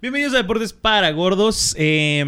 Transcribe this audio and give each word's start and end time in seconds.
Bienvenidos 0.00 0.32
a 0.34 0.36
Deportes 0.36 0.72
para 0.72 1.10
Gordos. 1.10 1.74
Eh, 1.76 2.24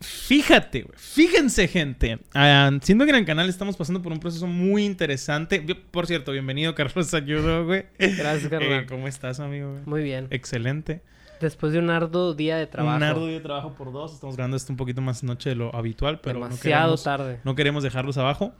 fíjate, 0.00 0.86
fíjense, 0.96 1.68
gente. 1.68 2.18
Ah, 2.32 2.70
siendo 2.80 3.04
que 3.04 3.10
en 3.10 3.16
el 3.16 3.24
canal 3.26 3.46
estamos 3.46 3.76
pasando 3.76 4.00
por 4.00 4.12
un 4.12 4.18
proceso 4.18 4.46
muy 4.46 4.86
interesante. 4.86 5.60
Por 5.90 6.06
cierto, 6.06 6.32
bienvenido, 6.32 6.74
Carlos 6.74 7.12
Ayudo, 7.12 7.66
güey. 7.66 7.84
Gracias, 7.98 8.44
Eh, 8.44 8.48
carnal. 8.48 8.86
¿Cómo 8.86 9.06
estás, 9.06 9.38
amigo? 9.38 9.80
Muy 9.84 10.02
bien. 10.02 10.28
Excelente. 10.30 11.02
Después 11.42 11.74
de 11.74 11.78
un 11.78 11.90
arduo 11.90 12.32
día 12.32 12.56
de 12.56 12.66
trabajo. 12.66 12.96
Un 12.96 13.02
arduo 13.02 13.26
día 13.26 13.36
de 13.36 13.42
trabajo 13.42 13.74
por 13.74 13.92
dos. 13.92 14.14
Estamos 14.14 14.34
grabando 14.34 14.56
esto 14.56 14.72
un 14.72 14.78
poquito 14.78 15.02
más 15.02 15.22
noche 15.22 15.50
de 15.50 15.56
lo 15.56 15.76
habitual, 15.76 16.20
pero 16.20 16.38
no 16.38 16.46
demasiado 16.46 16.84
queremos, 16.84 17.04
tarde. 17.04 17.40
no 17.44 17.54
queremos 17.54 17.82
dejarlos 17.82 18.16
abajo. 18.16 18.54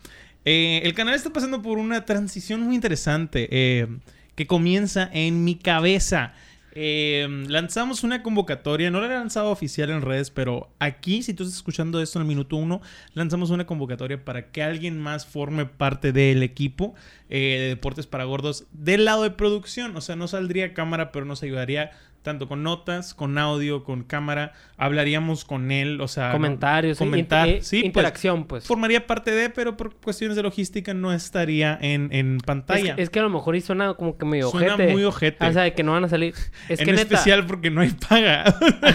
Eh, 0.45 0.83
el 0.85 0.93
canal 0.93 1.15
está 1.15 1.31
pasando 1.31 1.63
por 1.63 1.79
una 1.79 2.05
transición 2.05 2.61
muy 2.61 2.75
interesante 2.75 3.49
eh, 3.51 3.87
que 4.35 4.47
comienza 4.47 5.09
en 5.15 5.45
mi 5.45 5.55
cabeza. 5.55 6.35
Eh, 6.73 7.27
lanzamos 7.49 8.05
una 8.05 8.23
convocatoria, 8.23 8.91
no 8.91 9.01
la 9.01 9.07
he 9.07 9.11
lanzado 9.11 9.51
oficial 9.51 9.91
en 9.91 10.03
redes, 10.03 10.31
pero 10.31 10.69
aquí, 10.79 11.23
si 11.23 11.35
tú 11.35 11.43
estás 11.43 11.57
escuchando 11.57 12.01
esto 12.01 12.19
en 12.19 12.23
el 12.23 12.29
minuto 12.29 12.57
uno, 12.57 12.81
lanzamos 13.15 13.51
una 13.51 13.67
convocatoria 13.67 14.25
para 14.25 14.51
que 14.51 14.63
alguien 14.63 14.99
más 14.99 15.27
forme 15.27 15.67
parte 15.67 16.13
del 16.13 16.43
equipo 16.43 16.95
eh, 17.31 17.59
de 17.59 17.69
Deportes 17.69 18.07
para 18.07 18.25
Gordos 18.25 18.67
del 18.73 19.05
lado 19.05 19.23
de 19.23 19.31
producción. 19.31 19.97
O 19.97 20.01
sea, 20.01 20.17
no 20.17 20.29
saldría 20.29 20.75
cámara, 20.75 21.13
pero 21.13 21.25
nos 21.25 21.43
ayudaría 21.43 21.91
tanto 22.23 22.49
con 22.49 22.63
notas, 22.63 23.15
con 23.15 23.39
audio, 23.39 23.85
con 23.85 24.03
cámara. 24.03 24.53
Hablaríamos 24.77 25.45
con 25.45 25.71
él, 25.71 26.01
o 26.01 26.09
sea... 26.09 26.33
Comentarios. 26.33 26.99
Comentar, 26.99 27.47
inter- 27.49 27.61
eh, 27.61 27.65
sí, 27.65 27.77
pues, 27.79 27.87
interacción, 27.87 28.45
pues. 28.45 28.67
formaría 28.67 29.07
parte 29.07 29.31
de, 29.31 29.49
pero 29.51 29.77
por 29.77 29.95
cuestiones 29.97 30.37
de 30.37 30.43
logística 30.43 30.93
no 30.95 31.13
estaría 31.13 31.79
en, 31.81 32.09
en 32.13 32.37
Es, 32.37 32.43
pantalla. 32.43 32.97
que- 32.97 33.03
es 33.03 33.11
que 33.11 33.19
a 33.21 33.23
lo 33.23 33.31
mejor 33.31 33.57
y 33.57 33.61
suena 33.61 33.95
como 33.95 34.19
que 34.19 34.25
medio 34.27 34.51
Suena 34.51 34.75
ojete. 34.75 34.93
muy 34.93 35.05
ojete. 35.05 35.47
O 35.47 35.53
sea, 35.53 35.63
de 35.63 35.73
que 35.75 35.83
no 35.83 35.93
van 35.93 36.05
a 36.05 36.09
salir. 36.09 36.35
Es 36.69 36.81
en 36.81 36.87
que 36.87 36.93
neta, 36.93 37.03
especial 37.03 37.47
porque 37.47 37.71
no 37.71 37.81
hay 37.81 37.91
paga. 37.91 38.45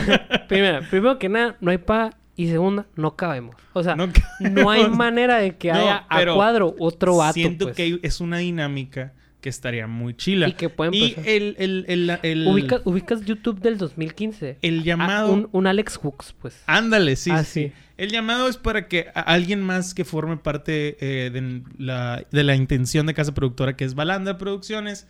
primero, 0.47 0.81
primero 0.89 1.19
que 1.19 1.29
nada, 1.29 1.57
no 1.61 1.71
hay 1.71 1.77
paga. 1.77 2.11
Y 2.35 2.47
segunda, 2.47 2.87
no 2.95 3.15
cabemos. 3.15 3.55
O 3.73 3.83
sea, 3.83 3.95
No 3.95 4.07
no, 4.39 4.71
hay 4.71 4.89
manera 4.89 5.37
de 5.37 5.55
que 5.55 5.67
No, 5.73 5.79
haya 5.79 6.05
a 6.09 6.25
cuadro 6.33 6.75
otro 6.79 7.17
vato, 7.17 7.33
Siento 7.33 7.65
pues. 7.65 7.75
que 7.75 7.99
es 8.01 8.19
una 8.21 8.39
dinámica 8.39 9.13
que 9.43 9.49
estaría 9.49 9.85
muy 9.87 10.15
chila. 10.15 10.47
Y 10.47 10.53
que 10.53 10.69
pueden 10.69 10.93
Y 10.93 11.09
pasar. 11.09 11.27
el, 11.29 11.55
el, 11.59 11.85
el, 11.89 12.17
el- 12.23 12.47
¿Ubicas, 12.47 12.81
ubicas 12.85 13.25
YouTube 13.25 13.59
del 13.59 13.77
2015? 13.77 14.57
el 14.61 14.79
Ah, 14.79 14.83
llamado... 14.83 15.33
un, 15.33 15.49
un 15.51 15.67
Alex 15.67 15.97
Hooks, 15.97 16.33
pues. 16.41 16.63
Ándale, 16.65 17.15
sí, 17.17 17.29
Ah, 17.29 17.43
sí, 17.43 17.65
sí. 17.67 17.71
El 17.97 18.09
llamado 18.09 18.47
es 18.47 18.55
para 18.57 18.87
que 18.87 19.07
alguien 19.13 19.61
más 19.61 19.93
que 19.93 20.05
forme 20.05 20.37
parte 20.37 20.95
eh, 21.01 21.29
de, 21.29 21.61
la, 21.77 22.25
de 22.31 22.43
la 22.43 22.55
intención 22.55 23.05
de 23.05 23.13
casa 23.13 23.33
productora, 23.33 23.75
que 23.75 23.83
es 23.83 23.93
Balanda 23.95 24.37
Producciones. 24.37 25.07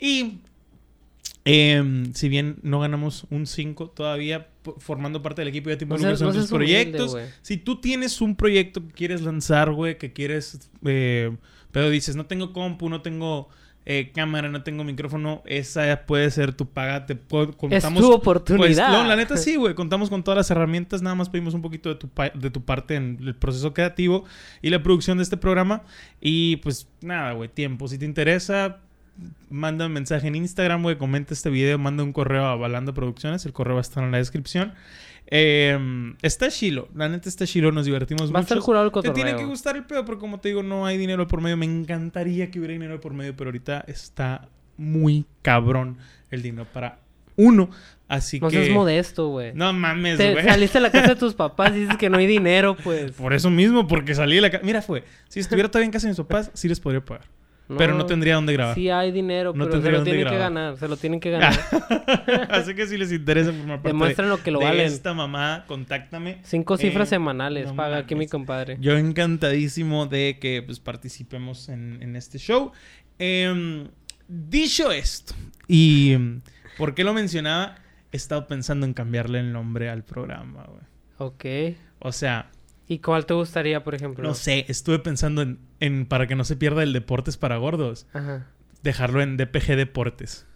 Y 0.00 0.38
em, 1.44 2.12
si 2.14 2.28
bien 2.28 2.56
no 2.62 2.80
ganamos 2.80 3.26
un 3.30 3.46
5 3.46 3.90
todavía, 3.90 4.48
formando 4.78 5.22
parte 5.22 5.42
del 5.42 5.48
equipo, 5.48 5.70
ya 5.70 5.78
te 5.78 5.84
involucras 5.84 6.20
en 6.20 6.24
no 6.26 6.30
humilde, 6.32 6.48
proyectos. 6.48 7.16
si 7.42 7.56
tú 7.58 7.80
tienes 7.80 8.20
un 8.20 8.34
proyecto 8.36 8.84
que 8.86 8.92
quieres 8.92 9.20
lanzar, 9.22 9.70
güey, 9.72 9.96
que 9.98 10.12
quieres, 10.12 10.70
eh, 10.84 11.36
pero 11.70 11.90
dices, 11.90 12.16
no 12.16 12.26
tengo 12.26 12.52
compu, 12.52 12.88
no 12.88 13.02
tengo 13.02 13.48
eh, 13.88 14.10
cámara, 14.12 14.48
no 14.48 14.62
tengo 14.64 14.82
micrófono, 14.82 15.42
esa 15.46 16.02
puede 16.06 16.30
ser 16.32 16.52
tu 16.52 16.66
paga. 16.66 17.06
Te 17.06 17.14
puedo- 17.14 17.50
Es 17.50 17.56
contamos 17.56 18.02
tu 18.02 18.08
pues, 18.08 18.18
oportunidad. 18.18 18.90
no, 18.90 19.04
la 19.04 19.14
neta 19.16 19.36
sí, 19.36 19.54
güey. 19.56 19.74
Contamos 19.74 20.10
con 20.10 20.24
todas 20.24 20.36
las 20.36 20.50
herramientas. 20.50 21.02
Nada 21.02 21.14
más 21.14 21.28
pedimos 21.30 21.54
un 21.54 21.62
poquito 21.62 21.88
de 21.88 21.94
tu, 21.94 22.08
pa- 22.08 22.30
de 22.30 22.50
tu 22.50 22.64
parte 22.64 22.96
en 22.96 23.18
el 23.22 23.34
proceso 23.36 23.72
creativo 23.72 24.24
y 24.60 24.70
la 24.70 24.82
producción 24.82 25.18
de 25.18 25.22
este 25.22 25.36
programa. 25.36 25.82
Y 26.20 26.56
pues 26.56 26.88
nada, 27.00 27.32
güey. 27.32 27.48
Tiempo. 27.48 27.86
Si 27.88 27.96
te 27.96 28.04
interesa, 28.04 28.78
manda 29.50 29.86
un 29.86 29.92
mensaje 29.92 30.28
en 30.28 30.34
Instagram, 30.36 30.82
güey. 30.82 30.96
Comenta 30.98 31.34
este 31.34 31.50
video. 31.50 31.78
Manda 31.78 32.02
un 32.02 32.12
correo 32.12 32.44
a 32.46 32.56
Balanda 32.56 32.92
Producciones. 32.92 33.44
El 33.46 33.52
correo 33.52 33.74
va 33.74 33.80
a 33.80 33.82
estar 33.82 34.02
en 34.04 34.10
la 34.12 34.18
descripción. 34.18 34.74
Eh, 35.28 36.14
está 36.22 36.48
chilo. 36.50 36.88
La 36.94 37.08
neta 37.08 37.28
está 37.28 37.46
chilo. 37.46 37.72
Nos 37.72 37.84
divertimos 37.86 38.24
Va 38.32 38.38
a 38.38 38.42
mucho. 38.42 38.54
estar 38.54 38.58
jurado 38.58 38.84
el 38.84 38.90
Te 38.90 38.94
cotorreo. 38.94 39.14
tiene 39.14 39.36
que 39.36 39.44
gustar 39.44 39.76
el 39.76 39.84
pedo, 39.84 40.04
pero 40.04 40.18
como 40.18 40.38
te 40.40 40.48
digo, 40.48 40.62
no 40.62 40.86
hay 40.86 40.98
dinero 40.98 41.26
por 41.26 41.40
medio. 41.40 41.56
Me 41.56 41.66
encantaría 41.66 42.50
que 42.50 42.58
hubiera 42.58 42.72
dinero 42.72 43.00
por 43.00 43.12
medio, 43.12 43.34
pero 43.36 43.48
ahorita 43.48 43.84
está 43.88 44.48
muy 44.76 45.24
cabrón 45.42 45.98
el 46.30 46.42
dinero 46.42 46.66
para 46.72 46.98
uno. 47.36 47.70
Así 48.08 48.38
No 48.38 48.48
que. 48.50 48.56
seas 48.62 48.70
modesto, 48.70 49.28
güey. 49.30 49.52
No 49.54 49.72
mames, 49.72 50.16
Te- 50.16 50.32
güey. 50.34 50.44
saliste 50.44 50.78
a 50.78 50.80
la 50.80 50.92
casa 50.92 51.08
de 51.08 51.16
tus 51.16 51.34
papás 51.34 51.72
y 51.74 51.80
dices 51.80 51.96
que 51.96 52.08
no 52.08 52.18
hay 52.18 52.26
dinero, 52.28 52.76
pues. 52.84 53.10
Por 53.12 53.32
eso 53.34 53.50
mismo, 53.50 53.88
porque 53.88 54.14
salí 54.14 54.36
de 54.36 54.42
la 54.42 54.50
casa. 54.50 54.64
Mira, 54.64 54.80
fue. 54.80 55.02
Si 55.28 55.40
estuviera 55.40 55.68
todavía 55.68 55.86
en 55.86 55.92
casa 55.92 56.06
de 56.06 56.10
mis 56.12 56.18
papás, 56.18 56.52
sí 56.54 56.68
les 56.68 56.78
podría 56.78 57.04
pagar. 57.04 57.24
Pero 57.76 57.94
no 57.94 58.06
tendría 58.06 58.36
dónde 58.36 58.52
grabar. 58.52 58.74
Sí 58.74 58.88
hay 58.90 59.10
dinero, 59.10 59.52
No 59.54 59.64
pero 59.68 59.82
se 59.82 59.90
lo 59.90 60.02
tienen 60.04 60.28
que 60.28 60.36
ganar. 60.38 60.76
Se 60.76 60.86
lo 60.88 60.96
tienen 60.96 61.18
que 61.20 61.30
ganar. 61.32 61.52
Así 62.50 62.74
que 62.74 62.86
si 62.86 62.96
les 62.96 63.10
interesa 63.12 63.50
formar 63.52 63.76
parte 63.78 63.88
Demuestren 63.88 64.28
lo 64.28 64.42
que 64.42 64.50
lo 64.50 64.58
de 64.60 64.64
valen. 64.66 64.86
esta 64.86 65.14
mamá, 65.14 65.64
contáctame. 65.66 66.38
Cinco 66.44 66.76
cifras 66.76 67.08
Eh, 67.08 67.10
semanales 67.16 67.66
no 67.68 67.76
paga 67.76 67.98
aquí 67.98 68.14
mi 68.14 68.28
compadre. 68.28 68.76
Yo 68.80 68.96
encantadísimo 68.96 70.06
de 70.06 70.38
que 70.40 70.62
pues, 70.64 70.78
participemos 70.80 71.68
en, 71.68 71.98
en 72.02 72.14
este 72.16 72.38
show. 72.38 72.72
Em, 73.18 73.88
dicho 74.28 74.92
esto, 74.92 75.34
y 75.66 76.12
em, 76.12 76.40
¿por 76.78 76.94
qué 76.94 77.02
lo 77.04 77.14
mencionaba? 77.14 77.76
He 78.12 78.16
estado 78.16 78.46
pensando 78.46 78.86
en 78.86 78.94
cambiarle 78.94 79.40
el 79.40 79.52
nombre 79.52 79.90
al 79.90 80.04
programa, 80.04 80.64
güey. 80.64 80.82
Ok. 81.18 81.76
O 81.98 82.12
sea, 82.12 82.50
¿Y 82.88 82.98
cuál 83.00 83.26
te 83.26 83.34
gustaría, 83.34 83.82
por 83.82 83.94
ejemplo? 83.94 84.22
no 84.22 84.34
sé, 84.34 84.64
estuve 84.68 84.98
pensando 84.98 85.42
en, 85.42 85.58
en, 85.80 86.06
para 86.06 86.26
que 86.26 86.36
no 86.36 86.44
se 86.44 86.56
pierda 86.56 86.82
el 86.82 86.92
Deportes 86.92 87.36
para 87.36 87.56
Gordos, 87.56 88.06
Ajá. 88.12 88.46
dejarlo 88.82 89.22
en 89.22 89.36
DPG 89.36 89.76
Deportes. 89.76 90.46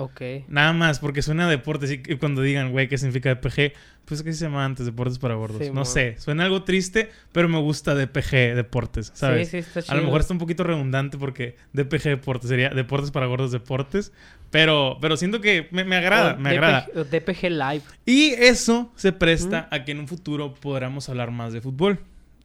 Ok. 0.00 0.22
Nada 0.48 0.72
más, 0.72 0.98
porque 0.98 1.20
suena 1.20 1.46
a 1.46 1.50
deportes 1.50 1.90
y 1.90 1.98
cuando 2.16 2.40
digan, 2.40 2.72
güey, 2.72 2.88
¿qué 2.88 2.96
significa 2.96 3.34
DPG? 3.34 3.74
Pues 4.06 4.22
que 4.22 4.32
se 4.32 4.46
llama 4.46 4.64
antes 4.64 4.86
Deportes 4.86 5.18
para 5.18 5.34
Gordos. 5.34 5.62
Sí, 5.62 5.70
no 5.70 5.84
sé, 5.84 6.16
suena 6.18 6.44
algo 6.44 6.62
triste, 6.62 7.10
pero 7.32 7.50
me 7.50 7.58
gusta 7.58 7.94
DPG 7.94 8.56
Deportes, 8.56 9.12
¿sabes? 9.14 9.50
Sí, 9.50 9.62
sí, 9.62 9.68
está 9.68 9.82
chido. 9.82 9.92
A 9.92 9.96
lo 9.98 10.04
mejor 10.04 10.22
está 10.22 10.32
un 10.32 10.38
poquito 10.38 10.64
redundante 10.64 11.18
porque 11.18 11.56
DPG 11.74 12.04
Deportes 12.04 12.48
sería 12.48 12.70
Deportes 12.70 13.10
para 13.10 13.26
Gordos 13.26 13.52
Deportes, 13.52 14.12
pero, 14.50 14.98
pero 15.00 15.16
siento 15.16 15.40
que 15.40 15.68
me, 15.70 15.84
me 15.84 15.96
agrada, 15.96 16.34
O 16.34 16.38
me 16.38 16.50
DPG 16.50 16.54
agrada. 16.64 16.86
o 16.96 17.04
DPG 17.04 17.50
Live. 17.50 17.82
Y 18.06 18.30
eso 18.30 18.92
se 18.96 19.12
presta 19.12 19.68
a 19.70 19.84
que 19.84 19.92
en 19.92 20.00
un 20.00 20.08
futuro 20.08 20.54
podamos 20.54 21.08
hablar 21.08 21.30
más 21.30 21.52
de 21.52 21.60
fútbol. 21.60 22.00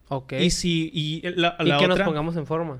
Ok. 0.10 0.34
Y 0.40 0.52
si, 0.52 0.92
y 0.94 1.22
la, 1.36 1.56
Y 1.60 1.66
la 1.66 1.78
que 1.80 1.88
nos 1.88 1.96
otra, 1.96 2.06
pongamos 2.06 2.36
en 2.38 2.46
forma. 2.46 2.80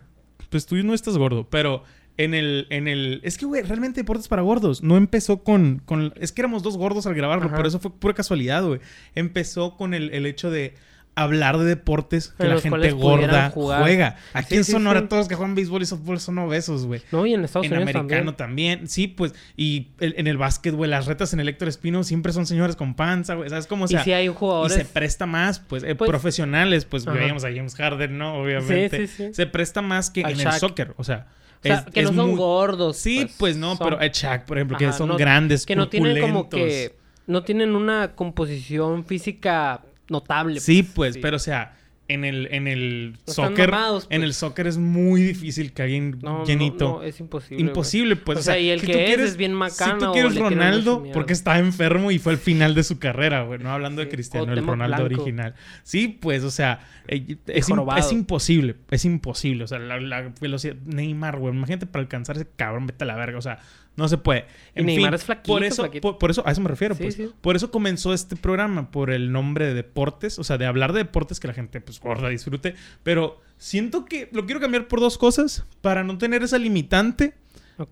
pues 0.50 0.66
tú 0.68 0.76
no 0.84 0.94
estás 0.94 1.18
gordo, 1.18 1.48
pero 1.50 1.84
en 2.18 2.34
el, 2.34 2.68
en 2.70 2.88
el, 2.88 3.20
es 3.24 3.38
que 3.38 3.46
güey, 3.46 3.64
realmente 3.64 4.00
Deportes 4.02 4.28
para 4.28 4.42
Gordos 4.44 4.84
no 4.84 4.96
empezó 4.96 5.44
con, 5.44 5.82
con, 5.86 6.14
es 6.18 6.32
que 6.32 6.42
éramos 6.42 6.62
dos 6.64 6.78
gordos 6.78 7.08
al 7.08 7.16
grabarlo, 7.16 7.48
Ajá. 7.48 7.56
pero 7.56 7.68
eso 7.68 7.80
fue 7.80 7.92
pura 7.92 8.14
casualidad, 8.14 8.64
güey. 8.64 8.80
Empezó 9.16 9.76
con 9.76 9.94
el, 9.94 10.12
el 10.14 10.26
hecho 10.28 10.50
de 10.52 10.76
hablar 11.16 11.58
de 11.58 11.66
deportes 11.66 12.34
que 12.38 12.44
la 12.48 12.60
gente 12.60 12.92
gorda 12.92 13.50
juega. 13.52 14.18
Aquí 14.34 14.50
Sí, 14.50 14.56
en 14.58 14.64
Sonora 14.66 15.00
sí. 15.02 15.06
todos 15.08 15.28
que 15.28 15.36
juegan 15.36 15.56
béisbol 15.56 15.82
y 15.82 15.86
softball 15.86 16.20
son 16.20 16.38
obesos, 16.40 16.86
güey. 16.86 17.02
No, 17.12 17.26
y 17.26 17.34
en 17.34 17.46
Estados 17.46 17.66
En 17.68 17.74
Unidos 17.74 17.96
americano 17.96 18.36
también. 18.36 18.80
también. 18.80 18.90
Sí, 18.90 19.08
pues. 19.08 19.34
Y 19.56 19.88
el- 20.00 20.16
en 20.18 20.28
el 20.28 20.38
básquet, 20.38 20.74
güey, 20.76 20.90
las 20.90 21.06
retas 21.06 21.34
en 21.34 21.40
el 21.40 21.48
Héctor 21.50 21.70
Espino 21.70 22.04
siempre 22.04 22.34
son 22.34 22.46
señores 22.46 22.76
con 22.76 22.96
panza, 22.96 23.36
güey. 23.36 23.50
¿Sabes 23.50 23.66
cómo? 23.68 23.86
O 23.86 23.88
sea, 23.88 24.02
y 24.02 24.04
si 24.04 24.14
hay 24.14 24.28
y 24.30 24.70
se 24.70 24.86
presta 24.86 25.26
más, 25.26 25.60
pues, 25.60 25.84
eh, 25.84 25.96
Pues- 25.96 26.10
profesionales, 26.10 26.86
pues 26.86 27.06
veíamos 27.06 27.44
a 27.46 27.48
James 27.48 27.76
Harden, 27.76 28.18
¿no? 28.18 28.36
Obviamente. 28.42 29.08
Sí, 29.08 29.14
sí, 29.16 29.24
sí. 29.28 29.34
Se 29.34 29.46
presta 29.48 29.82
más 29.82 30.10
que 30.10 30.22
en 30.22 30.40
el 30.40 30.52
soccer. 30.54 30.94
O 30.98 31.04
sea, 31.04 31.28
O 31.60 31.68
sea, 31.68 31.76
es- 31.88 31.94
que 31.94 32.04
no 32.04 32.14
son 32.14 32.30
muy- 32.32 32.38
gordos. 32.38 32.98
Sí, 32.98 33.28
pues, 33.40 33.56
no, 33.58 33.76
son- 33.78 33.88
pero 33.90 34.00
Shaq, 34.02 34.46
por 34.46 34.58
ejemplo, 34.58 34.78
que 34.78 34.92
son 34.92 35.08
no- 35.10 35.18
grandes, 35.18 35.66
Que 35.66 35.76
no 35.76 35.88
tienen 35.88 36.20
como 36.22 36.50
que... 36.50 36.96
No 37.28 37.42
tienen 37.44 37.76
una 37.76 38.12
composición 38.16 39.04
física 39.04 39.82
notable. 40.10 40.60
Sí, 40.60 40.84
pues, 40.84 41.16
sí. 41.16 41.20
pero 41.22 41.38
o 41.38 41.40
sea, 41.40 41.78
en 42.08 42.24
el, 42.24 42.48
en 42.52 42.68
el 42.68 43.18
No 43.26 43.34
soccer, 43.34 43.72
mamados, 43.72 44.04
en 44.12 44.20
pues. 44.22 44.24
el 44.24 44.34
soccer 44.36 44.68
es 44.68 44.78
muy 44.78 45.24
difícil 45.24 45.74
que 45.74 45.82
alguien 45.82 46.20
No, 46.22 46.46
llenito. 46.46 46.98
no, 47.00 47.04
es 47.04 47.20
imposible. 47.20 47.64
Imposible, 47.64 48.16
pues. 48.16 48.38
O 48.38 48.42
sea, 48.44 48.60
y 48.60 48.70
el 48.70 48.80
si 48.82 48.86
que 48.86 48.94
tú 48.94 49.00
es, 49.00 49.06
quieres- 49.08 49.30
es 49.32 49.38
bien 49.38 49.56
macano 49.56 50.00
Si 50.00 50.06
tú 50.06 50.12
quieres 50.12 50.36
Ronaldo, 50.36 51.04
porque 51.14 51.34
estaba 51.34 51.58
enfermo 51.58 52.12
y 52.12 52.20
fue 52.20 52.34
el 52.34 52.38
final 52.38 52.76
de 52.76 52.84
su 52.84 53.00
carrera, 53.00 53.42
güey. 53.42 53.58
No 53.60 53.72
hablando 53.72 54.02
de 54.02 54.10
Cristiano, 54.10 54.54
el 54.54 54.64
Ronaldo 54.64 54.98
Blanco. 55.04 55.24
original. 55.24 55.56
Sí, 55.82 56.08
pues, 56.08 56.44
o 56.44 56.52
sea, 56.52 56.82
eh, 57.08 57.38
es, 57.48 57.68
es 57.98 58.12
imposible. 58.12 58.76
Es 58.92 59.04
imposible. 59.04 59.64
O 59.64 59.68
sea, 59.68 59.80
la, 59.80 60.00
la 60.00 60.32
velocidad. 60.40 60.76
Neymar, 60.86 61.40
güey. 61.40 61.56
Imagínate 61.56 61.88
para 61.88 62.04
alcanzar 62.04 62.36
ese 62.36 62.48
cabrón, 62.56 62.86
vete 62.86 63.04
a 63.04 63.08
la 63.08 63.16
verga. 63.16 63.40
O 63.40 63.42
sea, 63.42 63.58
no 63.96 64.08
se 64.08 64.18
puede. 64.18 64.46
Y 64.76 64.84
Neymar 64.84 65.14
es 65.16 65.24
flaquito, 65.24 65.54
Por 65.54 65.64
eso, 65.64 65.84
flaquito. 65.84 66.02
por, 66.02 66.18
por 66.18 66.30
eso, 66.32 66.44
a 66.46 66.52
eso 66.52 66.62
me 66.62 66.68
refiero, 66.70 66.96
Sí, 66.96 67.04
pues. 67.04 67.16
sí. 67.16 67.30
Por 67.42 67.56
eso 67.56 67.72
comenzó 67.72 68.14
este 68.14 68.36
programa, 68.36 68.92
por 68.92 69.10
el 69.12 69.32
nombre 69.32 69.66
de 69.68 69.74
deportes. 69.74 70.38
O 70.40 70.44
sea, 70.44 70.58
de 70.58 70.66
hablar 70.66 70.92
de 70.94 71.00
deportes 71.00 71.40
que 71.40 71.48
la 71.48 71.54
gente, 71.54 71.80
pues, 71.82 72.00
gorda, 72.00 72.30
disfrute. 72.30 72.76
Pero 73.04 73.40
siento 73.58 74.06
que 74.06 74.30
lo 74.34 74.46
quiero 74.46 74.60
cambiar 74.60 74.88
por 74.88 75.00
dos 75.00 75.18
cosas. 75.18 75.66
Para 75.82 76.04
no 76.04 76.18
tener 76.18 76.44
esa 76.44 76.58
limitante. 76.58 77.34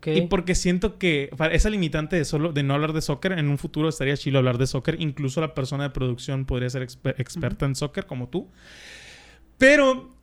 Y 0.06 0.22
porque 0.28 0.56
siento 0.56 0.98
que 0.98 1.30
esa 1.52 1.70
limitante 1.70 2.16
de 2.16 2.24
solo 2.24 2.54
de 2.54 2.64
no 2.64 2.74
hablar 2.74 2.94
de 2.94 3.02
soccer, 3.02 3.34
en 3.34 3.50
un 3.50 3.58
futuro 3.58 3.90
estaría 3.90 4.16
chido 4.16 4.38
hablar 4.38 4.58
de 4.58 4.66
soccer. 4.66 4.96
Incluso 5.02 5.42
la 5.42 5.54
persona 5.54 5.84
de 5.84 5.90
producción 5.90 6.46
podría 6.46 6.70
ser 6.70 6.84
exper- 6.88 7.16
experta 7.18 7.66
en 7.66 7.76
soccer 7.76 8.06
como 8.06 8.30
tú. 8.30 8.48
Pero 9.58 10.14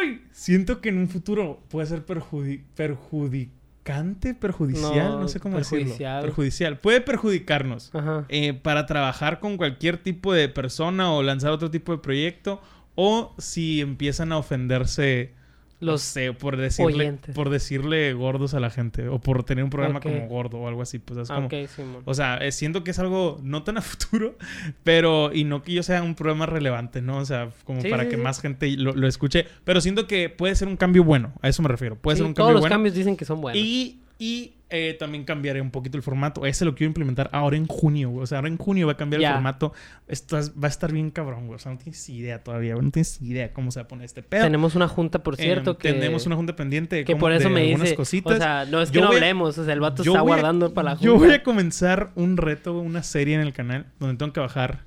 ay, 0.00 0.22
siento 0.32 0.80
que 0.80 0.88
en 0.90 0.98
un 0.98 1.08
futuro 1.08 1.60
puede 1.68 1.86
ser 1.86 2.04
perjudi- 2.06 2.62
perjudi- 2.76 3.50
perjudicante, 3.86 4.34
perjudicial, 4.34 5.12
no, 5.12 5.20
No, 5.20 5.28
sé 5.28 5.40
cómo 5.40 5.56
perjudicial. 5.56 5.90
decirlo. 6.16 6.22
Perjudicial. 6.22 6.78
Puede 6.78 7.00
perjudicarnos 7.00 7.94
Ajá. 7.94 8.24
eh, 8.28 8.52
para 8.54 8.86
trabajar 8.86 9.38
con 9.40 9.56
cualquier 9.56 9.98
tipo 9.98 10.32
de 10.32 10.48
persona 10.48 11.12
o 11.12 11.22
lanzar 11.22 11.52
otro 11.52 11.70
tipo 11.70 11.92
de 11.92 11.98
proyecto 11.98 12.60
o 12.96 13.34
si 13.38 13.80
empiezan 13.80 14.32
a 14.32 14.38
ofenderse 14.38 15.34
no 15.78 15.92
Los 15.92 16.02
sé, 16.02 16.32
por 16.32 16.56
decirle 16.56 16.94
oyentes. 16.94 17.34
por 17.34 17.50
decirle 17.50 18.12
gordos 18.14 18.54
a 18.54 18.60
la 18.60 18.70
gente 18.70 19.08
o 19.08 19.18
por 19.20 19.44
tener 19.44 19.62
un 19.62 19.70
programa 19.70 19.98
Ok. 19.98 20.04
como 20.04 20.26
gordo 20.28 20.58
o 20.58 20.68
algo 20.68 20.80
así, 20.82 20.98
pues 20.98 21.20
es 21.20 21.28
como 21.28 21.46
ok, 21.48 21.54
Simón. 21.74 22.02
o 22.04 22.14
sea, 22.14 22.38
eh, 22.38 22.50
siento 22.52 22.82
que 22.82 22.90
es 22.92 22.98
algo 22.98 23.38
no 23.42 23.62
tan 23.62 23.76
a 23.78 23.82
futuro, 23.82 24.36
pero 24.84 25.32
y 25.34 25.44
no 25.44 25.62
que 25.62 25.72
yo 25.72 25.82
sea 25.82 26.02
un 26.02 26.14
programa 26.14 26.46
relevante, 26.46 27.02
¿no? 27.02 27.18
O 27.18 27.24
sea, 27.24 27.50
como 27.64 27.80
Sí, 27.82 27.88
para 27.90 28.04
sí, 28.04 28.10
que 28.10 28.16
sí. 28.16 28.22
más 28.22 28.40
gente 28.40 28.68
lo, 28.76 28.94
lo 28.94 29.06
escuche, 29.06 29.46
pero 29.64 29.80
siento 29.80 30.06
que 30.06 30.28
puede 30.30 30.54
ser 30.54 30.68
un 30.68 30.76
cambio 30.76 31.04
bueno, 31.04 31.32
a 31.42 31.48
eso 31.48 31.62
me 31.62 31.68
refiero, 31.68 31.96
puede 31.96 32.16
ser 32.16 32.26
un 32.26 32.34
todos 32.34 32.46
cambio 32.46 32.52
los 32.54 32.60
bueno. 32.62 32.74
cambios 32.74 32.94
dicen 32.94 33.16
que 33.16 33.24
son 33.24 33.40
buenos. 33.40 33.60
Y, 33.62 34.00
y 34.18 34.52
eh, 34.68 34.96
también 34.98 35.22
cambiaré 35.24 35.60
un 35.60 35.70
poquito 35.70 35.96
el 35.96 36.02
formato. 36.02 36.44
Ese 36.44 36.64
lo 36.64 36.74
quiero 36.74 36.88
implementar 36.88 37.30
ahora 37.32 37.56
en 37.56 37.66
junio, 37.68 38.10
güey. 38.10 38.24
O 38.24 38.26
sea, 38.26 38.38
ahora 38.38 38.48
en 38.48 38.56
junio 38.56 38.86
va 38.86 38.94
a 38.94 38.96
cambiar 38.96 39.22
el 39.22 39.28
formato. 39.32 39.72
Esto 40.08 40.36
es- 40.38 40.52
va 40.52 40.66
a 40.66 40.68
estar 40.68 40.92
bien 40.92 41.10
cabrón, 41.12 41.46
güey. 41.46 41.54
O 41.56 41.58
sea, 41.60 41.70
no 41.72 41.78
tienes 41.78 42.08
idea 42.08 42.42
todavía, 42.42 42.74
güey. 42.74 42.84
No 42.86 42.90
tienes 42.90 43.22
idea 43.22 43.52
cómo 43.52 43.70
se 43.70 43.78
va 43.78 43.84
a 43.84 43.88
poner 43.88 44.04
este 44.06 44.22
pedo. 44.24 44.42
Tenemos 44.42 44.74
una 44.74 44.88
junta, 44.88 45.22
por 45.22 45.36
cierto, 45.36 45.72
Eh, 45.72 45.76
que... 45.78 45.92
Tenemos 45.92 46.26
una 46.26 46.34
junta 46.34 46.56
pendiente 46.56 46.96
de 46.96 47.04
Que 47.04 47.12
cómo- 47.12 47.20
por 47.20 47.32
eso 47.32 47.48
de 47.48 47.54
me 47.54 47.60
algunas 47.62 47.82
dice... 47.82 47.94
cositas. 47.94 48.34
O 48.34 48.36
sea, 48.38 48.64
no 48.64 48.82
es 48.82 48.90
que 48.90 48.96
Yo 48.96 49.02
no 49.02 49.08
a- 49.10 49.14
hablemos. 49.14 49.56
O 49.56 49.64
sea, 49.64 49.72
el 49.72 49.80
vato 49.80 50.02
está 50.02 50.18
a- 50.18 50.22
guardando 50.22 50.74
para 50.74 50.90
la 50.90 50.96
junta. 50.96 51.04
Yo 51.06 51.16
voy 51.16 51.30
a 51.32 51.42
comenzar 51.44 52.10
un 52.16 52.36
reto, 52.36 52.78
una 52.80 53.04
serie 53.04 53.34
en 53.36 53.42
el 53.42 53.52
canal 53.52 53.86
donde 54.00 54.16
tengo 54.16 54.32
que 54.32 54.40
bajar 54.40 54.84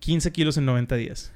15 0.00 0.32
kilos 0.32 0.56
en 0.58 0.66
90 0.66 0.96
días. 0.96 1.32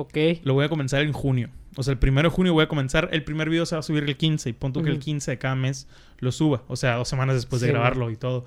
Ok. 0.00 0.16
Lo 0.44 0.54
voy 0.54 0.64
a 0.64 0.68
comenzar 0.68 1.02
en 1.02 1.12
junio. 1.12 1.50
O 1.76 1.82
sea, 1.82 1.90
el 1.92 1.98
primero 1.98 2.28
de 2.30 2.34
junio 2.34 2.52
voy 2.52 2.62
a 2.62 2.68
comenzar. 2.68 3.08
El 3.12 3.24
primer 3.24 3.50
video 3.50 3.66
se 3.66 3.74
va 3.74 3.80
a 3.80 3.82
subir 3.82 4.04
el 4.04 4.16
15. 4.16 4.50
Y 4.50 4.52
pon 4.52 4.72
tú 4.72 4.82
que 4.82 4.90
el 4.90 4.96
Ujú. 4.96 5.04
15 5.04 5.32
de 5.32 5.38
cada 5.38 5.56
mes 5.56 5.88
lo 6.20 6.30
suba. 6.30 6.62
O 6.68 6.76
sea, 6.76 6.94
dos 6.94 7.08
semanas 7.08 7.34
después 7.34 7.60
de 7.60 7.66
Sí, 7.68 7.72
grabarlo 7.72 8.10
y 8.12 8.16
todo. 8.16 8.46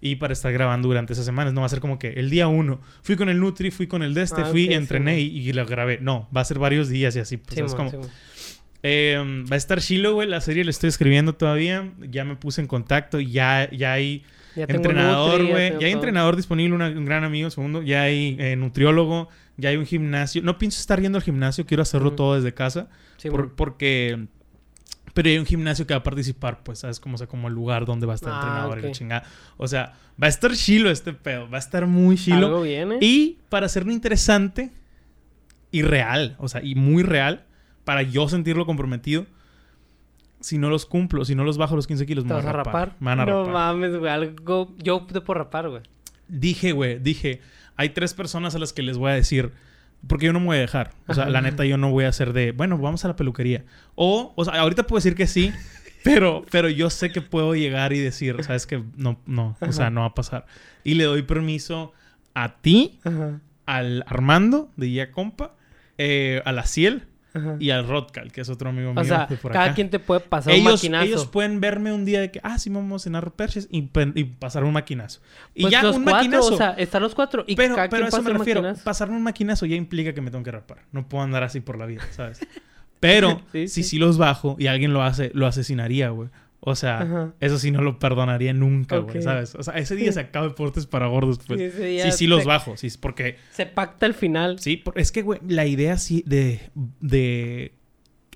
Y 0.00 0.16
para 0.16 0.32
estar 0.32 0.52
grabando 0.52 0.88
durante 0.88 1.12
esas 1.12 1.24
semanas. 1.24 1.52
No 1.52 1.60
va 1.60 1.66
a 1.66 1.70
ser 1.70 1.78
como 1.80 1.98
que 2.00 2.08
el 2.14 2.30
día 2.30 2.48
uno 2.48 2.80
fui 3.02 3.14
con 3.16 3.28
el 3.28 3.38
Nutri, 3.38 3.70
fui 3.70 3.86
con 3.86 4.02
el 4.02 4.12
de 4.14 4.22
este, 4.22 4.40
Ah, 4.42 4.46
fui, 4.46 4.66
ok, 4.66 4.72
entrené 4.72 5.16
sí, 5.16 5.30
y, 5.32 5.48
y 5.48 5.52
lo 5.52 5.64
grabé. 5.66 5.98
No, 6.00 6.28
va 6.36 6.40
a 6.40 6.44
ser 6.44 6.58
varios 6.58 6.88
días 6.88 7.14
y 7.14 7.20
así. 7.20 7.36
Pues, 7.36 7.74
como, 7.74 7.90
Simón. 7.90 8.08
Eh, 8.82 9.16
va 9.50 9.54
a 9.54 9.56
estar 9.56 9.80
Shiloh, 9.80 10.14
güey. 10.14 10.28
La 10.28 10.40
serie 10.40 10.62
la 10.64 10.70
estoy 10.70 10.88
escribiendo 10.88 11.34
todavía. 11.34 11.92
Ya 12.10 12.24
me 12.24 12.36
puse 12.36 12.60
en 12.60 12.66
contacto. 12.68 13.18
Ya, 13.20 13.68
ya 13.72 13.92
hay 13.94 14.22
Ya 14.54 14.64
entrenador, 14.68 15.44
güey. 15.46 15.68
tengo 15.68 15.80
Ya 15.80 15.86
hay 15.86 15.92
todo. 15.92 16.00
entrenador 16.00 16.36
disponible, 16.36 16.74
una- 16.74 16.88
un 16.88 17.04
gran 17.04 17.24
amigo, 17.24 17.50
segundo. 17.50 17.82
Ya 17.82 18.02
hay 18.02 18.36
eh, 18.38 18.54
nutriólogo, 18.56 19.28
ya 19.58 19.68
hay 19.68 19.76
un 19.76 19.84
gimnasio. 19.84 20.40
No 20.42 20.56
pienso 20.56 20.80
estar 20.80 20.98
yendo 21.00 21.18
al 21.18 21.22
gimnasio, 21.22 21.66
quiero 21.66 21.82
hacerlo 21.82 22.08
Ujú. 22.08 22.16
todo 22.16 22.34
desde 22.36 22.54
casa. 22.54 22.88
Sí, 23.18 23.28
por- 23.28 23.40
bueno. 23.42 23.54
porque. 23.56 24.26
Pero 25.14 25.28
hay 25.30 25.38
un 25.38 25.46
gimnasio 25.46 25.86
que 25.86 25.94
va 25.94 25.98
a 25.98 26.02
participar, 26.02 26.62
pues, 26.62 26.78
¿sabes? 26.80 27.00
Como, 27.00 27.16
o 27.16 27.18
sea, 27.18 27.26
como 27.26 27.48
el 27.48 27.54
lugar 27.54 27.84
donde 27.86 28.06
va 28.06 28.12
a 28.12 28.14
estar 28.14 28.30
el 28.30 28.36
Ah, 28.36 28.40
entrenador 28.40 28.78
y 28.78 28.82
la 28.82 28.90
chingada. 28.92 29.22
O 29.56 29.66
sea, 29.66 29.94
va 30.22 30.26
a 30.26 30.28
estar 30.30 30.52
chilo 30.52 30.90
este 30.90 31.12
pedo. 31.12 31.50
Va 31.50 31.56
a 31.56 31.60
estar 31.60 31.86
muy 31.86 32.16
chilo. 32.16 32.46
Algo 32.46 32.62
viene. 32.62 32.98
Y 33.00 33.38
para 33.48 33.66
hacerlo 33.66 33.90
interesante 33.90 34.70
y 35.72 35.82
real, 35.82 36.36
o 36.38 36.46
sea, 36.48 36.62
y 36.62 36.74
muy 36.76 37.02
real, 37.02 37.46
para 37.84 38.02
yo 38.02 38.28
sentirlo 38.28 38.64
comprometido, 38.64 39.26
si 40.40 40.56
no 40.56 40.70
los 40.70 40.86
cumplo, 40.86 41.24
si 41.24 41.34
no 41.34 41.42
los 41.42 41.58
bajo 41.58 41.74
los 41.74 41.86
15 41.88 42.06
kilos, 42.06 42.24
¿Te 42.24 42.28
me 42.28 42.34
vas 42.34 42.46
a 42.46 42.52
rapar? 42.52 42.94
Me 43.00 43.06
van 43.06 43.20
a 43.20 43.26
no 43.26 43.44
rapar. 43.44 43.52
mames, 43.54 43.96
güey. 43.98 44.12
Algo... 44.12 44.74
Yo 44.78 44.96
opté 44.96 45.20
por 45.20 45.36
rapar, 45.38 45.68
güey. 45.68 45.82
Dije, 46.28 46.72
güey, 46.72 46.98
dije, 47.00 47.40
hay 47.78 47.90
tres 47.90 48.12
personas 48.12 48.54
a 48.54 48.58
las 48.58 48.74
que 48.74 48.82
les 48.82 48.98
voy 48.98 49.10
a 49.10 49.14
decir, 49.14 49.52
porque 50.06 50.26
yo 50.26 50.32
no 50.34 50.40
me 50.40 50.46
voy 50.46 50.56
a 50.58 50.60
dejar. 50.60 50.90
O 51.06 51.14
sea, 51.14 51.22
Ajá. 51.24 51.32
la 51.32 51.40
neta, 51.40 51.64
yo 51.64 51.78
no 51.78 51.90
voy 51.90 52.04
a 52.04 52.08
hacer 52.08 52.32
de, 52.34 52.52
bueno, 52.52 52.76
vamos 52.76 53.04
a 53.04 53.08
la 53.08 53.16
peluquería. 53.16 53.64
O, 53.94 54.34
o 54.36 54.44
sea, 54.44 54.60
ahorita 54.60 54.82
puedo 54.86 54.98
decir 54.98 55.14
que 55.14 55.26
sí, 55.26 55.52
pero, 56.04 56.44
pero 56.50 56.68
yo 56.68 56.90
sé 56.90 57.10
que 57.10 57.22
puedo 57.22 57.54
llegar 57.54 57.92
y 57.92 57.98
decir, 57.98 58.36
sabes 58.44 58.66
que 58.66 58.82
no, 58.96 59.18
no, 59.26 59.56
o 59.60 59.72
sea, 59.72 59.90
no 59.90 60.00
va 60.02 60.08
a 60.08 60.14
pasar. 60.14 60.44
Y 60.84 60.94
le 60.94 61.04
doy 61.04 61.22
permiso 61.22 61.92
a 62.34 62.60
ti, 62.60 62.98
Ajá. 63.04 63.40
al 63.66 64.04
Armando, 64.06 64.70
de 64.76 64.92
Ya 64.92 65.10
Compa, 65.12 65.54
eh, 65.98 66.42
a 66.44 66.52
la 66.52 66.66
Ciel 66.66 67.06
Ajá. 67.38 67.56
y 67.58 67.70
al 67.70 67.86
Rodcal, 67.88 68.32
que 68.32 68.40
es 68.42 68.48
otro 68.48 68.70
amigo 68.70 68.92
mío 68.92 69.00
O 69.00 69.04
sea, 69.04 69.26
de 69.26 69.36
por 69.36 69.52
cada 69.52 69.66
acá. 69.66 69.74
quien 69.74 69.90
te 69.90 69.98
puede 69.98 70.20
pasar 70.20 70.52
un 70.52 70.60
ellos, 70.60 70.72
maquinazo. 70.74 71.04
ellos 71.04 71.26
pueden 71.26 71.60
verme 71.60 71.92
un 71.92 72.04
día 72.04 72.20
de 72.20 72.30
que, 72.30 72.40
ah, 72.42 72.58
sí, 72.58 72.70
vamos 72.70 73.02
a 73.02 73.04
cenar 73.04 73.30
perches 73.32 73.68
y, 73.70 73.88
y 74.14 74.24
pasar 74.24 74.64
un 74.64 74.72
maquinazo. 74.72 75.20
Y 75.54 75.62
Pues 75.62 75.72
ya 75.72 75.82
los 75.82 75.96
un 75.96 76.04
cuatro, 76.04 76.18
maquinazo. 76.18 76.54
o 76.54 76.56
sea, 76.56 76.70
están 76.72 77.02
los 77.02 77.14
cuatro. 77.14 77.44
Y 77.46 77.56
pero 77.56 77.74
cada 77.74 77.88
pero 77.88 78.02
quien 78.02 78.04
a 78.06 78.08
eso 78.08 78.22
me 78.22 78.30
un 78.32 78.38
refiero. 78.38 78.62
maquinazo. 78.62 78.84
Pasarme 78.84 79.16
un 79.16 79.22
maquinazo 79.22 79.66
ya 79.66 79.76
implica 79.76 80.12
que 80.12 80.20
me 80.20 80.30
tengo 80.30 80.44
que 80.44 80.50
rapar. 80.52 80.78
No 80.92 81.08
puedo 81.08 81.24
andar 81.24 81.42
así 81.42 81.60
por 81.60 81.78
la 81.78 81.86
vida, 81.86 82.02
¿sabes? 82.10 82.40
Pero 83.00 83.40
Sí, 83.52 83.68
si 83.68 83.82
sí. 83.82 83.90
sí 83.90 83.98
los 83.98 84.18
bajo 84.18 84.56
y 84.58 84.66
alguien 84.66 84.92
lo 84.92 85.02
hace, 85.02 85.30
lo 85.34 85.46
asesinaría, 85.46 86.10
güey. 86.10 86.28
O 86.60 86.74
sea, 86.74 87.02
Ajá. 87.02 87.34
eso 87.40 87.58
sí 87.58 87.70
no 87.70 87.82
lo 87.82 87.98
perdonaría 88.00 88.52
nunca, 88.52 88.98
güey. 88.98 89.22
¿sabes? 89.22 89.54
O 89.54 89.62
sea, 89.62 89.74
ese 89.78 89.94
día 89.94 90.10
se 90.12 90.20
acaba 90.20 90.48
Deportes 90.48 90.86
para 90.86 91.06
gordos, 91.06 91.38
pues. 91.46 91.72
Sí, 91.74 92.00
Sí, 92.02 92.12
sí 92.12 92.26
los 92.26 92.42
se- 92.42 92.48
bajo, 92.48 92.76
sí, 92.76 92.88
porque 93.00 93.36
Se 93.52 93.64
pacta 93.66 94.06
el 94.06 94.14
final. 94.14 94.58
Sí, 94.58 94.82
es 94.96 95.12
que, 95.12 95.22
güey, 95.22 95.40
la 95.46 95.66
idea 95.66 95.96
sí 95.98 96.24
de, 96.26 96.60
de 97.00 97.72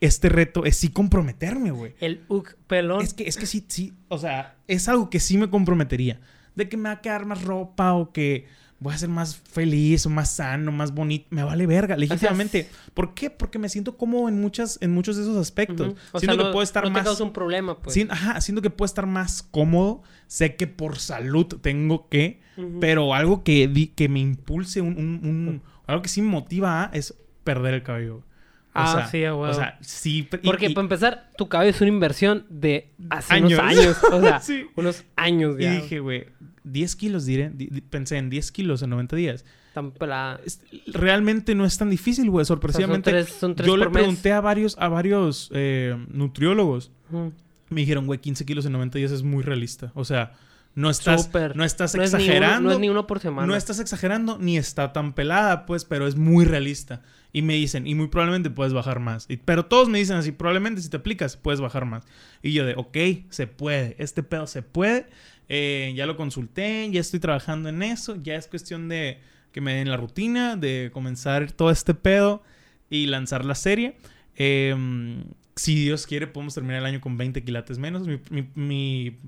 este 0.01 0.29
reto 0.29 0.65
es 0.65 0.77
sí 0.77 0.89
comprometerme, 0.89 1.71
güey. 1.73 1.95
El 2.01 2.23
uk 2.29 2.55
pelón. 2.69 3.03
Es 3.03 3.13
que, 3.15 3.25
es 3.29 3.37
que 3.37 3.47
sí, 3.47 3.65
sí, 3.69 3.93
o 4.09 4.19
sea, 4.19 4.57
es 4.69 4.89
algo 4.89 5.11
que 5.11 5.19
sí 5.21 5.37
me 5.37 5.51
comprometería. 5.51 6.21
De 6.55 6.69
que 6.69 6.77
me 6.77 6.85
va 6.85 6.93
a 6.97 7.01
quedar 7.01 7.25
más 7.27 7.43
ropa 7.43 7.93
o 7.95 8.13
que 8.13 8.47
voy 8.83 8.95
a 8.95 8.99
ser 8.99 9.09
más 9.09 9.37
feliz 9.37 10.05
o 10.07 10.11
más 10.11 10.31
sano, 10.33 10.73
más 10.73 10.93
bonito. 10.93 11.27
Me 11.31 11.43
vale 11.45 11.67
verga, 11.67 11.97
legítimamente. 11.97 12.69
¿Por 12.95 13.15
qué? 13.15 13.31
Porque 13.31 13.59
me 13.59 13.69
siento 13.69 13.97
cómodo 13.97 14.29
en, 14.29 14.41
muchas, 14.41 14.79
en 14.83 14.93
muchos 14.93 15.17
de 15.17 15.23
esos 15.23 15.37
aspectos. 15.37 15.89
Ujú. 15.89 15.97
O 16.13 16.19
siento 16.19 16.35
sea, 16.35 16.43
que 16.43 16.49
no, 16.49 16.53
puedo 16.53 16.63
estar 16.63 16.83
no 16.85 16.89
te 16.91 16.95
más... 16.95 17.05
causa 17.05 17.25
un 17.25 17.33
problema, 17.33 17.79
pues. 17.79 17.95
Sí, 17.95 18.07
ajá, 18.11 18.41
siento 18.41 18.61
que 18.63 18.71
puedo 18.71 18.87
estar 18.87 19.07
más 19.07 19.43
cómodo. 19.43 20.03
Sé 20.27 20.57
que 20.57 20.67
por 20.67 20.99
salud 20.99 21.47
tengo 21.61 22.09
que, 22.09 22.41
pero 22.81 23.15
algo 23.15 23.45
que, 23.45 23.69
di- 23.69 23.89
que 23.89 24.09
me 24.09 24.21
impulse, 24.21 24.81
un, 24.81 24.97
un- 24.99 25.21
un- 25.49 25.63
algo 25.87 26.03
que 26.03 26.09
sí 26.09 26.23
me 26.23 26.29
motiva 26.29 26.85
a 26.85 26.91
es 26.93 27.15
perder 27.45 27.75
el 27.75 27.83
cabello. 27.83 28.23
O 28.75 28.79
Ah, 28.81 28.93
sea, 28.95 29.07
sí, 29.09 29.23
a 29.25 29.35
huevo. 29.35 29.51
O 29.51 29.55
sea, 29.55 29.77
sí. 29.83 30.27
y- 30.33 30.37
Porque 30.47 30.67
y- 30.67 30.75
para 30.75 30.85
empezar, 30.85 31.31
tu 31.37 31.47
cabello 31.49 31.71
es 31.71 31.81
una 31.83 31.91
inversión 31.91 32.47
de 32.49 32.89
hace 33.11 33.35
Años. 33.35 33.53
unos 33.53 33.61
años. 33.61 33.97
O 34.11 34.21
sea, 34.21 34.41
Sí. 34.41 34.65
unos 34.77 35.05
años 35.17 35.57
y 35.59 35.63
ya. 35.65 35.75
dije, 35.75 36.01
güey, 36.01 36.27
10 36.65 36.97
kilos, 36.97 37.27
diré. 37.27 37.51
di- 37.51 37.67
di- 37.67 37.81
pensé 37.83 38.17
en 38.17 38.31
10 38.31 38.51
kilos 38.51 38.83
en 38.83 38.91
90 38.91 39.15
días. 39.17 39.45
Tan 39.75 39.91
pelada. 39.91 40.41
Realmente 40.87 41.55
no 41.55 41.65
es 41.65 41.77
tan 41.79 41.91
difícil, 41.91 42.31
güey. 42.31 42.45
Sorpresivamente. 42.47 43.11
tres- 43.11 43.29
son 43.31 43.55
tres 43.55 43.67
yo 43.67 43.77
le 43.77 43.85
por 43.85 43.95
mes. 43.95 44.03
pregunté 44.03 44.33
a 44.33 44.41
varios, 44.41 44.77
a 44.79 44.89
varios 44.89 45.51
eh, 45.55 45.97
nutriólogos. 46.09 46.91
Ujú. 47.11 47.33
Me 47.71 47.81
dijeron, 47.83 48.07
güey, 48.07 48.21
15 48.21 48.45
kilos 48.45 48.67
en 48.67 48.73
90 48.73 48.99
días 48.99 49.11
es 49.13 49.23
muy 49.23 49.43
realista. 49.43 49.93
O 49.95 50.05
sea, 50.05 50.33
no 50.75 50.89
estás, 50.91 51.25
Súper. 51.25 51.55
no 51.57 51.65
estás 51.65 51.95
No 51.95 52.03
es 52.03 52.13
ni 52.13 52.17
uno- 52.17 52.25
exagerando. 52.25 52.69
no 52.69 52.75
es 52.75 52.81
ni 52.81 52.89
uno 52.89 53.07
por 53.07 53.21
semana. 53.21 53.47
No 53.47 53.57
estás 53.57 53.79
exagerando 53.79 54.39
ni 54.39 54.57
está 54.57 54.93
tan 54.93 55.13
pelada, 55.15 55.67
pues, 55.67 55.85
pero 55.85 56.07
es 56.07 56.17
muy 56.17 56.45
realista. 56.45 57.03
Y 57.35 57.43
me 57.43 57.55
dicen, 57.55 57.87
y 57.87 57.95
muy 57.95 58.09
probablemente 58.09 58.51
puedes 58.51 58.73
bajar 58.73 58.99
más. 59.01 59.27
Y- 59.29 59.37
pero 59.39 59.67
todos 59.67 59.89
me 59.89 59.99
dicen 59.99 60.17
así, 60.17 60.33
probablemente 60.33 60.81
si 60.83 60.89
te 60.91 60.97
aplicas, 60.99 61.37
puedes 61.37 61.61
bajar 61.61 61.85
más. 61.87 62.05
Y 62.43 62.53
yo 62.53 62.65
de, 62.67 62.75
ok, 62.77 62.97
se 63.31 63.47
puede, 63.47 63.97
este 63.99 64.23
pedo 64.23 64.47
se 64.47 64.63
puede. 64.63 65.07
Eh, 65.49 65.93
ya 65.97 66.07
lo 66.07 66.17
consulté, 66.17 66.89
ya 66.91 67.01
estoy 67.01 67.21
trabajando 67.21 67.69
en 67.69 67.83
eso. 67.83 68.17
Ya 68.23 68.37
es 68.37 68.47
cuestión 68.47 68.89
de 68.89 69.19
que 69.53 69.61
me 69.61 69.75
den 69.75 69.91
la 69.91 69.97
rutina, 69.99 70.57
de 70.57 70.91
comenzar 70.93 71.53
todo 71.53 71.71
este 71.71 71.93
pedo 71.95 72.43
y 72.89 73.07
lanzar 73.07 73.45
la 73.45 73.55
serie. 73.55 73.97
Eh, 74.37 74.75
si 75.57 75.75
Dios 75.75 76.07
quiere, 76.07 76.27
podemos 76.27 76.55
terminar 76.55 76.79
el 76.79 76.87
año 76.87 77.01
con 77.03 77.19
20 77.19 77.45
quilates 77.45 77.79
menos. 77.79 78.07
Mi, 78.07 78.19
mi, 78.31 78.49
mi, 78.55 79.19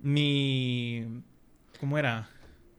mi- 0.00 1.22
¿cómo 1.80 1.98
era? 1.98 2.28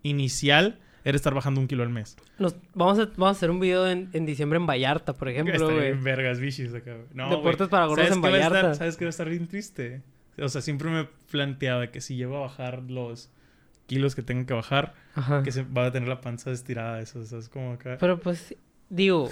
Inicial 0.03 0.79
era 1.03 1.15
estar 1.15 1.33
bajando 1.33 1.61
un 1.61 1.67
kilo 1.67 1.83
al 1.83 1.89
mes. 1.89 2.17
Nos- 2.39 2.55
vamos, 2.73 2.99
a, 2.99 3.05
vamos 3.05 3.27
a 3.27 3.31
hacer 3.31 3.49
un 3.51 3.59
video 3.59 3.87
en, 3.89 4.09
en 4.13 4.25
diciembre 4.25 4.57
en 4.57 4.65
Vallarta, 4.65 5.13
por 5.13 5.29
ejemplo, 5.29 5.71
güey. 5.73 5.93
vergas 5.93 6.39
bichis 6.39 6.73
acá, 6.73 6.93
güey. 6.95 7.07
No, 7.13 7.29
Deportes 7.29 7.67
para 7.69 7.85
gordos 7.85 8.05
¿Sabes 8.07 8.17
en 8.17 8.21
qué 8.23 8.29
va 8.29 8.35
a 8.35 8.39
estar- 8.39 8.51
Vallarta. 8.51 8.75
¿Sabes 8.75 8.97
qué 8.97 9.05
va 9.05 9.09
a 9.09 9.11
estar 9.11 9.29
bien 9.29 9.47
triste? 9.47 10.01
O 10.39 10.49
sea, 10.49 10.61
siempre 10.61 10.89
me 10.89 11.05
planteaba 11.31 11.87
que 11.87 12.01
si 12.01 12.15
llego 12.15 12.37
a 12.37 12.41
bajar 12.41 12.83
los 12.83 13.31
kilos 13.87 14.15
que 14.15 14.21
tengo 14.21 14.45
que 14.45 14.53
bajar, 14.53 14.93
Ajá. 15.15 15.41
que 15.43 15.51
se 15.51 15.63
va 15.63 15.85
a 15.87 15.91
tener 15.91 16.09
la 16.09 16.21
panza 16.21 16.51
estirada. 16.51 16.99
Eso, 17.01 17.21
eso 17.21 17.37
es 17.39 17.49
como 17.49 17.71
acá. 17.73 17.97
Pero 17.99 18.19
pues, 18.19 18.53
digo, 18.89 19.29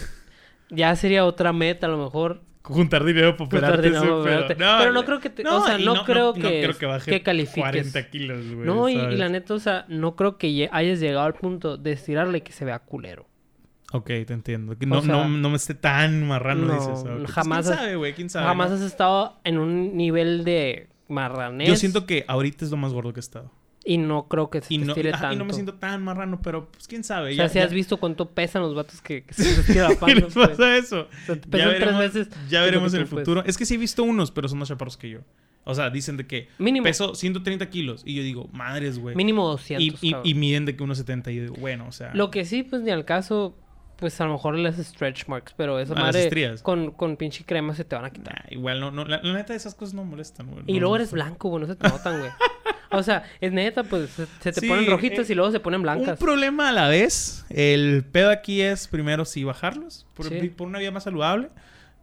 ya 0.70 0.96
sería 0.96 1.26
otra 1.26 1.54
meta 1.54 1.88
a 1.88 1.90
lo 1.90 1.98
mejor. 2.04 2.42
Juntar 2.64 3.04
dinero 3.06 3.38
para 3.38 3.50
Juntar 3.50 3.64
operarte. 3.76 3.88
dinero 3.90 4.02
para 4.06 4.22
operarte. 4.22 4.56
Pero 4.56 4.92
no 4.92 5.06
creo 5.06 5.20
que 5.20 5.30
te- 5.30 5.48
o 5.48 5.64
sea, 5.64 5.78
no 5.78 6.04
creo 6.04 6.34
que- 6.34 6.42
creo 6.64 6.78
que 6.78 6.86
baje 6.88 7.12
que 7.12 7.22
califiques. 7.22 7.62
40 7.62 8.10
kilos, 8.10 8.40
güey. 8.54 8.66
no, 8.66 8.90
y, 8.90 8.96
la 9.16 9.30
neta, 9.30 9.54
o 9.54 9.60
sea, 9.60 9.86
no 9.88 10.16
creo 10.16 10.38
que 10.40 10.68
hayas 10.72 11.00
llegado 11.00 11.26
al 11.28 11.36
punto 11.36 11.78
de 11.78 11.92
estirarle 11.92 12.42
que 12.42 12.52
se 12.52 12.66
vea 12.66 12.80
culero. 12.80 13.28
Ok, 13.92 14.08
te 14.08 14.34
entiendo. 14.34 14.76
No, 14.88 14.98
O 14.98 15.02
sea, 15.04 15.12
no, 15.14 15.30
no 15.30 15.50
me 15.52 15.56
esté 15.58 15.76
tan 15.76 16.28
marrano, 16.28 16.66
no, 16.66 16.74
dices. 16.74 17.04
Pues, 17.04 17.32
jamás 17.32 17.66
¿Quién 17.68 17.74
has- 17.74 17.80
sabe, 17.82 17.96
güey? 17.98 18.14
¿Quién 18.14 18.30
sabe? 18.32 18.46
Jamás 18.48 18.70
no? 18.72 18.76
has 18.78 18.82
estado 18.82 19.38
en 19.44 19.60
un 19.60 19.96
nivel 19.96 20.44
de 20.44 20.90
marranés. 21.08 21.70
Yo 21.70 21.76
siento 21.76 22.08
que 22.08 22.26
ahorita 22.28 22.66
es 22.66 22.72
lo 22.72 22.78
más 22.78 22.92
gordo 22.94 23.14
que 23.14 23.20
he 23.20 23.22
estado. 23.22 23.52
Y 23.88 24.00
no 24.00 24.28
creo 24.28 24.50
que 24.50 24.62
se 24.62 24.74
Y 24.74 24.80
te 24.80 24.86
no, 24.86 24.92
estire 24.94 25.12
ajá, 25.12 25.22
tanto. 25.22 25.36
y 25.36 25.38
no 25.38 25.46
me 25.46 25.54
siento 25.54 25.76
tan 25.76 26.04
marrano, 26.04 26.42
pero 26.42 26.72
pues 26.72 26.88
quién 26.88 27.04
sabe. 27.04 27.34
O 27.34 27.36
sea, 27.36 27.46
ya- 27.46 27.50
si 27.50 27.60
ya- 27.60 27.66
has 27.66 27.72
visto 27.72 27.98
cuánto 27.98 28.32
pesan 28.32 28.64
los 28.64 28.74
vatos 28.74 29.00
que, 29.02 29.24
que 29.24 29.34
se 29.36 29.44
les 29.44 29.58
estira 29.60 29.90
la 29.90 29.96
¿Qué 29.96 30.16
les 30.16 30.34
pues. 30.34 30.50
pasa 30.50 30.76
eso? 30.78 31.02
O 31.02 31.26
sea, 31.26 31.36
te 31.36 31.42
Ya 31.42 31.50
pesan 31.52 31.70
tres 31.70 31.80
veremos, 31.80 32.00
veces. 32.00 32.28
ya 32.50 32.62
veremos 32.62 32.94
en 32.96 33.02
el 33.02 33.06
pues. 33.08 33.22
futuro. 33.26 33.44
Es 33.46 33.58
que 33.58 33.66
sí 33.66 33.76
he 33.76 33.78
visto 33.78 34.04
unos, 34.04 34.32
pero 34.32 34.48
son 34.48 34.58
más 34.60 34.70
chaparros 34.70 34.98
que 34.98 35.10
yo. 35.12 35.20
O 35.68 35.74
sea, 35.76 35.90
dicen 35.90 36.18
de 36.18 36.26
que 36.28 36.48
Mínimo. 36.58 36.84
peso 36.84 37.16
130 37.16 37.70
kilos. 37.70 38.02
Y 38.06 38.16
yo 38.16 38.24
digo, 38.24 38.50
madres, 38.54 38.98
güey. 39.00 39.16
Mínimo 39.16 39.44
Y, 39.48 39.52
200. 39.52 40.04
y, 40.04 40.12
cabrón. 40.12 40.28
y 40.30 40.34
miden 40.36 40.66
de 40.66 40.76
que 40.76 40.84
unos 40.84 40.98
70. 40.98 41.32
Y 41.32 41.36
yo 41.36 41.42
digo, 41.44 41.56
bueno, 41.60 41.86
o 41.88 41.92
sea. 41.92 42.12
Lo 42.14 42.30
que 42.32 42.46
sí, 42.46 42.64
pues 42.64 42.82
ni 42.82 42.92
al 42.92 43.06
caso, 43.06 43.56
pues 43.98 44.20
a 44.22 44.26
lo 44.26 44.34
mejor 44.34 44.56
les 44.58 44.76
stretch 44.78 45.28
marks, 45.28 45.54
pero 45.56 45.80
esa 45.80 45.94
las 45.94 46.04
madre 46.04 46.56
con, 46.62 46.92
con 46.92 47.16
pinche 47.18 47.44
crema 47.46 47.74
se 47.76 47.84
te 47.86 47.96
van 47.96 48.06
a 48.06 48.10
quitar. 48.12 48.34
nah, 48.46 48.52
igual, 48.52 48.80
no, 48.80 48.92
no, 48.92 49.06
la, 49.06 49.22
la 49.24 49.34
neta, 49.34 49.56
esas 49.56 49.74
cosas 49.76 49.94
no 49.94 50.04
molestan, 50.04 50.48
güey. 50.48 50.64
Y 50.68 50.74
No, 50.74 50.80
luego 50.82 50.96
eres 50.98 51.12
blanco, 51.12 51.50
güey, 51.50 51.62
no 51.62 51.68
se 51.68 51.76
te 51.76 51.88
notan, 51.88 52.20
güey. 52.20 52.32
O 52.92 53.04
sea, 53.04 53.24
es 53.42 53.52
neta, 53.52 53.84
pues 53.84 54.10
se, 54.12 54.26
se 54.42 54.52
te 54.54 54.62
Sí, 54.62 54.68
ponen 54.68 54.86
rojitas 54.90 55.30
eh, 55.30 55.34
y 55.34 55.36
luego 55.36 55.52
se 55.52 55.60
ponen 55.60 55.80
Un 55.80 55.84
blancas. 55.84 56.20
problema 56.20 56.70
a 56.70 56.72
la 56.72 56.88
vez. 56.88 57.46
El 57.50 58.06
pedo 58.10 58.30
aquí 58.30 58.62
es 58.62 58.88
primero 58.88 59.26
sí 59.26 59.44
bajarlos. 59.44 60.06
Por, 60.14 60.28
Sí. 60.30 60.50
por 60.50 60.68
una 60.68 60.80
vía 60.80 60.92
más 60.92 61.04
saludable. 61.04 61.50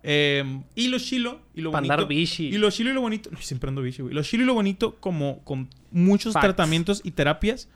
Eh, 0.02 0.42
y 0.74 0.88
lo 0.88 0.98
chilo 0.98 1.40
y 1.54 1.60
lo 1.60 1.70
bonito. 1.70 2.06
Y 2.10 2.58
lo 2.58 2.70
chilo 2.70 2.90
y 2.90 2.92
lo 2.92 3.00
bonito. 3.00 3.30
Siempre 3.40 3.68
ando 3.68 3.82
bichi, 3.82 4.02
güey. 4.02 4.14
Lo 4.14 4.22
chilo 4.22 4.42
y 4.42 4.46
lo 4.46 4.54
bonito, 4.54 4.96
como 5.00 5.42
con 5.44 5.68
muchos 5.92 6.32
Facts. 6.34 6.44
tratamientos 6.46 7.00
y 7.04 7.12
terapias, 7.12 7.68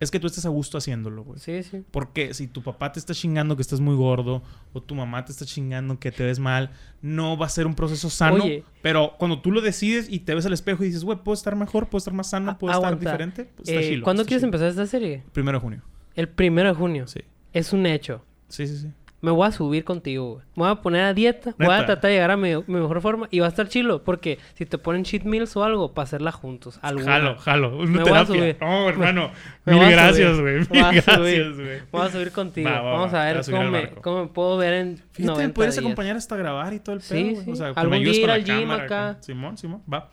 es 0.00 0.10
que 0.10 0.20
tú 0.20 0.26
estés 0.28 0.46
a 0.46 0.48
gusto 0.48 0.78
haciéndolo, 0.78 1.24
güey. 1.24 1.38
Sí, 1.40 1.62
sí. 1.62 1.82
Porque 1.90 2.32
si 2.34 2.46
tu 2.46 2.62
papá 2.62 2.92
te 2.92 2.98
está 3.00 3.14
chingando 3.14 3.56
que 3.56 3.62
estás 3.62 3.80
muy 3.80 3.96
gordo 3.96 4.42
o 4.72 4.80
tu 4.82 4.94
mamá 4.94 5.24
te 5.24 5.32
está 5.32 5.44
chingando 5.44 5.98
que 5.98 6.12
te 6.12 6.24
ves 6.24 6.38
mal, 6.38 6.70
no 7.02 7.36
va 7.36 7.46
a 7.46 7.48
ser 7.48 7.66
un 7.66 7.74
proceso 7.74 8.08
sano. 8.10 8.44
Oye. 8.44 8.64
Pero 8.82 9.14
cuando 9.18 9.40
tú 9.40 9.50
lo 9.50 9.60
decides 9.60 10.08
y 10.08 10.20
te 10.20 10.34
ves 10.34 10.46
al 10.46 10.52
espejo 10.52 10.84
y 10.84 10.86
dices, 10.86 11.04
güey, 11.04 11.18
puedo 11.18 11.34
estar 11.34 11.56
mejor, 11.56 11.88
puedo 11.88 11.98
estar 11.98 12.14
más 12.14 12.30
sano, 12.30 12.56
puedo 12.58 12.74
estar 12.74 12.98
diferente, 12.98 13.44
pues 13.56 13.68
está 13.68 13.80
Eh, 13.80 13.88
chilo. 13.88 14.04
¿Cuándo 14.04 14.22
está 14.22 14.28
quieres 14.28 14.42
chilo. 14.42 14.48
empezar 14.48 14.68
esta 14.68 14.86
serie? 14.86 15.24
Primero 15.32 15.58
de 15.58 15.62
junio. 15.62 15.82
El 16.14 16.28
primero 16.28 16.68
de 16.68 16.74
junio. 16.74 17.06
Sí. 17.08 17.20
Es 17.52 17.72
un 17.72 17.86
hecho. 17.86 18.24
Sí, 18.48 18.66
sí, 18.66 18.76
sí. 18.78 18.88
Me 19.20 19.32
voy 19.32 19.48
a 19.48 19.50
subir 19.50 19.82
contigo, 19.84 20.34
güey. 20.34 20.44
Me 20.54 20.62
voy 20.62 20.70
a 20.70 20.74
poner 20.76 21.02
a 21.02 21.12
dieta. 21.12 21.52
Voy 21.58 21.74
a 21.74 21.84
tratar 21.86 22.08
de 22.08 22.14
llegar 22.14 22.30
a 22.30 22.36
mi, 22.36 22.54
mi 22.54 22.62
mejor 22.80 23.00
forma. 23.00 23.26
Y 23.32 23.40
va 23.40 23.46
a 23.46 23.48
estar 23.48 23.68
chilo. 23.68 24.04
Porque 24.04 24.38
si 24.54 24.64
te 24.64 24.78
ponen 24.78 25.02
cheat 25.02 25.24
meals 25.24 25.56
o 25.56 25.64
algo, 25.64 25.92
para 25.92 26.04
hacerla 26.04 26.30
juntos. 26.30 26.78
Alguna. 26.82 27.06
Jalo, 27.12 27.36
jalo. 27.38 27.76
Una 27.78 27.86
Me 27.90 27.98
voy 27.98 28.00
a 28.00 28.04
terapia. 28.04 28.26
subir. 28.26 28.56
No, 28.60 28.88
hermano. 28.88 29.32
Me 29.64 29.72
Mil 29.74 29.90
gracias, 29.90 30.40
güey. 30.40 30.54
Mil 30.58 30.68
gracias, 31.04 31.18
güey. 31.56 31.80
Voy 31.90 32.06
a 32.06 32.10
subir 32.12 32.30
contigo. 32.30 32.70
Va, 32.70 32.80
va, 32.80 32.92
Vamos 32.92 33.12
va. 33.12 33.22
a 33.22 33.26
ver 33.26 33.38
a 33.38 33.42
cómo 33.42 33.64
me, 33.64 33.80
barco. 33.80 34.02
cómo 34.02 34.22
me 34.22 34.28
puedo 34.28 34.56
ver 34.56 34.72
en 34.74 34.96
Fíjate, 34.98 35.20
me 35.22 35.26
90 35.26 35.54
puedes 35.54 35.74
días. 35.74 35.84
acompañar 35.84 36.16
hasta 36.16 36.36
grabar 36.36 36.72
y 36.74 36.78
todo 36.78 36.94
el 36.94 37.02
Sí, 37.02 37.14
pedo, 37.14 37.32
güey. 37.32 37.44
sí. 37.44 37.50
O 37.50 37.56
sea, 37.56 37.66
Algún 37.74 37.90
me 37.98 38.04
día 38.04 38.20
ir 38.22 38.30
al 38.30 38.44
gym 38.44 38.60
cámara, 38.60 38.84
acá. 38.84 39.14
con- 39.14 39.22
Simón, 39.24 39.58
Simón, 39.58 39.82
va. 39.92 40.08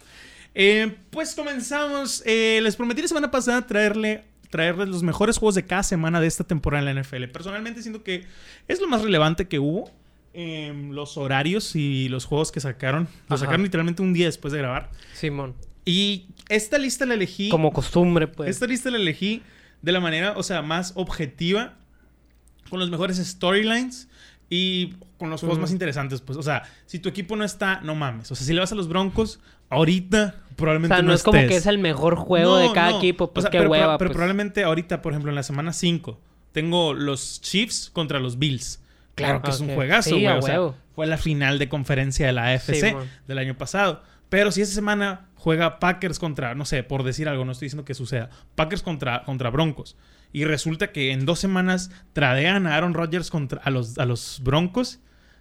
Eh, 0.56 0.96
pues 1.12 1.36
comenzamos. 1.36 2.24
Eh, 2.26 2.60
les 2.64 2.76
prometí 2.76 3.02
la 3.04 3.08
semana 3.08 3.30
pasada 3.30 3.68
traerle 3.68 4.24
traerles 4.56 4.88
los 4.88 5.04
mejores 5.04 5.38
juegos 5.38 5.56
de 5.56 5.66
cada 5.66 5.84
semana 5.84 6.22
de 6.22 6.28
esta 6.28 6.46
temporada 6.46 6.90
en 6.90 6.96
la 6.96 7.02
NFL. 7.02 7.26
Personalmente 7.26 7.82
siento 7.82 8.04
que 8.04 8.26
es 8.70 8.80
lo 8.80 8.88
más 8.88 9.02
relevante 9.02 9.48
que 9.50 9.60
hubo. 9.60 9.92
Em, 10.34 10.92
los 10.92 11.18
horarios 11.18 11.76
y 11.76 12.08
los 12.10 12.26
juegos 12.26 12.52
que 12.52 12.62
sacaron. 12.62 13.08
Los 13.30 13.40
Ajá. 13.40 13.48
sacaron 13.48 13.64
literalmente 13.64 14.02
un 14.02 14.14
día 14.14 14.28
después 14.28 14.54
de 14.54 14.60
grabar. 14.60 14.90
Simón. 15.14 15.56
Y 15.84 16.28
esta 16.48 16.78
lista 16.78 17.06
la 17.06 17.16
elegí. 17.16 17.50
Como 17.50 17.74
costumbre, 17.74 18.28
pues. 18.28 18.50
Esta 18.50 18.66
lista 18.66 18.90
la 18.92 18.98
elegí 18.98 19.44
de 19.82 19.92
la 19.92 20.00
manera, 20.00 20.34
o 20.38 20.44
sea, 20.44 20.62
más 20.62 20.94
objetiva, 20.96 21.74
con 22.70 22.80
los 22.80 22.90
mejores 22.90 23.18
storylines 23.18 24.08
y 24.50 24.94
con 25.18 25.30
los 25.30 25.42
juegos 25.42 25.60
más 25.60 25.72
interesantes, 25.72 26.22
pues. 26.22 26.38
O 26.38 26.44
sea, 26.44 26.64
si 26.86 27.00
tu 27.00 27.10
equipo 27.10 27.36
no 27.36 27.44
está, 27.44 27.82
no 27.82 27.96
mames. 27.96 28.32
O 28.32 28.36
sea, 28.36 28.46
si 28.46 28.54
le 28.54 28.60
vas 28.60 28.72
a 28.72 28.75
los 28.75 28.88
Broncos, 28.88 29.40
ahorita 29.70 30.36
O 30.52 30.56
probablemente 30.56 30.96
sea, 30.96 31.04
no, 31.04 31.14
es 31.14 31.24
como 31.24 31.38
estés. 31.38 31.50
que 31.52 31.58
es 31.58 31.66
el 31.66 31.78
mejor 31.78 32.16
juego 32.16 32.58
de 32.58 32.72
cada 32.74 32.92
no. 32.92 32.98
equipo. 32.98 33.25
O 33.25 33.34
Pues 33.34 33.44
sea, 33.44 33.52
qué 33.52 33.58
pero, 33.60 33.70
hueva, 33.72 33.98
pero 33.98 34.10
pues. 34.10 34.16
probablemente 34.16 34.64
ahorita, 34.64 35.02
por 35.02 35.14
ejemplo, 35.14 35.32
en 35.32 35.36
la 35.36 35.44
semana 35.44 35.74
5, 35.74 36.20
tengo 36.52 36.94
los 36.94 37.42
Chiefs 37.42 37.90
contra 37.92 38.20
los 38.20 38.38
Bills. 38.40 38.82
Claro 39.16 39.42
que 39.42 39.50
es 39.52 39.60
un 39.62 39.74
juegazo, 39.74 40.10
Sí, 40.10 40.24
güey. 40.24 40.38
o 40.38 40.42
sea, 40.42 40.60
fue 40.94 41.08
la 41.08 41.18
final 41.18 41.58
de 41.58 41.70
conferencia 41.70 42.25
de 42.28 42.34
la 42.34 42.48
AFC 42.54 42.96
del 43.28 43.38
año 43.38 43.58
pasado. 43.58 44.04
Pero 44.30 44.52
si 44.52 44.62
esa 44.62 44.74
semana 44.74 45.28
juega 45.36 45.80
Packers 45.80 46.20
contra, 46.20 46.54
no 46.56 46.66
sé, 46.66 46.84
por 46.84 47.04
decir 47.04 47.30
algo, 47.30 47.46
no 47.46 47.52
estoy 47.54 47.68
diciendo 47.68 47.86
que 47.86 47.94
suceda, 47.94 48.30
Packers 48.56 48.82
contra, 48.84 49.24
contra 49.24 49.50
Broncos. 49.52 49.96
Y 50.36 50.44
resulta 50.44 50.88
que 50.92 51.13
en 51.13 51.25
dos 51.25 51.39
semanas 51.39 51.92
tradean 52.12 52.68
a 52.68 52.75
Aaron 52.75 52.94
Rodgers 52.94 53.30
contra 53.30 53.62
a 53.63 53.70
los, 53.70 53.98
a 53.98 54.06
los 54.06 54.42
Broncos 54.44 55.00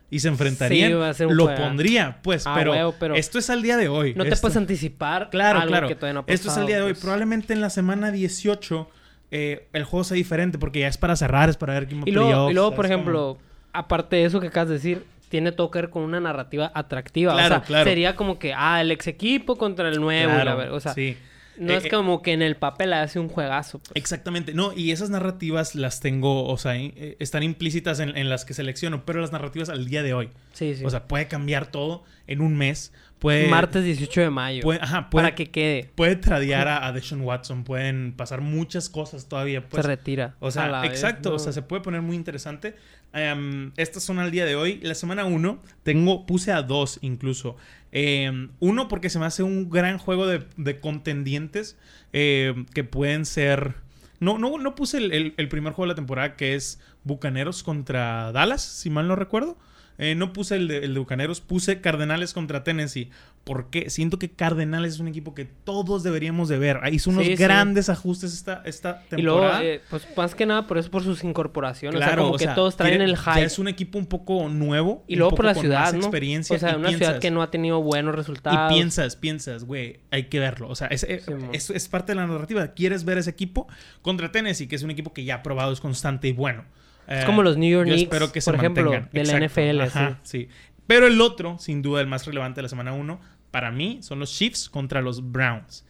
y 0.08 0.20
se 0.20 0.28
enfrentarían. 0.28 0.90
Sí, 0.92 0.94
va 0.94 1.08
a 1.08 1.14
ser 1.14 1.26
un 1.26 1.36
lo 1.36 1.46
juega. 1.46 1.60
pondría, 1.60 2.18
pues, 2.22 2.46
Ah, 2.46 2.54
pero, 2.56 2.70
huevo, 2.70 2.94
pero 3.00 3.16
esto 3.16 3.40
es 3.40 3.50
al 3.50 3.60
día 3.62 3.76
de 3.76 3.88
hoy. 3.88 4.14
No 4.14 4.22
te 4.22 4.36
puedes 4.36 4.56
anticipar 4.56 5.30
Claro, 5.30 5.58
algo 5.58 5.70
claro. 5.70 5.88
que 5.88 5.96
todavía 5.96 6.14
no 6.14 6.20
ha 6.20 6.32
Esto 6.32 6.48
es 6.48 6.56
el 6.58 6.66
día 6.68 6.76
de 6.76 6.82
hoy. 6.82 6.92
pues. 6.92 7.02
Probablemente 7.02 7.52
en 7.52 7.60
la 7.60 7.70
semana 7.70 8.12
18 8.12 8.88
eh, 9.32 9.66
el 9.72 9.82
juego 9.82 10.04
sea 10.04 10.14
diferente 10.14 10.58
porque 10.58 10.78
ya 10.78 10.86
es 10.86 10.96
para 10.96 11.16
cerrar, 11.16 11.48
es 11.48 11.56
para 11.56 11.74
ver 11.74 11.88
quién 11.88 12.02
Y 12.06 12.12
luego, 12.12 12.52
y 12.52 12.54
luego 12.54 12.70
por 12.76 12.84
¿sabes 12.84 12.92
ejemplo, 12.92 13.38
aparte 13.72 14.14
de 14.14 14.26
eso 14.26 14.38
que 14.38 14.46
acabas 14.46 14.68
de 14.68 14.74
decir, 14.74 15.04
tiene 15.28 15.50
todo 15.50 15.72
que 15.72 15.80
ver 15.80 15.90
con 15.90 16.04
una 16.04 16.20
narrativa 16.20 16.70
atractiva. 16.72 17.32
Claro, 17.32 17.56
o 17.56 17.58
sea, 17.58 17.66
claro. 17.66 17.84
sería 17.90 18.14
como 18.14 18.38
que, 18.38 18.54
ah, 18.54 18.80
el 18.80 18.92
ex 18.92 19.08
equipo 19.08 19.56
contra 19.56 19.88
el 19.88 20.00
nuevo. 20.00 20.32
la 20.44 20.54
o 20.72 20.78
sea, 20.78 20.94
sí. 20.94 21.16
No 21.58 21.73
Eh, 21.73 21.76
es 21.76 21.84
eh, 21.87 21.88
como 21.88 22.23
que 22.23 22.32
en 22.32 22.42
el 22.42 22.56
papel 22.56 22.92
hace 22.92 23.18
un 23.18 23.28
juegazo. 23.28 23.78
pues. 23.78 23.92
Exactamente. 23.94 24.54
No, 24.54 24.73
y 24.73 24.90
esas 24.90 25.11
narrativas 25.11 25.75
las 25.75 26.00
tengo, 26.00 26.46
o 26.46 26.56
sea, 26.58 26.76
eh, 26.76 27.16
están 27.18 27.42
implícitas 27.42 28.00
en, 28.00 28.16
en 28.16 28.28
las 28.28 28.44
que 28.44 28.54
selecciono, 28.54 29.04
pero 29.04 29.20
las 29.20 29.32
narrativas 29.32 29.68
al 29.68 29.87
día 29.87 30.02
de 30.02 30.14
hoy. 30.14 30.30
Sí, 30.52 30.75
sí. 30.75 30.84
O 30.84 30.90
sea, 30.90 31.06
puede 31.08 31.28
cambiar 31.28 31.66
todo 31.66 32.04
en 32.26 32.40
un 32.40 32.56
mes. 32.56 32.92
Puede, 33.18 33.49
Martes 33.49 33.84
18 33.84 34.20
de 34.20 34.30
mayo. 34.30 34.62
puede, 34.62 34.80
ajá, 34.82 35.08
puede, 35.08 35.25
para 35.25 35.34
que 35.34 35.50
quede. 35.50 35.90
puede 35.94 36.16
tradear 36.16 36.68
a, 36.68 36.87
a 36.87 36.92
Deshaun 36.92 37.23
Watson. 37.23 37.64
Pueden 37.64 38.12
pasar 38.12 38.42
muchas 38.42 38.90
cosas 38.90 39.28
todavía. 39.28 39.66
Pues, 39.66 39.82
se 39.82 39.88
retira. 39.88 40.34
O 40.40 40.50
sea, 40.50 40.82
vez, 40.82 40.90
exacto, 40.90 41.30
¿no? 41.30 41.37
o 41.37 41.38
sea, 41.38 41.52
se 41.52 41.62
puede 41.62 41.80
poner 41.80 42.02
muy 42.02 42.16
interesante. 42.16 42.75
Em, 43.14 43.73
estas 43.76 44.02
son 44.02 44.18
al 44.18 44.30
día 44.30 44.44
de 44.44 44.56
hoy. 44.56 44.80
La 44.82 44.94
semana 44.94 45.25
1, 45.25 45.62
tengo, 45.84 46.26
puse 46.26 46.52
a 46.52 46.62
dos 46.62 46.99
incluso. 47.00 47.56
Em, 47.96 48.50
uno, 48.58 48.88
porque 48.88 49.08
se 49.08 49.20
me 49.20 49.26
hace 49.26 49.44
un 49.44 49.70
gran 49.70 49.98
juego 49.98 50.26
de, 50.26 50.80
contendientes 50.80 51.78
em, 52.12 52.66
que 52.66 52.84
pueden 52.84 53.24
ser. 53.24 53.76
No, 54.20 54.36
no, 54.38 54.58
no 54.58 54.74
puse 54.74 54.98
el 54.98 55.48
primer 55.48 55.72
juego 55.72 55.86
de 55.86 55.92
la 55.92 55.96
temporada 55.96 56.36
que 56.36 56.54
es 56.54 56.80
Bucaneros 57.04 57.62
contra 57.62 58.32
Dallas, 58.32 58.62
si 58.62 58.90
mal 58.90 59.06
no 59.06 59.16
recuerdo. 59.16 59.56
Eh, 59.96 60.14
no 60.16 60.32
puse 60.32 60.56
el 60.56 60.66
de, 60.68 60.78
el 60.78 60.92
de 60.94 60.98
Bucaneros, 61.00 61.40
puse 61.40 61.80
Cardenales 61.80 62.32
contra 62.32 62.64
Tennessee. 62.64 63.10
Porque 63.44 63.90
siento 63.90 64.18
que 64.18 64.30
Cardenales 64.30 64.94
es 64.94 65.00
un 65.00 65.06
equipo 65.08 65.34
que 65.34 65.44
todos 65.44 66.02
deberíamos 66.02 66.48
de 66.48 66.58
ver. 66.58 66.80
Hizo 66.90 67.10
unos 67.10 67.24
Sí, 67.26 67.36
sí. 67.36 67.42
grandes 67.42 67.90
ajustes 67.90 68.32
esta, 68.32 68.62
esta 68.64 69.02
temporada. 69.02 69.18
Y 69.18 69.22
luego, 69.22 69.58
eh, 69.62 69.80
pues 69.90 70.08
más 70.16 70.34
que 70.34 70.46
nada 70.46 70.66
por 70.66 70.78
eso, 70.78 70.90
por 70.90 71.02
sus 71.02 71.22
incorporaciones. 71.24 72.00
o 72.00 72.04
sea, 72.04 72.16
como 72.16 72.30
o 72.30 72.36
que 72.38 72.44
sea, 72.44 72.54
todos 72.54 72.74
traen 72.76 72.92
tiene- 72.92 73.04
el 73.04 73.16
ya 73.16 73.34
hype. 73.34 73.44
es 73.44 73.58
un 73.58 73.68
equipo 73.68 73.98
un 73.98 74.06
poco 74.06 74.48
nuevo. 74.48 75.04
Y 75.06 75.16
luego 75.16 75.36
por 75.36 75.44
la 75.44 75.54
ciudad, 75.54 75.92
¿no? 75.92 75.98
experiencia. 75.98 76.56
O 76.56 76.58
sea, 76.58 76.76
una 76.78 76.88
ciudad 76.88 76.98
piensas- 77.10 77.20
que 77.20 77.30
no 77.30 77.42
ha 77.42 77.50
tenido 77.50 77.82
buenos 77.82 78.14
resultados. 78.14 78.70
Y 78.72 78.74
piensas, 78.74 79.14
piensas, 79.16 79.64
güey, 79.64 80.00
hay 80.10 80.24
que 80.24 80.40
verlo. 80.40 80.70
O 80.70 80.74
sea, 80.74 80.86
es, 80.86 81.02
es- 81.04 81.24
Simón. 81.26 81.50
es- 81.52 81.68
es 81.68 81.86
parte 81.88 82.12
de 82.12 82.16
la 82.16 82.26
narrativa. 82.26 82.68
Quieres 82.68 83.04
ver 83.04 83.18
ese 83.18 83.28
equipo 83.30 83.68
contra 84.00 84.32
Tennessee, 84.32 84.66
que 84.68 84.76
es 84.76 84.82
un 84.82 84.90
equipo 84.90 85.12
que 85.12 85.22
ya 85.22 85.36
ha 85.36 85.42
probado, 85.42 85.70
es 85.70 85.80
constante 85.82 86.28
y 86.28 86.32
bueno. 86.32 86.64
Es 87.06 87.23
Eh, 87.23 87.26
como 87.26 87.42
los 87.42 87.56
New 87.56 87.70
York 87.70 87.87
yo 87.88 87.94
Knicks, 87.94 88.12
espero 88.12 88.32
que 88.32 88.40
se 88.40 88.50
por 88.50 88.54
ejemplo, 88.56 88.90
mantengan. 88.90 89.11
de 89.12 89.25
la 89.25 89.44
Exacto. 89.46 89.61
NFL, 89.61 89.80
Ajá, 89.82 90.20
sí. 90.23 90.49
Pero 90.87 91.06
el 91.06 91.20
otro, 91.20 91.58
sin 91.58 91.82
duda, 91.82 92.00
el 92.00 92.06
más 92.06 92.26
relevante 92.26 92.58
de 92.58 92.62
la 92.62 92.68
semana 92.68 92.92
1, 92.92 93.20
para 93.50 93.70
mí, 93.70 93.99
son 94.02 94.18
los 94.18 94.30
Chiefs 94.32 94.68
contra 94.68 95.00
los 95.00 95.30
Browns. 95.32 95.84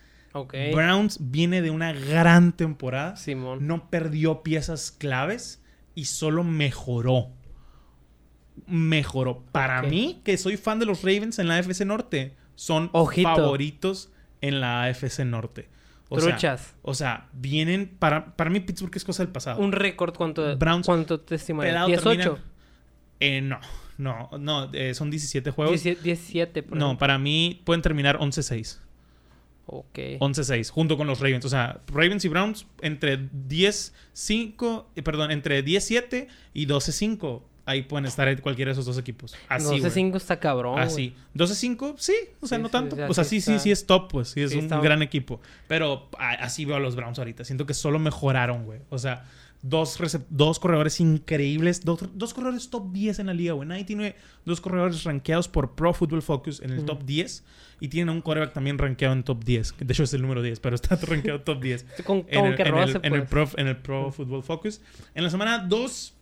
Browns 0.73 1.18
viene 1.21 1.62
de 1.62 1.71
una 1.71 1.92
gran 1.92 2.52
temporada. 2.52 3.16
Simón. 3.16 3.66
no 3.66 3.88
perdió 3.88 4.42
piezas 4.42 4.90
claves 4.90 5.62
y 5.94 6.06
solo 6.06 6.42
mejoró. 6.42 7.28
Mejoró. 8.66 9.44
Para 9.52 9.83
mí, 9.83 10.21
que 10.25 10.37
soy 10.38 10.56
fan 10.56 10.78
de 10.78 10.87
los 10.87 11.02
Ravens 11.02 11.38
en 11.38 11.49
la 11.49 11.56
AFC 11.59 11.85
Norte, 11.85 12.35
son 12.54 12.88
Ojito. 12.92 13.28
favoritos 13.35 14.12
en 14.40 14.61
la 14.61 14.85
AFC 14.85 15.21
Norte. 15.25 15.68
O 16.11 16.20
sea, 16.20 16.30
Truchas. 16.32 16.75
o 16.82 16.94
sea, 16.94 17.28
vienen. 17.32 17.88
Para, 17.99 18.37
para 18.37 18.50
mí, 18.50 18.61
Pittsburgh 18.61 18.94
es 18.94 19.04
cosa 19.04 19.23
del 19.25 19.32
pasado. 19.32 19.61
Un 19.61 19.73
récord, 19.73 20.14
¿cuánto, 20.14 20.56
Browns 20.56 20.87
¿cuánto 20.87 21.20
te 21.20 21.34
estimarías? 21.37 21.73
Pelado 21.73 21.87
18. 21.88 22.04
terminan- 22.34 22.42
Eh, 23.20 23.40
no, 23.40 23.58
no, 23.99 24.30
no. 24.38 24.70
eh, 24.75 24.94
son 24.94 25.11
17 25.11 25.50
juegos. 25.50 25.70
17, 25.82 26.02
17, 26.02 26.62
por 26.62 26.76
No, 26.76 26.87
ejemplo. 26.87 26.99
para 27.00 27.18
mí 27.18 27.62
pueden 27.64 27.80
terminar 27.82 28.18
11-6. 28.18 28.80
Ok. 29.66 29.99
11-6, 30.20 30.68
junto 30.70 30.99
con 30.99 31.06
los 31.06 31.20
Ravens. 31.20 31.44
O 31.46 31.49
sea, 31.49 31.80
Ravens 31.87 32.25
y 32.26 32.28
Browns 32.28 32.66
entre 32.82 33.16
10-5, 33.18 34.87
eh, 34.94 35.02
perdón, 35.02 35.30
entre 35.30 35.64
10-7 35.64 36.28
y 36.52 36.66
12-5. 36.66 37.42
Ahí 37.66 37.83
pueden 37.83 38.04
estar 38.04 38.40
cualquiera 38.42 38.68
de 38.68 38.73
esos 38.73 38.85
dos 38.85 38.99
equipos. 38.99 39.35
Así, 39.49 39.66
güey. 39.66 39.80
12-5 39.80 40.16
está 40.16 40.38
cabrón. 40.38 40.78
Así. 40.78 41.14
12-5, 41.35 41.94
sí, 41.97 42.12
o 42.40 42.47
sea, 42.47 42.59
Sí, 42.59 42.62
no 42.62 42.68
tanto. 42.68 42.94
o 42.94 42.99
sea, 42.99 43.09
o 43.09 43.14
sea, 43.14 43.25
sí 43.25 43.40
sí, 43.40 43.59
sí, 43.59 43.71
es 43.71 43.87
top, 43.87 44.11
pues. 44.11 44.28
Sí, 44.28 44.42
es 44.42 44.50
sí 44.50 44.59
un 44.59 44.68
gran 44.68 45.00
equipo. 45.02 45.40
Pero 45.66 46.09
así 46.18 46.64
veo 46.66 46.76
a 46.76 46.80
los 46.80 46.94
Browns 46.94 47.18
ahorita. 47.18 47.44
Siento 47.44 47.64
que 47.66 47.73
solo 47.75 47.99
mejoraron, 47.99 48.64
güey. 48.66 48.80
O 48.90 48.99
sea, 48.99 49.25
dos, 49.62 49.99
dos 50.28 50.59
corredores 50.59 51.00
increíbles. 51.00 51.85
Dos, 51.85 52.00
dos 52.12 52.35
corredores 52.35 52.68
top 52.68 52.92
10 52.92 53.21
en 53.21 53.26
la 53.28 53.35
liga, 53.35 53.54
güey. 53.54 53.66
Nadie 53.66 53.85
tiene 53.85 54.14
dos 54.44 54.61
corredores 54.61 55.02
rankeados 55.04 55.49
por 55.49 55.75
Pro 55.75 55.94
Football 55.94 56.21
Focus 56.23 56.61
en 56.61 56.71
el 56.71 56.85
top 56.85 57.02
10. 57.04 57.44
Y 57.80 57.88
tienen 57.88 58.11
a 58.11 58.12
un 58.12 58.21
quarterback 58.21 58.52
también 58.52 58.78
rankeado 58.78 59.14
en 59.14 59.25
top 59.25 59.42
10. 59.42 59.73
que 59.73 59.85
De 59.85 59.92
hecho, 59.92 60.04
es 60.04 60.14
el 60.14 60.23
número 60.23 60.42
10, 60.42 60.61
pero 60.61 60.75
está 60.76 60.97
rankeado 60.97 61.40
top 61.40 61.61
10 61.62 61.87
Con, 62.04 62.18
en 62.28 62.40
con 62.40 62.47
el, 62.50 62.56
que 62.56 62.62
en 62.62 62.68
roce, 62.73 62.99
el- 62.99 63.04
en 63.04 63.14
el 63.14 63.21
pues. 63.25 63.30
Pro, 63.30 63.49
en 63.56 63.66
el 63.66 63.76
Pro 63.78 64.12
Football 64.12 64.42
Focus. 64.42 64.80
En 65.14 65.25
la 65.25 65.30
semana 65.30 65.59
2. 65.59 66.13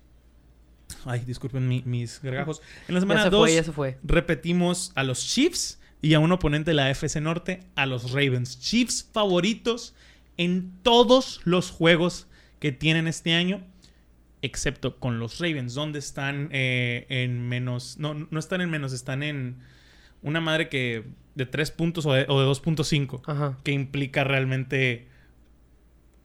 Ay, 1.05 1.21
disculpen 1.27 1.67
mi- 1.69 1.83
mis 1.85 2.21
gargajos. 2.23 2.63
En 2.89 2.95
la 2.95 3.01
semana 3.01 3.23
se 3.25 3.31
2 3.31 3.41
fue, 3.49 3.55
ya 3.55 3.65
se 3.65 3.73
fue. 3.73 3.99
repetimos 4.03 4.93
a 4.95 5.03
los 5.05 5.21
Chiefs 5.27 5.81
y 6.01 6.15
a 6.15 6.19
un 6.21 6.33
oponente 6.33 6.71
de 6.71 6.75
la 6.75 6.91
FC 6.91 7.21
Norte, 7.21 7.61
a 7.77 7.87
los 7.87 8.11
Ravens. 8.13 8.59
Chiefs 8.61 9.09
favoritos 9.13 9.95
en 10.37 10.73
todos 10.83 11.41
los 11.45 11.71
juegos 11.71 12.27
que 12.59 12.73
tienen 12.73 13.07
este 13.07 13.35
año, 13.35 13.61
excepto 14.43 14.99
con 14.99 15.19
los 15.19 15.39
Ravens, 15.39 15.75
donde 15.75 15.99
están 15.99 16.49
eh, 16.53 17.07
en 17.09 17.49
menos, 17.49 17.99
no, 17.99 18.15
no 18.15 18.39
están 18.39 18.61
en 18.61 18.71
menos, 18.71 18.93
están 18.93 19.23
en 19.23 19.59
una 20.23 20.41
madre 20.41 20.69
que 20.69 21.05
de 21.35 21.47
3 21.47 21.71
puntos 21.71 22.07
o 22.07 22.13
de, 22.13 22.21
de 22.21 22.27
2.5, 22.27 23.23
Ajá. 23.27 23.59
que 23.63 23.73
implica 23.73 24.25
realmente, 24.25 25.09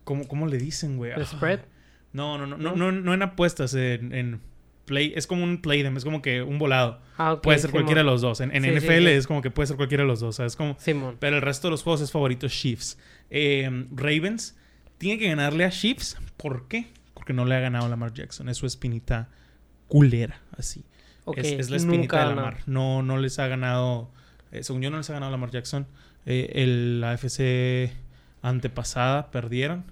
¿cómo, 0.03 0.27
cómo 0.27 0.47
le 0.47 0.57
dicen, 0.57 0.97
güey? 0.97 1.11
¿El 1.11 1.25
spread? 1.25 1.61
No, 2.13 2.37
no, 2.37 2.47
no, 2.47 2.57
no, 2.57 2.75
no, 2.75 2.91
no 2.91 3.13
en 3.13 3.21
apuestas, 3.21 3.73
en, 3.75 4.13
en 4.13 4.41
play, 4.87 5.13
es 5.15 5.27
como 5.27 5.43
un 5.43 5.61
play 5.61 5.83
them, 5.83 5.95
es 5.97 6.03
como 6.03 6.23
que 6.23 6.41
un 6.41 6.57
volado. 6.57 6.99
Ah, 7.19 7.39
puede 7.43 7.59
ser 7.59 7.69
Simón. 7.69 7.83
cualquiera 7.83 8.01
de 8.01 8.05
los 8.05 8.21
dos. 8.21 8.41
En, 8.41 8.49
en 8.55 8.63
Sí, 8.63 8.69
sí, 8.71 8.75
NFL 8.77 9.03
sí. 9.03 9.07
es 9.09 9.27
como 9.27 9.43
que 9.43 9.51
puede 9.51 9.67
ser 9.67 9.75
cualquiera 9.75 10.03
de 10.03 10.07
los 10.07 10.19
dos, 10.21 10.37
¿sabes? 10.37 10.55
Como, 10.55 10.75
Simón. 10.79 11.17
pero 11.19 11.35
el 11.35 11.43
resto 11.43 11.67
de 11.67 11.71
los 11.71 11.83
juegos 11.83 12.01
es 12.01 12.11
favorito 12.11 12.47
Chiefs. 12.47 12.97
Eh, 13.29 13.85
Ravens 13.93 14.55
tiene 14.97 15.19
que 15.19 15.27
ganarle 15.27 15.65
a 15.65 15.69
Chiefs. 15.69 16.17
¿Por 16.37 16.67
qué? 16.67 16.87
Porque 17.13 17.33
no 17.33 17.45
le 17.45 17.53
ha 17.55 17.59
ganado 17.59 17.85
a 17.85 17.89
Lamar 17.89 18.13
Jackson. 18.13 18.49
Es 18.49 18.57
su 18.57 18.65
espinita 18.65 19.29
culera, 19.87 20.41
así. 20.57 20.83
Es, 21.35 21.45
es 21.51 21.69
la 21.69 21.77
espinita 21.77 22.27
de. 22.29 22.35
Lamar. 22.35 22.57
No, 22.65 23.03
no 23.03 23.17
les 23.17 23.37
ha 23.39 23.47
ganado. 23.47 24.09
eh, 24.51 24.63
según 24.63 24.81
yo, 24.81 24.89
no 24.89 24.97
les 24.97 25.09
ha 25.09 25.13
ganado 25.13 25.29
a 25.29 25.31
Lamar 25.31 25.51
Jackson. 25.51 25.85
Eh, 26.25 26.51
el, 26.55 27.01
la 27.01 27.13
FC 27.13 27.91
antepasada 28.41 29.29
perdieron. 29.31 29.83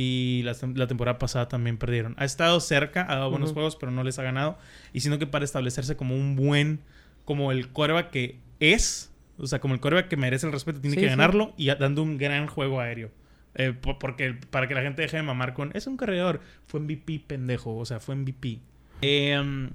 Y 0.00 0.42
la, 0.44 0.52
tem- 0.52 0.76
la 0.76 0.86
temporada 0.86 1.18
pasada 1.18 1.48
también 1.48 1.76
perdieron. 1.76 2.14
Ha 2.18 2.24
estado 2.24 2.60
cerca, 2.60 3.02
ha 3.10 3.16
dado 3.16 3.30
buenos 3.30 3.52
juegos, 3.52 3.74
pero 3.74 3.90
no 3.90 4.04
les 4.04 4.16
ha 4.20 4.22
ganado. 4.22 4.56
Y 4.92 5.00
sino 5.00 5.18
que 5.18 5.26
para 5.26 5.44
establecerse 5.44 5.96
como 5.96 6.14
un 6.14 6.36
buen, 6.36 6.78
como 7.24 7.50
el 7.50 7.68
coreback 7.72 8.10
que 8.10 8.38
es, 8.60 9.12
o 9.38 9.46
sea, 9.48 9.58
como 9.58 9.74
el 9.74 9.80
coreback 9.80 10.06
que 10.06 10.16
merece 10.16 10.46
el 10.46 10.52
respeto, 10.52 10.80
tiene 10.80 10.94
Sí, 10.94 11.00
que 11.00 11.06
sí. 11.06 11.10
ganarlo 11.10 11.52
y 11.56 11.66
dando 11.66 12.02
un 12.04 12.16
gran 12.16 12.46
juego 12.46 12.80
aéreo. 12.80 13.10
Eh, 13.56 13.72
po- 13.72 13.98
porque 13.98 14.34
para 14.50 14.68
que 14.68 14.74
la 14.74 14.82
gente 14.82 15.02
deje 15.02 15.16
de 15.16 15.22
mamar 15.24 15.52
con, 15.52 15.72
es 15.74 15.88
un 15.88 15.96
corredor, 15.96 16.40
fue 16.66 16.78
MVP 16.78 17.24
pendejo, 17.26 17.74
o 17.76 17.84
sea, 17.84 17.98
fue 17.98 18.14
MVP. 18.14 18.60
Eh, 19.02 19.68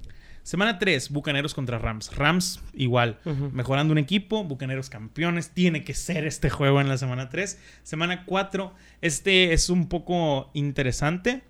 semana 0.43 0.77
3, 0.77 1.09
Bucaneros 1.09 1.53
contra 1.53 1.79
Rams. 1.79 2.15
Rams 2.15 2.61
igual, 2.73 3.19
mejorando 3.51 3.91
un 3.91 3.97
equipo, 3.97 4.43
Bucaneros 4.43 4.89
campeones, 4.89 5.51
tiene 5.51 5.83
que 5.83 5.93
ser 5.93 6.25
este 6.25 6.49
juego 6.49 6.81
en 6.81 6.89
la 6.89 6.97
semana 6.97 7.29
3. 7.29 7.59
Semana 7.83 8.25
4, 8.25 8.73
este 9.01 9.53
es 9.53 9.69
un 9.69 9.87
poco 9.87 10.51
interesante. 10.53 11.43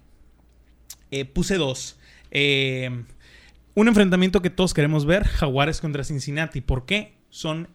Eh, 1.15 1.25
puse 1.25 1.57
dos. 1.57 1.99
Eh, 2.31 2.89
un 3.75 3.87
enfrentamiento 3.87 4.41
que 4.41 4.49
todos 4.49 4.73
queremos 4.73 5.05
ver, 5.05 5.25
Jaguares 5.25 5.79
contra 5.79 6.03
Cincinnati. 6.03 6.59
¿Por 6.61 6.87
qué? 6.87 7.13
Son 7.29 7.67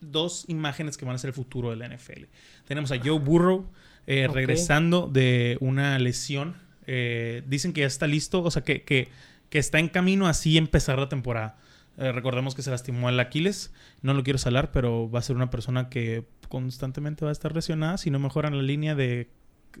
dos 0.00 0.44
imágenes 0.46 0.96
que 0.96 1.04
van 1.04 1.16
a 1.16 1.18
ser 1.18 1.28
el 1.28 1.34
futuro 1.34 1.70
de 1.70 1.76
la 1.76 1.88
NFL. 1.88 2.26
Tenemos 2.64 2.92
a 2.92 2.98
Joe 3.02 3.18
Burrow 3.18 3.68
eh, 4.06 4.28
regresando 4.32 5.08
de 5.12 5.58
una 5.60 5.98
lesión. 5.98 6.54
Dicen 6.86 7.72
que 7.72 7.80
ya 7.80 7.88
está 7.88 8.06
listo, 8.06 8.40
o 8.40 8.50
sea, 8.52 8.62
que, 8.62 8.84
que, 8.84 9.08
que 9.50 9.58
está 9.58 9.78
en 9.78 9.88
camino 9.88 10.26
así 10.26 10.58
empezar 10.58 10.98
la 10.98 11.08
temporada. 11.08 11.56
Eh, 11.98 12.12
recordemos 12.12 12.54
que 12.54 12.62
se 12.62 12.70
lastimó 12.70 13.08
el 13.08 13.18
Aquiles. 13.20 13.72
No 14.02 14.14
lo 14.14 14.22
quiero 14.22 14.38
salar, 14.38 14.70
pero 14.70 15.10
va 15.10 15.20
a 15.20 15.22
ser 15.22 15.36
una 15.36 15.50
persona 15.50 15.88
que 15.88 16.24
constantemente 16.48 17.24
va 17.24 17.30
a 17.30 17.32
estar 17.32 17.54
lesionada 17.54 17.98
si 17.98 18.10
no 18.10 18.18
mejoran 18.18 18.56
la 18.56 18.62
línea 18.62 18.94
de 18.94 19.30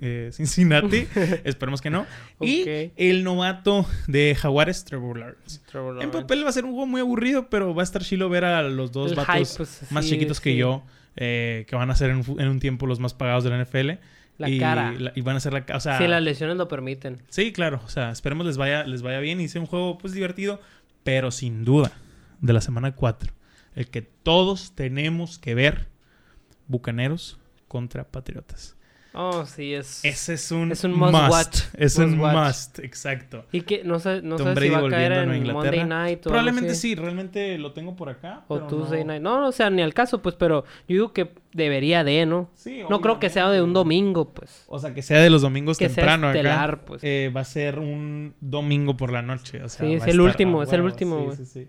eh, 0.00 0.30
Cincinnati. 0.32 1.06
Esperemos 1.44 1.80
que 1.80 1.90
no. 1.90 2.06
Y 2.40 2.64
el 2.96 3.24
novato 3.24 3.86
de 4.06 4.34
Jaguares, 4.34 4.84
Trevor 4.84 5.18
Lawrence. 5.18 5.60
Trevor 5.70 6.02
En 6.02 6.10
papel 6.10 6.44
va 6.44 6.48
a 6.48 6.52
ser 6.52 6.64
un 6.64 6.72
juego 6.72 6.86
muy 6.86 7.00
aburrido, 7.00 7.48
pero 7.50 7.74
va 7.74 7.82
a 7.82 7.84
estar 7.84 8.02
chilo 8.02 8.28
ver 8.28 8.44
a 8.44 8.62
los 8.62 8.92
dos 8.92 9.10
El 9.10 9.16
vatos 9.16 9.34
hype, 9.34 9.56
pues, 9.56 9.90
más 9.90 10.04
sí, 10.04 10.12
chiquitos 10.12 10.40
que 10.40 10.52
sí. 10.52 10.56
yo, 10.56 10.84
eh, 11.16 11.66
que 11.68 11.76
van 11.76 11.90
a 11.90 11.94
ser 11.94 12.10
en, 12.10 12.24
en 12.38 12.48
un 12.48 12.60
tiempo 12.60 12.86
los 12.86 13.00
más 13.00 13.14
pagados 13.14 13.44
de 13.44 13.50
la 13.50 13.62
NFL. 13.62 14.02
La 14.38 14.48
y, 14.50 14.58
cara. 14.58 14.92
la- 14.92 15.12
y 15.14 15.20
van 15.22 15.36
a 15.36 15.40
ser 15.40 15.52
la 15.54 15.64
ca- 15.64 15.76
o 15.76 15.80
sea, 15.80 15.98
Si 15.98 16.06
las 16.06 16.22
lesiones 16.22 16.56
lo 16.56 16.68
permiten. 16.68 17.22
Sí, 17.30 17.52
claro. 17.52 17.80
O 17.84 17.88
sea, 17.88 18.10
esperemos 18.10 18.46
les 18.46 18.56
vaya, 18.58 18.84
les 18.84 19.02
vaya 19.02 19.18
bien 19.20 19.40
y 19.40 19.48
sea 19.48 19.60
un 19.60 19.66
juego 19.66 19.96
pues 19.98 20.12
divertido. 20.12 20.60
Pero 21.04 21.30
sin 21.30 21.64
duda, 21.64 21.92
de 22.40 22.52
la 22.52 22.60
semana 22.60 22.94
4, 22.94 23.32
el 23.74 23.88
que 23.88 24.02
todos 24.02 24.72
tenemos 24.74 25.38
que 25.38 25.54
ver, 25.54 25.86
Bucaneros 26.68 27.38
contra 27.68 28.04
Patriotas. 28.04 28.75
Oh, 29.18 29.46
sí, 29.46 29.72
es... 29.72 30.04
Ese 30.04 30.34
es 30.34 30.50
un, 30.52 30.70
Es 30.72 30.84
un 30.84 30.92
must 30.92 31.14
watch. 31.14 31.58
Es 31.74 31.96
un 31.96 32.18
Must 32.18 32.22
watch. 32.34 32.46
must, 32.46 32.78
exacto. 32.80 33.46
Y 33.50 33.62
que 33.62 33.82
no 33.82 33.98
sé, 33.98 34.20
no 34.22 34.36
Tom 34.36 34.48
sé 34.48 34.52
Brady 34.54 34.68
si 34.68 34.74
va 34.74 34.78
a 34.86 34.90
caer 34.90 35.12
a 35.14 35.22
en 35.22 35.34
Inglaterra. 35.36 35.54
Monday 35.78 35.84
Night 35.86 36.18
o 36.26 36.30
Probablemente 36.30 36.74
sí, 36.74 36.94
realmente 36.94 37.56
lo 37.58 37.72
tengo 37.72 37.96
por 37.96 38.10
acá. 38.10 38.44
O 38.48 38.56
pero 38.56 38.66
Tuesday 38.66 39.00
no- 39.00 39.06
Night. 39.12 39.22
No, 39.22 39.48
o 39.48 39.52
sea, 39.52 39.70
ni 39.70 39.80
al 39.80 39.94
caso, 39.94 40.20
pues, 40.20 40.34
pero 40.34 40.64
yo 40.86 40.94
digo 40.94 41.12
que 41.14 41.30
debería 41.52 42.04
de, 42.04 42.26
¿no? 42.26 42.50
Sí, 42.54 42.82
No 42.90 43.00
creo 43.00 43.18
que 43.18 43.30
sea 43.30 43.44
de 43.50 43.62
un 43.62 43.70
obviamente. 43.70 43.78
domingo, 43.78 44.34
pues. 44.34 44.64
O 44.68 44.78
sea, 44.78 44.92
que 44.92 45.00
sea 45.00 45.20
de 45.20 45.30
los 45.30 45.40
domingos 45.42 45.78
Que 45.78 45.86
sea 45.88 45.94
temprano 45.96 46.28
estelar, 46.30 46.74
acá. 46.74 46.82
pues. 46.84 47.02
eh, 47.02 47.32
va 47.34 47.40
a 47.40 47.44
ser 47.44 47.78
un 47.78 48.34
domingo 48.40 48.96
por 48.98 49.10
la 49.12 49.22
noche. 49.22 49.62
O 49.62 49.68
sea, 49.70 49.86
Sí, 49.86 49.94
es 49.94 50.02
el 50.02 50.08
estar 50.10 50.20
último, 50.20 50.62
es 50.62 50.72
el 50.72 50.82
último, 50.82 51.18
sí, 51.20 51.24
güey. 51.24 51.36
sí, 51.38 51.46
sí. 51.46 51.68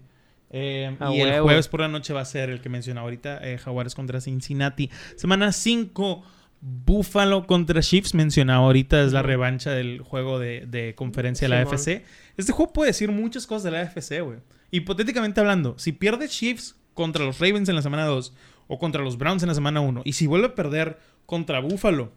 Eh, 0.49 0.95
y 1.13 1.19
el 1.21 1.41
jueves 1.41 1.67
por 1.67 1.81
la 1.81 1.88
noche 1.89 2.13
va 2.13 2.21
a 2.21 2.25
ser 2.25 2.49
el 2.49 2.62
que 2.62 2.69
mencionaba 2.69 3.05
ahorita, 3.05 3.39
eh, 3.43 3.57
Jaguares 3.57 3.95
contra 3.95 4.21
Cincinnati. 4.21 4.89
Semana 5.17 5.51
5, 5.51 6.23
Buffalo 6.61 7.45
contra 7.47 7.81
Chiefs, 7.81 8.13
mencionaba 8.13 8.65
ahorita, 8.65 9.03
es 9.03 9.13
la 9.13 9.21
revancha 9.21 9.71
del 9.71 10.01
juego 10.01 10.39
de, 10.39 10.65
de 10.67 10.95
conferencia 10.95 11.47
de 11.47 11.55
la 11.55 11.61
Simón. 11.61 11.75
AFC. 11.75 12.03
Este 12.37 12.51
juego 12.51 12.73
puede 12.73 12.89
decir 12.89 13.11
muchas 13.11 13.45
cosas 13.47 13.63
de 13.63 13.71
la 13.71 13.81
AFC, 13.81 14.21
güey. 14.21 14.39
Hipotéticamente 14.71 15.39
hablando, 15.39 15.77
si 15.77 15.91
pierde 15.91 16.27
Chiefs 16.27 16.75
contra 16.93 17.23
los 17.23 17.39
Ravens 17.39 17.69
en 17.69 17.75
la 17.75 17.81
semana 17.81 18.05
2 18.05 18.33
o 18.67 18.79
contra 18.79 19.01
los 19.03 19.17
Browns 19.17 19.43
en 19.43 19.49
la 19.49 19.55
semana 19.55 19.79
1 19.81 20.01
y 20.03 20.13
si 20.13 20.27
vuelve 20.27 20.47
a 20.47 20.55
perder 20.55 20.97
contra 21.25 21.59
Buffalo 21.59 22.11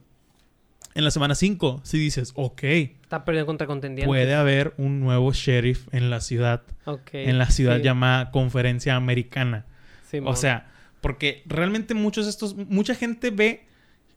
en 0.95 1.05
la 1.05 1.13
semana 1.13 1.37
5, 1.37 1.83
si 1.85 1.99
dices, 1.99 2.33
ok, 2.35 2.63
Está 2.65 3.25
perdiendo 3.25 3.47
contra 3.47 3.67
contendientes. 3.69 4.09
puede 4.09 4.35
haber 4.35 4.75
un 4.77 5.01
nuevo 5.01 5.33
sheriff 5.33 5.87
en 5.93 6.11
la 6.11 6.21
ciudad, 6.21 6.63
Ok, 6.87 7.11
en 7.13 7.39
la 7.39 7.51
ciudad 7.51 7.77
sí, 7.77 7.83
llamada 7.83 8.31
Conferencia 8.33 8.97
Americana. 8.97 9.67
Simón. 10.11 10.33
O 10.33 10.37
sea, 10.37 10.71
porque 11.01 11.43
realmente 11.47 11.95
muchos 11.95 12.25
de 12.25 12.31
estos, 12.31 12.57
mucha 12.57 12.97
gente 12.97 13.31
ve 13.31 13.69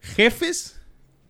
jefes, 0.04 0.80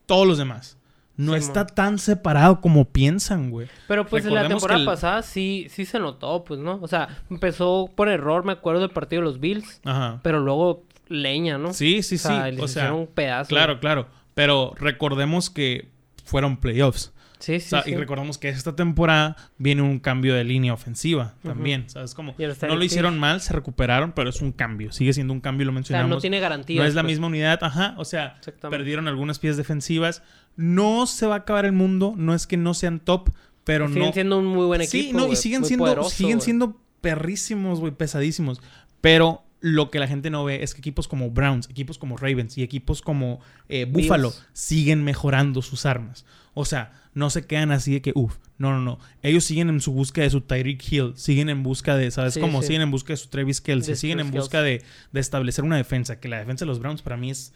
todos 0.07 0.27
los 0.27 0.39
demás. 0.39 0.77
No 1.17 1.37
está 1.37 1.65
tan 1.65 2.01
separado 2.01 2.61
como 2.61 2.87
piensan, 2.87 3.51
güey. 3.51 3.69
Pero 3.87 4.05
pues 4.05 4.25
en 4.27 4.35
la 4.35 4.49
temporada 4.49 4.81
el- 4.81 4.87
pasada 4.87 5.23
sí, 5.23 5.69
sí 5.71 5.85
se 5.85 6.01
notó, 6.01 6.43
pues, 6.43 6.59
¿no? 6.59 6.81
O 6.83 6.89
sea, 6.89 7.09
empezó 7.31 7.89
por 7.95 8.09
error, 8.09 8.45
me 8.45 8.51
acuerdo 8.53 8.81
del 8.81 8.91
partido 8.91 9.23
de 9.23 9.27
los 9.29 9.39
Bills, 9.39 9.81
Ajá. 9.85 10.19
pero 10.25 10.41
luego 10.41 10.83
leña, 11.07 11.57
¿no? 11.57 11.73
Sí, 11.73 12.03
sí, 12.03 12.17
o 12.17 12.19
sea, 12.19 12.47
sí. 12.47 12.51
les 12.57 12.61
O 12.65 12.67
sea, 12.69 12.83
hicieron 12.83 13.01
un 13.03 13.07
pedazo. 13.07 13.49
claro, 13.49 13.79
claro. 13.79 14.09
Pero 14.35 14.75
recordemos 14.77 15.51
que 15.51 15.89
fueron 16.25 16.57
playoffs. 16.57 17.13
Sí, 17.45 17.57
O 17.57 17.61
sí, 17.61 17.69
sea, 17.69 17.83
sí. 17.83 17.91
Y 17.91 17.97
recordemos 17.97 18.39
que 18.39 18.49
esta 18.49 18.75
temporada 18.75 19.37
viene 19.59 19.83
un 19.83 19.99
cambio 19.99 20.35
de 20.35 20.45
línea 20.45 20.73
ofensiva 20.73 21.35
también. 21.43 21.89
¿Sabes 21.91 22.15
está 22.39 22.67
No 22.69 22.77
lo 22.77 22.85
hicieron 22.85 23.19
mal, 23.19 23.41
se 23.41 23.53
recuperaron, 23.53 24.13
pero 24.13 24.31
es 24.31 24.41
un 24.41 24.53
cambio. 24.53 24.93
Sigue 24.93 25.13
siendo 25.13 25.33
un 25.33 25.41
cambio, 25.41 25.67
lo 25.67 25.71
O 25.71 25.73
sea, 25.73 25.75
mencionamos. 25.75 26.11
no 26.17 26.21
tiene 26.21 26.41
garantía. 26.41 26.81
No 26.81 26.87
es 26.87 26.95
la 26.95 27.03
misma 27.03 27.27
unidad, 27.27 27.59
ajá. 27.63 27.95
O 27.99 28.05
sea, 28.05 28.41
perdieron 28.71 29.09
algunas 29.09 29.39
piezas 29.39 29.57
defensivas. 29.59 30.23
No 30.57 31.07
se 31.07 31.27
va 31.27 31.35
a 31.35 31.39
acabar 31.39 31.67
el 31.67 31.73
mundo. 31.73 32.15
No 32.17 32.35
es 32.35 32.47
que 32.47 32.57
no 32.57 32.73
sean 32.75 33.01
top, 33.01 33.31
pero 33.65 33.89
Siguen 33.89 34.03
no. 34.07 34.13
siendo 34.13 34.39
un 34.39 34.47
muy 34.47 34.67
buen 34.67 34.81
equipo. 34.81 35.09
sí, 35.09 35.13
no, 35.13 35.31
y 35.31 35.37
siguen 35.37 35.65
siendo, 35.65 35.85
poderoso, 35.85 36.11
siguen 36.11 36.41
siendo 36.41 36.81
perrísimos, 37.01 37.81
güey, 37.81 37.93
pesadísimos. 37.93 38.61
Pero 39.01 39.44
lo 39.67 39.91
que 39.91 39.99
la 39.99 40.07
gente 40.07 40.29
no 40.29 40.45
ve 40.45 40.63
es 40.63 40.75
que 40.75 40.81
equipos 40.81 41.09
como 41.09 41.31
Browns, 41.31 41.71
equipos 41.71 41.97
como 41.97 42.19
Ravens 42.19 42.59
y 42.59 42.63
equipos 42.63 43.01
como 43.01 43.41
eh, 43.71 43.87
Buffalo 43.87 44.31
siguen 44.53 45.03
mejorando 45.05 45.63
sus 45.63 45.87
armas. 45.87 46.27
O 46.53 46.67
sea, 46.67 46.93
no 47.15 47.31
se 47.31 47.47
quedan 47.47 47.73
así 47.73 47.95
de 47.95 48.03
que, 48.03 48.13
uff, 48.15 48.37
no, 48.59 48.73
no, 48.73 48.83
no. 48.83 48.99
Ellos 49.23 49.43
siguen 49.43 49.71
en 49.71 49.81
su 49.81 49.93
búsqueda 49.93 50.25
de 50.25 50.31
su 50.31 50.43
Tyreek 50.43 50.93
Hill, 50.93 51.13
siguen 51.17 51.49
en 51.49 51.63
busca 51.63 51.97
de, 51.97 52.11
¿sabes 52.11 52.35
Sí, 52.35 52.41
cómo? 52.41 52.61
sí. 52.61 52.67
Siguen 52.67 52.83
en 52.83 52.91
busca 52.91 53.15
de 53.15 53.17
su 53.17 53.29
Travis 53.29 53.63
Kelsey, 53.63 53.95
De 53.95 53.97
siguen 53.99 54.21
en 54.21 54.31
busca 54.31 54.61
de, 54.61 54.83
de 55.13 55.21
establecer 55.21 55.65
una 55.65 55.79
defensa. 55.79 56.21
Que 56.21 56.29
la 56.29 56.41
defensa 56.41 56.67
de 56.67 56.69
los 56.69 56.79
Browns 56.79 57.01
para 57.01 57.17
mí 57.17 57.31
es 57.31 57.55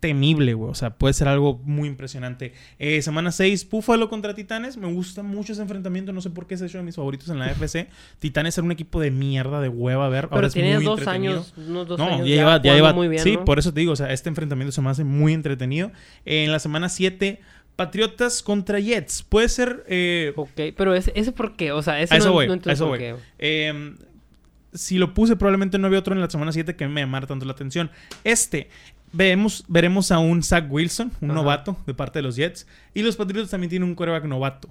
temible, 0.00 0.54
güey. 0.54 0.70
O 0.70 0.74
sea, 0.74 0.90
puede 0.90 1.14
ser 1.14 1.26
algo 1.28 1.60
muy 1.64 1.88
impresionante. 1.88 2.52
Eh, 2.78 3.02
semana 3.02 3.32
6, 3.32 3.68
Buffalo 3.70 4.08
contra 4.08 4.34
Titanes. 4.34 4.76
Me 4.76 4.92
gusta 4.92 5.22
mucho 5.22 5.52
ese 5.52 5.62
enfrentamiento. 5.62 6.12
No 6.12 6.20
sé 6.20 6.30
por 6.30 6.46
qué 6.46 6.54
es 6.54 6.62
hecho 6.62 6.78
de 6.78 6.84
mis 6.84 6.96
favoritos 6.96 7.28
en 7.30 7.38
la 7.38 7.50
FC. 7.50 7.88
Titanes 8.18 8.56
era 8.58 8.64
un 8.64 8.72
equipo 8.72 9.00
de 9.00 9.10
mierda, 9.10 9.60
de 9.60 9.68
hueva 9.68 10.06
a 10.06 10.08
ver. 10.08 10.24
Pero 10.28 10.34
Ahora 10.36 10.46
es 10.48 10.56
muy 10.56 10.84
dos 10.84 11.06
años, 11.06 11.54
unos 11.56 11.86
dos 11.88 11.98
no, 11.98 12.06
años 12.06 12.18
ya 12.20 12.24
lleva, 12.34 12.62
ya 12.62 12.74
lleva. 12.74 12.92
muy 12.92 13.08
bien, 13.08 13.22
sí, 13.22 13.36
¿no? 13.36 13.44
por 13.44 13.58
eso 13.58 13.72
te 13.72 13.80
digo, 13.80 13.92
o 13.92 13.96
sea, 13.96 14.12
este 14.12 14.28
enfrentamiento 14.28 14.72
se 14.72 14.80
me 14.82 14.90
hace 14.90 15.04
muy 15.04 15.32
entretenido. 15.32 15.90
Eh, 16.24 16.44
en 16.44 16.52
la 16.52 16.58
semana 16.58 16.88
7, 16.88 17.40
Patriotas 17.76 18.42
contra 18.42 18.80
Jets. 18.80 19.22
Puede 19.22 19.48
ser. 19.48 19.84
eh, 19.88 20.32
Ok, 20.36 20.60
pero 20.76 20.94
ese, 20.94 21.12
ese 21.14 21.32
por 21.32 21.56
qué, 21.56 21.72
o 21.72 21.82
sea, 21.82 22.00
ese 22.00 22.14
A 22.14 22.18
eso 22.18 22.28
no, 22.28 22.32
voy, 22.34 22.46
no 22.46 22.52
a 22.52 22.56
entiendo 22.56 22.72
eso 22.74 22.84
por 22.84 22.98
voy. 22.98 22.98
qué. 22.98 23.14
Eh, 23.38 23.94
si 24.72 24.98
lo 24.98 25.14
puse, 25.14 25.36
probablemente 25.36 25.78
no 25.78 25.86
había 25.86 25.98
otro 26.00 26.14
en 26.14 26.20
la 26.20 26.28
semana 26.28 26.52
7 26.52 26.76
que 26.76 26.86
me 26.86 27.00
llamara 27.00 27.26
tanto 27.26 27.46
la 27.46 27.52
atención. 27.52 27.90
Este, 28.24 28.68
vemos, 29.16 29.64
veremos 29.68 30.10
a 30.12 30.18
un 30.18 30.42
Zach 30.42 30.66
Wilson, 30.70 31.12
un 31.20 31.30
Ajá. 31.30 31.40
novato 31.40 31.76
de 31.86 31.94
parte 31.94 32.18
de 32.18 32.22
los 32.22 32.36
Jets. 32.36 32.66
Y 32.94 33.02
los 33.02 33.16
Patriotas 33.16 33.50
también 33.50 33.70
tienen 33.70 33.88
un 33.88 33.94
quarterback 33.94 34.24
novato. 34.24 34.68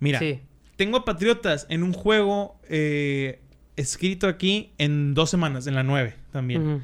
Mira, 0.00 0.18
Sí. 0.18 0.40
tengo 0.76 0.98
a 0.98 1.04
Patriotas 1.04 1.66
en 1.70 1.82
un 1.82 1.92
juego 1.92 2.58
eh, 2.68 3.40
escrito 3.76 4.26
aquí 4.28 4.70
en 4.78 5.14
dos 5.14 5.30
semanas, 5.30 5.66
en 5.66 5.74
la 5.74 5.82
9 5.82 6.14
también. 6.32 6.82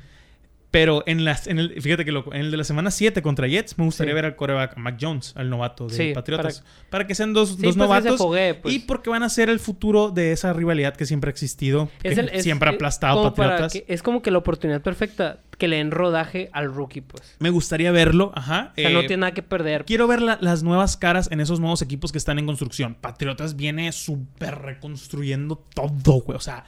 Pero 0.72 1.04
en 1.06 1.24
las, 1.24 1.46
en 1.46 1.58
el, 1.61 1.80
fíjate 1.80 2.04
que 2.04 2.11
loco, 2.12 2.32
en 2.35 2.40
el 2.40 2.50
de 2.50 2.56
la 2.56 2.64
semana 2.64 2.90
7 2.90 3.22
contra 3.22 3.46
Jets, 3.46 3.78
me 3.78 3.85
gustaría 3.85 4.12
Sí. 4.12 4.14
ver 4.16 4.24
al 4.24 4.35
coreback 4.37 4.76
Mac 4.78 4.96
Jones, 5.00 5.35
al 5.37 5.48
novato 5.50 5.87
de 5.87 5.94
Sí, 5.94 6.12
Patriotas. 6.14 6.64
Para, 6.90 7.06
que 7.06 7.14
sean 7.14 7.32
dos, 7.35 7.50
Sí, 7.50 7.54
dos 7.56 7.62
pues, 7.62 7.76
novatos. 7.76 8.18
foguee, 8.18 8.54
pues. 8.54 8.74
Y 8.74 8.78
porque 8.80 9.11
van 9.11 9.22
a 9.22 9.28
ser 9.28 9.50
el 9.50 9.61
futuro 9.61 10.11
de 10.11 10.32
esa 10.32 10.52
rivalidad 10.54 10.96
que 10.96 11.06
siempre 11.06 11.28
ha 11.28 11.32
existido. 11.32 11.90
Es 12.02 12.14
que 12.14 12.20
el- 12.22 12.28
es- 12.30 12.42
siempre 12.42 12.70
ha 12.70 12.72
aplastado 12.72 13.22
Patriotas. 13.35 13.72
que- 13.74 13.85
es 13.87 14.02
como 14.02 14.22
que 14.22 14.30
la 14.30 14.38
oportunidad 14.38 14.80
perfecta 14.80 15.40
que 15.58 15.68
le 15.68 15.76
den 15.76 15.90
rodaje 15.90 16.48
al 16.54 16.72
rookie, 16.74 17.02
pues. 17.02 17.37
Me 17.38 17.50
gustaría 17.50 17.92
verlo, 17.92 18.32
ajá. 18.35 18.72
O 18.72 18.74
sea, 18.80 18.90
eh, 18.90 18.94
no 18.94 19.00
tiene 19.00 19.18
nada 19.18 19.35
que 19.35 19.42
perder. 19.42 19.85
Quiero 19.85 20.06
ver 20.08 20.22
la- 20.22 20.38
las 20.40 20.62
nuevas 20.62 20.96
caras 20.96 21.28
en 21.30 21.40
esos 21.40 21.61
nuevos 21.61 21.82
equipos 21.82 22.12
que 22.12 22.18
están 22.18 22.38
en 22.38 22.46
construcción. 22.46 22.94
Patriotas 22.98 23.56
viene 23.56 23.92
súper 23.92 24.54
reconstruyendo 24.58 25.62
todo, 25.74 26.22
güey. 26.22 26.37
O 26.37 26.40
sea, 26.40 26.64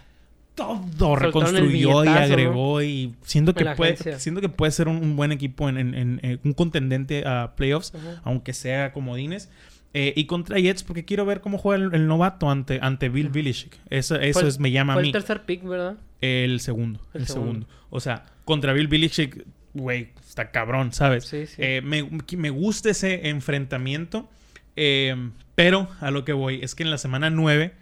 todo 0.55 1.17
reconstruyó 1.17 2.05
y 2.05 2.09
agregó. 2.09 2.83
Y 2.83 3.15
siento 3.23 3.51
En 3.53 3.57
que 3.57 3.65
puede, 3.75 3.93
agencia. 3.95 4.19
siento 4.19 4.41
que 4.41 4.49
puede 4.49 4.73
ser 4.73 4.89
un, 4.89 4.97
un 4.97 5.17
buen 5.17 5.33
equipo 5.33 5.69
en, 5.69 5.77
en- 5.79 5.95
en- 5.95 6.21
en 6.23 6.41
un 6.45 6.53
contendente 6.53 7.27
a 7.27 7.55
playoffs, 7.57 7.93
aunque 8.23 8.53
sea 8.53 8.93
comodines. 8.93 9.51
Eh, 9.97 10.13
y 10.17 10.25
contra 10.27 10.59
Jets, 10.59 10.83
porque 10.83 11.05
quiero 11.05 11.25
ver 11.25 11.41
cómo 11.41 11.57
juega 11.57 11.85
el, 11.85 11.95
el 11.95 12.09
novato 12.09 12.51
ante, 12.51 12.81
ante 12.83 13.09
Bill 13.09 13.29
Belichick. 13.29 13.79
Eso, 13.91 14.17
eso 14.17 14.47
es, 14.47 14.59
me 14.59 14.73
llama 14.73 14.95
a 14.95 14.97
Fue 14.97 15.03
mí. 15.03 15.09
el 15.09 15.13
tercer 15.13 15.43
pick, 15.43 15.63
¿verdad? 15.63 15.97
El 16.21 16.59
segundo. 16.61 16.99
El, 17.15 17.21
El 17.23 17.27
segundo. 17.29 17.53
segundo. 17.53 17.67
O 17.91 18.01
sea, 18.01 18.25
contra 18.45 18.73
Bill 18.73 18.89
Belichick, 18.89 19.45
güey, 19.73 20.09
está 20.27 20.51
cabrón, 20.51 20.93
¿sabes? 20.93 21.27
Sí, 21.27 21.47
sí. 21.47 21.55
Eh, 21.59 21.81
me, 21.85 22.09
me 22.37 22.51
gusta 22.51 22.91
ese 22.91 23.29
enfrentamiento. 23.29 24.29
eh, 24.77 25.15
pero 25.55 25.89
a 26.01 26.11
lo 26.11 26.25
que 26.25 26.33
voy 26.33 26.59
es 26.63 26.75
que 26.75 26.83
en 26.83 26.91
la 26.91 26.99
semana 26.99 27.31
9 27.31 27.73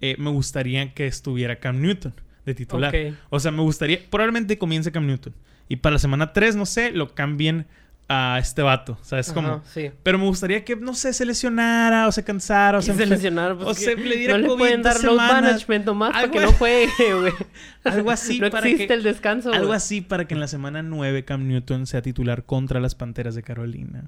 eh, 0.00 0.16
me 0.18 0.30
gustaría 0.30 0.94
que 0.94 1.06
estuviera 1.06 1.56
Cam 1.60 1.80
Newton 1.80 2.14
de 2.46 2.54
titular. 2.54 2.94
O 3.30 3.40
sea, 3.40 3.50
me 3.50 3.62
gustaría. 3.62 4.00
Probablemente 4.10 4.56
comience 4.58 4.90
Cam 4.92 5.06
Newton. 5.06 5.34
Y 5.68 5.76
para 5.76 5.94
la 5.94 5.98
semana 5.98 6.32
3, 6.32 6.56
no 6.56 6.64
sé, 6.66 6.92
lo 6.92 7.14
cambien 7.14 7.66
a 8.10 8.38
este 8.40 8.62
vato. 8.62 8.96
¿Sabes 9.02 9.30
cómo? 9.34 9.62
sí. 9.66 9.90
Pero 10.02 10.16
me 10.18 10.24
gustaría 10.24 10.64
que, 10.64 10.74
no 10.76 10.94
sé, 10.94 11.12
se 11.12 11.26
lesionara 11.26 12.06
o 12.06 12.12
se 12.12 12.24
cansara 12.24 12.78
o 12.78 12.80
se 12.82 12.94
se 12.94 13.04
lesionaron, 13.04 13.58
pues, 13.58 13.68
o 13.68 13.74
se 13.74 13.94
le 13.96 14.16
diera 14.16 14.32
no 14.34 14.38
le 14.40 14.46
COVID 14.48 14.58
pueden 14.60 14.80
dos 14.82 14.94
dar 14.94 15.04
load 15.04 15.16
management 15.18 15.84
nomás 15.84 16.12
para 16.12 16.24
Algo- 16.24 16.32
que 16.32 16.40
no 16.40 16.52
juegue, 16.52 16.88
güey. 17.20 17.32
Algo 17.84 18.10
así 18.10 18.40
no 18.40 18.48
para 18.48 18.66
existe 18.66 18.86
que- 18.86 18.94
el 18.94 19.02
descanso, 19.02 19.52
Algo 19.52 19.74
así 19.74 20.00
para 20.00 20.26
que 20.26 20.32
en 20.32 20.40
la 20.40 20.48
semana 20.48 20.82
9 20.82 21.26
Cam 21.26 21.46
Newton 21.46 21.86
sea 21.86 22.00
titular 22.00 22.44
contra 22.46 22.80
las 22.80 22.94
Panteras 22.94 23.34
de 23.34 23.42
Carolina. 23.42 24.04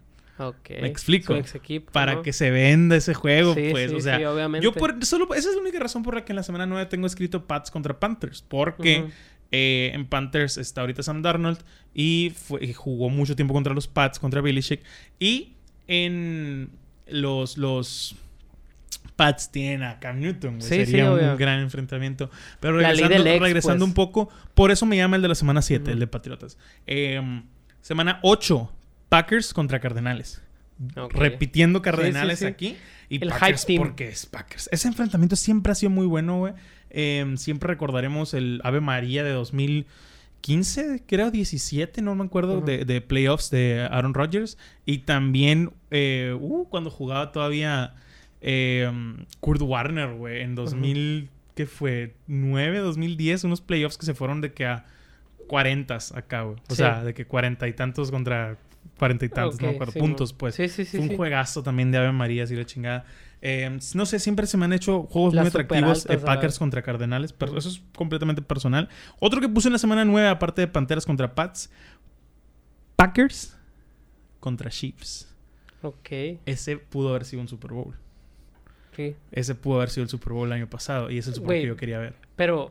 Me 0.80 0.86
explico. 0.88 1.34
Equipo, 1.34 1.92
Para 1.92 2.14
¿no? 2.14 2.22
que 2.22 2.32
se 2.32 2.50
venda 2.50 2.96
ese 2.96 3.12
juego, 3.14 3.54
Sí, 3.54 3.68
pues. 3.70 3.90
sí, 3.90 3.96
o 3.96 4.00
sea, 4.00 4.16
sí, 4.18 4.24
obviamente. 4.24 4.64
yo 4.64 4.72
por, 4.72 5.04
solo, 5.04 5.32
esa 5.34 5.50
es 5.50 5.54
la 5.54 5.60
única 5.60 5.78
razón 5.78 6.02
por 6.02 6.14
la 6.14 6.24
que 6.24 6.32
en 6.32 6.36
la 6.36 6.42
semana 6.42 6.66
9 6.66 6.86
tengo 6.86 7.06
escrito 7.06 7.46
Pats 7.46 7.70
contra 7.70 7.98
Panthers. 8.00 8.42
Porque 8.48 9.06
eh, 9.52 9.90
en 9.94 10.06
Panthers 10.06 10.56
está 10.56 10.80
ahorita 10.82 11.02
Sam 11.02 11.22
Darnold 11.22 11.58
y, 11.92 12.32
fue- 12.34 12.64
y 12.64 12.72
jugó 12.72 13.10
mucho 13.10 13.36
tiempo 13.36 13.52
contra 13.52 13.74
los 13.74 13.86
Pats, 13.88 14.18
contra 14.18 14.40
Belichick. 14.40 14.82
Y 15.18 15.54
en 15.88 16.70
los, 17.08 17.58
los 17.58 18.14
Pats 19.16 19.50
tienen 19.52 19.82
a 19.82 19.98
Cam 20.00 20.20
Newton, 20.20 20.62
Sería 20.62 21.10
un 21.12 21.36
gran 21.36 21.60
enfrentamiento. 21.60 22.30
Pero 22.60 22.78
regresando, 22.78 23.08
del 23.14 23.26
ex, 23.26 23.40
regresando 23.42 23.84
pues. 23.84 23.88
un 23.88 23.94
poco, 23.94 24.30
por 24.54 24.70
eso 24.70 24.86
me 24.86 24.96
llama 24.96 25.16
el 25.16 25.22
de 25.22 25.28
la 25.28 25.34
semana 25.34 25.60
7, 25.60 25.82
Ujú. 25.82 25.90
el 25.92 25.98
de 25.98 26.06
Patriotas. 26.06 26.56
Eh, 26.86 27.20
semana 27.82 28.20
8, 28.22 28.72
Packers 29.10 29.52
contra 29.52 29.78
Cardenales. 29.80 30.42
Repitiendo 31.10 31.82
Cardenales 31.82 32.38
Sí, 32.38 32.46
sí, 32.46 32.48
sí. 32.48 32.52
aquí. 32.52 32.76
Y 33.10 33.22
El 33.22 33.28
Packers 33.28 33.60
hype 33.62 33.66
team. 33.74 33.82
porque 33.82 34.08
es 34.08 34.24
Packers. 34.24 34.68
Ese 34.72 34.88
enfrentamiento 34.88 35.36
siempre 35.36 35.72
ha 35.72 35.74
sido 35.74 35.90
muy 35.90 36.06
bueno, 36.06 36.38
güey. 36.38 36.54
Eh, 36.88 37.34
siempre 37.36 37.66
recordaremos 37.68 38.32
el 38.34 38.60
Ave 38.64 38.80
María 38.80 39.22
de 39.22 39.32
2015, 39.32 41.02
creo 41.06 41.30
17, 41.30 42.02
no 42.02 42.14
me 42.14 42.24
acuerdo, 42.24 42.60
de, 42.60 42.84
de 42.84 43.00
playoffs 43.00 43.50
de 43.50 43.86
Aaron 43.90 44.14
Rodgers. 44.14 44.56
Y 44.86 44.98
también 44.98 45.72
eh, 45.90 46.34
uh, 46.40 46.66
cuando 46.68 46.90
jugaba 46.90 47.32
todavía 47.32 47.94
eh, 48.40 48.90
Kurt 49.40 49.60
Warner, 49.62 50.14
güey, 50.14 50.40
en 50.42 50.54
2000, 50.54 51.28
¿qué 51.54 51.66
fue? 51.66 52.14
9, 52.26 52.78
2010, 52.78 53.44
unos 53.44 53.60
playoffs 53.60 53.98
que 53.98 54.06
se 54.06 54.14
fueron 54.14 54.40
de 54.40 54.52
que 54.52 54.64
a 54.66 54.86
40 55.48 55.98
acá, 56.14 56.42
güey. 56.42 56.56
O 56.68 56.70
Sí. 56.70 56.76
sea, 56.76 57.04
de 57.04 57.12
que 57.12 57.26
40 57.26 57.68
y 57.68 57.72
tantos 57.74 58.10
contra 58.10 58.56
40 59.00 59.24
y 59.24 59.28
tantos, 59.30 59.60
no 59.60 59.66
me 59.66 59.70
Ok, 59.70 59.74
acuerdo, 59.76 59.92
sí, 59.94 59.98
puntos, 59.98 60.32
pues. 60.32 60.54
Sí, 60.54 60.68
sí, 60.68 60.84
sí. 60.84 60.98
Fue 60.98 61.00
un 61.00 61.08
sí. 61.08 61.16
juegazo 61.16 61.62
también 61.62 61.90
de 61.90 61.98
Ave 61.98 62.12
María, 62.12 62.44
y 62.44 62.54
la 62.54 62.66
chingada. 62.66 63.06
Eh, 63.42 63.78
no 63.94 64.04
sé, 64.04 64.18
siempre 64.18 64.46
se 64.46 64.58
me 64.58 64.66
han 64.66 64.74
hecho 64.74 65.04
juegos 65.04 65.32
Las 65.32 65.44
muy 65.44 65.48
atractivos. 65.48 66.06
eh, 66.10 66.18
Packers 66.18 66.58
contra 66.58 66.82
Cardenales, 66.82 67.32
pero 67.32 67.56
eso 67.56 67.70
es 67.70 67.82
completamente 67.96 68.42
personal. 68.42 68.90
Otro 69.18 69.40
que 69.40 69.48
puse 69.48 69.68
en 69.68 69.72
la 69.72 69.78
semana 69.78 70.04
9, 70.04 70.28
aparte 70.28 70.60
de 70.60 70.68
Panteras 70.68 71.06
contra 71.06 71.34
Pats, 71.34 71.70
Packers 72.96 73.56
contra 74.38 74.70
Chiefs. 74.70 75.34
Ok. 75.82 76.10
Ese 76.44 76.76
pudo 76.76 77.08
haber 77.08 77.24
sido 77.24 77.40
un 77.42 77.48
Super 77.48 77.72
Bowl. 77.72 77.96
Sí. 78.94 79.16
Ese 79.32 79.54
pudo 79.54 79.76
haber 79.76 79.88
sido 79.88 80.04
el 80.04 80.10
Super 80.10 80.34
Bowl 80.34 80.46
el 80.46 80.52
año 80.52 80.68
pasado 80.68 81.10
y 81.10 81.16
ese 81.16 81.30
es 81.30 81.36
el 81.38 81.42
Super 81.42 81.46
Bowl 81.56 81.62
que 81.62 81.68
yo 81.68 81.76
quería 81.76 81.98
ver. 81.98 82.14
Pero 82.36 82.70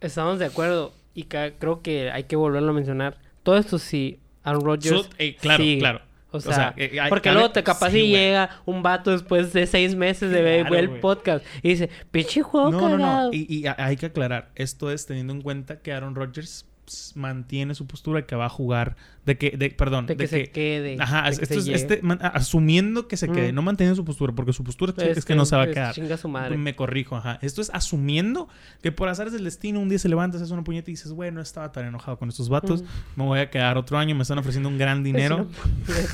estamos 0.00 0.38
de 0.38 0.46
acuerdo 0.46 0.94
y 1.14 1.24
creo 1.24 1.82
que 1.82 2.10
hay 2.10 2.24
que 2.24 2.36
volverlo 2.36 2.70
a 2.70 2.74
mencionar. 2.74 3.18
Todo 3.42 3.58
esto 3.58 3.78
sí, 3.78 4.18
Aaron 4.46 4.62
Rodgers. 4.64 5.02
So- 5.02 5.08
eh, 5.18 5.36
claro, 5.40 5.62
sí. 5.62 5.76
claro. 5.78 6.00
O 6.32 6.40
sea, 6.40 6.54
sea, 6.54 6.74
eh, 6.76 6.98
hay- 7.00 7.08
porque 7.08 7.32
luego 7.32 7.50
te 7.50 7.62
capaz 7.62 7.90
sí, 7.90 7.96
si 7.96 8.00
güey. 8.10 8.12
llega 8.12 8.50
un 8.66 8.82
vato 8.82 9.10
después 9.10 9.52
de 9.52 9.66
seis 9.66 9.94
meses 9.94 10.30
de 10.30 10.42
ver 10.42 10.66
Claro, 10.66 10.76
el 10.76 11.00
podcast 11.00 11.44
y 11.62 11.70
dice, 11.70 11.88
pinche 12.10 12.42
juego 12.42 12.70
No, 12.70 12.88
no, 12.90 12.96
cagado". 12.98 13.28
no. 13.28 13.32
Y, 13.32 13.46
y 13.48 13.64
hay 13.78 13.96
que 13.96 14.06
aclarar, 14.06 14.50
esto 14.54 14.90
es 14.90 15.06
teniendo 15.06 15.32
en 15.32 15.40
cuenta 15.40 15.80
que 15.80 15.92
Aaron 15.92 16.14
Rodgers 16.14 16.66
mantiene 17.14 17.74
su 17.74 17.86
postura 17.86 18.20
de 18.20 18.26
que 18.26 18.36
va 18.36 18.46
a 18.46 18.48
jugar, 18.48 18.96
de 19.24 19.36
que, 19.38 19.50
de, 19.56 19.70
perdón, 19.70 20.06
De 20.06 20.16
que 20.16 20.26
se 20.26 20.50
quede. 20.50 20.96
Ajá, 21.00 21.28
de 21.30 21.36
que 21.36 21.42
esto 21.44 21.60
se 21.60 21.74
es 21.74 21.82
este, 21.82 22.00
man- 22.02 22.20
asumiendo 22.22 23.08
que 23.08 23.16
se 23.16 23.28
quede, 23.28 23.52
Mm. 23.52 23.54
no 23.56 23.62
manteniendo 23.62 23.96
su 23.96 24.04
postura, 24.04 24.32
porque 24.34 24.52
su 24.52 24.62
postura 24.64 24.92
es, 24.96 25.18
es 25.18 25.24
que 25.24 25.34
no 25.34 25.44
se 25.44 25.56
va 25.56 25.62
a 25.62 25.66
quedar. 25.70 25.94
Chinga 25.94 26.16
su 26.16 26.28
madre. 26.28 26.56
Me 26.56 26.76
corrijo, 26.76 27.16
ajá. 27.16 27.38
Esto 27.42 27.60
es 27.60 27.70
asumiendo 27.74 28.48
que 28.82 28.92
por 28.92 29.08
azares 29.08 29.32
del 29.32 29.44
destino 29.44 29.80
un 29.80 29.88
día 29.88 29.98
se 29.98 30.08
levantas, 30.08 30.40
haces 30.42 30.52
una 30.52 30.64
puñeta 30.64 30.90
y 30.90 30.94
dices, 30.94 31.12
güey, 31.12 31.30
no 31.32 31.40
estaba 31.40 31.72
tan 31.72 31.86
enojado 31.86 32.18
con 32.18 32.28
estos 32.28 32.48
vatos, 32.48 32.80
Ujú. 32.82 32.90
me 33.16 33.24
voy 33.24 33.38
a 33.40 33.50
quedar 33.50 33.76
otro 33.78 33.98
año, 33.98 34.14
me 34.14 34.22
están 34.22 34.38
ofreciendo 34.38 34.68
un 34.68 34.78
gran 34.78 35.02
dinero. 35.04 35.48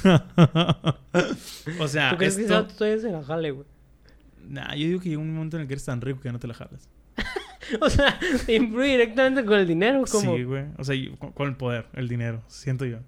O 1.78 1.88
sea, 1.88 2.10
¿Tú 2.10 2.16
crees 2.16 2.36
que 2.36 2.42
esto... 2.42 2.66
todavía 2.66 3.00
se 3.00 3.10
la 3.10 3.22
jale, 3.22 3.50
güey? 3.50 3.66
Nah, 4.48 4.74
yo 4.74 4.86
digo 4.86 5.00
que 5.00 5.08
llega 5.10 5.20
un 5.20 5.32
momento 5.34 5.56
en 5.56 5.62
el 5.62 5.68
que 5.68 5.74
eres 5.74 5.84
tan 5.84 6.00
rico 6.00 6.20
que 6.20 6.28
ya 6.28 6.32
no 6.32 6.38
te 6.38 6.46
la 6.48 6.54
jalas. 6.54 6.88
O 7.80 7.88
sea, 7.90 8.18
influye 8.48 8.90
directamente 8.92 9.44
con 9.44 9.58
el 9.58 9.66
dinero, 9.66 10.04
como... 10.10 10.36
Sí, 10.36 10.42
güey. 10.44 10.64
O 10.78 10.84
sea, 10.84 10.94
yo- 10.94 11.16
con, 11.18 11.32
con 11.32 11.48
el 11.48 11.56
poder, 11.56 11.86
el 11.94 12.08
dinero, 12.08 12.42
siento 12.48 12.84
yo. 12.84 12.98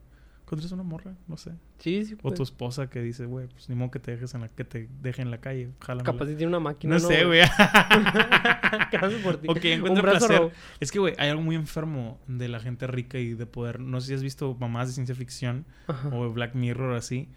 Encontres 0.43 0.71
una 0.73 0.83
morra, 0.83 1.14
no 1.27 1.37
sé. 1.38 1.53
Sí, 1.79 2.05
sí, 2.05 2.14
O 2.14 2.19
pues. 2.19 2.35
tu 2.35 2.43
esposa 2.43 2.88
que 2.90 3.01
dice, 3.01 3.25
güey, 3.25 3.47
pues 3.49 3.69
ni 3.71 3.75
modo 3.75 3.90
que 3.90 3.99
te 3.99 4.11
dejes 4.12 4.35
en 4.35 4.43
la, 4.43 4.49
que 4.49 4.64
te 4.64 4.88
deje 5.01 5.23
en 5.23 5.31
la 5.31 5.38
calle, 5.38 5.71
jálame. 5.81 6.05
Capaz 6.05 6.27
si 6.27 6.35
tiene 6.37 6.49
una 6.49 6.61
máquina, 6.61 6.95
No 6.95 7.01
sé, 7.01 7.25
güey. 7.25 7.40
¿Qué 8.90 8.97
hace 8.99 9.17
por 9.19 9.38
ti? 9.38 9.49
ok, 9.49 9.64
encuentra 9.64 10.03
placer. 10.03 10.38
ro- 10.38 10.51
Es 10.81 10.93
que, 10.93 10.99
güey, 10.99 11.14
hay 11.19 11.31
algo 11.31 11.43
muy 11.43 11.57
enfermo 11.57 12.21
de 12.27 12.49
la 12.49 12.61
gente 12.61 12.87
rica 12.87 13.19
y 13.19 13.35
de 13.35 13.47
poder. 13.47 13.81
No 13.81 14.01
sé 14.01 14.09
si 14.09 14.14
has 14.14 14.23
visto 14.23 14.55
mamás 14.61 14.88
de 14.88 14.95
ciencia 14.95 15.14
ficción 15.14 15.64
Ajá. 15.88 16.09
o 16.14 16.31
Black 16.33 16.55
Mirror 16.55 16.95
así. 16.95 17.29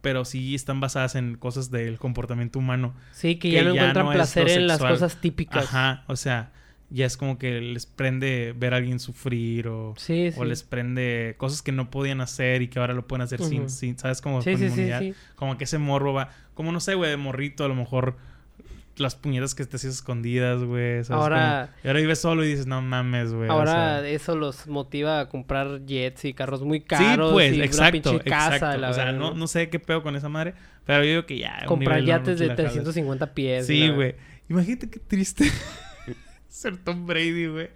Pero 0.00 0.24
sí 0.24 0.54
están 0.54 0.80
basadas 0.80 1.14
en 1.14 1.36
cosas 1.36 1.70
del 1.70 1.98
comportamiento 1.98 2.58
humano. 2.58 2.94
Sí, 3.12 3.36
que, 3.36 3.50
que 3.50 3.56
ya 3.56 3.64
no 3.64 3.74
ya 3.74 3.80
encuentran 3.82 4.06
no 4.06 4.12
placer 4.12 4.48
en 4.48 4.66
las 4.66 4.78
cosas 4.78 5.20
típicas. 5.20 5.64
Ajá, 5.64 6.04
o 6.06 6.16
sea, 6.16 6.52
ya 6.88 7.06
es 7.06 7.16
como 7.16 7.38
que 7.38 7.60
les 7.60 7.86
prende 7.86 8.54
ver 8.56 8.74
a 8.74 8.78
alguien 8.78 8.98
sufrir 8.98 9.68
o, 9.68 9.94
Sí, 9.96 10.32
sí. 10.32 10.40
o 10.40 10.44
les 10.44 10.62
prende 10.62 11.34
cosas 11.38 11.62
que 11.62 11.70
no 11.70 11.90
podían 11.90 12.20
hacer 12.20 12.62
y 12.62 12.68
que 12.68 12.78
ahora 12.78 12.94
lo 12.94 13.06
pueden 13.06 13.22
hacer 13.22 13.42
sin, 13.42 13.70
sin, 13.70 13.98
¿sabes? 13.98 14.20
Como 14.20 14.42
Sí, 14.42 14.52
con 14.52 14.62
inmunidad. 14.64 15.02
Como 15.36 15.56
que 15.58 15.64
ese 15.64 15.78
morbo 15.78 16.12
va, 16.12 16.30
como 16.54 16.72
no 16.72 16.80
sé, 16.80 16.94
güey, 16.94 17.10
de 17.10 17.16
morrito, 17.16 17.64
a 17.64 17.68
lo 17.68 17.74
mejor 17.74 18.16
las 19.00 19.14
puñetas 19.16 19.54
que 19.54 19.64
te 19.66 19.76
hacías 19.76 19.94
escondidas, 19.94 20.62
güey. 20.62 21.02
¿sabes? 21.04 21.10
Ahora- 21.10 21.70
Como- 21.72 21.78
y 21.84 21.88
ahora 21.88 22.00
vives 22.00 22.18
solo 22.20 22.44
y 22.44 22.48
dices, 22.48 22.66
no 22.66 22.80
mames, 22.82 23.32
güey. 23.32 23.48
o 23.48 23.52
Ahora 23.52 23.72
sea, 24.00 24.08
eso 24.08 24.36
los 24.36 24.66
motiva 24.66 25.20
a 25.20 25.28
comprar 25.28 25.84
jets 25.86 26.24
y 26.26 26.34
carros 26.34 26.62
muy 26.62 26.78
Sí, 26.80 26.84
caros 26.86 27.32
pues, 27.32 27.52
y 27.54 27.62
exacto, 27.62 28.10
una 28.10 28.18
pinche 28.18 28.30
casa. 28.30 28.54
exacto. 28.56 28.80
la 28.80 28.90
o 28.90 28.94
sea, 28.94 29.12
no, 29.12 29.34
no 29.34 29.46
sé 29.46 29.68
qué 29.70 29.78
pedo 29.80 30.02
con 30.02 30.14
esa 30.16 30.28
madre, 30.28 30.54
pero 30.86 31.02
yo 31.04 31.10
digo 31.10 31.26
que 31.26 31.38
ya. 31.38 31.64
Comprar 31.66 32.02
yates 32.04 32.36
te 32.38 32.44
de 32.44 32.48
la 32.48 32.56
jalas. 32.56 32.72
350 32.72 33.34
pies. 33.34 33.66
Sí, 33.66 33.88
güey. 33.88 34.14
Imagínate 34.48 34.90
qué 34.90 34.98
triste 35.00 35.50
ser 36.48 36.76
Tom 36.78 37.06
Brady, 37.06 37.46
güey. 37.46 37.68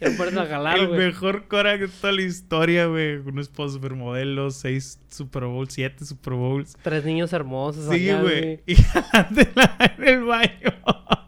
Verdad. 0.00 0.10
Ya 0.10 0.16
puedes 0.16 0.36
a 0.36 0.46
jalar, 0.46 0.78
El 0.78 0.88
mejor 0.90 1.46
Cora 1.48 1.76
de 1.76 1.88
toda 1.88 2.12
la 2.12 2.22
historia, 2.22 2.86
güey. 2.86 3.16
Un 3.16 3.38
esposo 3.38 3.74
supermodelo, 3.74 4.50
seis 4.50 4.98
Super 5.08 5.44
Bowls, 5.44 5.72
siete 5.72 6.04
Super 6.04 6.34
Bowls. 6.34 6.76
Tres 6.82 7.04
niños 7.04 7.32
hermosos. 7.32 7.92
Sí, 7.94 8.10
güey. 8.12 8.60
Y 8.66 8.74
en 8.74 10.04
el 10.08 10.24
baño. 10.24 10.50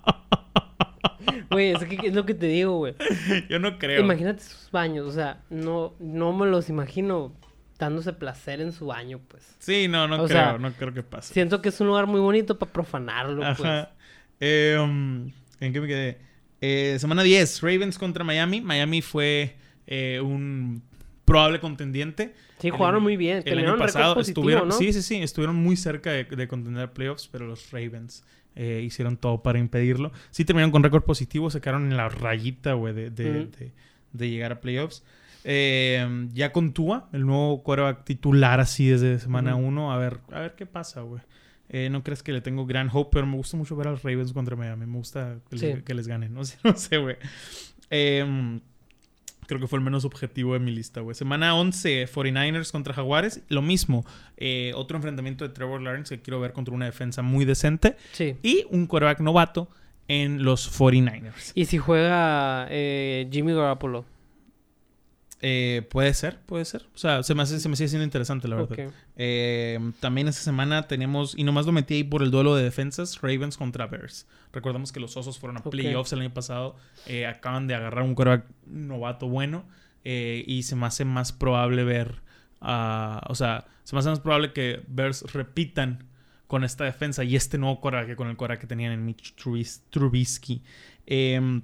Güey, 1.50 1.70
es 1.70 1.84
que 1.84 2.08
es 2.08 2.14
lo 2.14 2.26
que 2.26 2.34
te 2.34 2.46
digo, 2.46 2.78
güey. 2.78 2.94
Yo 3.48 3.60
no 3.60 3.78
creo. 3.78 4.00
Imagínate 4.00 4.42
sus 4.42 4.70
baños. 4.72 5.06
O 5.06 5.12
sea, 5.12 5.40
no, 5.50 5.94
no 6.00 6.32
me 6.32 6.46
los 6.46 6.68
imagino 6.68 7.32
dándose 7.78 8.12
placer 8.12 8.60
en 8.60 8.72
su 8.72 8.86
baño, 8.86 9.20
pues. 9.28 9.54
Sí, 9.60 9.86
no, 9.86 10.08
no 10.08 10.16
O 10.16 10.26
creo. 10.26 10.28
sea, 10.28 10.58
no 10.58 10.72
creo 10.72 10.92
que 10.92 11.04
pase. 11.04 11.32
Siento 11.32 11.62
que 11.62 11.68
es 11.68 11.80
un 11.80 11.86
lugar 11.86 12.06
muy 12.08 12.20
bonito 12.20 12.58
para 12.58 12.72
profanarlo, 12.72 13.42
pues. 13.56 13.86
Eh, 14.40 14.76
um, 14.80 15.30
¿En 15.60 15.72
qué 15.72 15.80
me 15.80 15.86
quedé? 15.86 16.18
Eh, 16.66 16.98
semana 16.98 17.22
10, 17.22 17.60
Ravens 17.62 17.98
contra 17.98 18.24
Miami. 18.24 18.60
Miami 18.62 19.02
fue 19.02 19.56
eh, 19.86 20.20
un 20.22 20.82
probable 21.26 21.60
contendiente. 21.60 22.34
Sí, 22.58 22.70
jugaron 22.70 23.02
muy 23.02 23.16
bien. 23.18 23.42
El 23.44 23.58
año 23.58 23.76
pasado 23.76 24.14
positivo, 24.14 24.40
estuvieron, 24.42 24.68
¿no? 24.68 24.74
sí, 24.74 24.92
sí, 24.92 25.02
sí, 25.02 25.16
estuvieron 25.22 25.56
muy 25.56 25.76
cerca 25.76 26.10
de, 26.12 26.24
de 26.24 26.48
contender 26.48 26.92
playoffs, 26.92 27.28
pero 27.30 27.46
los 27.46 27.70
Ravens 27.70 28.24
eh, 28.56 28.82
hicieron 28.84 29.16
todo 29.18 29.42
para 29.42 29.58
impedirlo. 29.58 30.12
Sí 30.30 30.44
terminaron 30.44 30.70
con 30.72 30.82
récord 30.82 31.02
positivo, 31.04 31.50
se 31.50 31.60
quedaron 31.60 31.90
en 31.90 31.96
la 31.98 32.08
rayita, 32.08 32.72
güey, 32.74 32.94
de, 32.94 33.10
de- 33.10 33.46
de- 33.46 33.72
de 34.12 34.30
llegar 34.30 34.52
a 34.52 34.60
playoffs. 34.60 35.02
Eh, 35.46 36.28
ya 36.32 36.52
con 36.52 36.72
Tua, 36.72 37.08
el 37.12 37.26
nuevo 37.26 37.62
quarterback 37.62 38.04
titular 38.04 38.60
así 38.60 38.86
desde 38.88 39.18
semana 39.18 39.56
Ujú. 39.56 39.66
1, 39.66 39.92
a 39.92 39.98
ver, 39.98 40.20
a 40.32 40.40
ver 40.40 40.54
qué 40.54 40.64
pasa, 40.66 41.02
güey. 41.02 41.20
Eh, 41.70 41.88
no 41.90 42.02
crees 42.04 42.22
que 42.22 42.32
le 42.32 42.40
tengo 42.40 42.66
gran 42.66 42.88
hope, 42.92 43.10
pero 43.12 43.26
me 43.26 43.36
gusta 43.36 43.56
mucho 43.56 43.74
ver 43.76 43.88
a 43.88 43.90
los 43.92 44.02
Ravens 44.02 44.32
contra 44.32 44.54
Miami. 44.56 44.86
Me 44.86 44.96
gusta 44.98 45.38
que, 45.50 45.56
les, 45.56 45.76
Sí. 45.76 45.82
que 45.82 45.94
les 45.94 46.06
ganen. 46.06 46.32
No 46.34 46.44
sé, 46.44 46.58
no 46.62 46.76
sé, 46.76 46.98
güey. 46.98 47.16
Em, 47.90 48.60
creo 49.46 49.60
que 49.60 49.66
fue 49.66 49.78
el 49.78 49.84
menos 49.84 50.04
objetivo 50.04 50.52
de 50.54 50.58
mi 50.60 50.70
lista, 50.70 51.00
güey. 51.00 51.14
Semana 51.14 51.54
11, 51.54 52.06
49ers 52.08 52.70
contra 52.70 52.94
Jaguares. 52.94 53.42
Lo 53.48 53.62
mismo. 53.62 54.04
eh, 54.36 54.72
otro 54.74 54.96
enfrentamiento 54.96 55.46
de 55.46 55.54
Trevor 55.54 55.80
Lawrence 55.80 56.16
que 56.16 56.22
quiero 56.22 56.40
ver 56.40 56.52
contra 56.52 56.74
una 56.74 56.86
defensa 56.86 57.22
muy 57.22 57.44
decente. 57.44 57.96
Sí. 58.12 58.36
Y 58.42 58.66
un 58.70 58.86
quarterback 58.86 59.20
novato 59.20 59.68
en 60.08 60.42
los 60.44 60.68
49ers. 60.78 61.52
Y 61.54 61.64
si 61.66 61.78
juega 61.78 62.66
eh, 62.70 63.28
Jimmy 63.32 63.52
Garoppolo. 63.54 64.04
Eh, 65.46 65.86
puede 65.90 66.14
ser, 66.14 66.38
puede 66.46 66.64
ser. 66.64 66.86
O 66.94 66.96
sea, 66.98 67.22
se 67.22 67.34
me, 67.34 67.42
hace, 67.42 67.60
se 67.60 67.68
me 67.68 67.76
sigue 67.76 67.88
siendo 67.88 68.04
interesante, 68.04 68.48
la 68.48 68.56
verdad. 68.56 68.90
Eh, 69.16 69.78
también 70.00 70.26
esta 70.26 70.40
semana 70.40 70.88
tenemos, 70.88 71.36
y 71.36 71.44
nomás 71.44 71.66
lo 71.66 71.72
metí 71.72 71.96
ahí 71.96 72.04
por 72.04 72.22
el 72.22 72.30
duelo 72.30 72.56
de 72.56 72.62
defensas, 72.64 73.20
Ravens 73.20 73.58
contra 73.58 73.86
Bears. 73.86 74.26
Recordamos 74.54 74.90
que 74.90 75.00
los 75.00 75.14
Osos 75.18 75.38
fueron 75.38 75.58
a 75.58 75.60
playoffs 75.62 76.14
el 76.14 76.20
año 76.20 76.32
pasado, 76.32 76.76
eh, 77.06 77.26
acaban 77.26 77.66
de 77.66 77.74
agarrar 77.74 78.04
un 78.04 78.14
quarterback 78.14 78.46
novato 78.66 79.28
bueno, 79.28 79.66
eh, 80.02 80.44
y 80.46 80.62
se 80.62 80.76
me 80.76 80.86
hace 80.86 81.04
más 81.04 81.32
probable 81.32 81.84
ver, 81.84 82.22
o 82.60 83.34
sea, 83.34 83.66
se 83.82 83.94
me 83.94 84.00
hace 84.00 84.08
más 84.08 84.20
probable 84.20 84.54
que 84.54 84.82
Bears 84.88 85.30
repitan 85.34 86.04
con 86.46 86.64
esta 86.64 86.84
defensa 86.84 87.22
y 87.22 87.36
este 87.36 87.58
nuevo 87.58 87.82
quarterback 87.82 88.08
que 88.08 88.16
con 88.16 88.28
el 88.28 88.36
quarterback 88.38 88.62
que 88.62 88.66
tenían 88.66 88.92
en 88.92 89.04
Mitch 89.04 89.34
Trubis- 89.36 89.82
Trubisky. 89.90 90.62
Eh, 91.06 91.60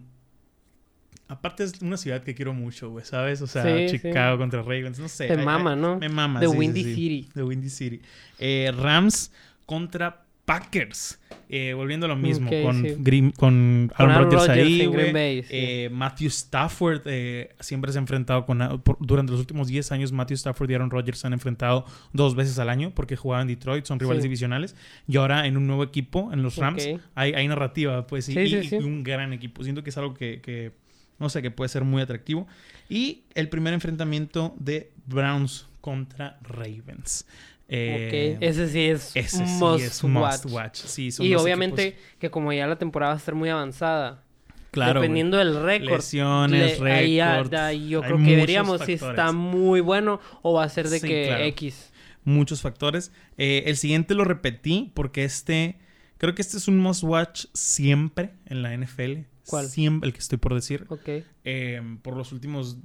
aparte 1.31 1.65
es 1.65 1.81
una 1.81 1.97
ciudad 1.97 2.23
que 2.23 2.35
quiero 2.35 2.53
mucho, 2.53 2.91
güey, 2.91 3.05
¿sabes? 3.05 3.41
O 3.43 3.47
sea, 3.47 3.63
Sí, 3.65 3.89
sí. 3.89 3.99
Chicago 3.99 4.37
contra 4.39 4.61
Ravens, 4.63 4.99
no 4.99 5.09
sé. 5.09 5.27
Te 5.27 5.33
Ay, 5.35 5.39
ay, 5.41 5.45
mama, 5.45 5.77
¿no? 5.77 5.99
Me 5.99 6.09
mama. 6.09 6.41
The 6.41 6.47
sí, 6.47 6.53
sí, 6.53 6.59
Windy 6.59 6.85
sí. 6.85 6.95
City. 6.95 7.29
De 7.35 7.43
Windy 7.43 7.71
City. 7.71 8.01
Eh, 8.39 8.73
Rams 8.77 9.33
contra 9.67 10.25
Packers. 10.45 11.19
Eh, 11.53 11.75
volviendo 11.75 12.07
a 12.07 12.09
lo 12.09 12.17
mismo, 12.17 12.49
Ok, 12.49 12.63
con, 12.63 12.83
sí. 12.83 12.95
Green- 12.99 13.31
con 13.33 13.91
Con 13.97 14.11
Aaron 14.11 14.25
Rodgers 14.31 14.49
ahí, 14.49 14.87
güey. 14.87 15.43
Sí. 15.43 15.49
Eh, 15.51 15.89
Matthew 15.93 16.29
Stafford 16.29 17.03
eh, 17.07 17.55
siempre 17.61 17.91
se 17.93 17.99
ha 17.99 18.01
enfrentado 18.01 18.47
con... 18.47 18.59
por- 18.83 18.97
durante 19.01 19.31
los 19.33 19.41
últimos 19.41 19.69
10 19.69 19.91
años, 19.93 20.13
Matthew 20.13 20.37
Stafford 20.37 20.71
y 20.71 20.75
Aaron 20.75 20.91
Rodgers 20.91 21.19
se 21.19 21.27
han 21.27 21.33
enfrentado 21.33 21.85
dos 22.13 22.35
veces 22.37 22.59
al 22.59 22.69
año 22.69 22.93
porque 22.95 23.17
jugaban 23.17 23.49
en 23.49 23.55
Detroit, 23.57 23.85
son 23.85 23.99
rivales 24.01 24.23
Sí. 24.23 24.29
divisionales. 24.29 24.75
Y 25.09 25.17
ahora 25.17 25.47
en 25.47 25.57
un 25.57 25.67
nuevo 25.67 25.83
equipo, 25.85 26.31
en 26.33 26.43
los 26.43 26.57
Rams, 26.57 26.85
Ok. 26.95 27.01
hay, 27.15 27.33
hay 27.35 27.47
narrativa, 27.49 28.07
pues, 28.07 28.29
y, 28.29 28.35
Sí, 28.35 28.47
sí, 28.49 28.57
y- 28.57 28.65
sí. 28.69 28.77
y 28.77 28.79
un 28.85 29.03
gran 29.05 29.33
equipo. 29.33 29.63
Siento 29.65 29.83
que 29.85 29.91
es 29.91 29.99
algo 29.99 30.15
que, 30.15 30.41
que, 30.41 30.73
no 31.21 31.29
sé, 31.29 31.43
que 31.43 31.51
puede 31.53 31.69
ser 31.69 31.85
muy 31.85 32.03
atractivo. 32.03 32.49
Y 32.89 33.23
el 33.35 33.49
primer 33.49 33.73
enfrentamiento 33.75 34.55
de 34.59 34.91
Browns 35.07 35.69
contra 35.81 36.39
Ravens. 36.43 37.27
Eh, 37.69 38.37
ok. 38.39 38.43
Ese 38.43 38.69
sí 38.69 38.81
es 38.81 39.13
ese 39.15 39.37
sí 39.47 39.53
must 39.59 39.85
es 39.85 40.03
must 40.03 40.45
watch. 40.47 40.53
watch. 40.53 40.77
Sí, 40.79 41.13
son 41.13 41.25
Y 41.25 41.35
obviamente 41.37 41.89
equipos- 41.95 42.19
que 42.19 42.31
como 42.31 42.53
ya 42.53 42.67
la 42.67 42.77
temporada 42.77 43.13
va 43.13 43.15
a 43.15 43.19
estar 43.19 43.37
muy 43.37 43.49
avanzada, 43.49 44.25
claro, 44.73 44.95
güey. 44.99 45.03
dependiendo 45.03 45.37
del 45.37 45.63
récord, 45.63 45.99
lesiones, 45.99 46.81
le- 46.81 46.93
ahí 46.93 47.15
ya 47.17 47.41
yo 47.73 48.03
creo 48.03 48.17
que 48.19 48.35
veríamos 48.37 48.81
si 48.85 48.95
está 48.95 49.31
muy 49.31 49.81
bueno 49.81 50.19
o 50.43 50.55
va 50.55 50.65
a 50.65 50.69
ser 50.69 50.89
de 50.89 50.99
Sí, 50.99 51.07
que 51.07 51.25
claro. 51.29 51.45
X. 51.45 51.93
muchos 52.25 52.61
factores. 52.61 53.13
Eh, 53.39 53.63
el 53.67 53.77
siguiente 53.77 54.15
lo 54.15 54.25
repetí 54.25 54.91
porque 54.95 55.23
este, 55.25 55.79
creo 56.19 56.35
que 56.35 56.43
este 56.43 56.57
es 56.57 56.67
un 56.67 56.77
must 56.79 57.05
watch 57.05 57.47
siempre 57.55 58.33
en 58.47 58.63
la 58.63 58.75
NFL. 58.77 59.27
¿Cuál? 59.51 59.67
Siempre, 59.67 60.09
el 60.09 60.13
que 60.13 60.21
estoy 60.21 60.39
por 60.39 60.55
decir. 60.55 60.87
Ok. 60.89 61.09
Eh, 61.45 61.99
por 62.03 62.17
los 62.17 62.33
últimos 62.33 62.79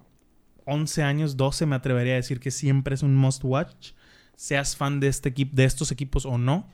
11 0.65 1.03
años, 1.03 1.37
12 1.37 1.65
me 1.65 1.75
atrevería 1.75 2.13
a 2.13 2.17
decir 2.17 2.39
que 2.39 2.51
siempre 2.51 2.95
es 2.95 3.03
un 3.03 3.15
must 3.15 3.43
watch. 3.43 3.91
Seas 4.35 4.75
fan 4.75 4.99
de 4.99 5.07
este 5.07 5.29
equipo, 5.29 5.55
de 5.55 5.63
estos 5.63 5.91
equipos 5.91 6.25
o 6.25 6.37
no. 6.37 6.67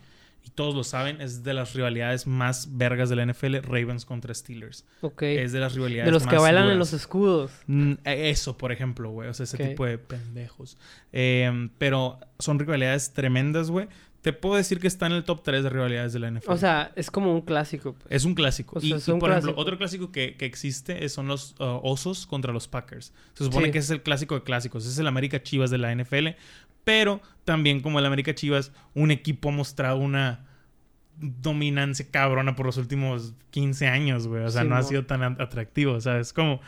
Y 0.44 0.50
todos 0.50 0.74
lo 0.74 0.84
saben, 0.84 1.22
es 1.22 1.44
de 1.44 1.54
las 1.54 1.76
rivalidades 1.76 2.26
más 2.26 2.76
vergas 2.76 3.10
de 3.10 3.16
la 3.16 3.26
NFL, 3.26 3.58
Ravens 3.62 4.06
contra 4.06 4.34
Steelers. 4.34 4.86
Ok. 5.02 5.22
Es 5.22 5.52
de 5.52 5.60
las 5.60 5.76
rivalidades 5.76 6.08
de 6.08 6.12
los 6.12 6.24
que 6.24 6.36
más 6.36 6.42
bailan 6.42 6.72
en 6.72 6.80
los 6.80 6.94
escudos. 6.94 7.52
Mm, 7.68 7.94
eh, 8.06 8.32
Eso, 8.32 8.58
por 8.58 8.72
ejemplo, 8.72 9.12
güey. 9.12 9.30
O 9.30 9.34
sea, 9.36 9.44
ese 9.44 9.58
tipo 9.58 9.86
de 9.86 10.00
pendejos. 10.00 10.78
Eh, 11.12 11.70
pero 11.78 12.20
son 12.40 12.58
rivalidades 12.58 13.14
tremendas, 13.14 13.70
güey. 13.70 13.88
Te 14.22 14.34
puedo 14.34 14.56
decir 14.56 14.80
que 14.80 14.88
está 14.88 15.08
en 15.08 15.14
el 15.14 15.24
top 15.24 15.42
3 15.44 15.64
de 15.64 15.70
rivalidades 15.70 16.14
de 16.14 16.20
la 16.20 16.30
NFL. 16.30 16.52
O 16.52 16.58
sea, 16.58 16.92
es 16.96 17.10
como 17.10 17.34
un 17.34 17.42
clásico. 17.42 17.94
pues. 17.94 18.06
es 18.10 18.24
un 18.24 18.36
clásico. 18.36 18.78
o 18.78 18.80
sea, 18.80 18.90
y, 18.90 18.94
es 18.94 19.08
y, 19.08 19.12
un 19.12 19.18
por 19.20 19.32
ejemplo, 19.32 19.54
otro 19.58 19.78
clásico 19.80 20.12
que, 20.12 20.36
que 20.38 20.46
existe 20.46 21.10
son 21.10 21.28
los 21.28 21.56
uh, 21.60 21.80
Osos 21.84 22.28
contra 22.28 22.54
los 22.54 22.68
Packers. 22.68 23.14
Se 23.34 23.44
supone 23.46 23.68
Sí. 23.68 23.72
que 23.72 23.78
ese 23.80 23.86
es 23.86 23.92
el 23.98 24.04
clásico 24.04 24.36
de 24.36 24.44
clásicos. 24.44 24.86
Es 24.86 24.98
el 25.00 25.08
América 25.08 25.42
Chivas 25.42 25.72
de 25.72 25.80
la 25.80 25.92
NFL. 25.96 26.30
Pero 26.84 27.22
también 27.46 27.80
como 27.82 27.98
el 28.00 28.06
América 28.06 28.36
Chivas, 28.36 28.72
un 28.94 29.10
equipo 29.12 29.50
ha 29.50 29.52
mostrado 29.54 29.98
una 29.98 30.46
dominancia 31.18 32.06
cabrona 32.10 32.56
por 32.56 32.66
los 32.66 32.78
últimos 32.78 33.34
15 33.52 33.88
años, 33.88 34.28
güey. 34.28 34.44
O 34.44 34.50
sea, 34.50 34.64
Sí, 34.64 34.68
no 34.68 34.76
ha 34.76 34.84
sido 34.84 35.06
tan 35.06 35.24
at- 35.24 35.42
atractivo, 35.42 36.00
¿sabes? 36.02 36.34
Como... 36.34 36.62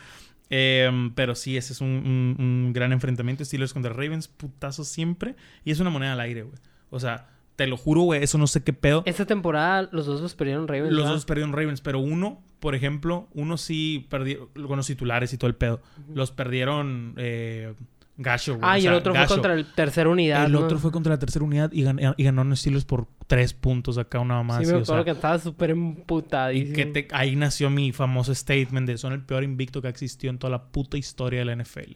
Em, 0.50 1.12
pero 1.14 1.34
sí, 1.34 1.56
ese 1.56 1.72
es 1.72 1.80
un, 1.80 1.88
un- 1.88 2.36
un 2.38 2.72
gran 2.72 2.92
enfrentamiento. 2.92 3.44
Steelers 3.44 3.72
contra 3.72 3.92
Ravens, 3.92 4.28
putazo 4.28 4.84
siempre. 4.84 5.34
Y 5.64 5.70
es 5.72 5.80
una 5.80 5.90
moneda 5.90 6.12
al 6.12 6.20
aire, 6.20 6.42
güey. 6.42 6.56
O 6.90 7.00
sea, 7.00 7.28
te 7.56 7.66
lo 7.66 7.76
juro, 7.76 8.02
güey, 8.02 8.22
eso 8.22 8.36
no 8.38 8.46
sé 8.46 8.62
qué 8.64 8.72
pedo. 8.72 9.02
Esta 9.06 9.26
temporada 9.26 9.88
los 9.92 10.06
dos 10.06 10.20
los 10.20 10.34
perdieron 10.34 10.66
Ravens. 10.68 10.90
Los 10.92 11.02
¿verdad? 11.02 11.12
dos 11.14 11.24
perdieron 11.24 11.52
Ravens, 11.52 11.80
pero 11.80 11.98
uno, 12.00 12.42
por 12.60 12.74
ejemplo, 12.74 13.28
uno 13.32 13.56
sí 13.56 14.06
perdió 14.10 14.48
con 14.66 14.76
los 14.76 14.86
titulares 14.86 15.32
y 15.32 15.38
todo 15.38 15.48
el 15.48 15.54
pedo. 15.56 15.80
Los 16.14 16.30
perdieron 16.32 17.14
eh, 17.16 17.74
Gacho, 18.16 18.52
güey. 18.56 18.64
Ah, 18.64 18.74
o 18.74 18.76
y 18.78 18.82
sea, 18.82 18.90
el 18.92 18.96
otro 18.96 19.12
fue 19.14 19.26
contra 19.26 19.54
el 19.54 19.66
tercera 19.74 20.08
unidad. 20.08 20.46
El 20.46 20.52
¿no? 20.52 20.60
otro 20.60 20.78
fue 20.78 20.92
contra 20.92 21.12
la 21.14 21.18
tercera 21.18 21.44
unidad 21.44 21.72
y, 21.72 21.82
gan- 21.82 22.14
y 22.16 22.22
ganó 22.24 22.44
los 22.44 22.60
Steelers 22.60 22.84
por 22.84 23.06
tres 23.26 23.54
puntos 23.54 23.98
acá, 23.98 24.20
una 24.20 24.40
más. 24.44 24.64
Sí, 24.66 24.72
me 24.72 24.78
acuerdo 24.80 25.04
que 25.04 25.10
estaba 25.10 25.38
súper 25.38 25.70
emputadísimo. 25.70 26.70
y 26.72 26.74
que 26.74 26.86
te- 26.86 27.08
ahí 27.12 27.34
nació 27.36 27.70
mi 27.70 27.92
famoso 27.92 28.32
statement 28.34 28.86
de 28.86 28.98
son 28.98 29.12
el 29.14 29.22
peor 29.22 29.42
invicto 29.42 29.80
que 29.82 29.88
ha 29.88 29.90
existido 29.90 30.30
en 30.30 30.38
toda 30.38 30.50
la 30.52 30.62
puta 30.64 30.96
historia 30.96 31.40
de 31.40 31.44
la 31.44 31.52
NFL. 31.56 31.92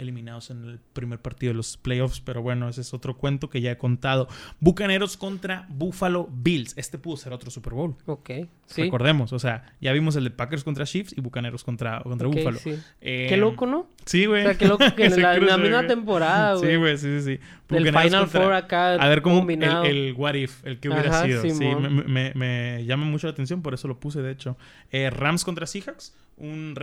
Eliminados 0.00 0.50
en 0.50 0.64
el 0.64 0.78
primer 0.92 1.18
partido 1.20 1.52
de 1.52 1.56
los 1.56 1.76
playoffs, 1.76 2.20
pero 2.20 2.42
bueno, 2.42 2.68
ese 2.68 2.80
es 2.80 2.92
otro 2.94 3.16
cuento 3.16 3.50
que 3.50 3.60
ya 3.60 3.72
he 3.72 3.78
contado. 3.78 4.26
Bucaneros 4.58 5.16
contra 5.16 5.66
Buffalo 5.68 6.28
Bills. 6.32 6.72
Este 6.76 6.98
pudo 6.98 7.16
ser 7.16 7.32
otro 7.32 7.50
Super 7.50 7.74
Bowl. 7.74 7.94
Ok, 8.06 8.30
sí. 8.66 8.82
Recordemos, 8.82 9.32
o 9.32 9.38
sea, 9.38 9.74
ya 9.80 9.92
vimos 9.92 10.16
el 10.16 10.24
de 10.24 10.30
Packers 10.30 10.64
contra 10.64 10.84
Chiefs 10.86 11.14
y 11.16 11.20
Bucaneros 11.20 11.62
contra, 11.64 12.00
contra 12.00 12.26
Buffalo. 12.28 12.58
sí. 12.58 12.74
Eh, 13.00 13.26
Qué 13.28 13.36
loco, 13.36 13.66
¿no? 13.66 13.88
Sí, 14.06 14.26
güey. 14.26 14.42
O 14.42 14.44
sea, 14.48 14.58
qué 14.58 14.66
loco 14.66 14.84
que 14.96 15.04
en 15.06 15.20
la, 15.22 15.36
en 15.36 15.46
la 15.46 15.54
cruce, 15.54 15.62
misma 15.62 15.86
temporada, 15.86 16.54
güey. 16.54 16.70
Sí, 16.70 16.76
güey, 16.76 16.96
sí, 16.98 17.20
sí, 17.20 17.36
sí. 17.36 17.40
El 17.76 17.84
Final 17.86 18.10
contra- 18.22 18.40
Four 18.42 18.52
acá 18.54 18.94
A 18.94 19.08
ver 19.08 19.22
cómo 19.22 19.48
el, 19.48 19.62
el 19.62 20.14
what 20.16 20.34
if, 20.34 20.64
el 20.66 20.80
que 20.80 20.88
hubiera 20.88 21.10
Ajá, 21.10 21.24
sido. 21.24 21.42
Sí, 21.42 21.50
Simón. 21.50 21.94
me, 21.94 22.02
me- 22.04 22.32
me 22.34 22.84
llama 22.84 23.04
mucho 23.04 23.26
la 23.26 23.32
atención, 23.32 23.62
por 23.62 23.74
eso 23.74 23.86
lo 23.86 24.00
puse, 24.00 24.22
de 24.22 24.32
hecho. 24.32 24.56
Eh, 24.90 25.08
Rams 25.10 25.44
contra 25.44 25.66
Seahawks, 25.66 26.16
un, 26.36 26.74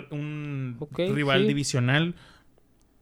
rival 0.95 1.41
sí. 1.41 1.47
divisional. 1.47 2.15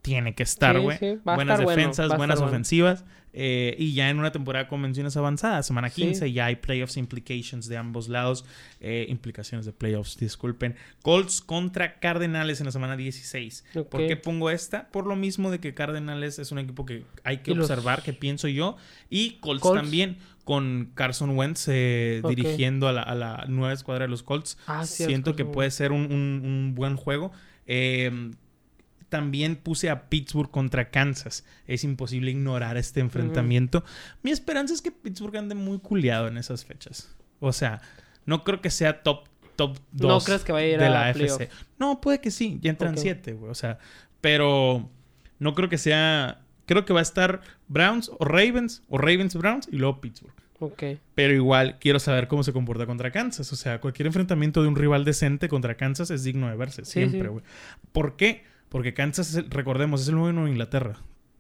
Tiene 0.06 0.36
que 0.36 0.44
estar, 0.44 0.80
güey. 0.80 0.98
sí, 1.00 1.18
buenas 1.24 1.60
estar 1.60 1.76
defensas, 1.76 2.16
buenas 2.16 2.38
bueno. 2.40 2.52
ofensivas. 2.52 3.04
eh, 3.38 3.76
y 3.78 3.94
ya 3.94 4.10
en 4.10 4.18
una 4.18 4.32
temporada 4.32 4.70
con 4.70 4.80
menciones 4.80 5.18
avanzadas, 5.18 5.66
semana 5.68 5.90
Sí. 5.90 6.04
15, 6.04 6.32
ya 6.32 6.46
hay 6.46 6.56
playoffs 6.56 6.96
implications 6.96 7.68
de 7.68 7.76
ambos 7.76 8.08
lados. 8.08 8.46
eh, 8.80 9.08
implicaciones 9.10 9.66
de 9.66 9.74
playoffs, 9.74 10.16
disculpen. 10.18 10.76
Colts 11.02 11.42
contra 11.42 12.00
Cardenales 12.00 12.60
en 12.62 12.68
la 12.68 12.72
semana 12.72 12.96
16. 12.96 13.66
Ok. 13.76 13.90
¿Por 13.90 14.08
qué 14.08 14.16
pongo 14.16 14.50
esta? 14.52 14.88
Por 14.90 15.06
lo 15.08 15.16
mismo 15.18 15.50
de 15.52 15.60
que 15.60 15.74
Cardenales 15.74 16.40
es 16.40 16.52
un 16.54 16.60
equipo 16.60 16.86
que 16.86 17.04
hay 17.26 17.40
que 17.40 17.54
los- 17.56 17.70
observar, 17.70 18.04
que 18.04 18.14
pienso 18.14 18.48
yo. 18.48 18.78
Y 19.10 19.32
Colts, 19.42 19.64
Colts. 19.64 19.82
también, 19.82 20.18
con 20.46 20.92
Carson 20.94 21.32
Wentz 21.38 21.66
eh, 21.68 22.22
dirigiendo 22.30 22.88
a 22.88 22.94
la, 22.94 23.02
a 23.02 23.16
la 23.16 23.46
nueva 23.50 23.74
escuadra 23.74 24.06
de 24.06 24.10
los 24.12 24.22
Colts. 24.24 24.58
Ah, 24.68 24.86
Siento 24.86 25.36
que 25.36 25.44
puede 25.46 25.72
ser 25.72 25.92
un, 25.92 26.04
un- 26.14 26.42
un 26.46 26.74
buen 26.76 26.96
juego. 26.96 27.32
Eh, 27.66 28.32
también 29.10 29.56
puse 29.56 29.90
a 29.90 30.10
Pittsburgh 30.10 30.52
contra 30.52 30.90
Kansas. 30.90 31.46
Es 31.68 31.84
imposible 31.84 32.32
ignorar 32.32 32.78
este 32.78 33.00
enfrentamiento. 33.00 33.84
Mi 34.24 34.32
esperanza 34.32 34.74
es 34.74 34.82
que 34.82 34.92
Pittsburgh 34.92 35.38
ande 35.38 35.56
muy 35.56 35.80
culiado 35.80 36.28
en 36.28 36.38
esas 36.38 36.66
fechas. 36.66 37.16
O 37.40 37.54
sea, 37.54 37.82
no 38.26 38.44
creo 38.44 38.62
que 38.62 38.70
sea 38.70 39.04
top 39.04 39.28
top 39.56 39.78
2 39.94 40.10
¿No 40.10 40.20
crees 40.20 40.44
que 40.44 40.52
vaya 40.52 40.66
a 40.66 40.70
ir 40.70 40.80
de 40.80 40.86
a 40.86 40.90
la? 40.90 41.08
AFC. 41.08 41.50
No, 41.80 42.02
puede 42.02 42.20
que 42.20 42.32
sí, 42.32 42.60
ya 42.62 42.70
entran 42.70 42.94
Ok. 42.94 43.00
7, 43.02 43.34
güey. 43.34 43.52
O 43.52 43.56
sea, 43.56 43.80
pero 44.22 44.90
no 45.40 45.54
creo 45.54 45.70
que 45.70 45.78
sea. 45.78 46.42
Creo 46.66 46.84
que 46.86 46.94
va 46.94 47.00
a 47.00 47.04
estar 47.04 47.42
Browns 47.68 48.12
o 48.18 48.26
Ravens 48.26 48.84
o 48.90 48.98
Ravens 48.98 49.36
Browns 49.36 49.68
y 49.72 49.78
luego 49.78 50.02
Pittsburgh. 50.02 50.34
Ok. 50.60 50.84
Pero 51.14 51.34
igual 51.34 51.78
quiero 51.80 52.00
saber 52.00 52.28
cómo 52.28 52.44
se 52.44 52.54
comporta 52.54 52.86
contra 52.86 53.12
Kansas. 53.12 53.52
O 53.54 53.56
sea, 53.56 53.80
cualquier 53.82 54.08
enfrentamiento 54.08 54.62
de 54.62 54.70
un 54.70 54.76
rival 54.76 55.06
decente 55.06 55.48
contra 55.48 55.76
Kansas 55.76 56.10
es 56.12 56.24
digno 56.24 56.50
de 56.50 56.56
verse. 56.56 56.86
Sí, 56.86 56.94
siempre, 56.94 57.22
sí. 57.22 57.28
güey. 57.28 57.44
¿Por 57.92 58.16
qué? 58.16 58.44
Porque 58.76 58.94
Kansas, 58.94 59.34
es 59.36 59.50
recordemos, 59.50 60.02
es 60.02 60.10
el 60.10 60.16
nuevo 60.16 60.34
Nueva 60.34 60.50
Inglaterra. 60.50 60.98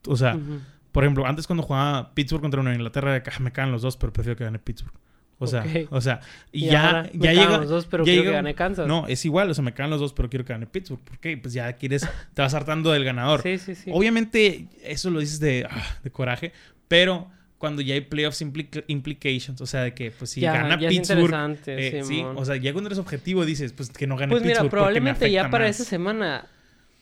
O 0.07 0.15
sea, 0.15 0.35
Ujú. 0.35 0.61
por 0.93 1.03
ejemplo, 1.03 1.25
antes 1.25 1.47
cuando 1.47 1.63
jugaba 1.63 2.13
Pittsburgh 2.15 2.41
contra 2.41 2.63
Nueva 2.63 2.75
Inglaterra, 2.77 3.21
"Ah, 3.25 3.39
me 3.41 3.51
caen 3.51 3.73
los 3.73 3.81
dos, 3.81 3.97
pero 3.97 4.13
prefiero 4.13 4.37
que 4.37 4.45
gane 4.45 4.57
Pittsburgh. 4.57 4.93
O 5.37 5.45
sea, 5.47 5.63
Ok. 5.63 5.91
o 5.91 5.99
sea, 5.99 6.21
y, 6.53 6.63
Y 6.63 6.69
ya, 6.69 7.09
ya 7.11 7.33
llega. 7.33 7.57
los 7.57 7.67
dos, 7.67 7.87
pero 7.87 8.05
quiero 8.05 8.21
llega- 8.21 8.31
que 8.31 8.35
gane 8.37 8.55
Kansas. 8.55 8.87
No, 8.87 9.05
es 9.07 9.25
igual, 9.25 9.49
o 9.49 9.53
sea, 9.53 9.65
me 9.65 9.73
caen 9.73 9.89
los 9.89 9.99
dos, 9.99 10.13
pero 10.13 10.29
quiero 10.29 10.45
que 10.45 10.53
gane 10.53 10.65
Pittsburgh. 10.65 11.01
¿Por 11.01 11.19
qué? 11.19 11.35
Pues 11.37 11.53
ya 11.53 11.73
quieres, 11.73 12.07
te 12.33 12.41
vas 12.41 12.53
hartando 12.53 12.89
del 12.93 13.03
ganador. 13.03 13.41
Sí, 13.41 13.57
sí, 13.57 13.75
sí. 13.75 13.91
Obviamente, 13.93 14.67
eso 14.85 15.09
lo 15.09 15.19
dices 15.19 15.41
de, 15.41 15.67
ah, 15.69 15.83
de 16.03 16.09
coraje, 16.09 16.53
pero 16.87 17.29
cuando 17.57 17.81
ya 17.81 17.95
hay 17.95 18.01
playoffs 18.01 18.41
implica- 18.41 18.83
implications, 18.87 19.59
o 19.59 19.65
sea, 19.65 19.81
de 19.83 19.93
que, 19.93 20.11
pues 20.11 20.31
si 20.31 20.39
ya, 20.39 20.53
gana 20.53 20.79
ya 20.79 20.87
es 20.87 20.93
Pittsburgh. 20.95 21.19
interesante, 21.19 21.97
eh, 21.99 22.03
sí, 22.05 22.23
o 22.23 22.45
sea, 22.45 22.55
ya 22.55 22.71
cuando 22.71 22.87
eres 22.87 22.99
objetivo 22.99 23.43
dices, 23.43 23.73
pues 23.73 23.89
que 23.89 24.07
no 24.07 24.15
gane 24.15 24.31
Pues 24.31 24.41
Pittsburgh. 24.43 24.63
mira, 24.63 24.69
porque 24.69 24.69
me 24.69 24.69
probablemente 24.69 25.31
ya 25.31 25.49
para 25.49 25.65
más. 25.65 25.75
esa 25.79 25.83
semana 25.89 26.47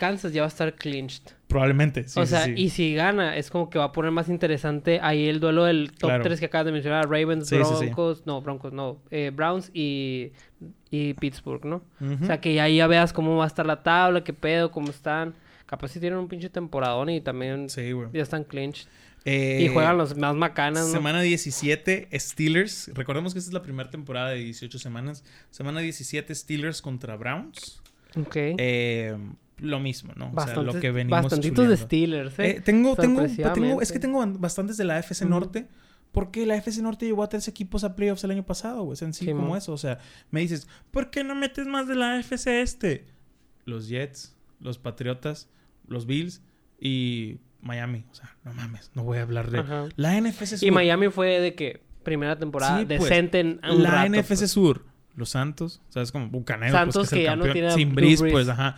Kansas 0.04 0.34
ya 0.34 0.42
va 0.42 0.48
a 0.48 0.50
estar 0.50 0.76
clinched. 0.76 1.32
Probablemente, 1.48 2.06
sí. 2.10 2.20
o 2.20 2.26
sea, 2.26 2.44
sí. 2.44 2.54
y 2.58 2.70
si 2.72 2.94
gana, 2.94 3.38
es 3.38 3.50
como 3.50 3.70
que 3.70 3.80
va 3.80 3.86
a 3.86 3.92
poner 3.94 4.12
más 4.12 4.28
interesante 4.28 5.00
ahí 5.02 5.30
el 5.30 5.40
duelo 5.40 5.64
del 5.64 5.92
top 5.92 6.10
Claro. 6.10 6.24
3 6.24 6.42
que 6.42 6.46
acabas 6.48 6.66
de 6.66 6.74
mencionar, 6.74 7.10
Ravens, 7.10 7.48
Sí. 7.48 7.56
Broncos, 7.56 8.26
no, 8.26 8.42
Broncos, 8.42 8.74
no, 8.74 9.00
eh, 9.12 9.32
Browns 9.34 9.72
y, 9.74 10.34
y 10.92 11.14
Pittsburgh, 11.14 11.64
¿no? 11.64 11.84
O 12.22 12.26
sea, 12.26 12.42
que 12.42 12.60
ahí 12.60 12.78
ya 12.78 12.88
veas 12.88 13.14
cómo 13.14 13.38
va 13.38 13.46
a 13.46 13.48
estar 13.48 13.66
la 13.66 13.82
tabla, 13.82 14.26
qué 14.26 14.34
pedo, 14.34 14.72
cómo 14.72 14.90
están. 14.90 15.36
Capaz 15.66 15.88
si 15.88 16.02
tienen 16.02 16.20
un 16.20 16.28
pinche 16.28 16.50
temporadón 16.50 17.10
y 17.10 17.22
también 17.22 17.68
ya 17.70 18.22
están 18.22 18.44
clinched. 18.44 18.88
Eh, 19.24 19.62
y 19.62 19.68
juegan 19.70 19.98
los 19.98 20.18
más 20.18 20.36
macanas, 20.36 20.88
¿no? 20.88 20.92
Semana 20.92 21.22
17, 21.22 22.10
Steelers. 22.20 22.92
Recordemos 22.94 23.32
que 23.32 23.40
esta 23.40 23.52
es 23.52 23.54
la 23.54 23.62
primera 23.62 23.90
temporada 23.90 24.32
de 24.32 24.40
18 24.40 24.78
semanas. 24.80 25.24
Semana 25.50 25.80
17, 25.80 26.36
Steelers 26.36 26.82
contra 26.82 27.16
Browns. 27.16 27.82
Ok. 28.18 28.36
Eh, 28.36 29.16
lo 29.64 29.80
mismo, 29.80 30.14
¿no? 30.16 30.32
O 30.36 30.44
sea, 30.46 30.56
lo 30.62 30.80
que 30.80 30.92
venimos 30.92 31.24
bastantitos 31.24 31.68
de. 31.68 31.78
Steelers, 31.78 32.38
¿eh? 32.40 32.50
Eh, 32.58 32.62
tengo, 32.62 32.96
tengo, 32.96 33.26
tengo, 33.54 33.82
es 33.82 33.92
que 33.92 34.00
tengo 34.00 34.26
bastantes 34.40 34.78
de 34.78 34.84
la 34.84 35.00
Ujú. 35.00 35.28
Norte. 35.28 35.68
Porque 36.12 36.46
la 36.46 36.54
AFC 36.54 36.78
Norte 36.78 37.08
llevó 37.08 37.24
a 37.24 37.30
tres 37.30 37.48
equipos 37.48 37.84
a 37.84 37.96
playoffs 37.96 38.24
el 38.24 38.30
año 38.30 38.46
pasado, 38.46 38.84
güey. 38.84 38.96
Sencillo 38.96 39.32
Simón. 39.32 39.46
como 39.46 39.58
eso. 39.58 39.74
O 39.74 39.78
sea, 39.80 39.98
me 40.30 40.42
dices, 40.42 40.68
¿por 40.92 41.10
qué 41.10 41.24
no 41.24 41.34
metes 41.34 41.66
más 41.66 41.88
de 41.88 41.96
la 41.96 42.18
AFC 42.20 42.46
este? 42.62 43.08
Los 43.66 43.88
Jets, 43.88 44.38
los 44.60 44.78
Patriotas, 44.78 45.50
los 45.88 46.06
Bills 46.06 46.44
y 46.80 47.40
Miami. 47.62 48.06
O 48.12 48.14
sea, 48.14 48.36
no 48.44 48.54
mames, 48.54 48.92
no 48.94 49.04
voy 49.04 49.18
a 49.18 49.24
hablar 49.24 49.50
de... 49.50 49.60
Ajá. 49.60 49.86
La 49.96 50.22
NFC 50.22 50.58
Sur. 50.58 50.68
Y 50.68 50.70
Miami 50.70 51.10
fue 51.10 51.40
de 51.40 51.56
que 51.56 51.82
primera 52.04 52.38
temporada 52.38 52.80
Sí, 52.82 52.86
pues, 52.86 53.02
decente 53.02 53.40
en 53.40 53.60
un 53.68 53.82
la 53.82 53.90
rato, 53.90 54.12
NFC 54.12 54.28
pues. 54.28 54.52
Sur. 54.52 54.86
Los 55.16 55.30
Santos, 55.30 55.82
¿sabes? 55.90 56.12
Como 56.12 56.30
Bucaneros, 56.30 56.74
Santos 56.74 56.96
pues, 56.96 57.10
que 57.10 57.16
es 57.16 57.18
que 57.18 57.22
el 57.22 57.26
ya 57.26 57.36
no 57.36 57.44
campeón. 57.44 57.54
tiene 57.54 57.68
a 57.70 57.72
Sin 57.76 57.96
Brees. 57.96 58.20
pues, 58.22 58.50
ajá. 58.50 58.76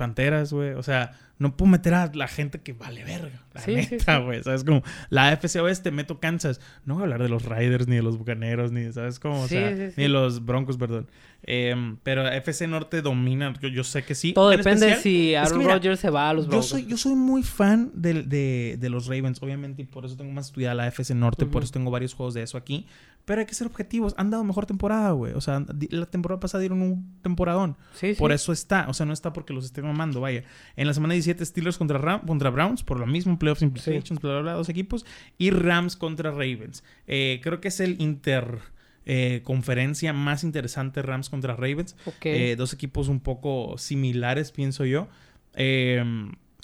Panteras, 0.00 0.52
güey. 0.52 0.70
O 0.72 0.82
sea, 0.82 1.12
no 1.38 1.56
puedo 1.56 1.70
meter 1.70 1.94
a 1.94 2.10
la 2.14 2.26
gente 2.28 2.60
que 2.60 2.72
vale 2.72 3.04
verga. 3.04 3.42
La 3.54 3.60
Sí, 3.60 3.82
sí, 3.82 3.88
neta, 3.92 4.18
sí. 4.18 4.22
güey. 4.24 4.42
¿Sabes? 4.42 4.64
Como 4.64 4.82
la 5.10 5.28
AFC 5.28 5.56
Oeste, 5.60 5.90
meto 5.90 6.18
Kansas. 6.20 6.60
No 6.84 6.94
voy 6.94 7.02
a 7.02 7.04
hablar 7.04 7.22
de 7.22 7.28
los 7.28 7.44
Riders, 7.44 7.86
ni 7.88 7.96
de 7.96 8.02
los 8.02 8.18
Bucaneros, 8.18 8.72
ni, 8.72 8.92
¿sabes 8.92 9.18
cómo? 9.20 9.42
O 9.42 9.48
Sí, 9.48 9.54
sea, 9.54 9.70
sí, 9.76 9.86
sí. 9.88 9.94
ni 9.96 10.02
de 10.04 10.08
los 10.08 10.44
Broncos, 10.44 10.76
perdón. 10.76 11.06
Em, 11.42 11.96
pero 12.02 12.28
FC 12.28 12.66
Norte 12.66 13.00
domina. 13.00 13.54
Yo, 13.62 13.68
yo 13.68 13.82
sé 13.84 14.02
que 14.04 14.14
sí. 14.14 14.34
Todo 14.34 14.52
En 14.52 14.58
depende 14.58 14.88
especial- 14.90 15.02
si 15.02 15.28
es 15.28 15.30
que 15.32 15.38
Aaron 15.38 15.58
mira, 15.58 15.74
Rodgers 15.74 16.00
se 16.00 16.10
va 16.10 16.28
a 16.28 16.34
los 16.34 16.44
yo 16.44 16.50
Broncos. 16.50 16.68
soy, 16.68 16.86
yo 16.86 16.96
soy 16.98 17.14
muy 17.14 17.42
fan 17.42 17.90
de, 17.94 18.76
de 18.78 18.88
los 18.90 19.06
Ravens, 19.06 19.42
obviamente, 19.42 19.82
y 19.82 19.84
por 19.86 20.04
eso 20.04 20.16
tengo 20.16 20.32
más 20.32 20.46
estudiada 20.46 20.74
la 20.74 20.86
FC 20.88 21.14
Norte, 21.14 21.46
por 21.46 21.62
eso 21.62 21.72
tengo 21.72 21.90
varios 21.90 22.12
juegos 22.14 22.34
de 22.34 22.42
eso 22.42 22.58
aquí. 22.58 22.86
Pero 23.24 23.40
hay 23.40 23.46
que 23.46 23.54
ser 23.54 23.66
objetivos. 23.68 24.14
Han 24.16 24.30
dado 24.30 24.42
mejor 24.44 24.66
temporada, 24.66 25.12
güey. 25.12 25.34
O 25.34 25.40
sea, 25.40 25.64
la 25.90 26.06
temporada 26.06 26.40
pasada 26.40 26.60
dieron 26.60 26.82
un 26.82 27.16
temporadón. 27.22 27.76
Sí, 27.94 28.14
sí. 28.14 28.18
Por 28.18 28.32
eso 28.32 28.52
está. 28.52 28.86
O 28.88 28.94
sea, 28.94 29.06
no 29.06 29.12
está 29.12 29.32
porque 29.32 29.52
los 29.52 29.64
estén 29.64 29.84
mamando, 29.84 30.20
vaya. 30.20 30.42
En 30.76 30.86
la 30.86 30.94
semana 30.94 31.14
17, 31.14 31.44
Steelers 31.44 31.78
contra, 31.78 31.98
Ram- 31.98 32.26
contra 32.26 32.50
Browns, 32.50 32.82
por 32.82 32.98
lo 32.98 33.06
mismo, 33.06 33.38
playoffs 33.38 33.62
implications, 33.62 34.20
bla, 34.20 34.32
bla, 34.32 34.40
bla, 34.42 34.52
dos 34.54 34.68
equipos. 34.68 35.04
Y 35.38 35.50
Rams 35.50 35.96
contra 35.96 36.30
Ravens. 36.30 36.82
Eh, 37.06 37.40
creo 37.42 37.60
que 37.60 37.68
es 37.68 37.78
el 37.80 38.00
inter... 38.00 38.58
eh, 39.06 39.40
conferencia 39.44 40.12
más 40.12 40.44
interesante 40.44 41.00
Rams 41.02 41.30
contra 41.30 41.54
Ravens. 41.56 41.96
Eh, 42.34 42.54
dos 42.56 42.72
equipos 42.72 43.08
un 43.08 43.20
poco 43.20 43.76
similares, 43.78 44.52
pienso 44.52 44.84
yo. 44.84 45.08
Eh, 45.54 46.02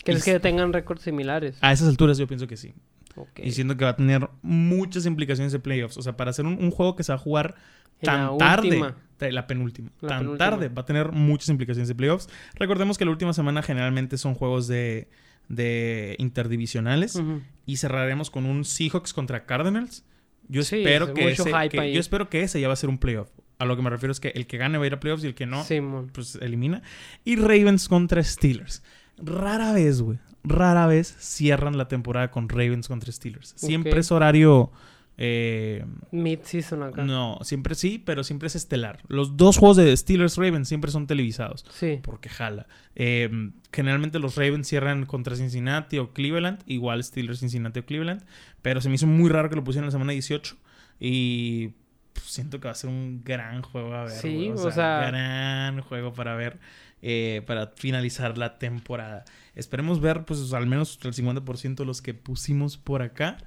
¿Crees 0.05 0.27
y- 0.27 0.31
que 0.33 0.41
tengan 0.41 0.73
récords 0.73 1.03
similares? 1.03 1.57
A 1.61 1.73
esas 1.73 1.89
alturas 1.89 2.19
yo 2.19 2.27
pienso 2.27 2.47
que 2.47 2.57
sí. 2.57 2.73
Ok. 3.17 3.41
Y 3.43 3.53
siento 3.53 3.77
que 3.77 3.85
va 3.85 3.91
a 3.93 3.97
tener 3.97 4.29
muchas 4.43 5.07
implicaciones 5.07 5.53
de 5.53 5.59
playoffs. 5.59 5.97
O 5.97 6.03
sea, 6.03 6.17
para 6.17 6.31
hacer 6.31 6.45
un, 6.47 6.55
un 6.63 6.71
juego 6.71 6.95
que 6.97 7.03
se 7.03 7.13
va 7.13 7.17
a 7.17 7.19
jugar 7.19 7.55
la 8.03 8.13
tan 8.29 8.39
tarde, 8.39 8.69
última. 8.69 8.97
la 9.31 9.47
penúltima, 9.47 9.91
La 10.03 10.09
tan 10.09 10.19
penúltima. 10.21 10.51
tarde, 10.51 10.69
va 10.69 10.83
a 10.83 10.85
tener 10.85 11.13
muchas 11.13 11.49
implicaciones 11.49 11.89
de 11.89 11.95
playoffs. 11.95 12.29
Recordemos 12.55 12.99
que 12.99 13.05
la 13.07 13.11
última 13.11 13.33
semana 13.33 13.63
generalmente 13.63 14.19
son 14.19 14.35
juegos 14.35 14.69
de, 14.69 15.09
de 15.49 16.15
interdivisionales. 16.19 17.21
Y 17.65 17.79
cerraremos 17.79 18.31
con 18.31 18.47
un 18.47 18.65
Seahawks 18.65 19.13
contra 19.13 19.45
Cardinals. 19.47 20.05
Yo 20.49 20.63
Sí, 20.63 20.77
espero 20.77 21.07
es 21.07 21.13
que 21.13 21.29
ese, 21.31 21.51
que- 21.71 21.93
yo 21.93 21.99
espero 22.01 22.29
que 22.29 22.43
ese 22.43 22.61
ya 22.61 22.69
va 22.69 22.75
a 22.75 22.77
ser 22.77 22.89
un 22.91 22.99
playoff. 22.99 23.31
A 23.59 23.65
lo 23.65 23.75
que 23.75 23.83
me 23.83 23.89
refiero 23.91 24.13
es 24.13 24.21
que 24.21 24.29
el 24.29 24.47
que 24.47 24.59
gane 24.59 24.77
va 24.79 24.85
a 24.85 24.87
ir 24.87 24.93
a 24.95 25.01
playoffs 25.01 25.25
y 25.25 25.29
el 25.29 25.35
que 25.35 25.47
no, 25.47 25.65
pues 26.13 26.37
elimina. 26.37 26.83
Y 27.25 27.37
Ravens 27.37 27.89
contra 27.89 28.23
Steelers. 28.23 28.83
Rara 29.19 29.73
vez, 29.73 30.03
güey. 30.03 30.19
Rara 30.49 30.87
vez 30.87 31.15
cierran 31.19 31.77
la 31.79 31.89
temporada 31.89 32.31
con 32.31 32.49
Ravens 32.49 32.89
contra 32.89 33.11
Steelers. 33.13 33.53
Siempre 33.57 33.99
es 34.01 34.11
horario. 34.13 34.71
eh, 35.19 35.85
Mid-season 36.11 36.83
acá. 36.83 37.03
no, 37.03 37.39
siempre 37.43 37.75
sí, 37.75 38.03
pero 38.05 38.23
siempre 38.23 38.49
es 38.49 38.55
estelar. 38.57 39.01
Los 39.09 39.37
dos 39.39 39.57
juegos 39.57 39.77
de 39.79 39.97
Steelers 39.97 40.37
Ravens 40.37 40.69
siempre 40.69 40.91
son 40.91 41.07
televisados. 41.07 41.65
Sí. 41.71 42.01
Porque 42.03 42.29
jala. 42.29 42.67
Eh, 42.95 43.31
generalmente 43.73 44.19
los 44.19 44.37
Ravens 44.37 44.69
cierran 44.69 45.07
contra 45.07 45.35
Cincinnati 45.37 45.99
o 45.99 46.13
Cleveland. 46.13 46.61
Igual 46.67 47.03
Steelers, 47.03 47.41
Cincinnati 47.41 47.81
o 47.81 47.87
Cleveland. 47.87 48.25
Pero 48.63 48.81
se 48.81 48.89
me 48.91 48.97
hizo 48.97 49.07
muy 49.07 49.31
raro 49.31 49.49
que 49.49 49.57
lo 49.57 49.65
pusieran 49.65 49.85
en 49.85 49.89
la 49.89 49.93
semana 49.93 50.13
18. 50.13 50.57
Y 51.01 51.69
pues, 52.13 52.27
siento 52.27 52.61
que 52.61 52.69
va 52.69 52.73
a 52.73 52.75
ser 52.75 52.91
un 52.91 53.23
gran 53.25 53.63
juego 53.63 53.95
a 53.95 54.03
ver. 54.05 54.13
Sí, 54.13 54.51
o 54.55 54.71
sea- 54.71 55.07
Gran 55.09 55.81
juego 55.81 56.13
para 56.13 56.35
ver. 56.37 56.59
eh, 57.03 57.43
para 57.47 57.69
finalizar 57.77 58.37
la 58.39 58.59
temporada. 58.59 59.25
Esperemos 59.57 60.01
ver, 60.01 60.25
pues, 60.25 60.53
al 60.53 60.67
menos 60.67 60.99
el 61.03 61.13
50% 61.15 61.83
de 61.83 61.85
los 61.87 62.01
que 62.03 62.15
pusimos 62.15 62.77
por 62.77 63.03
acá. 63.03 63.39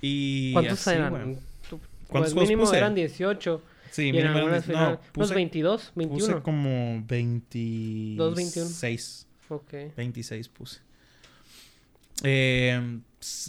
Y 0.00 0.52
¿Cuántos 0.52 0.86
así, 0.86 0.96
eran? 0.96 1.36
Tú- 1.68 1.80
¿Cuántos 2.08 2.34
pues 2.34 2.48
mínimo 2.48 2.64
puse? 2.64 2.76
eran 2.76 2.94
18. 2.94 3.62
Sí, 3.90 4.08
y 4.08 4.12
mínimo 4.12 4.38
eran 4.38 4.62
final- 4.62 4.82
no, 4.84 4.88
unos 4.90 5.00
puse, 5.12 5.34
22, 5.34 5.92
21. 5.94 6.26
puse 6.34 6.42
como 6.42 7.02
26. 7.06 8.16
Dos, 8.16 8.34
21. 8.34 8.68
Ok. 9.48 9.72
26 9.96 10.48
puse. 10.48 10.80
Eh, 12.22 12.98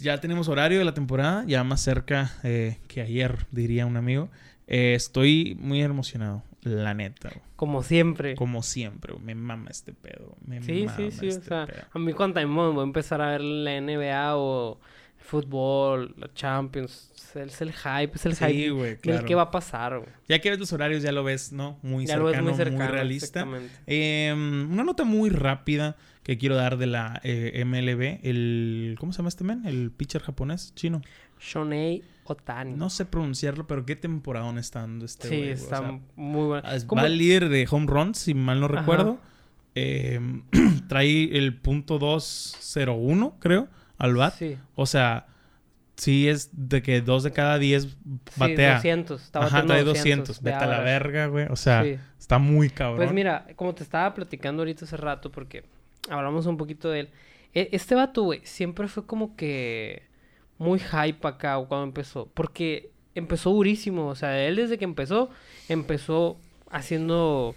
ya 0.00 0.20
tenemos 0.20 0.48
horario 0.48 0.78
de 0.78 0.84
la 0.84 0.94
temporada, 0.94 1.44
ya 1.46 1.62
más 1.64 1.80
cerca 1.82 2.32
eh, 2.42 2.78
que 2.88 3.00
ayer, 3.00 3.46
diría 3.52 3.86
un 3.86 3.96
amigo. 3.96 4.28
Eh, 4.66 4.94
estoy 4.94 5.56
muy 5.60 5.80
emocionado, 5.82 6.42
la 6.66 6.94
neta. 6.94 7.28
güey. 7.30 7.40
Como 7.56 7.82
siempre. 7.82 8.34
Como 8.34 8.62
siempre, 8.62 9.12
güey, 9.14 9.24
me 9.24 9.34
mama 9.34 9.70
este 9.70 9.92
pedo. 9.92 10.36
Me 10.46 10.62
Sí, 10.62 10.84
mama 10.86 10.96
sí, 10.96 11.10
sí. 11.10 11.26
O 11.26 11.28
este 11.30 11.46
sea, 11.48 11.66
pedo. 11.66 11.82
a 11.92 11.98
mí 11.98 12.12
cuando 12.12 12.34
también 12.40 12.54
voy 12.74 12.80
a 12.80 12.82
empezar 12.84 13.20
a 13.20 13.30
ver 13.30 13.40
la 13.40 13.80
NBA 13.80 14.36
o 14.36 14.78
el 15.18 15.24
fútbol, 15.24 16.14
la 16.18 16.32
Champions. 16.34 17.12
Es 17.34 17.60
el 17.60 17.72
hype, 17.74 18.12
es 18.14 18.24
el 18.24 18.34
Sí, 18.34 18.44
hype 18.46 18.70
güey, 18.70 18.96
claro. 18.96 19.26
que 19.26 19.34
va 19.34 19.42
a 19.42 19.50
pasar, 19.50 19.98
güey. 19.98 20.08
Ya 20.26 20.38
que 20.38 20.48
ves 20.48 20.58
los 20.58 20.72
horarios, 20.72 21.02
ya 21.02 21.12
lo 21.12 21.22
ves, 21.22 21.52
¿no? 21.52 21.78
Muy 21.82 22.06
Ya 22.06 22.16
lo 22.16 22.28
cercano, 22.28 22.46
ves 22.46 22.56
muy 22.56 22.64
cercano. 22.64 22.90
realista. 22.90 23.40
exactamente. 23.40 23.74
Eh, 23.86 24.32
una 24.32 24.84
nota 24.84 25.04
muy 25.04 25.28
rápida 25.28 25.96
que 26.22 26.38
quiero 26.38 26.56
dar 26.56 26.78
de 26.78 26.86
la 26.86 27.20
eh, 27.24 27.62
MLB. 27.66 28.20
El, 28.26 28.96
¿Cómo 28.98 29.12
se 29.12 29.18
llama 29.18 29.28
este 29.28 29.44
men? 29.44 29.66
El 29.66 29.90
pitcher 29.90 30.22
japonés, 30.22 30.72
chino. 30.76 31.02
Shonei 31.40 32.02
Otani. 32.24 32.72
No 32.74 32.90
sé 32.90 33.04
pronunciarlo, 33.04 33.66
pero 33.66 33.84
qué 33.86 33.94
temporadón 33.96 34.58
está 34.58 34.80
dando 34.80 35.04
este 35.04 35.28
sí. 35.28 35.40
O 35.42 35.44
está 35.44 35.78
sea, 35.78 36.00
muy 36.16 36.46
bueno. 36.46 36.68
es- 36.72 36.84
¿Cómo- 36.84 37.00
va 37.02 37.06
al 37.06 37.16
líder 37.18 37.48
de 37.48 37.66
home 37.70 37.86
runs, 37.86 38.18
si 38.18 38.34
mal 38.34 38.60
no 38.60 38.68
recuerdo. 38.68 39.18
Eh, 39.74 40.20
trae 40.88 41.36
el 41.36 41.54
punto 41.56 41.98
201, 41.98 43.36
creo, 43.40 43.68
al 43.98 44.14
bat. 44.14 44.34
Sí, 44.34 44.56
O 44.74 44.86
sea, 44.86 45.26
sí 45.96 46.28
es 46.28 46.50
de 46.52 46.82
que 46.82 47.00
dos 47.00 47.22
de 47.22 47.32
cada 47.32 47.58
10 47.58 47.84
sí, 47.84 47.96
batea. 48.36 48.74
200. 48.76 49.22
Está 49.22 49.38
Ajá, 49.40 49.46
bateando 49.62 49.72
trae 49.74 49.84
200. 49.84 50.42
de 50.42 50.50
Vete 50.50 50.64
a 50.64 50.66
la 50.66 50.80
verga, 50.80 51.26
güey. 51.26 51.46
O 51.50 51.56
sea, 51.56 51.82
Sí. 51.84 51.96
está 52.18 52.38
muy 52.38 52.70
cabrón. 52.70 52.96
Pues 52.98 53.12
mira, 53.12 53.46
como 53.56 53.74
te 53.74 53.82
estaba 53.82 54.12
platicando 54.14 54.62
ahorita 54.62 54.84
hace 54.84 54.96
rato, 54.96 55.30
porque 55.30 55.64
hablamos 56.10 56.46
un 56.46 56.56
poquito 56.56 56.90
de 56.90 57.00
él. 57.00 57.08
e- 57.54 57.68
Este 57.72 57.94
vato, 57.94 58.22
güey, 58.22 58.40
siempre 58.44 58.88
fue 58.88 59.06
como 59.06 59.36
que 59.36 60.02
muy 60.58 60.78
hype 60.78 61.26
acá 61.26 61.56
cuando 61.68 61.84
empezó. 61.84 62.28
Porque 62.34 62.90
empezó 63.14 63.50
durísimo. 63.50 64.08
O 64.08 64.14
sea, 64.14 64.44
él 64.46 64.56
desde 64.56 64.78
que 64.78 64.84
empezó, 64.84 65.30
empezó 65.68 66.38
haciendo 66.70 67.54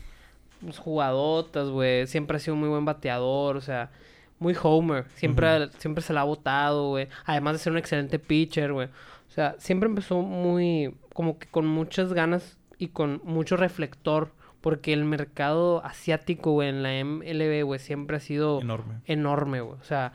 pues, 0.61 0.77
jugadotas, 0.77 1.69
güey. 1.69 2.07
Siempre 2.07 2.37
ha 2.37 2.39
sido 2.39 2.55
muy 2.55 2.69
buen 2.69 2.85
bateador, 2.85 3.57
o 3.57 3.61
sea, 3.61 3.91
muy 4.39 4.55
homer. 4.61 5.05
Siempre, 5.15 5.69
siempre 5.77 6.01
se 6.03 6.13
la 6.13 6.21
ha 6.21 6.25
botado, 6.25 6.89
güey. 6.89 7.07
Además 7.25 7.53
de 7.53 7.59
ser 7.59 7.71
un 7.73 7.77
excelente 7.79 8.19
pitcher, 8.19 8.73
güey. 8.73 8.87
O 8.87 8.91
O 9.29 9.31
sea, 9.31 9.55
siempre 9.59 9.87
empezó 9.87 10.21
muy, 10.21 10.95
como 11.13 11.37
que 11.39 11.47
con 11.47 11.67
muchas 11.67 12.13
ganas 12.13 12.57
y 12.77 12.87
con 12.89 13.21
mucho 13.23 13.57
reflector, 13.57 14.31
porque 14.61 14.91
el 14.93 15.05
mercado 15.05 15.83
asiático, 15.85 16.51
güey, 16.51 16.69
en 16.69 16.83
la 16.83 17.03
MLB, 17.03 17.63
güey, 17.63 17.79
siempre 17.79 18.17
ha 18.17 18.19
sido 18.19 18.59
Enorme. 18.61 18.95
enorme, 19.05 19.61
güey. 19.61 19.77
O 19.79 19.83
sea, 19.83 20.13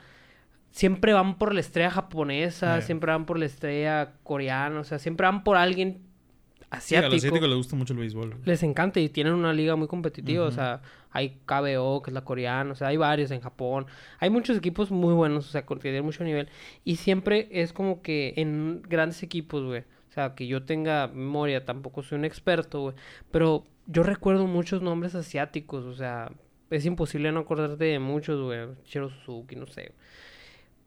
siempre 0.74 1.12
van 1.12 1.38
por 1.38 1.54
la 1.54 1.60
estrella 1.60 1.90
japonesa, 1.90 2.78
Eh. 2.78 2.82
siempre 2.82 3.12
van 3.12 3.26
por 3.26 3.38
la 3.38 3.44
estrella 3.46 4.14
coreana, 4.24 4.80
o 4.80 4.84
sea, 4.84 4.98
siempre 4.98 5.24
van 5.24 5.44
por 5.44 5.56
alguien 5.56 6.00
Sí, 6.00 6.66
a 6.70 6.76
asiático. 6.78 7.12
los 7.12 7.18
asiáticos 7.22 7.48
les 7.48 7.56
gusta 7.58 7.76
mucho 7.76 7.92
el 7.92 8.00
béisbol. 8.00 8.30
güey. 8.30 8.40
Les 8.44 8.62
encanta 8.64 8.98
y 8.98 9.08
tienen 9.08 9.34
una 9.34 9.52
liga 9.52 9.76
muy 9.76 9.86
competitiva, 9.86 10.44
o 10.44 10.50
sea, 10.50 10.80
hay 11.12 11.38
KBO, 11.46 12.02
que 12.02 12.10
es 12.10 12.14
la 12.14 12.24
coreana, 12.24 12.72
o 12.72 12.74
sea, 12.74 12.88
hay 12.88 12.96
varios 12.96 13.30
en 13.30 13.40
Japón. 13.40 13.86
Hay 14.18 14.30
muchos 14.30 14.56
equipos 14.58 14.90
muy 14.90 15.14
buenos, 15.14 15.46
o 15.46 15.50
sea, 15.52 15.62
que 15.64 15.76
tienen 15.76 16.04
mucho 16.04 16.24
nivel. 16.24 16.48
Y 16.84 16.96
siempre 16.96 17.46
es 17.52 17.72
como 17.72 18.02
que 18.02 18.34
en 18.36 18.82
grandes 18.82 19.22
equipos, 19.22 19.62
güey. 19.62 19.82
O 20.10 20.12
sea, 20.14 20.34
que 20.34 20.48
yo 20.48 20.64
tenga 20.64 21.06
memoria, 21.06 21.64
tampoco 21.64 22.02
soy 22.02 22.18
un 22.18 22.24
experto, 22.24 22.80
güey. 22.80 22.94
Pero 23.30 23.64
yo 23.86 24.02
recuerdo 24.02 24.48
muchos 24.48 24.82
nombres 24.82 25.14
asiáticos, 25.14 25.84
o 25.84 25.94
sea, 25.94 26.32
es 26.70 26.84
imposible 26.86 27.30
no 27.30 27.40
acordarte 27.40 27.84
de 27.84 28.00
muchos, 28.00 28.40
güey. 28.42 28.66
Shiro 28.84 29.10
Suzuki, 29.10 29.54
no 29.54 29.66
sé. 29.66 29.92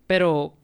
Pero 0.08 0.55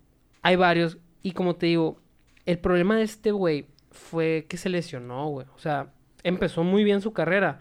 hay 0.41 0.55
varios. 0.55 0.97
Y 1.21 1.31
como 1.33 1.55
te 1.55 1.67
digo, 1.67 1.99
el 2.45 2.59
problema 2.59 2.97
de 2.97 3.03
este 3.03 3.31
güey 3.31 3.67
fue 3.91 4.45
que 4.49 4.57
se 4.57 4.69
lesionó, 4.69 5.27
güey. 5.27 5.47
O 5.55 5.59
sea, 5.59 5.93
empezó 6.23 6.63
muy 6.63 6.83
bien 6.83 7.01
su 7.01 7.13
carrera. 7.13 7.59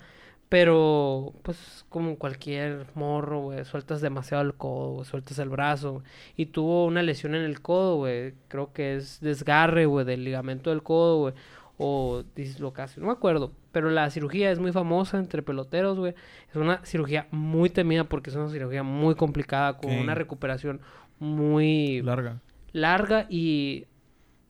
Pero, 0.49 1.33
pues, 1.41 1.83
como 1.89 2.15
cualquier 2.19 2.85
morro, 2.93 3.39
güey, 3.39 3.65
sueltas 3.65 4.01
demasiado 4.01 4.43
el 4.43 4.53
codo, 4.53 4.93
güey, 4.93 5.05
sueltas 5.05 5.39
el 5.39 5.49
brazo. 5.49 6.03
Y 6.35 6.45
tuvo 6.47 6.85
una 6.85 7.01
lesión 7.01 7.33
en 7.33 7.41
el 7.41 7.59
codo, 7.59 7.95
güey. 7.95 8.35
Creo 8.49 8.71
que 8.71 8.95
es 8.95 9.19
desgarre, 9.19 9.87
güey, 9.87 10.05
del 10.05 10.23
ligamento 10.23 10.69
del 10.69 10.83
codo, 10.83 11.17
güey. 11.21 11.33
O 11.79 12.23
dislocación, 12.35 13.03
no 13.03 13.07
me 13.11 13.17
acuerdo. 13.17 13.51
Pero 13.71 13.89
la 13.89 14.11
cirugía 14.11 14.51
es 14.51 14.59
muy 14.59 14.71
famosa 14.71 15.17
entre 15.17 15.41
peloteros, 15.41 15.97
güey. 15.97 16.13
Es 16.49 16.55
una 16.55 16.85
cirugía 16.85 17.27
muy 17.31 17.71
temida 17.71 18.03
porque 18.03 18.29
es 18.29 18.35
una 18.35 18.49
cirugía 18.49 18.83
muy 18.83 19.15
complicada, 19.15 19.77
con 19.77 19.91
una 19.91 20.13
recuperación 20.13 20.81
muy 21.19 22.01
Larga. 22.01 22.39
larga 22.71 23.25
y, 23.29 23.85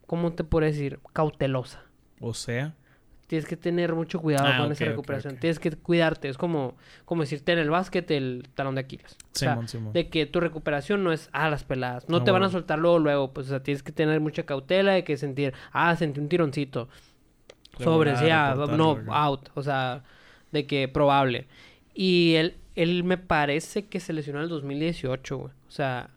¿cómo 0.07 0.33
te 0.33 0.43
puedo 0.43 0.65
decir? 0.65 0.99
Cautelosa. 1.13 1.81
O 2.19 2.33
sea, 2.33 2.73
Tienes 3.25 3.47
que 3.47 3.57
tener 3.57 3.95
mucho 3.95 4.19
cuidado 4.19 4.45
Ah, 4.47 4.57
con 4.59 4.71
esa 4.73 4.85
recuperación. 4.85 5.37
Tienes 5.37 5.57
que 5.57 5.71
cuidarte. 5.71 6.29
Es 6.29 6.37
como, 6.37 6.75
como 7.05 7.23
decirte 7.23 7.53
en 7.53 7.59
el 7.59 7.69
básquet 7.71 8.11
el 8.11 8.47
talón 8.53 8.75
de 8.75 8.81
Aquiles. 8.81 9.13
O 9.13 9.17
sea, 9.31 9.53
Simón, 9.53 9.67
Simón. 9.67 9.93
de 9.93 10.09
que 10.09 10.25
tu 10.27 10.39
recuperación 10.39 11.03
no 11.03 11.11
es 11.11 11.29
a 11.31 11.49
las 11.49 11.63
peladas. 11.63 12.07
No 12.09 12.23
te 12.23 12.29
van 12.29 12.43
a 12.43 12.49
soltar 12.49 12.77
luego, 12.77 12.99
luego. 12.99 13.33
Pues, 13.33 13.47
o 13.47 13.49
sea, 13.49 13.63
tienes 13.63 13.81
que 13.81 13.91
tener 13.91 14.19
mucha 14.19 14.43
cautela 14.43 14.91
de 14.91 15.03
que 15.03 15.17
sentir, 15.17 15.53
ah, 15.71 15.95
sentí 15.95 16.19
un 16.19 16.29
tironcito. 16.29 16.89
De 17.79 17.83
Sobre, 17.85 18.11
reportarlo, 18.13 19.01
no, 19.01 19.13
out. 19.15 19.49
O 19.55 19.63
sea, 19.63 20.03
de 20.51 20.67
que 20.67 20.87
probable. 20.87 21.47
Y 21.95 22.35
él, 22.35 22.57
él 22.75 23.03
me 23.03 23.17
parece 23.17 23.87
que 23.87 23.99
se 23.99 24.13
lesionó 24.13 24.39
en 24.39 24.43
el 24.43 24.49
2018, 24.49 25.37
güey. 25.37 25.53
O 25.67 25.71
sea, 25.71 26.09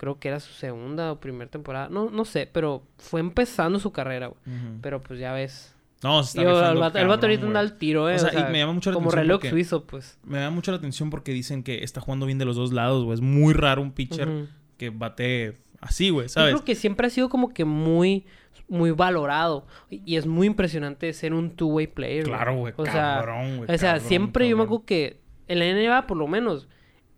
creo 0.00 0.18
que 0.18 0.28
era 0.28 0.40
su 0.40 0.54
segunda 0.54 1.12
o 1.12 1.20
primera 1.20 1.50
temporada. 1.50 1.90
No, 1.90 2.08
no 2.08 2.24
sé, 2.24 2.48
pero 2.50 2.82
fue 2.96 3.20
empezando 3.20 3.78
su 3.78 3.92
carrera, 3.92 4.28
güey. 4.28 4.40
Pero 4.80 5.02
pues 5.02 5.20
ya 5.20 5.34
ves. 5.34 5.76
No, 6.02 6.22
se 6.22 6.38
está 6.38 6.42
Yo, 6.50 6.70
el 6.70 6.78
vato, 6.78 6.96
el 6.98 7.10
ahorita 7.10 7.44
anda 7.44 7.60
al 7.60 7.76
tiro, 7.76 8.08
eh. 8.08 8.14
O 8.14 8.18
sea, 8.18 8.48
y 8.48 8.50
me 8.50 8.60
llama 8.60 8.72
mucho 8.72 8.88
la 8.90 8.94
Como 8.94 9.10
atención 9.10 9.22
reloj 9.26 9.36
porque- 9.40 9.50
suizo, 9.50 9.84
pues. 9.84 10.18
Me 10.24 10.38
da 10.38 10.48
mucho 10.48 10.70
la 10.70 10.78
atención 10.78 11.10
porque 11.10 11.32
dicen 11.32 11.62
que 11.62 11.84
está 11.84 12.00
jugando 12.00 12.24
bien 12.24 12.38
de 12.38 12.46
los 12.46 12.56
dos 12.56 12.72
lados, 12.72 13.04
güey. 13.04 13.12
Es 13.16 13.20
muy 13.20 13.52
raro 13.52 13.82
un 13.82 13.92
pitcher 13.92 14.46
que 14.78 14.88
bate 14.88 15.58
así, 15.82 16.08
güey, 16.08 16.28
Yo 16.28 16.30
¿sabes? 16.30 16.54
creo 16.54 16.64
que 16.64 16.74
siempre 16.76 17.06
ha 17.06 17.10
sido 17.10 17.28
como 17.28 17.52
que 17.52 17.66
muy, 17.66 18.24
muy 18.68 18.92
valorado. 18.92 19.66
Y 19.90 20.16
es 20.16 20.24
muy 20.26 20.46
impresionante 20.46 21.12
ser 21.12 21.34
un 21.34 21.50
two-way 21.50 21.88
player. 21.88 22.24
Claro, 22.24 22.56
güey, 22.56 22.72
O 22.78 22.84
cabrón, 22.84 23.58
güey, 23.58 23.70
O 23.70 23.76
sea, 23.78 23.92
cabrón, 23.92 24.08
siempre 24.08 24.48
yo 24.48 24.56
me 24.56 24.62
acuerdo 24.62 24.86
que 24.86 25.20
en 25.46 25.58
la 25.58 25.66
NBA, 25.66 26.06
por 26.06 26.16
lo 26.16 26.26
menos, 26.26 26.66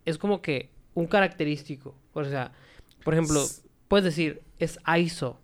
es 0.03 0.17
como 0.17 0.41
que 0.41 0.71
un 0.93 1.07
característico. 1.07 1.95
O 2.11 2.23
sea, 2.25 2.51
por 3.03 3.13
ejemplo, 3.13 3.43
puedes 3.87 4.05
decir, 4.05 4.41
es 4.59 4.79
ISO, 4.97 5.39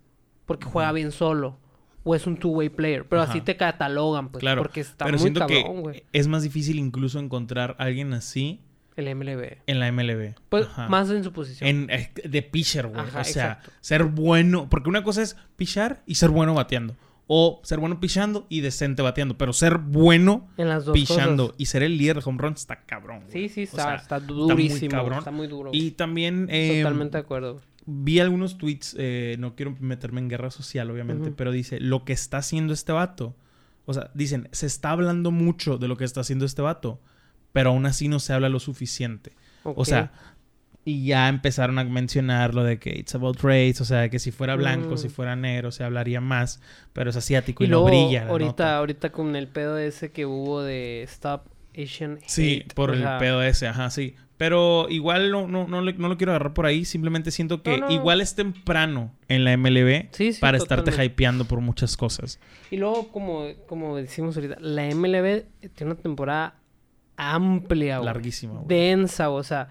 porque 0.46 0.66
juega 0.66 0.92
bien 0.92 1.12
solo. 1.12 1.58
O 2.02 2.14
es 2.14 2.26
un 2.26 2.38
two-way 2.38 2.70
player. 2.70 3.06
Pero 3.06 3.20
así 3.20 3.42
te 3.42 3.58
catalogan, 3.58 4.30
pues. 4.30 4.40
Claro, 4.40 4.62
porque 4.62 4.80
está 4.80 5.04
pero 5.04 5.18
muy 5.18 5.22
siento 5.22 5.40
cabrón, 5.40 5.82
güey. 5.82 6.04
es 6.14 6.28
más 6.28 6.42
difícil 6.42 6.78
incluso 6.78 7.18
encontrar 7.18 7.76
a 7.78 7.84
alguien 7.84 8.14
así 8.14 8.62
El 8.96 9.14
MLB. 9.14 9.58
en 9.66 9.80
la 9.80 9.92
MLB. 9.92 10.34
Pues 10.48 10.66
Ajá. 10.66 10.88
más 10.88 11.10
en 11.10 11.22
su 11.22 11.32
posición. 11.32 11.68
En, 11.68 11.90
eh, 11.90 12.10
de 12.24 12.42
pitcher, 12.42 12.86
güey. 12.86 13.00
O 13.02 13.10
sea, 13.10 13.20
exacto. 13.20 13.70
ser 13.82 14.04
bueno. 14.04 14.66
Porque 14.70 14.88
una 14.88 15.04
cosa 15.04 15.20
es 15.20 15.36
pichar 15.56 16.02
y 16.06 16.14
ser 16.14 16.30
bueno 16.30 16.54
bateando. 16.54 16.96
O 17.32 17.60
ser 17.62 17.78
bueno 17.78 18.00
pichando 18.00 18.44
y 18.48 18.60
decente 18.60 19.02
bateando. 19.02 19.38
Pero 19.38 19.52
ser 19.52 19.78
bueno 19.78 20.48
En 20.56 20.68
las 20.68 20.84
dos 20.84 20.92
pichando 20.94 21.44
cosas. 21.48 21.60
y 21.60 21.66
ser 21.66 21.84
el 21.84 21.96
líder 21.96 22.16
de 22.16 22.22
home 22.24 22.38
runs 22.42 22.60
está 22.62 22.80
cabrón. 22.84 23.20
güey. 23.20 23.48
Sí, 23.48 23.48
sí, 23.48 23.60
O 23.72 23.78
está, 23.78 23.94
está 23.94 24.18
muy 24.18 24.48
durísimo. 24.48 24.90
cabrón. 24.90 25.18
Está 25.18 25.30
muy 25.30 25.46
duro. 25.46 25.70
Y 25.72 25.92
también 25.92 26.48
eh, 26.50 26.80
Totalmente 26.82 27.18
de 27.18 27.22
acuerdo. 27.22 27.60
vi 27.86 28.18
algunos 28.18 28.58
tweets. 28.58 28.96
eh, 28.98 29.36
no 29.38 29.54
quiero 29.54 29.76
meterme 29.78 30.20
en 30.20 30.28
guerra 30.28 30.50
social, 30.50 30.90
obviamente. 30.90 31.30
Pero 31.30 31.52
dice, 31.52 31.78
lo 31.78 32.04
que 32.04 32.12
está 32.12 32.38
haciendo 32.38 32.72
este 32.72 32.90
vato. 32.90 33.36
O 33.86 33.94
sea, 33.94 34.10
dicen, 34.14 34.48
se 34.50 34.66
está 34.66 34.90
hablando 34.90 35.30
mucho 35.30 35.78
de 35.78 35.86
lo 35.86 35.96
que 35.96 36.04
está 36.04 36.22
haciendo 36.22 36.44
este 36.44 36.62
vato. 36.62 37.00
Pero 37.52 37.70
aún 37.70 37.86
así 37.86 38.08
no 38.08 38.18
se 38.18 38.32
habla 38.32 38.48
lo 38.48 38.58
suficiente. 38.58 39.36
O 39.62 39.84
sea, 39.84 40.10
y 40.84 41.04
ya 41.06 41.28
empezaron 41.28 41.78
a 41.78 41.84
mencionar 41.84 42.54
lo 42.54 42.64
de 42.64 42.78
que 42.78 42.90
it's 42.98 43.14
about 43.14 43.38
race, 43.42 43.76
o 43.80 43.84
sea, 43.84 44.08
que 44.08 44.18
si 44.18 44.30
fuera 44.32 44.56
blanco, 44.56 44.94
Mm. 44.94 44.98
si 44.98 45.08
fuera 45.10 45.36
negro, 45.36 45.70
se 45.72 45.84
hablaría 45.84 46.20
más, 46.20 46.60
pero 46.92 47.10
es 47.10 47.16
asiático 47.16 47.62
y, 47.62 47.66
Y 47.66 47.70
no 47.70 47.80
luego, 47.82 47.88
brilla. 48.06 48.24
la 48.24 48.30
ahorita, 48.30 48.46
nota. 48.50 48.76
ahorita 48.78 49.12
con 49.12 49.36
el 49.36 49.46
pedo 49.48 49.76
ese 49.78 50.10
que 50.10 50.24
hubo 50.26 50.62
de 50.62 51.02
Stop 51.02 51.42
Asian 51.76 52.14
Hate. 52.16 52.24
Sí, 52.28 52.64
por 52.74 52.92
el 52.94 53.00
sea, 53.02 53.18
pedo 53.18 53.42
ese, 53.42 53.68
ajá, 53.68 53.90
sí. 53.90 54.14
Pero 54.38 54.86
igual 54.88 55.30
no, 55.30 55.46
no, 55.46 55.68
no, 55.68 55.82
no 55.82 56.08
lo 56.08 56.16
quiero 56.16 56.32
agarrar 56.32 56.54
por 56.54 56.64
ahí, 56.64 56.86
simplemente 56.86 57.30
siento 57.30 57.62
que 57.62 57.76
No, 57.76 57.88
no. 57.88 57.92
igual 57.92 58.22
es 58.22 58.34
temprano 58.34 59.12
en 59.28 59.44
la 59.44 59.52
MLB 59.54 60.08
Sí, 60.12 60.32
sí, 60.32 60.40
para 60.40 60.56
estarte 60.56 60.84
totalmente. 60.92 61.12
hypeando 61.12 61.44
por 61.44 61.60
muchas 61.60 61.94
cosas. 61.98 62.40
Y 62.70 62.78
luego, 62.78 63.08
como, 63.12 63.44
como 63.68 63.96
decimos 63.98 64.34
ahorita, 64.36 64.56
la 64.60 64.86
MLB 64.94 65.44
tiene 65.74 65.92
una 65.92 66.00
temporada 66.00 66.54
amplia, 67.16 67.98
güey. 67.98 68.06
Larguísima, 68.06 68.54
güey. 68.54 68.66
Densa, 68.66 69.28
o 69.30 69.42
sea, 69.42 69.68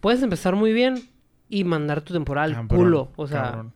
puedes 0.00 0.22
empezar 0.22 0.54
muy 0.56 0.72
bien 0.72 1.02
y 1.48 1.64
mandar 1.64 2.00
tu 2.02 2.12
temporada 2.12 2.44
al 2.46 2.52
Cabrón, 2.54 2.78
culo. 2.78 3.12
O 3.16 3.26
sea, 3.26 3.42
cabrón. 3.42 3.72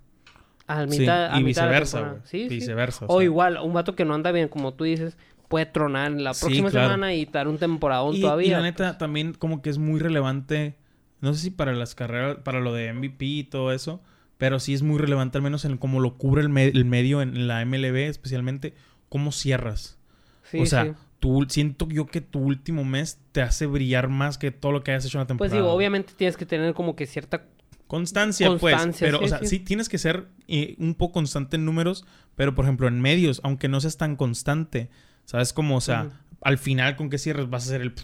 a 0.66 0.86
Sí, 0.88 1.00
mitad, 1.00 1.34
a 1.34 1.40
y 1.40 1.44
mitad 1.44 1.66
de 1.66 1.72
la 1.72 1.80
viceversa. 1.80 2.16
Sí, 2.24 2.48
sí. 2.48 2.54
Viceversa, 2.56 3.06
O, 3.08 3.16
sea. 3.18 3.24
igual, 3.24 3.58
un 3.62 3.72
vato 3.72 3.94
que 3.94 4.04
no 4.04 4.14
anda 4.14 4.30
bien, 4.32 4.48
como 4.48 4.74
tú 4.74 4.84
dices, 4.84 5.16
puede 5.48 5.66
tronar 5.66 6.12
en 6.12 6.24
la 6.24 6.32
próxima 6.32 6.70
claro. 6.70 6.88
semana 6.88 7.14
y 7.14 7.24
dar 7.26 7.48
un 7.48 7.58
temporadón 7.58 8.14
Y, 8.16 8.20
todavía. 8.20 8.46
y 8.48 8.50
la 8.50 8.62
neta, 8.62 8.98
también 8.98 9.34
como 9.34 9.60
que 9.62 9.70
es 9.70 9.78
muy 9.78 10.00
relevante, 10.00 10.76
no 11.20 11.34
sé 11.34 11.40
si 11.40 11.50
para 11.50 11.72
las 11.72 11.94
carreras, 11.94 12.38
para 12.42 12.60
lo 12.60 12.72
de 12.72 12.92
MVP 12.92 13.24
y 13.24 13.44
todo 13.44 13.72
eso, 13.72 14.00
pero 14.38 14.58
sí 14.60 14.72
es 14.74 14.82
muy 14.82 14.98
relevante 14.98 15.38
al 15.38 15.42
menos 15.42 15.64
en 15.64 15.76
cómo 15.76 16.00
lo 16.00 16.16
cubre 16.16 16.42
el, 16.42 16.48
me- 16.48 16.68
el 16.68 16.84
medio 16.84 17.20
en 17.22 17.46
la 17.48 17.64
MLB, 17.64 17.96
especialmente 18.08 18.74
cómo 19.08 19.30
cierras. 19.30 19.98
Sí, 20.44 20.58
o 20.60 20.66
sea, 20.66 20.94
tú, 21.22 21.46
siento 21.48 21.88
yo 21.88 22.06
que 22.06 22.20
tu 22.20 22.40
último 22.40 22.82
mes 22.82 23.20
te 23.30 23.42
hace 23.42 23.66
brillar 23.66 24.08
más 24.08 24.38
que 24.38 24.50
todo 24.50 24.72
lo 24.72 24.82
que 24.82 24.90
hayas 24.90 25.04
hecho 25.04 25.18
en 25.18 25.20
la 25.20 25.26
temporada. 25.28 25.52
Pues 25.52 25.62
digo, 25.62 25.72
obviamente 25.72 26.14
tienes 26.16 26.36
que 26.36 26.44
tener 26.44 26.74
como 26.74 26.96
que 26.96 27.06
cierta... 27.06 27.46
Constancia, 27.86 28.48
Constancia, 28.48 29.06
pues. 29.06 29.12
Pero, 29.12 29.18
sí, 29.18 29.24
o 29.24 29.28
sea, 29.28 29.38
sí. 29.38 29.46
sí. 29.46 29.58
tienes 29.60 29.88
que 29.88 29.98
ser 29.98 30.26
eh, 30.48 30.74
un 30.80 30.94
poco 30.96 31.12
constante 31.12 31.54
en 31.56 31.64
números, 31.64 32.04
pero 32.34 32.56
por 32.56 32.64
ejemplo, 32.64 32.88
en 32.88 33.00
medios, 33.00 33.40
aunque 33.44 33.68
no 33.68 33.80
seas 33.80 33.98
tan 33.98 34.16
constante, 34.16 34.90
¿sabes 35.24 35.52
cómo? 35.52 35.76
O 35.76 35.80
sea, 35.80 36.10
al 36.40 36.58
final 36.58 36.96
con 36.96 37.08
qué 37.08 37.18
cierres 37.18 37.48
vas 37.48 37.64
a 37.64 37.66
hacer 37.66 37.82
el. 37.82 37.94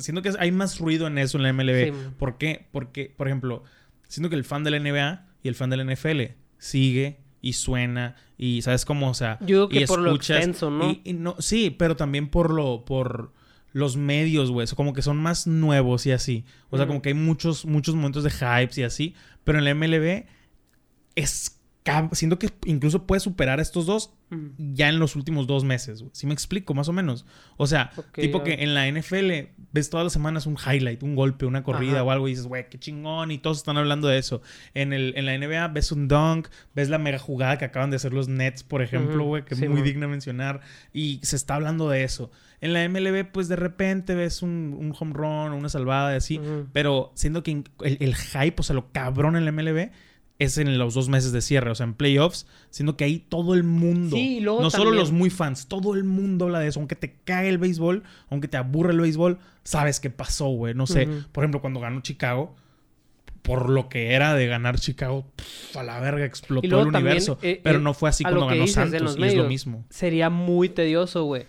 Siento 0.00 0.22
que 0.22 0.32
hay 0.36 0.50
más 0.50 0.80
ruido 0.80 1.06
en 1.06 1.18
eso 1.18 1.36
en 1.36 1.44
la 1.44 1.52
MLB. 1.52 1.84
Sí. 1.84 1.92
¿Por 2.18 2.38
qué? 2.38 2.66
Porque, 2.72 3.14
por 3.16 3.28
ejemplo, 3.28 3.62
siento 4.08 4.30
que 4.30 4.36
el 4.36 4.44
fan 4.44 4.64
de 4.64 4.70
la 4.72 4.80
NBA 4.80 5.26
y 5.44 5.48
el 5.48 5.54
fan 5.54 5.70
de 5.70 5.76
la 5.76 5.84
NFL 5.84 6.22
sigue 6.58 7.20
y 7.46 7.52
suena 7.52 8.16
y 8.38 8.62
¿sabes 8.62 8.84
cómo? 8.84 9.08
O 9.10 9.14
sea, 9.14 9.38
Yo 9.40 9.68
que 9.68 9.82
y 9.82 9.86
por 9.86 10.00
lo 10.00 10.14
extenso, 10.14 10.70
¿no? 10.70 10.90
y- 10.90 11.00
y 11.04 11.12
no, 11.12 11.36
sí, 11.38 11.70
pero 11.70 11.94
también 11.96 12.28
por 12.28 12.50
lo, 12.52 12.84
por 12.84 13.32
los 13.72 13.96
medios, 13.96 14.50
güey. 14.50 14.66
Como 14.76 14.92
que 14.92 15.02
son 15.02 15.16
más 15.18 15.46
nuevos 15.46 16.06
y 16.06 16.12
así. 16.12 16.44
O 16.70 16.76
sea, 16.76 16.84
Ujú. 16.84 16.92
como 16.92 17.02
que 17.02 17.08
hay 17.10 17.14
muchos, 17.14 17.66
muchos 17.66 17.94
momentos 17.94 18.24
de 18.24 18.30
hypes 18.30 18.78
y 18.78 18.82
así. 18.84 19.14
Pero 19.44 19.58
en 19.58 19.64
la 19.64 19.70
MLB 19.74 20.26
es... 21.16 21.53
Siento 22.12 22.38
que 22.38 22.48
incluso 22.64 23.06
puede 23.06 23.20
superar 23.20 23.58
a 23.58 23.62
estos 23.62 23.86
dos 23.86 24.14
Mm. 24.30 24.74
ya 24.74 24.88
en 24.88 24.98
los 24.98 25.16
últimos 25.16 25.46
dos 25.46 25.64
meses. 25.64 26.02
¿Sí 26.12 26.26
me 26.26 26.32
explico? 26.32 26.72
Más 26.72 26.88
o 26.88 26.92
menos. 26.94 27.26
O 27.58 27.66
sea, 27.66 27.92
tipo 28.14 28.42
que 28.42 28.54
en 28.64 28.72
la 28.74 28.88
NFL 28.88 29.50
ves 29.70 29.90
todas 29.90 30.04
las 30.04 30.14
semanas 30.14 30.46
un 30.46 30.56
highlight, 30.56 31.02
un 31.02 31.14
golpe, 31.14 31.44
una 31.44 31.62
corrida 31.62 31.96
Ajá. 31.96 32.04
o 32.04 32.10
algo 32.10 32.26
y 32.26 32.30
dices, 32.32 32.46
güey, 32.46 32.68
qué 32.70 32.78
chingón. 32.78 33.30
Y 33.30 33.38
todos 33.38 33.58
están 33.58 33.76
hablando 33.76 34.08
de 34.08 34.16
eso. 34.18 34.40
En, 34.72 34.94
el, 34.94 35.12
en 35.16 35.26
la 35.26 35.34
NBA 35.36 35.68
ves 35.68 35.92
un 35.92 36.08
dunk, 36.08 36.48
ves 36.74 36.88
la 36.88 36.98
mega 36.98 37.18
jugada 37.18 37.58
que 37.58 37.66
acaban 37.66 37.90
de 37.90 37.96
hacer 37.96 38.14
los 38.14 38.28
Nets, 38.28 38.62
por 38.64 38.80
ejemplo, 38.82 39.24
güey, 39.24 39.44
que 39.44 39.52
es 39.54 39.60
muy 39.60 39.68
man. 39.68 39.84
digna 39.84 40.08
mencionar. 40.08 40.62
Y 40.92 41.20
se 41.22 41.36
está 41.36 41.56
hablando 41.56 41.90
de 41.90 42.02
eso. 42.02 42.30
En 42.62 42.72
la 42.72 42.88
MLB, 42.88 43.30
pues 43.30 43.48
de 43.48 43.56
repente 43.56 44.14
ves 44.14 44.40
un, 44.40 44.74
un 44.78 44.94
home 44.98 45.12
run 45.12 45.52
o 45.52 45.56
una 45.56 45.68
salvada 45.68 46.14
y 46.14 46.16
así. 46.16 46.40
Pero 46.72 47.12
siendo 47.14 47.42
que 47.42 47.50
el, 47.82 47.98
el 48.00 48.14
hype, 48.16 48.54
o 48.58 48.62
sea, 48.62 48.74
lo 48.74 48.90
cabrón 48.90 49.36
en 49.36 49.44
la 49.44 49.52
MLB, 49.52 49.90
es 50.38 50.58
en 50.58 50.78
los 50.78 50.94
dos 50.94 51.08
meses 51.08 51.32
de 51.32 51.40
cierre, 51.40 51.70
o 51.70 51.74
sea, 51.74 51.84
en 51.84 51.94
playoffs, 51.94 52.46
siendo 52.70 52.96
que 52.96 53.04
ahí 53.04 53.18
todo 53.18 53.54
el 53.54 53.62
mundo, 53.62 54.16
Sí, 54.16 54.40
no 54.40 54.68
solo 54.70 54.90
los 54.90 55.12
muy 55.12 55.30
fans, 55.30 55.68
todo 55.68 55.94
el 55.94 56.04
mundo 56.04 56.46
habla 56.46 56.58
de 56.60 56.68
eso, 56.68 56.80
aunque 56.80 56.96
te 56.96 57.16
cague 57.24 57.48
el 57.48 57.58
béisbol, 57.58 58.02
aunque 58.30 58.48
te 58.48 58.56
aburre 58.56 58.92
el 58.92 59.00
béisbol, 59.00 59.38
sabes 59.62 60.00
qué 60.00 60.10
pasó, 60.10 60.48
güey, 60.48 60.74
no 60.74 60.86
sé, 60.86 61.08
por 61.32 61.44
ejemplo, 61.44 61.60
cuando 61.60 61.80
ganó 61.80 62.00
Chicago, 62.00 62.56
por 63.42 63.68
lo 63.68 63.90
que 63.90 64.12
era 64.14 64.34
de 64.34 64.46
ganar 64.46 64.80
Chicago, 64.80 65.26
pff, 65.36 65.76
a 65.76 65.82
la 65.82 66.00
verga 66.00 66.24
explotó 66.24 66.66
el 66.66 66.70
también, 66.70 66.96
universo, 66.96 67.38
eh, 67.42 67.60
pero 67.62 67.78
eh, 67.78 67.82
no 67.82 67.92
fue 67.92 68.08
así 68.08 68.24
cuando 68.24 68.46
ganó 68.46 68.62
dices 68.62 68.74
Santos, 68.74 69.02
los 69.02 69.18
y 69.18 69.22
es 69.24 69.34
lo 69.34 69.44
mismo. 69.44 69.84
Sería 69.90 70.30
muy 70.30 70.70
tedioso, 70.70 71.24
güey. 71.24 71.44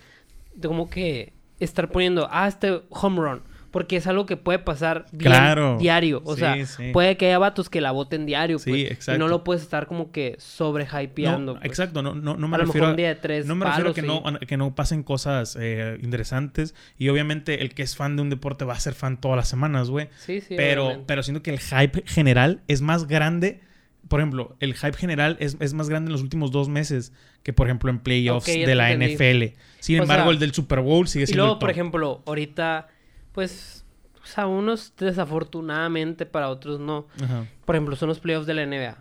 Como 0.62 0.90
que 0.90 1.32
estar 1.60 1.90
poniendo, 1.92 2.28
ah, 2.30 2.50
este 2.50 2.82
home 2.90 3.22
run. 3.22 3.42
Porque 3.76 3.97
es 3.97 4.07
algo 4.07 4.26
que 4.26 4.38
puede 4.38 4.57
pasar 4.59 5.05
bien 5.11 5.32
Claro. 5.34 5.78
diario. 5.78 6.21
O 6.23 6.36
Sí, 6.36 6.39
sea, 6.39 6.65
sí. 6.65 6.91
puede 6.93 7.17
que 7.17 7.26
haya 7.26 7.39
vatos 7.39 7.69
que 7.69 7.82
la 7.82 7.91
voten 7.91 8.26
diario, 8.26 8.57
Sí, 8.57 8.69
pues. 8.69 8.82
Y 8.84 8.86
exacto. 8.86 9.19
no 9.19 9.28
lo 9.28 9.43
puedes 9.43 9.61
estar 9.63 9.86
como 9.86 10.13
que 10.13 10.38
sobre 10.39 10.86
hypeando. 10.86 11.55
No, 11.55 11.59
exacto, 11.61 12.01
no, 12.01 12.15
no, 12.15 12.38
no 12.38 12.47
me 12.47 12.55
A 12.55 12.59
lo 12.59 12.65
refiero 12.67 12.86
mejor 12.86 12.88
a, 12.88 12.91
un 12.91 12.95
día 12.95 13.07
de 13.09 13.15
tres 13.15 13.45
no 13.47 13.55
me 13.55 13.65
refiero 13.65 13.89
a 13.89 13.93
que, 13.93 14.01
no, 14.01 14.23
a 14.26 14.39
que 14.39 14.55
no 14.55 14.73
pasen 14.76 15.03
cosas 15.03 15.57
eh, 15.59 15.97
interesantes. 16.01 16.73
Y 16.97 17.09
obviamente 17.09 17.61
el 17.61 17.73
que 17.73 17.84
es 17.84 17.97
fan 17.97 18.15
de 18.15 18.21
un 18.21 18.30
deporte 18.30 18.63
va 18.63 18.76
a 18.76 18.80
ser 18.80 18.93
fan 18.93 19.19
todas 19.19 19.36
las 19.36 19.49
semanas, 19.49 19.89
güey. 19.89 20.07
Sí, 20.19 20.39
sí. 20.39 20.55
pero, 20.55 20.86
obviamente. 20.86 21.05
pero 21.07 21.23
siento 21.23 21.43
que 21.43 21.51
el 21.51 21.59
hype 21.59 22.03
general 22.05 22.61
es 22.69 22.80
más 22.82 23.07
grande. 23.07 23.59
Por 24.07 24.21
ejemplo, 24.21 24.55
el 24.61 24.76
hype 24.76 24.93
general 24.95 25.36
es, 25.41 25.57
es 25.59 25.73
más 25.73 25.89
grande 25.89 26.07
en 26.09 26.13
los 26.13 26.21
últimos 26.21 26.51
dos 26.51 26.69
meses 26.69 27.11
que, 27.43 27.51
por 27.51 27.67
ejemplo, 27.67 27.89
en 27.89 27.99
playoffs 27.99 28.45
de 28.45 28.73
la 28.76 28.91
entendí. 28.93 29.15
NFL. 29.15 29.57
Sin 29.80 29.99
O 29.99 30.03
embargo, 30.03 30.26
sea, 30.26 30.32
el 30.34 30.39
del 30.39 30.53
Super 30.53 30.80
Bowl 30.80 31.07
sigue 31.09 31.23
Y 31.23 31.28
siendo 31.28 31.43
luego, 31.43 31.55
el 31.55 31.59
por 31.59 31.71
ejemplo, 31.71 32.21
ahorita, 32.26 32.88
pues, 33.36 33.86
o 34.24 34.26
sea, 34.26 34.48
unos 34.48 34.94
desafortunadamente, 34.98 36.26
para 36.26 36.50
otros 36.50 36.80
no. 36.80 37.08
Ajá. 37.24 37.46
Por 37.66 37.76
ejemplo, 37.76 37.96
son 37.96 38.10
los 38.10 38.20
playoffs 38.20 38.48
de 38.48 38.54
la 38.56 38.64
NBA. 38.66 38.98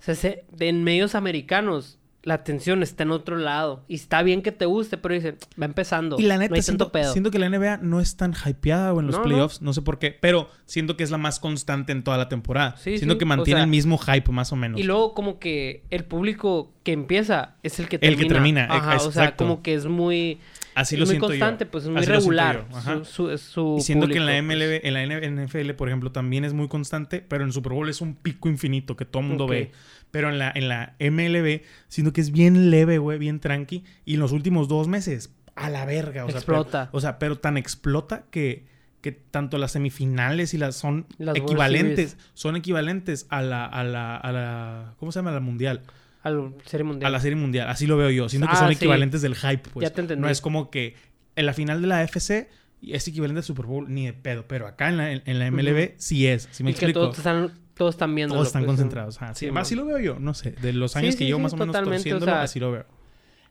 O 0.00 0.02
sea, 0.02 0.14
se- 0.14 0.44
de- 0.52 0.68
en 0.68 0.84
medios 0.84 1.14
americanos, 1.14 1.98
la 2.24 2.34
atención 2.34 2.82
está 2.82 3.04
en 3.04 3.12
otro 3.12 3.36
lado. 3.36 3.84
Y 3.88 3.94
está 3.94 4.22
bien 4.22 4.42
que 4.42 4.52
te 4.52 4.66
guste, 4.66 4.98
pero 4.98 5.14
dicen, 5.14 5.38
va 5.60 5.64
empezando. 5.64 6.16
Y 6.18 6.22
la 6.24 6.34
no 6.34 6.40
neta, 6.40 6.56
hay 6.56 6.62
siento, 6.62 6.86
tanto 6.86 6.92
pedo. 6.92 7.12
siento 7.12 7.30
que 7.30 7.38
la 7.38 7.46
NBA 7.48 7.78
no 7.78 8.00
es 8.00 8.16
tan 8.16 8.34
hypeada 8.34 8.90
güey, 8.90 9.02
en 9.04 9.06
los 9.06 9.16
No, 9.16 9.22
no. 9.22 9.28
playoffs. 9.28 9.62
No. 9.62 9.72
sé 9.72 9.80
por 9.82 9.98
qué. 9.98 10.10
Pero 10.20 10.50
siento 10.66 10.96
que 10.96 11.04
es 11.04 11.10
la 11.10 11.16
más 11.18 11.40
constante 11.40 11.92
en 11.92 12.02
toda 12.04 12.18
la 12.18 12.28
temporada. 12.28 12.76
Sí, 12.76 12.98
siento 12.98 13.14
sí, 13.14 13.18
que 13.18 13.24
o 13.24 13.28
mantiene 13.28 13.58
sea, 13.60 13.64
el 13.64 13.70
mismo 13.70 13.96
hype, 13.98 14.30
más 14.32 14.52
o 14.52 14.56
menos. 14.56 14.78
Y 14.78 14.82
luego 14.82 15.14
como 15.14 15.38
que 15.38 15.84
el 15.90 16.04
público 16.04 16.72
que 16.82 16.92
empieza 16.92 17.54
es 17.62 17.78
el 17.80 17.88
que 17.88 17.96
El 17.96 18.00
termina. 18.00 18.22
que 18.28 18.34
termina, 18.34 18.64
Ajá, 18.70 18.96
o 18.96 19.12
sea, 19.12 19.34
como 19.36 19.62
que 19.62 19.74
es 19.74 19.86
muy... 19.86 20.38
Así 20.80 20.94
es 20.94 21.00
lo 21.00 21.06
muy 21.06 21.10
siento 21.12 21.26
constante, 21.28 21.64
yo. 21.64 21.70
pues 21.70 21.84
es 21.84 21.90
muy 21.90 21.98
Así 22.00 22.10
regular. 22.10 22.66
Su, 23.04 23.04
su, 23.04 23.38
su 23.38 23.76
Y 23.78 23.82
siento 23.82 24.06
que 24.08 24.16
en 24.18 24.26
la 24.26 24.32
público, 24.38 24.46
pues. 24.58 24.80
MLB, 24.82 24.86
en 24.86 24.94
la 25.36 25.44
NFL, 25.44 25.70
por 25.74 25.88
ejemplo, 25.88 26.12
también 26.12 26.44
es 26.44 26.52
muy 26.52 26.68
constante, 26.68 27.24
pero 27.26 27.42
en 27.42 27.48
el 27.48 27.52
Super 27.52 27.72
Bowl 27.72 27.88
es 27.88 28.00
un 28.00 28.14
pico 28.14 28.48
infinito 28.48 28.96
que 28.96 29.04
todo 29.04 29.22
el 29.22 29.28
mundo 29.28 29.46
ve. 29.46 29.72
Pero 30.10 30.30
en 30.30 30.38
la, 30.38 30.50
en 30.54 30.68
la 30.68 30.94
MLB, 31.00 31.62
siento 31.88 32.12
que 32.12 32.20
es 32.20 32.30
bien 32.32 32.70
leve, 32.70 32.98
güey, 32.98 33.18
bien 33.18 33.40
tranqui. 33.40 33.84
Y 34.04 34.14
en 34.14 34.20
los 34.20 34.32
últimos 34.32 34.68
dos 34.68 34.88
meses, 34.88 35.34
a 35.54 35.68
la 35.70 35.84
verga. 35.84 36.24
O 36.24 36.28
sea, 36.28 36.36
Explota. 36.38 36.86
pero- 36.86 36.96
o 36.96 37.00
sea, 37.00 37.18
pero 37.18 37.38
tan 37.38 37.56
explota 37.56 38.24
que, 38.30 38.64
que 39.00 39.12
tanto 39.12 39.58
las 39.58 39.72
semifinales 39.72 40.54
y 40.54 40.58
las 40.58 40.76
son 40.76 41.06
Las 41.18 41.36
equivalentes. 41.36 42.16
Son 42.34 42.56
equivalentes 42.56 43.26
a 43.28 43.42
la, 43.42 43.66
a 43.66 43.84
la, 43.84 44.16
a 44.16 44.32
la. 44.32 44.94
¿Cómo 44.98 45.12
se 45.12 45.18
llama? 45.18 45.30
A 45.30 45.34
la 45.34 45.40
mundial. 45.40 45.82
Al 46.28 46.54
Serie 46.64 46.84
Mundial. 46.84 47.08
A 47.08 47.10
la 47.12 47.20
serie 47.20 47.36
mundial. 47.36 47.68
Así 47.68 47.86
lo 47.86 47.96
veo 47.96 48.10
yo. 48.10 48.28
Siento 48.28 48.46
que 48.48 48.54
Ah, 48.54 48.58
son 48.60 48.68
sí. 48.68 48.74
equivalentes 48.74 49.22
del 49.22 49.34
hype, 49.34 49.68
pues. 49.72 49.88
Ya 49.88 49.94
te 49.94 50.00
entendí. 50.00 50.20
No 50.22 50.28
es 50.28 50.40
como 50.40 50.70
que 50.70 50.94
en 51.36 51.46
la 51.46 51.52
final 51.52 51.80
de 51.82 51.88
la 51.88 52.02
FC 52.04 52.48
es 52.82 53.08
equivalente 53.08 53.38
al 53.40 53.44
Super 53.44 53.66
Bowl 53.66 53.92
ni 53.92 54.06
de 54.06 54.12
pedo. 54.12 54.46
Pero 54.48 54.66
acá 54.66 54.88
en 54.88 54.96
la, 54.96 55.12
en 55.12 55.38
la 55.38 55.50
MLB 55.50 55.94
sí 55.96 56.26
es. 56.26 56.48
Si 56.52 56.62
me 56.62 56.70
y 56.70 56.74
que 56.74 56.86
explico. 56.86 57.00
todos 57.00 57.18
están, 57.18 57.52
todos 57.74 57.94
están 57.94 58.14
viendo. 58.14 58.34
Todos 58.34 58.48
están 58.48 58.64
concentrados. 58.66 59.20
Ajá, 59.20 59.34
sí, 59.34 59.46
Sí, 59.46 59.52
así 59.56 59.74
lo 59.74 59.84
veo 59.84 59.98
yo. 59.98 60.18
No 60.20 60.34
sé. 60.34 60.52
De 60.52 60.72
los 60.72 60.94
años 60.96 61.14
Sí, 61.14 61.18
que 61.18 61.24
llevo 61.26 61.38
más 61.40 61.52
o 61.52 61.56
menos 61.56 61.72
totalmente, 61.74 62.08
o 62.12 62.18
torciéndolo, 62.18 62.32
sea- 62.32 62.42
así 62.42 62.60
lo 62.60 62.72
veo. 62.72 62.86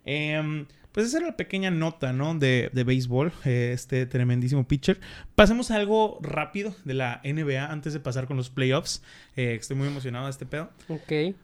Em, 0.06 0.66
pues 0.94 1.08
esa 1.08 1.18
era 1.18 1.28
la 1.28 1.38
pequeña 1.38 1.70
nota, 1.70 2.14
¿no? 2.14 2.34
De, 2.36 2.70
de 2.74 2.84
béisbol. 2.84 3.32
eh, 3.46 3.72
este 3.74 4.06
tremendísimo 4.06 4.68
pitcher. 4.68 5.00
Pasemos 5.36 5.70
a 5.72 5.76
algo 5.76 6.18
rápido 6.22 6.74
de 6.86 6.94
la 6.94 7.22
NBA 7.24 7.72
antes 7.72 7.94
de 7.94 8.00
pasar 8.00 8.26
con 8.28 8.38
los 8.38 8.50
playoffs. 8.50 9.04
Eh, 9.36 9.58
estoy 9.60 9.76
muy 9.78 9.88
emocionado 9.88 10.26
de 10.26 10.32
este 10.32 10.46
pedo. 10.46 10.72
Ok. 10.88 11.36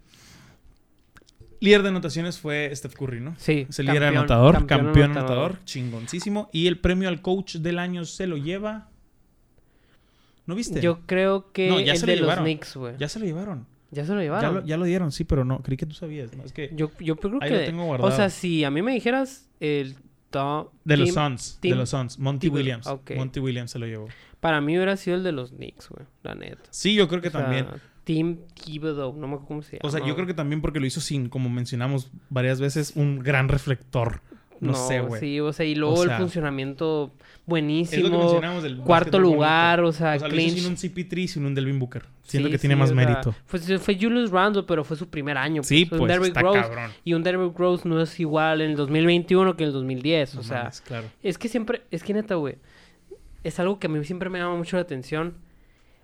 Líder 1.64 1.82
de 1.84 1.89
anotaciones 1.89 2.39
fue 2.39 2.70
Steph 2.76 2.93
Curry, 2.95 3.22
¿no? 3.22 3.36
Sí. 3.38 3.66
Es 3.70 3.80
el 3.80 3.86
líder 3.86 4.03
anotador, 4.03 4.66
campeón, 4.66 5.11
anotador, 5.11 5.59
chingoncísimo. 5.64 6.49
Y 6.51 6.68
el 6.68 6.78
premio 6.80 7.07
al 7.07 7.22
coach 7.22 7.55
del 7.55 7.80
año 7.80 8.03
se 8.05 8.28
lo 8.28 8.36
lleva. 8.38 8.89
¿No 10.45 10.55
viste? 10.55 10.82
Yo 10.82 10.99
creo 11.05 11.51
que 11.53 11.70
No, 11.70 11.80
ya 11.80 11.93
el 11.93 11.97
se 11.99 12.05
lo 12.05 12.11
de 12.11 12.18
los 12.18 12.26
llevaron. 12.26 12.43
Knicks, 12.43 12.76
güey. 12.76 12.95
Ya 12.97 13.07
se 13.07 13.20
lo 13.20 13.26
llevaron. 13.26 13.66
Ya 13.91 14.03
se 14.05 14.11
lo 14.11 14.18
Ya 14.18 14.24
llevaron. 14.24 14.55
lo, 14.55 14.66
ya 14.66 14.76
lo 14.78 14.84
dieron, 14.86 15.11
sí, 15.11 15.24
pero 15.24 15.45
no. 15.45 15.59
Creí 15.61 15.78
que 15.78 15.86
tú 15.86 15.93
sabías. 15.93 16.36
¿no? 16.36 16.43
Es 16.43 16.51
que 16.51 16.72
Yo, 16.76 16.91
yo 16.99 17.16
creo 17.16 17.38
Ahí 17.41 17.49
que... 17.49 17.57
lo 17.59 17.66
tengo 17.66 17.86
guardado. 17.86 18.11
O 18.11 18.16
sea, 18.16 18.30
si 18.30 18.64
a 18.66 18.72
mí 18.72 18.82
me 18.82 18.91
dijeras 18.93 19.47
el 19.61 19.95
top... 20.32 20.72
de 20.84 20.97
los 20.97 21.14
Suns. 21.14 21.59
de 21.61 21.76
los 21.76 21.89
Suns. 21.89 22.20
Monty 22.20 22.47
team- 22.47 22.53
Williams. 22.55 22.88
ok. 22.88 23.11
Monty 23.16 23.39
Williams 23.39 23.72
se 23.72 23.80
lo 23.80 23.86
llevó. 23.86 24.07
Para 24.41 24.59
mí 24.59 24.76
hubiera 24.76 24.97
sido 24.97 25.16
el 25.16 25.24
de 25.24 25.32
los 25.32 25.51
Knicks, 25.51 25.88
güey. 25.88 26.05
La 26.24 26.36
neta. 26.36 26.64
Sí, 26.72 26.93
yo 26.95 27.07
creo 27.07 27.22
que 27.22 27.30
O 27.30 27.32
sea, 27.32 27.41
también. 27.41 27.68
Team 28.04 28.38
Thibodeau. 28.54 29.14
No 29.14 29.28
me 29.28 29.34
acuerdo 29.36 29.47
cómo 29.47 29.62
se 29.62 29.78
llama. 29.78 29.88
O 29.88 29.91
sea, 29.91 30.06
yo 30.06 30.16
creo 30.16 30.28
que 30.28 30.34
también 30.34 30.62
porque 30.62 30.80
lo 30.80 30.86
hizo 30.86 31.01
sin, 31.01 31.30
como 31.30 31.49
mencionamos 31.49 32.12
varias 32.30 32.60
veces, 32.60 32.93
un 32.95 33.20
gran 33.20 33.47
reflector. 33.49 34.22
No, 34.60 34.76
sé, 34.76 35.01
güey. 35.01 35.20
Sí, 35.20 35.39
o 35.41 35.51
sea, 35.51 35.66
y 35.66 35.76
luego 35.76 35.95
O 35.95 36.04
el 36.04 36.12
funcionamiento 36.12 37.12
Es 37.14 37.20
lo 37.20 37.20
que 37.20 37.30
buenísimo. 37.45 38.18
mencionamos 38.20 38.64
del 38.64 38.78
Cuarto 38.78 39.20
lugar, 39.20 39.82
bonito. 39.82 39.89
o 39.89 39.91
sea, 39.91 40.16
O 40.16 40.20
sea, 40.20 40.28
lo 40.30 40.39
hizo 40.39 40.58
sin 40.58 40.68
un 40.68 40.76
CP3 40.78 41.28
sin 41.28 41.45
un 41.45 41.54
Delvin 41.54 41.80
Booker. 41.80 42.04
Siento 42.24 42.47
Sí, 42.47 42.51
que 42.54 42.58
tiene 42.58 42.76
sí, 42.76 42.80
más 42.80 42.91
o 42.91 42.95
sea, 42.95 43.06
mérito. 43.06 43.36
Pues 43.49 43.82
fue 43.82 43.95
Julius 43.99 44.32
Randle, 44.32 44.64
pero 44.64 44.86
fue 44.86 44.95
su 44.95 45.10
primer 45.10 45.38
año. 45.38 45.64
Sí, 45.64 45.84
Un 45.91 45.97
pues, 45.97 46.08
Derrick 46.08 46.28
está 46.28 46.41
Rose, 46.41 46.62
cabrón. 46.62 46.91
Y 47.04 47.14
un 47.14 47.24
Derrick 47.24 47.58
Rose 47.60 47.88
no 47.89 48.01
es 48.01 48.18
igual 48.22 48.62
en 48.62 48.72
el 48.72 48.78
2021 48.78 49.58
que 49.58 49.64
en 49.64 49.68
el 49.68 49.74
2010. 49.74 50.36
No 50.36 50.39
o 50.39 50.43
sea, 50.43 50.72
claro. 50.86 51.08
es 51.22 51.38
que 51.38 51.49
siempre, 51.49 51.82
es 51.91 52.01
que 52.04 52.14
neta, 52.14 52.36
güey, 52.36 52.56
es 53.43 53.60
algo 53.60 53.80
que 53.80 53.88
a 53.88 53.89
mí 53.89 54.01
siempre 54.06 54.30
me 54.30 54.39
llama 54.39 54.56
mucho 54.56 54.78
la 54.78 54.84
atención. 54.84 55.34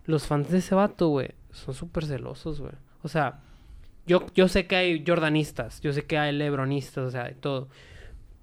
Los 0.06 0.28
fans 0.28 0.50
de 0.50 0.58
ese 0.58 0.76
vato, 0.76 1.08
güey, 1.08 1.30
son 1.52 1.74
súper 1.74 2.06
celosos, 2.06 2.60
güey. 2.60 2.74
O 3.04 3.08
sea, 3.08 3.39
yo, 4.06 4.26
yo 4.36 4.47
sé 4.47 4.66
que 4.68 4.76
hay 4.76 5.04
jordanistas, 5.06 5.82
yo 5.82 5.93
sé 5.93 6.04
que 6.06 6.18
hay 6.18 6.34
lebronistas, 6.34 7.08
o 7.08 7.12
sea, 7.12 7.26
de 7.26 7.34
todo. 7.34 7.70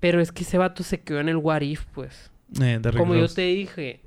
Pero 0.00 0.20
es 0.20 0.30
que 0.32 0.42
ese 0.42 0.58
vato 0.58 0.82
se 0.82 1.00
quedó 1.00 1.20
en 1.20 1.28
el 1.28 1.36
what 1.36 1.62
if, 1.62 1.84
pues. 1.94 2.30
Eh, 2.60 2.80
Como 2.96 3.14
yo 3.14 3.22
Rose. 3.22 3.34
te 3.34 3.42
dije, 3.42 4.00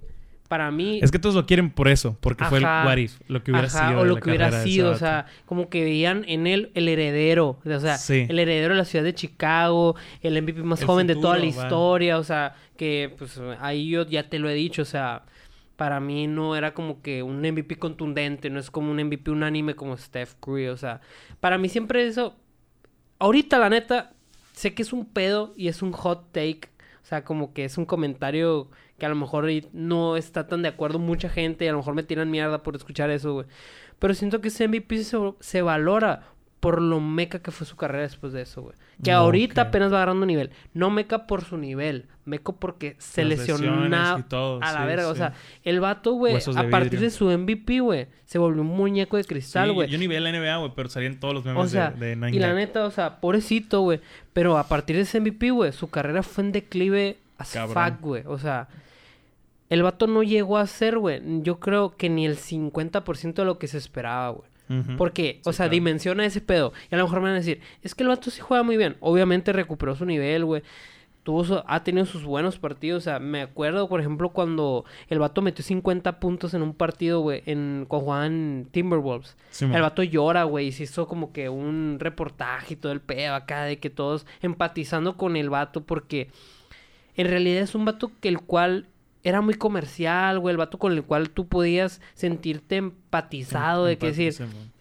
para 0.48 0.72
mí... 0.72 1.00
Es 1.02 1.12
que 1.12 1.20
todos 1.20 1.36
lo 1.36 1.46
quieren 1.46 1.70
por 1.72 1.88
eso, 1.88 2.18
porque 2.22 2.46
fue 2.46 2.60
el 2.60 2.66
Ajá. 2.66 2.86
what 2.88 2.98
if, 2.98 3.20
lo 3.28 3.44
que 3.44 3.52
hubiera 3.52 3.68
Ajá, 3.68 3.90
sido. 3.90 4.00
o 4.02 4.06
lo 4.06 4.16
la 4.16 4.22
que 4.22 4.30
hubiera 4.30 4.52
sido, 4.64 4.92
o 4.92 4.96
sea, 4.96 5.26
como 5.46 5.70
que 5.70 5.84
veían 5.84 6.24
en 6.28 6.48
él 6.48 6.72
el 6.76 6.88
heredero, 6.88 7.60
o 7.66 7.80
sea, 7.80 7.98
Sí. 7.98 8.26
el 8.30 8.40
heredero 8.40 8.74
de 8.74 8.78
la 8.80 8.86
ciudad 8.86 9.04
de 9.04 9.14
Chicago, 9.14 9.96
el 10.22 10.42
MVP 10.42 10.64
más 10.64 10.82
El 10.82 10.88
joven 10.88 11.08
de 11.08 11.16
toda 11.16 11.38
la 11.38 11.46
futuro, 11.46 11.64
historia, 11.64 12.18
o 12.18 12.24
sea, 12.24 12.56
que 12.78 13.14
pues 13.18 13.40
ahí 13.60 13.90
yo 13.90 14.06
ya 14.06 14.30
te 14.30 14.40
lo 14.40 14.50
he 14.50 14.54
dicho, 14.54 14.84
o 14.84 14.86
sea, 14.86 15.24
para 15.80 16.02
mí 16.02 16.28
no 16.28 16.58
era 16.58 16.74
como 16.74 17.02
que 17.02 17.24
un 17.24 17.40
MVP 17.40 17.80
contundente, 17.80 18.50
no 18.50 18.60
es 18.60 18.70
como 18.70 18.92
un 18.92 19.02
MVP 19.02 19.32
unánime 19.32 19.76
como 19.76 19.96
Steph 19.96 20.34
Curry, 20.42 20.68
o 20.68 20.76
sea, 20.76 21.00
para 21.40 21.58
mí 21.58 21.70
siempre 21.70 22.06
eso, 22.06 22.36
ahorita 23.18 23.58
la 23.60 23.70
neta, 23.70 24.12
sé 24.52 24.74
que 24.74 24.82
es 24.82 24.92
un 24.92 25.06
pedo 25.06 25.54
y 25.56 25.70
es 25.70 25.82
un 25.82 25.94
hot 25.94 26.34
take, 26.34 26.68
o 27.02 27.06
sea, 27.06 27.24
como 27.24 27.54
que 27.54 27.64
es 27.64 27.78
un 27.78 27.86
comentario 27.86 28.70
que 28.98 29.06
a 29.06 29.10
lo 29.10 29.16
mejor 29.16 29.48
no 29.72 30.18
está 30.18 30.48
tan 30.48 30.64
de 30.64 30.68
acuerdo 30.68 31.00
mucha 31.00 31.30
gente 31.30 31.64
y 31.64 31.70
a 31.70 31.72
lo 31.72 31.78
mejor 31.78 31.94
me 31.94 32.04
tiran 32.04 32.30
mierda 32.30 32.62
por 32.62 32.76
escuchar 32.76 33.10
eso, 33.10 33.36
güey. 33.36 33.48
Pero 34.00 34.14
siento 34.14 34.42
que 34.42 34.50
ese 34.50 34.68
MVP 34.68 35.02
se, 35.06 35.18
se 35.40 35.62
valora 35.62 36.34
por 36.60 36.82
lo 36.82 37.00
meca 37.00 37.40
que 37.40 37.52
fue 37.52 37.66
su 37.66 37.76
carrera 37.78 38.04
después 38.04 38.34
de 38.34 38.42
eso, 38.42 38.62
güey. 38.62 38.76
Que 39.02 39.12
No, 39.12 39.18
ahorita 39.20 39.62
apenas 39.62 39.94
va 39.94 39.98
agarrando 39.98 40.26
nivel. 40.26 40.52
No 40.74 40.90
meca 40.90 41.26
por 41.26 41.46
su 41.46 41.58
nivel, 41.58 42.08
meco 42.26 42.58
porque 42.58 42.96
se 43.00 43.24
Las 43.24 43.48
y 43.48 44.24
todo, 44.24 44.60
a 44.62 44.74
la 44.74 44.82
sí, 44.82 44.86
verga. 44.86 45.08
O 45.08 45.16
sea, 45.16 45.34
el 45.64 45.80
vato, 45.80 46.14
güey, 46.14 46.36
a 46.36 46.70
partir 46.70 47.00
de 47.00 47.10
su 47.10 47.30
MVP, 47.30 47.80
güey, 47.80 48.08
se 48.26 48.38
volvió 48.38 48.62
un 48.62 48.68
muñeco 48.68 49.16
de 49.16 49.24
cristal, 49.24 49.70
Sí, 49.70 49.74
güey. 49.74 49.90
yo 49.90 49.98
ni 49.98 50.08
veía 50.08 50.20
la 50.20 50.32
NBA, 50.32 50.58
güey, 50.58 50.72
pero 50.76 50.90
salían 50.90 51.20
todos 51.20 51.34
los 51.34 51.46
memes 51.46 51.64
O 51.64 51.68
sea, 51.68 51.92
de, 51.92 52.08
de 52.08 52.16
Nine 52.18 52.36
y 52.36 52.40
la 52.40 52.54
neta, 52.54 52.86
o 52.86 52.92
sea, 52.92 53.22
pobrecito, 53.22 53.82
güey. 53.82 54.02
Pero 54.34 54.58
a 54.58 54.68
partir 54.68 54.98
de 54.98 55.04
ese 55.04 55.22
MVP, 55.22 55.52
güey, 55.52 55.72
su 55.72 55.90
carrera 55.90 56.24
fue 56.24 56.44
en 56.44 56.52
declive 56.52 57.18
as 57.38 57.58
fuck, 57.58 58.02
güey. 58.02 58.24
O 58.26 58.38
sea, 58.38 58.68
el 59.70 59.84
vato 59.84 60.08
no 60.08 60.24
llegó 60.24 60.58
a 60.58 60.68
ser, 60.68 60.98
güey, 60.98 61.22
yo 61.42 61.60
creo 61.60 61.96
que 61.96 62.10
ni 62.10 62.26
el 62.26 62.38
50% 62.38 63.34
de 63.34 63.46
lo 63.46 63.58
que 63.60 63.68
se 63.68 63.78
esperaba, 63.78 64.30
güey. 64.30 64.50
Porque, 64.98 65.42
o 65.46 65.52
sea, 65.54 65.66
claro. 65.66 65.72
dimensiona 65.72 66.26
ese 66.26 66.42
pedo. 66.42 66.74
Y 66.92 66.96
a 66.96 66.98
lo 67.00 67.06
mejor 67.06 67.20
me 67.22 67.26
van 67.30 67.34
a 67.36 67.40
decir, 67.40 67.60
es 67.82 67.96
que 67.96 68.04
el 68.04 68.10
vato 68.10 68.30
sí 68.30 68.40
juega 68.40 68.62
muy 68.64 68.78
bien. 68.78 68.98
Obviamente 69.00 69.52
recuperó 69.52 69.96
su 69.96 70.06
nivel, 70.06 70.46
güey. 70.46 70.62
Tuvo 71.24 71.44
su- 71.44 71.64
ha 71.68 71.84
tenido 71.84 72.06
sus 72.06 72.24
buenos 72.24 72.60
partidos. 72.60 73.04
O 73.04 73.06
sea, 73.06 73.20
me 73.20 73.42
acuerdo, 73.42 73.90
por 73.90 74.00
ejemplo, 74.00 74.30
cuando 74.30 74.86
el 75.10 75.20
vato 75.20 75.42
metió 75.42 75.64
50 75.66 76.20
puntos 76.20 76.54
en 76.54 76.62
un 76.62 76.74
partido, 76.74 77.20
güey, 77.22 77.42
en, 77.46 77.86
cuando 77.88 78.06
jugaban 78.06 78.68
Timberwolves. 78.72 79.36
Sí. 79.50 79.66
El 79.66 79.82
vato 79.82 80.04
llora, 80.04 80.44
güey, 80.44 80.68
y 80.68 80.72
se 80.72 80.84
hizo 80.84 81.08
como 81.08 81.32
que 81.34 81.50
un 81.50 81.98
reportaje 82.00 82.76
y 82.76 82.78
todo 82.78 82.92
el 82.92 83.02
pedo 83.02 83.34
acá 83.36 83.64
de 83.64 83.80
que 83.80 83.90
todos 83.90 84.26
empatizando 84.42 85.18
con 85.18 85.36
el 85.36 85.50
vato 85.50 85.82
porque 85.84 86.30
en 87.16 87.28
realidad 87.28 87.64
es 87.64 87.76
un 87.76 87.86
vato 87.86 88.12
que 88.22 88.30
el 88.30 88.40
cual 88.40 88.86
era 89.24 89.42
muy 89.42 89.56
comercial, 89.56 90.40
güey, 90.40 90.54
el 90.54 90.58
vato 90.58 90.78
con 90.78 90.94
el 90.94 91.04
cual 91.04 91.30
tú 91.30 91.48
podías 91.48 92.02
sentirte 92.14 92.78
empatizado 92.78 93.86
de 93.86 93.98
que 93.98 94.08
Empate, 94.08 94.24
decir, 94.24 94.48
sí. 94.48 94.72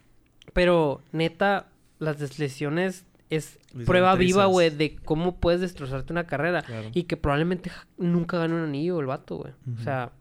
Pero, 0.53 1.01
neta, 1.11 1.67
las 1.99 2.39
lesiones 2.39 3.05
es 3.29 3.59
prueba 3.85 4.15
viva, 4.15 4.45
güey, 4.45 4.69
de 4.69 4.95
cómo 4.95 5.37
puedes 5.37 5.61
destrozarte 5.61 6.11
una 6.13 6.25
carrera. 6.25 6.63
Claro. 6.63 6.89
Y 6.93 7.03
que 7.03 7.17
probablemente 7.17 7.71
nunca 7.97 8.37
gane 8.37 8.55
un 8.55 8.61
anillo 8.61 8.99
el 8.99 9.05
vato, 9.05 9.37
güey. 9.37 9.53
O 9.77 9.83
sea, 9.83 10.11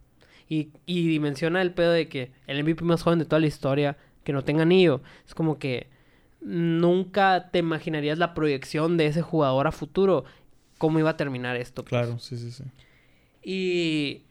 y, 0.49 0.71
y 0.87 1.19
menciona 1.21 1.63
el 1.63 1.73
pedo 1.73 1.93
de 1.93 2.09
que 2.09 2.33
el 2.47 2.63
MVP 2.63 2.85
más 2.85 3.03
joven 3.03 3.19
de 3.19 3.25
toda 3.25 3.41
la 3.41 3.47
historia, 3.47 3.97
que 4.25 4.33
no 4.33 4.45
tenga 4.45 4.63
anillo. 4.63 5.01
Es 5.27 5.35
como 5.35 5.59
que 5.59 5.89
nunca 6.41 7.49
te 7.51 7.61
imaginarías 7.61 8.19
la 8.19 8.35
proyección 8.35 8.97
de 8.97 9.07
ese 9.07 9.23
jugador 9.23 9.67
a 9.67 9.73
futuro, 9.73 10.25
cómo 10.77 10.99
iba 10.99 11.11
a 11.11 11.17
terminar 11.17 11.57
esto. 11.57 11.85
pues. 11.85 11.91
Claro, 11.91 12.19
sí, 12.19 12.37
sí, 12.37 12.51
sí. 12.51 12.65
Y, 13.43 14.23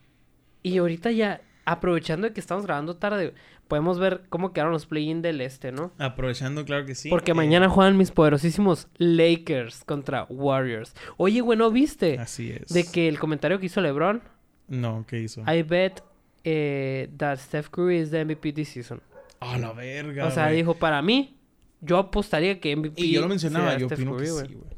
y 0.64 0.78
ahorita 0.78 1.12
ya, 1.12 1.42
aprovechando 1.66 2.28
de 2.28 2.34
que 2.34 2.40
estamos 2.40 2.66
grabando 2.66 2.96
tarde, 2.96 3.34
podemos 3.68 4.00
ver 4.00 4.24
cómo 4.30 4.54
quedaron 4.54 4.74
los 4.74 4.86
play-in 4.86 5.22
del 5.22 5.42
este, 5.42 5.72
¿no? 5.72 5.92
Aprovechando, 5.98 6.66
claro 6.66 6.86
que 6.86 6.96
sí. 6.96 7.10
Porque 7.10 7.32
eh, 7.32 7.36
mañana 7.36 7.70
juegan 7.70 7.98
mis 7.98 8.12
poderosísimos 8.12 8.88
Lakers 8.98 9.84
contra 9.84 10.26
Warriors. 10.30 10.94
Oye, 11.18 11.42
güey, 11.42 11.58
¿no 11.58 11.72
viste? 11.72 12.18
Así 12.20 12.52
es. 12.52 12.68
De 12.74 12.86
que 12.86 13.08
el 13.08 13.20
comentario 13.20 13.60
que 13.60 13.68
hizo 13.68 13.82
LeBron, 13.82 14.22
No, 14.68 15.06
¿qué 15.08 15.20
hizo? 15.20 15.42
I 15.42 15.64
bet 15.64 16.02
eh, 16.44 17.10
that 17.18 17.38
Steph 17.40 17.70
Curry 17.70 18.00
is 18.00 18.12
the 18.12 18.24
MVP 18.24 18.54
this 18.54 18.70
season. 18.70 19.02
A 19.40 19.58
la 19.58 19.72
verga, 19.74 20.26
o 20.26 20.32
sea, 20.32 20.48
dijo, 20.50 20.74
para 20.74 21.02
mí, 21.02 21.38
yo 21.82 21.98
apostaría 21.98 22.60
que 22.60 22.76
MVP 22.76 23.02
Y 23.02 23.12
yo 23.12 23.22
lo 23.22 23.28
mencionaba, 23.28 23.78
yo 23.78 23.88
Steph 23.88 24.00
opino 24.00 24.12
Curry, 24.14 24.26
que 24.26 24.32
sí, 24.32 24.54
güey. 24.56 24.78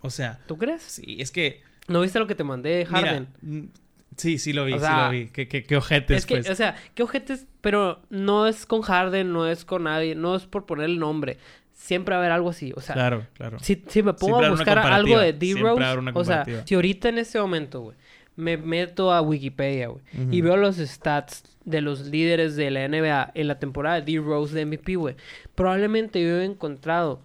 O 0.00 0.10
sea, 0.10 0.40
¿Tú 0.46 0.56
crees? 0.56 0.82
sí, 0.82 1.16
es 1.18 1.30
que... 1.32 1.62
¿No 1.88 2.02
viste 2.02 2.18
lo 2.18 2.26
que 2.26 2.34
te 2.34 2.44
mandé, 2.44 2.86
Harden? 2.86 3.28
Mira, 3.42 3.62
mm, 3.62 3.68
sí, 4.16 4.38
sí 4.38 4.52
lo 4.52 4.64
vi, 4.64 4.74
O 4.74 4.78
sí 4.78 4.86
lo 4.86 5.10
vi. 5.10 5.28
Qué, 5.28 5.48
qué, 5.48 5.64
qué 5.64 5.76
ojetes, 5.76 6.18
Es 6.18 6.26
que, 6.26 6.36
pues. 6.36 6.50
o 6.50 6.54
sea, 6.54 6.76
qué 6.94 7.02
ojetes, 7.02 7.46
pero 7.60 8.00
no 8.10 8.46
es 8.46 8.66
con 8.66 8.82
Harden, 8.82 9.32
no 9.32 9.48
es 9.48 9.64
con 9.64 9.84
nadie, 9.84 10.14
no 10.14 10.36
es 10.36 10.46
por 10.46 10.66
poner 10.66 10.86
el 10.86 10.98
nombre. 10.98 11.38
Siempre 11.72 12.12
va 12.12 12.18
a 12.18 12.20
haber 12.22 12.32
algo 12.32 12.50
así, 12.50 12.72
o 12.76 12.80
sea, 12.80 12.94
claro, 12.94 13.26
claro. 13.34 13.58
si, 13.60 13.82
si 13.86 14.02
me 14.02 14.12
pongo 14.12 14.42
a 14.44 14.50
buscar 14.50 14.78
algo 14.78 15.18
de 15.18 15.32
D-Rose, 15.32 16.10
o 16.12 16.24
sea, 16.24 16.44
si 16.64 16.74
ahorita 16.74 17.08
en 17.08 17.18
este 17.18 17.40
momento, 17.40 17.80
güey, 17.80 17.96
me 18.34 18.56
meto 18.56 19.12
a 19.12 19.22
Wikipedia, 19.22 19.86
güey, 19.86 20.02
y 20.32 20.40
veo 20.40 20.56
los 20.56 20.76
stats 20.76 21.44
de 21.64 21.80
los 21.80 22.06
líderes 22.08 22.56
de 22.56 22.72
la 22.72 22.88
NBA 22.88 23.30
en 23.34 23.46
la 23.46 23.60
temporada 23.60 24.00
de 24.00 24.12
D-Rose 24.12 24.54
de 24.56 24.66
MVP, 24.66 24.96
güey, 24.96 25.14
probablemente 25.54 26.20
yo 26.20 26.40
he 26.40 26.44
encontrado 26.44 27.22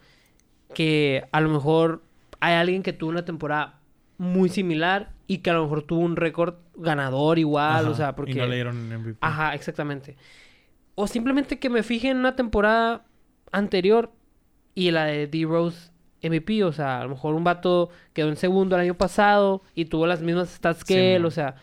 que 0.75 1.23
a 1.31 1.41
lo 1.41 1.49
mejor 1.49 2.03
hay 2.39 2.53
alguien 2.53 2.83
que 2.83 2.93
tuvo 2.93 3.09
una 3.09 3.25
temporada 3.25 3.79
muy 4.17 4.49
similar 4.49 5.11
y 5.27 5.39
que 5.39 5.49
a 5.49 5.53
lo 5.53 5.63
mejor 5.63 5.83
tuvo 5.83 6.01
un 6.01 6.15
récord 6.15 6.55
ganador 6.75 7.39
igual, 7.39 7.87
o 7.87 7.95
sea, 7.95 8.15
porque... 8.15 8.33
Y 8.33 8.35
no 8.35 8.47
le 8.47 8.55
dieron 8.55 8.91
el 8.91 8.99
MVP. 8.99 9.17
Ajá, 9.21 9.53
exactamente. 9.55 10.15
O 10.95 11.07
simplemente 11.07 11.59
que 11.59 11.69
me 11.69 11.83
fije 11.83 12.09
en 12.09 12.17
una 12.17 12.35
temporada 12.35 13.05
anterior 13.51 14.11
y 14.75 14.91
la 14.91 15.05
de 15.05 15.27
D-Rose 15.27 15.91
MVP. 16.21 16.63
O 16.63 16.71
sea, 16.71 17.01
a 17.01 17.03
lo 17.03 17.09
mejor 17.09 17.35
un 17.35 17.43
vato 17.43 17.89
quedó 18.13 18.29
en 18.29 18.35
segundo 18.35 18.75
el 18.75 18.81
año 18.81 18.95
pasado 18.95 19.61
y 19.75 19.85
tuvo 19.85 20.07
las 20.07 20.21
mismas 20.21 20.49
stats 20.49 20.83
que 20.83 20.93
Sí, 20.93 20.99
él. 20.99 21.25
O 21.25 21.31
sea, 21.31 21.55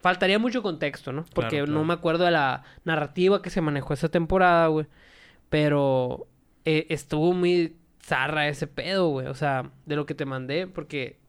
faltaría 0.00 0.38
mucho 0.38 0.62
contexto, 0.62 1.12
¿no? 1.12 1.24
Porque 1.34 1.58
Claro, 1.58 1.72
no 1.72 1.84
me 1.84 1.94
acuerdo 1.94 2.24
de 2.24 2.30
la 2.30 2.64
narrativa 2.84 3.42
que 3.42 3.50
se 3.50 3.60
manejó 3.60 3.94
esa 3.94 4.08
temporada, 4.08 4.66
güey. 4.68 4.86
Pero 5.48 6.26
eh, 6.64 6.86
estuvo 6.90 7.32
muy 7.32 7.76
zarra 8.02 8.48
ese 8.48 8.66
pedo, 8.66 9.08
güey. 9.08 9.26
O 9.26 9.34
sea, 9.34 9.70
de 9.86 9.96
lo 9.96 10.06
que 10.06 10.14
te 10.14 10.24
mandé, 10.24 10.66
porque 10.66 11.19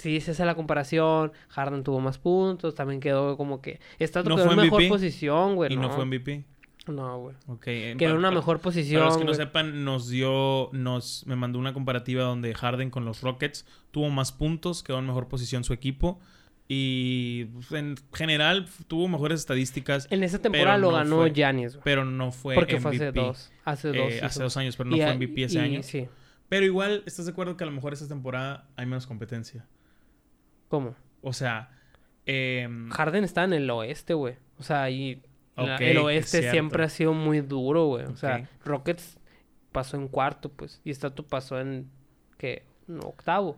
si 0.00 0.20
se 0.20 0.30
hace 0.30 0.44
la 0.44 0.54
comparación, 0.54 1.32
Harden 1.48 1.82
tuvo 1.84 2.00
más 2.00 2.18
puntos, 2.18 2.74
también 2.74 3.00
quedó 3.00 3.36
como 3.36 3.60
que 3.60 3.80
está 3.98 4.22
¿No 4.22 4.38
en 4.50 4.56
mejor 4.56 4.88
posición, 4.88 5.56
güey. 5.56 5.72
y 5.72 5.76
no, 5.76 5.82
no 5.82 5.90
fue 5.90 6.04
MVP. 6.04 6.44
No, 6.86 7.18
güey. 7.20 7.36
Ok. 7.48 7.64
eh, 7.66 7.94
Quedó 7.98 8.12
en 8.12 8.16
una 8.18 8.30
mejor 8.30 8.60
posición. 8.60 9.00
Para 9.02 9.10
los 9.10 9.18
que 9.18 9.24
no 9.24 9.34
sepan, 9.34 9.84
nos 9.84 10.08
dio, 10.08 10.70
nos, 10.72 11.26
me 11.26 11.36
mandó 11.36 11.58
una 11.58 11.74
comparativa 11.74 12.22
donde 12.24 12.54
Harden 12.54 12.90
con 12.90 13.04
los 13.04 13.20
Rockets 13.20 13.66
tuvo 13.90 14.08
más 14.08 14.32
puntos, 14.32 14.82
quedó 14.82 14.98
en 14.98 15.06
mejor 15.06 15.28
posición 15.28 15.64
su 15.64 15.72
equipo 15.74 16.18
y 16.66 17.46
pues, 17.46 17.72
en 17.72 17.96
general 18.14 18.66
tuvo 18.88 19.08
mejores 19.08 19.40
estadísticas, 19.40 20.06
En 20.10 20.22
esa 20.22 20.38
temporada 20.38 20.78
lo 20.78 20.90
no 20.90 20.96
ganó 20.96 21.26
Giannis, 21.26 21.72
güey. 21.74 21.84
pero 21.84 22.04
no 22.04 22.30
fue 22.32 22.54
Porque 22.54 22.76
MVP. 22.78 22.82
fue 22.82 22.96
hace 23.08 23.12
dos. 23.12 23.52
Hace 23.64 23.88
eh, 23.90 23.92
dos. 23.92 24.06
hace 24.06 24.18
seasons. 24.20 24.38
dos 24.38 24.56
años, 24.58 24.76
pero 24.76 24.90
no 24.90 24.96
Y 24.96 25.00
fue 25.00 25.14
MVP 25.14 25.44
ese 25.44 25.56
y- 25.56 25.60
año. 25.62 25.82
Sí. 25.82 26.08
Pero 26.48 26.64
igual, 26.64 27.02
¿estás 27.04 27.26
de 27.26 27.32
acuerdo 27.32 27.56
que 27.58 27.64
a 27.64 27.66
lo 27.66 27.72
mejor 27.74 27.92
esta 27.92 28.08
temporada 28.08 28.66
hay 28.76 28.86
menos 28.86 29.06
competencia? 29.06 29.66
¿Cómo? 30.68 30.94
O 31.22 31.32
sea, 31.32 31.70
em, 32.26 32.90
Harden 32.90 33.24
está 33.24 33.44
en 33.44 33.52
el 33.52 33.68
oeste, 33.70 34.14
güey. 34.14 34.36
O 34.58 34.62
sea, 34.62 34.84
Ok, 34.84 35.80
el 35.80 35.96
es 35.96 35.98
oeste 35.98 36.50
siempre 36.50 36.84
ha 36.84 36.88
sido 36.88 37.12
muy 37.14 37.40
duro, 37.40 37.86
güey. 37.86 38.04
O 38.04 38.16
sea. 38.16 38.48
Rockets 38.64 39.18
pasó 39.72 39.96
en 39.96 40.08
cuarto, 40.08 40.50
pues. 40.50 40.80
Y 40.84 40.92
Stato 40.94 41.26
pasó 41.26 41.60
en, 41.60 41.90
¿qué? 42.36 42.64
No, 42.86 43.00
octavo. 43.00 43.56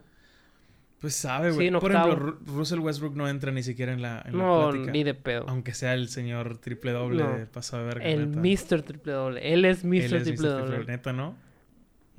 pues 1.01 1.15
sabe, 1.15 1.51
güey. 1.53 1.69
en 1.69 1.79
Por 1.79 1.93
ejemplo, 1.93 2.17
Ru- 2.17 2.39
Russell 2.47 2.79
Westbrook 2.81 3.15
no 3.17 3.27
entra 3.29 3.53
ni 3.53 3.63
siquiera 3.63 3.93
en 3.93 4.03
la, 4.03 4.23
en 4.27 4.37
la 4.37 4.45
No, 4.45 4.69
plática. 4.71 4.93
ni 4.93 5.03
de 5.05 5.15
pedo. 5.15 5.45
Aunque 5.49 5.73
sea 5.73 5.95
el 5.95 6.09
señor 6.09 6.59
triple 6.59 6.93
doble 6.93 7.23
No. 7.25 7.39
de 7.39 7.47
paso 7.47 7.79
de 7.79 7.85
verga. 7.85 8.05
El 8.05 8.31
neta. 8.39 8.41
Mr. 8.77 8.83
Triple 8.83 9.13
Doble. 9.13 9.53
Él 9.53 9.65
es 9.65 9.83
Mr. 9.85 9.95
Él 9.97 10.15
es 10.17 10.23
Triple 10.25 10.49
Mr. 10.51 10.59
Doble. 10.71 10.85
Neta, 10.85 11.13
¿no? 11.15 11.37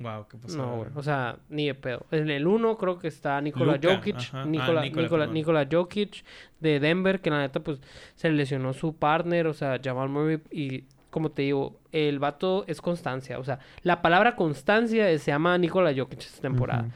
Wow, 0.02 0.26
qué 0.28 0.36
pasó. 0.36 0.58
No, 0.58 0.76
güey. 0.76 0.90
O 0.94 1.02
sea, 1.02 1.36
ni 1.48 1.66
de 1.66 1.74
pedo. 1.74 2.04
En 2.10 2.28
el 2.28 2.46
1 2.46 2.76
creo 2.76 2.98
que 2.98 3.08
está 3.08 3.40
Nikola 3.40 3.74
Luka, 3.74 3.94
Jokic. 3.94 4.16
Ah, 4.32 4.44
Nikola. 4.44 5.26
Nikola 5.26 5.68
Jokic 5.70 6.24
de 6.60 6.80
Denver, 6.80 7.20
que 7.20 7.30
la 7.30 7.40
neta, 7.40 7.60
pues, 7.60 7.80
se 8.14 8.28
le 8.28 8.36
lesionó 8.36 8.72
su 8.72 8.96
partner, 8.96 9.46
o 9.46 9.54
sea, 9.54 9.80
Jamal 9.82 10.08
Murray. 10.08 10.40
Y 10.50 10.84
como 11.10 11.30
te 11.30 11.42
digo, 11.42 11.78
el 11.92 12.18
vato 12.18 12.64
es 12.66 12.80
constancia. 12.80 13.38
O 13.38 13.44
sea, 13.44 13.60
la 13.82 14.02
palabra 14.02 14.34
constancia 14.34 15.06
se 15.18 15.30
llama 15.30 15.56
Nikola 15.58 15.94
Jokic 15.96 16.20
esta 16.20 16.42
temporada. 16.42 16.88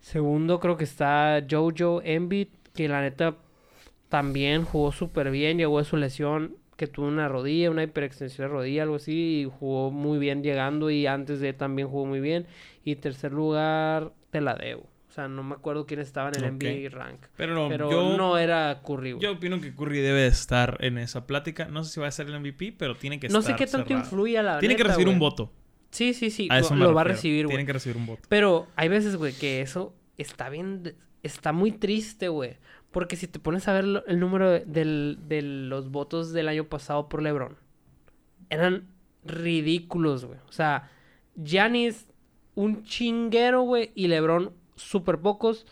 Segundo, 0.00 0.60
creo 0.60 0.76
que 0.76 0.84
está 0.84 1.42
Jojo 1.50 2.02
Embiid, 2.02 2.48
que 2.74 2.88
la 2.88 3.00
neta 3.00 3.36
también 4.10 4.64
jugó 4.64 4.92
súper 4.92 5.30
bien. 5.30 5.56
Llegó 5.56 5.78
de 5.78 5.84
su 5.84 5.96
lesión, 5.96 6.56
que 6.76 6.86
tuvo 6.86 7.06
una 7.06 7.28
rodilla, 7.28 7.70
una 7.70 7.82
hiperextensión 7.84 8.48
de 8.48 8.52
rodilla, 8.52 8.82
algo 8.82 8.96
así. 8.96 9.42
Y 9.42 9.44
jugó 9.58 9.90
muy 9.90 10.18
bien 10.18 10.42
llegando. 10.42 10.90
Y 10.90 11.06
antes 11.06 11.40
de 11.40 11.52
también 11.52 11.88
jugó 11.88 12.06
muy 12.06 12.20
bien. 12.20 12.46
Y 12.84 12.96
tercer 12.96 13.32
lugar, 13.32 14.12
te 14.30 14.40
la 14.40 14.54
debo. 14.54 14.82
O 15.08 15.12
sea, 15.14 15.28
no 15.28 15.44
me 15.44 15.54
acuerdo 15.54 15.86
quién 15.86 16.00
estaba 16.00 16.30
en 16.30 16.42
el 16.42 16.50
Ok. 16.54 16.62
NBA 16.64 16.88
rank. 16.90 17.20
Pero, 17.36 17.68
Pero 17.68 17.88
yo, 17.90 18.16
no 18.16 18.36
era 18.36 18.80
Curry, 18.84 19.12
güey. 19.12 19.22
yo 19.22 19.32
opino 19.32 19.60
que 19.60 19.72
Curry 19.72 20.00
debe 20.00 20.22
de 20.22 20.26
estar 20.26 20.76
en 20.80 20.98
esa 20.98 21.24
plática. 21.26 21.66
No 21.66 21.84
sé 21.84 21.92
si 21.92 22.00
va 22.00 22.08
a 22.08 22.10
ser 22.10 22.26
el 22.26 22.40
MVP, 22.40 22.74
pero 22.76 22.96
tiene 22.96 23.20
que 23.20 23.28
No 23.28 23.38
estar 23.38 23.56
sé 23.56 23.64
qué 23.64 23.70
tanto 23.70 23.86
cerrado. 23.86 24.04
influye 24.04 24.38
a 24.38 24.42
la 24.42 24.58
Tiene 24.58 24.74
que 24.74 24.82
neta, 24.82 24.94
recibir 24.96 25.12
un 25.12 25.20
voto. 25.20 25.52
Sí, 25.90 26.14
sí, 26.14 26.30
sí. 26.30 26.48
A 26.50 26.58
eso 26.58 26.74
lo 26.74 26.86
lo 26.86 26.94
va 26.94 27.02
a 27.02 27.04
recibir, 27.04 27.44
güey. 27.46 27.54
Tiene 27.56 27.64
que 27.66 27.72
recibir 27.74 27.96
un 27.96 28.06
voto. 28.06 28.22
Pero 28.28 28.66
hay 28.74 28.88
veces, 28.88 29.14
güey, 29.14 29.32
que 29.32 29.60
eso 29.60 29.94
está 30.18 30.48
bien, 30.48 30.96
está 31.22 31.52
muy 31.52 31.70
triste, 31.70 32.26
güey. 32.26 32.56
Porque 32.94 33.16
si 33.16 33.26
te 33.26 33.40
pones 33.40 33.66
a 33.66 33.72
ver 33.72 34.04
el 34.06 34.20
número 34.20 34.52
de, 34.52 35.42
los 35.42 35.90
votos 35.90 36.32
del 36.32 36.46
año 36.46 36.68
pasado 36.68 37.08
por 37.08 37.22
LeBron, 37.22 37.56
eran 38.50 38.86
ridículos, 39.24 40.24
güey. 40.24 40.38
O 40.48 40.52
sea, 40.52 40.92
Giannis, 41.34 42.06
un 42.54 42.84
chinguero, 42.84 43.62
güey, 43.62 43.90
y 43.96 44.06
LeBron, 44.06 44.52
súper 44.76 45.18
pocos. 45.18 45.66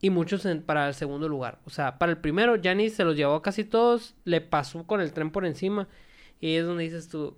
Y 0.00 0.10
muchos 0.10 0.46
para 0.64 0.86
el 0.86 0.94
segundo 0.94 1.28
lugar. 1.28 1.58
O 1.64 1.70
sea, 1.70 1.98
para 1.98 2.12
el 2.12 2.18
primero, 2.18 2.54
Giannis 2.54 2.94
se 2.94 3.02
los 3.02 3.16
llevó 3.16 3.34
a 3.34 3.42
casi 3.42 3.64
todos, 3.64 4.14
le 4.24 4.40
pasó 4.40 4.86
con 4.86 5.00
el 5.00 5.12
tren 5.12 5.32
por 5.32 5.44
encima. 5.44 5.88
Y 6.40 6.54
es 6.54 6.64
donde 6.64 6.84
dices 6.84 7.08
tú, 7.08 7.36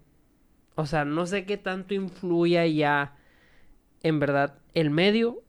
o 0.74 0.84
sea, 0.84 1.06
no 1.06 1.24
sé 1.24 1.46
qué 1.46 1.56
tanto 1.56 1.94
influye 1.94 2.74
ya, 2.74 3.16
en 4.02 4.20
verdad, 4.20 4.58
el 4.74 4.90
medio 4.90 5.42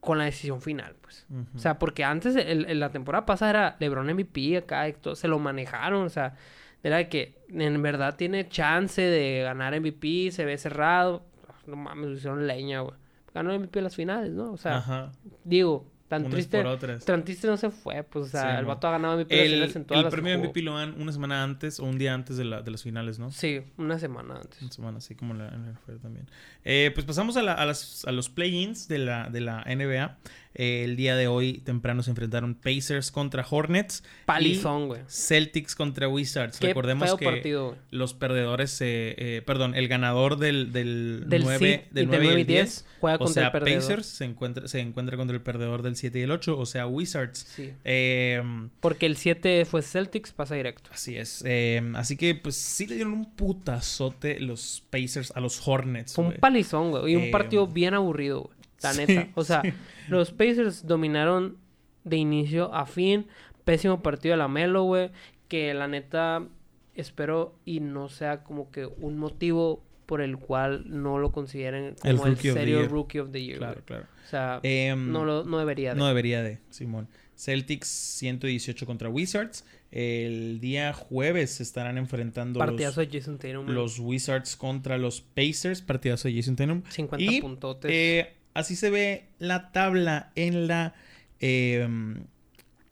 con 0.00 0.18
la 0.18 0.24
decisión 0.24 0.60
final, 0.62 0.94
pues. 1.00 1.26
O 1.54 1.58
sea, 1.58 1.78
porque 1.78 2.04
antes, 2.04 2.34
el- 2.36 2.64
el- 2.66 2.80
la 2.80 2.90
temporada 2.90 3.26
pasada 3.26 3.50
era 3.50 3.76
LeBron 3.80 4.08
MVP 4.10 4.56
acá, 4.56 4.88
y 4.88 4.94
todo, 4.94 5.14
se 5.14 5.28
lo 5.28 5.38
manejaron, 5.38 6.04
o 6.04 6.08
sea, 6.08 6.34
era 6.82 6.96
de 6.96 7.08
que 7.08 7.36
en 7.50 7.82
verdad 7.82 8.16
tiene 8.16 8.48
chance 8.48 9.02
de 9.02 9.42
ganar 9.42 9.74
MVP, 9.74 10.30
se 10.32 10.44
ve 10.46 10.56
cerrado. 10.56 11.22
No 11.66 11.76
mames, 11.76 12.16
hicieron 12.18 12.46
leña, 12.46 12.80
güey. 12.80 12.94
Ganó 13.34 13.52
MVP 13.52 13.78
en 13.80 13.84
las 13.84 13.94
finales, 13.94 14.32
¿no? 14.32 14.50
O 14.52 14.56
sea, 14.56 14.78
Ajá. 14.78 15.12
digo, 15.44 15.86
tan 16.10 16.22
Unas 16.22 16.32
triste, 16.34 16.58
por 16.58 16.66
otras. 16.66 17.04
tan 17.04 17.24
triste 17.24 17.46
no 17.46 17.56
se 17.56 17.70
fue, 17.70 18.02
pues, 18.02 18.26
o 18.26 18.28
sea, 18.28 18.50
Sí, 18.54 18.58
el 18.58 18.64
vato 18.66 18.88
ha 18.88 18.90
ganado 18.90 19.16
MVP 19.16 19.46
El, 19.46 19.62
en 19.62 19.84
todas 19.84 20.04
el 20.04 20.10
premio. 20.10 20.36
MVP 20.40 20.60
lo 20.62 20.76
dan 20.76 21.00
una 21.00 21.12
semana 21.12 21.44
antes 21.44 21.78
o 21.78 21.84
un 21.84 21.98
día 21.98 22.12
antes 22.14 22.36
de, 22.36 22.44
la- 22.44 22.62
de 22.62 22.70
las 22.72 22.82
finales, 22.82 23.20
¿no? 23.20 23.30
Sí, 23.30 23.60
una 23.78 23.96
semana 23.98 24.34
antes. 24.34 24.60
Una 24.60 24.72
semana, 24.72 24.98
así 24.98 25.14
como 25.14 25.34
en 25.34 25.38
la, 25.38 25.48
en 25.48 25.64
la 25.66 25.70
NFL 25.72 26.00
también. 26.02 26.26
Eh, 26.64 26.90
pues 26.94 27.06
pasamos 27.06 27.36
a, 27.36 27.42
la- 27.42 27.54
a 27.54 27.64
las- 27.64 28.04
a 28.06 28.10
los 28.12 28.28
play-ins 28.28 28.88
de 28.88 28.98
la, 28.98 29.30
de 29.30 29.40
la 29.40 29.62
NBA. 29.64 30.18
Eh, 30.54 30.82
el 30.84 30.96
día 30.96 31.14
de 31.14 31.28
hoy 31.28 31.58
temprano 31.58 32.02
se 32.02 32.10
enfrentaron 32.10 32.54
Pacers 32.56 33.10
contra 33.12 33.46
Hornets. 33.48 34.02
Palizón, 34.26 34.88
güey. 34.88 35.00
Celtics 35.08 35.76
contra 35.76 36.08
Wizards. 36.08 36.58
Qué 36.58 36.66
Recordemos 36.68 37.14
que 37.14 37.24
partido, 37.24 37.76
los 37.90 38.14
perdedores, 38.14 38.80
eh, 38.80 39.14
eh, 39.16 39.42
perdón, 39.46 39.76
el 39.76 39.86
ganador 39.86 40.38
del, 40.38 40.72
del, 40.72 41.24
Del 41.28 41.42
9, 41.44 41.82
sí- 41.84 41.88
del 41.94 42.04
y 42.04 42.06
9 42.08 42.24
y 42.26 42.28
el 42.40 42.46
10, 42.46 42.86
juega 43.00 43.16
o 43.16 43.18
contra 43.20 43.34
sea, 43.34 43.46
el 43.46 43.52
perdedor. 43.52 43.80
Pacers 43.80 44.06
se 44.06 44.24
encuentra, 44.24 44.66
se 44.66 44.80
encuentra 44.80 45.16
contra 45.16 45.36
el 45.36 45.42
perdedor 45.42 45.82
del 45.82 45.94
7 45.94 46.18
y 46.18 46.22
el 46.22 46.30
8, 46.32 46.58
o 46.58 46.66
sea, 46.66 46.86
Wizards. 46.88 47.46
Sí. 47.54 47.72
Eh, 47.84 48.42
Porque 48.80 49.06
el 49.06 49.16
7 49.16 49.64
fue 49.66 49.82
Celtics, 49.82 50.32
pasa 50.32 50.56
directo. 50.56 50.90
Así 50.92 51.16
es. 51.16 51.44
Eh, 51.46 51.80
así 51.94 52.16
que, 52.16 52.34
pues, 52.34 52.56
sí 52.56 52.88
le 52.88 52.96
dieron 52.96 53.12
un 53.12 53.24
putazote 53.36 54.40
los 54.40 54.82
Pacers 54.90 55.32
a 55.36 55.40
los 55.40 55.66
Hornets. 55.66 56.14
Fue 56.14 56.24
un 56.24 56.32
palizón, 56.34 56.90
güey. 56.90 57.12
Y 57.12 57.16
un 57.16 57.22
Eh, 57.24 57.30
partido 57.30 57.66
bien 57.68 57.94
aburrido, 57.94 58.42
güey. 58.42 58.59
La 58.82 58.92
sí, 58.92 59.04
neta. 59.06 59.28
O 59.34 59.44
sea, 59.44 59.62
sí. 59.62 59.72
los 60.08 60.32
Pacers 60.32 60.86
dominaron 60.86 61.58
de 62.04 62.16
inicio 62.16 62.72
a 62.74 62.86
fin. 62.86 63.26
Pésimo 63.64 64.02
partido 64.02 64.32
de 64.32 64.38
la 64.38 64.48
Melo, 64.48 64.84
güey. 64.84 65.10
Que 65.48 65.74
la 65.74 65.88
neta 65.88 66.46
espero 66.94 67.54
y 67.64 67.80
no 67.80 68.08
sea 68.08 68.42
como 68.42 68.70
que 68.70 68.86
un 68.86 69.18
motivo 69.18 69.82
por 70.06 70.20
el 70.20 70.38
cual 70.38 70.84
no 70.88 71.18
lo 71.18 71.30
consideren 71.30 71.94
como 72.00 72.26
el, 72.26 72.32
Rookie 72.32 72.52
serio. 72.52 72.88
Rookie 72.88 73.20
of 73.20 73.30
the 73.30 73.42
Year. 73.42 73.58
Claro, 73.58 73.82
claro. 73.84 74.06
O 74.26 74.28
sea, 74.28 74.60
Em, 74.64 75.12
no, 75.12 75.24
lo, 75.24 75.44
no 75.44 75.58
debería 75.58 75.94
de. 75.94 75.98
No 76.00 76.08
debería 76.08 76.42
de, 76.42 76.58
Simón. 76.70 77.08
Celtics 77.36 77.86
118 77.86 78.86
contra 78.86 79.08
Wizards. 79.08 79.64
El 79.92 80.60
día 80.60 80.92
jueves 80.92 81.52
se 81.52 81.62
estarán 81.62 81.96
enfrentando 81.96 82.58
Partidazo 82.58 83.00
los, 83.00 83.10
de 83.10 83.18
Jason 83.18 83.38
Tatum. 83.38 83.66
los 83.68 83.98
Wizards 83.98 84.56
contra 84.56 84.98
los 84.98 85.20
Pacers. 85.20 85.80
Partidazo 85.80 86.28
de 86.28 86.34
Jason 86.34 86.56
Tatum. 86.56 86.82
50 86.88 87.24
y, 87.24 87.40
puntotes. 87.40 87.90
Eh, 87.92 88.34
así 88.54 88.76
se 88.76 88.90
ve 88.90 89.28
la 89.38 89.72
tabla 89.72 90.32
en 90.34 90.66
la 90.66 90.94
eh, 91.40 91.86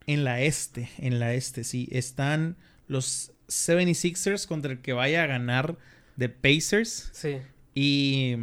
en 0.08 0.24
la 0.24 0.40
este, 0.40 0.88
en 0.98 1.20
la 1.20 1.34
este, 1.34 1.64
sí, 1.64 1.86
están 1.92 2.56
los 2.86 3.32
76ers 3.48 4.46
contra 4.46 4.72
el 4.72 4.80
que 4.80 4.94
vaya 4.94 5.22
a 5.22 5.26
ganar 5.26 5.76
de 6.16 6.30
Pacers 6.30 7.10
sí. 7.12 7.38
y, 7.74 8.36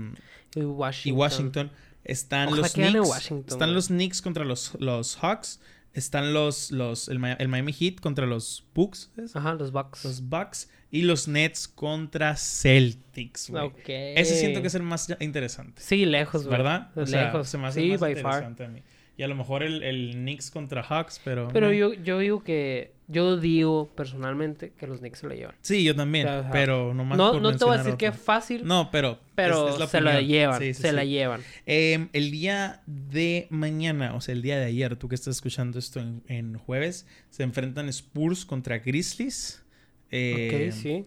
Y 0.56 0.62
Washington. 0.62 1.10
y 1.10 1.12
Washington. 1.12 1.72
Están 2.04 2.50
Ojalá 2.50 2.62
los 2.62 2.74
Knicks, 2.74 3.10
Washington, 3.10 3.46
están 3.48 3.74
los 3.74 3.88
Knicks 3.88 4.22
contra 4.22 4.46
los, 4.46 4.74
los 4.80 5.18
Hawks, 5.18 5.60
están 5.96 6.34
los, 6.34 6.72
los 6.72 7.08
el, 7.08 7.24
el 7.40 7.48
Miami 7.48 7.74
Heat 7.74 8.00
contra 8.02 8.26
los 8.26 8.66
Bucks, 8.76 9.12
¿es? 9.18 9.36
Ajá, 9.36 9.54
los 9.54 9.72
Bucks. 9.72 10.04
los 10.04 10.30
Bucks 10.30 10.70
y 10.92 11.02
los 11.04 11.28
Nets 11.28 11.68
contra 11.68 12.36
Celtics. 12.36 13.50
güey. 13.50 13.64
Ok. 13.64 13.84
Ese 13.88 14.38
siento 14.38 14.62
que 14.62 14.68
es 14.68 14.76
el 14.76 14.84
más 14.84 15.14
interesante. 15.20 15.82
Sí, 15.82 16.06
lejos, 16.06 16.46
güey. 16.46 16.58
¿Verdad? 16.58 16.92
O 16.96 17.06
sea, 17.06 17.26
lejos. 17.26 17.50
se 17.50 17.58
me 17.58 17.68
hace 17.68 17.82
sí, 17.82 17.90
más 17.92 18.00
by 18.02 18.16
far. 18.16 18.44
interesante 18.44 18.66
a 18.66 18.68
mí. 18.68 18.84
Y 19.18 19.24
a 19.24 19.28
lo 19.30 19.36
mejor 19.36 19.64
el, 19.64 19.82
el 19.84 20.12
Knicks 20.14 20.52
contra 20.52 20.84
Hawks, 20.84 21.22
pero... 21.24 21.48
Pero 21.54 21.72
yo, 21.72 21.94
yo 21.94 22.20
digo 22.20 22.44
que... 22.44 22.94
Yo 23.08 23.38
digo 23.38 23.88
personalmente 23.96 24.72
que 24.78 24.88
los 24.88 24.98
Knicks 25.00 25.20
se 25.20 25.28
lo 25.28 25.36
llevan. 25.36 25.54
Sí, 25.62 25.84
yo 25.84 25.96
también, 25.96 26.28
O 26.28 26.42
sea, 26.42 26.52
pero 26.52 26.92
nomás 26.94 27.18
No, 27.20 27.34
por 27.34 27.42
no 27.42 27.56
te 27.56 27.64
voy 27.64 27.76
a 27.76 27.78
decir 27.78 27.96
que 27.98 28.08
es 28.08 28.14
otro. 28.14 28.24
fácil, 28.24 28.66
No, 28.66 28.90
pero... 28.92 29.20
pero 29.36 29.68
es- 29.70 29.74
es 29.76 29.80
la 29.80 29.88
se 29.88 30.02
la 30.02 30.22
llevan. 30.22 30.60
Sí, 30.60 30.74
sí, 30.74 30.82
se 30.82 30.92
la 30.92 31.06
llevan. 31.06 31.42
Eh, 31.68 32.08
el 32.14 32.32
día 32.32 32.82
de 32.88 33.46
mañana, 33.52 34.16
o 34.16 34.22
sea, 34.22 34.34
el 34.34 34.42
día 34.42 34.58
de 34.58 34.66
ayer, 34.66 34.96
tú 34.96 35.08
que 35.08 35.14
estás 35.16 35.36
escuchando 35.36 35.78
esto 35.78 36.00
en, 36.00 36.24
en 36.28 36.58
jueves, 36.58 37.06
se 37.30 37.44
enfrentan 37.44 37.88
Spurs 37.90 38.44
contra 38.44 38.80
Grizzlies. 38.80 39.64
eh, 40.12 40.72
ok, 40.72 40.76
sí. 40.76 41.06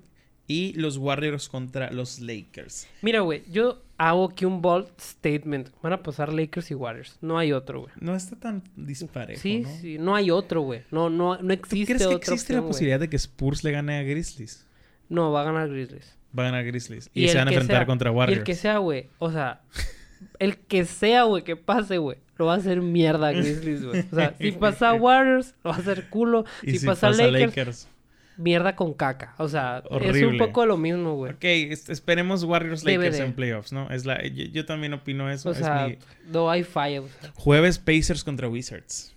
Y 0.50 0.72
los 0.72 0.96
Warriors 0.96 1.48
contra 1.48 1.92
los 1.92 2.20
Lakers. 2.20 2.88
Mira, 3.02 3.20
güey, 3.20 3.42
yo 3.50 3.82
hago 3.98 4.30
aquí 4.30 4.46
un 4.46 4.62
bold 4.62 4.88
statement. 4.98 5.68
Van 5.82 5.92
a 5.92 6.02
pasar 6.02 6.32
Lakers 6.32 6.70
y 6.70 6.74
Warriors. 6.74 7.18
No 7.20 7.36
hay 7.38 7.52
otro, 7.52 7.82
güey. 7.82 7.92
No 8.00 8.16
está 8.16 8.34
tan 8.36 8.62
disparejo, 8.74 9.40
Sí, 9.42 9.60
¿no? 9.60 9.68
sí, 9.80 9.98
no 9.98 10.14
hay 10.14 10.30
otro, 10.30 10.62
güey. 10.62 10.82
No, 10.90 11.10
no, 11.10 11.36
no 11.36 11.38
¿Tú 11.48 11.52
existe 11.52 11.84
crees 11.84 12.00
que 12.00 12.06
otra 12.14 12.16
existe 12.34 12.52
la 12.54 12.60
opción, 12.60 12.70
posibilidad 12.72 12.98
de 13.00 13.08
que 13.10 13.16
Spurs 13.16 13.62
le 13.62 13.72
gane 13.72 13.98
a 13.98 14.02
Grizzlies? 14.02 14.66
No, 15.10 15.32
va 15.32 15.42
a 15.42 15.44
ganar 15.44 15.68
Grizzlies. 15.68 16.16
Va 16.38 16.44
a 16.44 16.46
ganar 16.46 16.64
Grizzlies. 16.64 17.10
Y, 17.12 17.28
se 17.28 17.36
van 17.36 17.48
a 17.48 17.50
enfrentar 17.50 17.76
sea- 17.78 17.86
contra 17.86 18.10
Y 18.10 18.14
Warriors. 18.14 18.38
el 18.38 18.44
que 18.44 18.54
sea, 18.54 18.78
güey. 18.78 19.08
O 19.18 19.30
sea, 19.30 19.60
el 20.38 20.56
que 20.56 20.84
sea, 20.86 21.24
güey, 21.24 21.44
que 21.44 21.56
pase, 21.56 21.98
güey. 21.98 22.16
Lo 22.38 22.46
va 22.46 22.54
a 22.54 22.56
hacer 22.56 22.80
mierda 22.80 23.28
a 23.28 23.32
Grizzlies, 23.32 23.84
güey. 23.84 24.00
O 24.10 24.14
sea, 24.14 24.34
si 24.40 24.52
pasa 24.52 24.94
Warriors, 24.94 25.54
lo 25.62 25.70
va 25.70 25.76
a 25.76 25.80
hacer 25.80 26.08
culo. 26.08 26.44
Y 26.62 26.78
Si, 26.78 26.86
pasa, 26.86 27.10
Lakers, 27.10 27.88
mierda 28.38 28.74
con 28.76 28.94
caca. 28.94 29.34
O 29.36 29.48
sea, 29.48 29.82
es 30.00 30.22
un 30.22 30.38
poco 30.38 30.64
lo 30.64 30.76
mismo, 30.78 31.14
güey. 31.16 31.32
Ok, 31.32 31.44
es- 31.44 31.88
esperemos 31.90 32.44
Warriors 32.44 32.84
Lakers 32.84 33.18
en 33.18 33.34
playoffs, 33.34 33.72
¿no? 33.72 33.90
Es 33.90 34.06
la, 34.06 34.22
yo, 34.26 34.44
yo 34.44 34.64
también 34.64 34.94
opino 34.94 35.30
eso. 35.30 35.50
O 35.50 35.52
es 35.52 35.58
sea, 35.58 35.88
mi- 35.88 35.98
no 36.32 36.48
hay 36.50 36.62
falla. 36.62 37.02
o 37.02 37.08
sea. 37.08 37.32
Jueves 37.34 37.78
Pacers 37.78 38.24
contra 38.24 38.48
Wizards. 38.48 39.14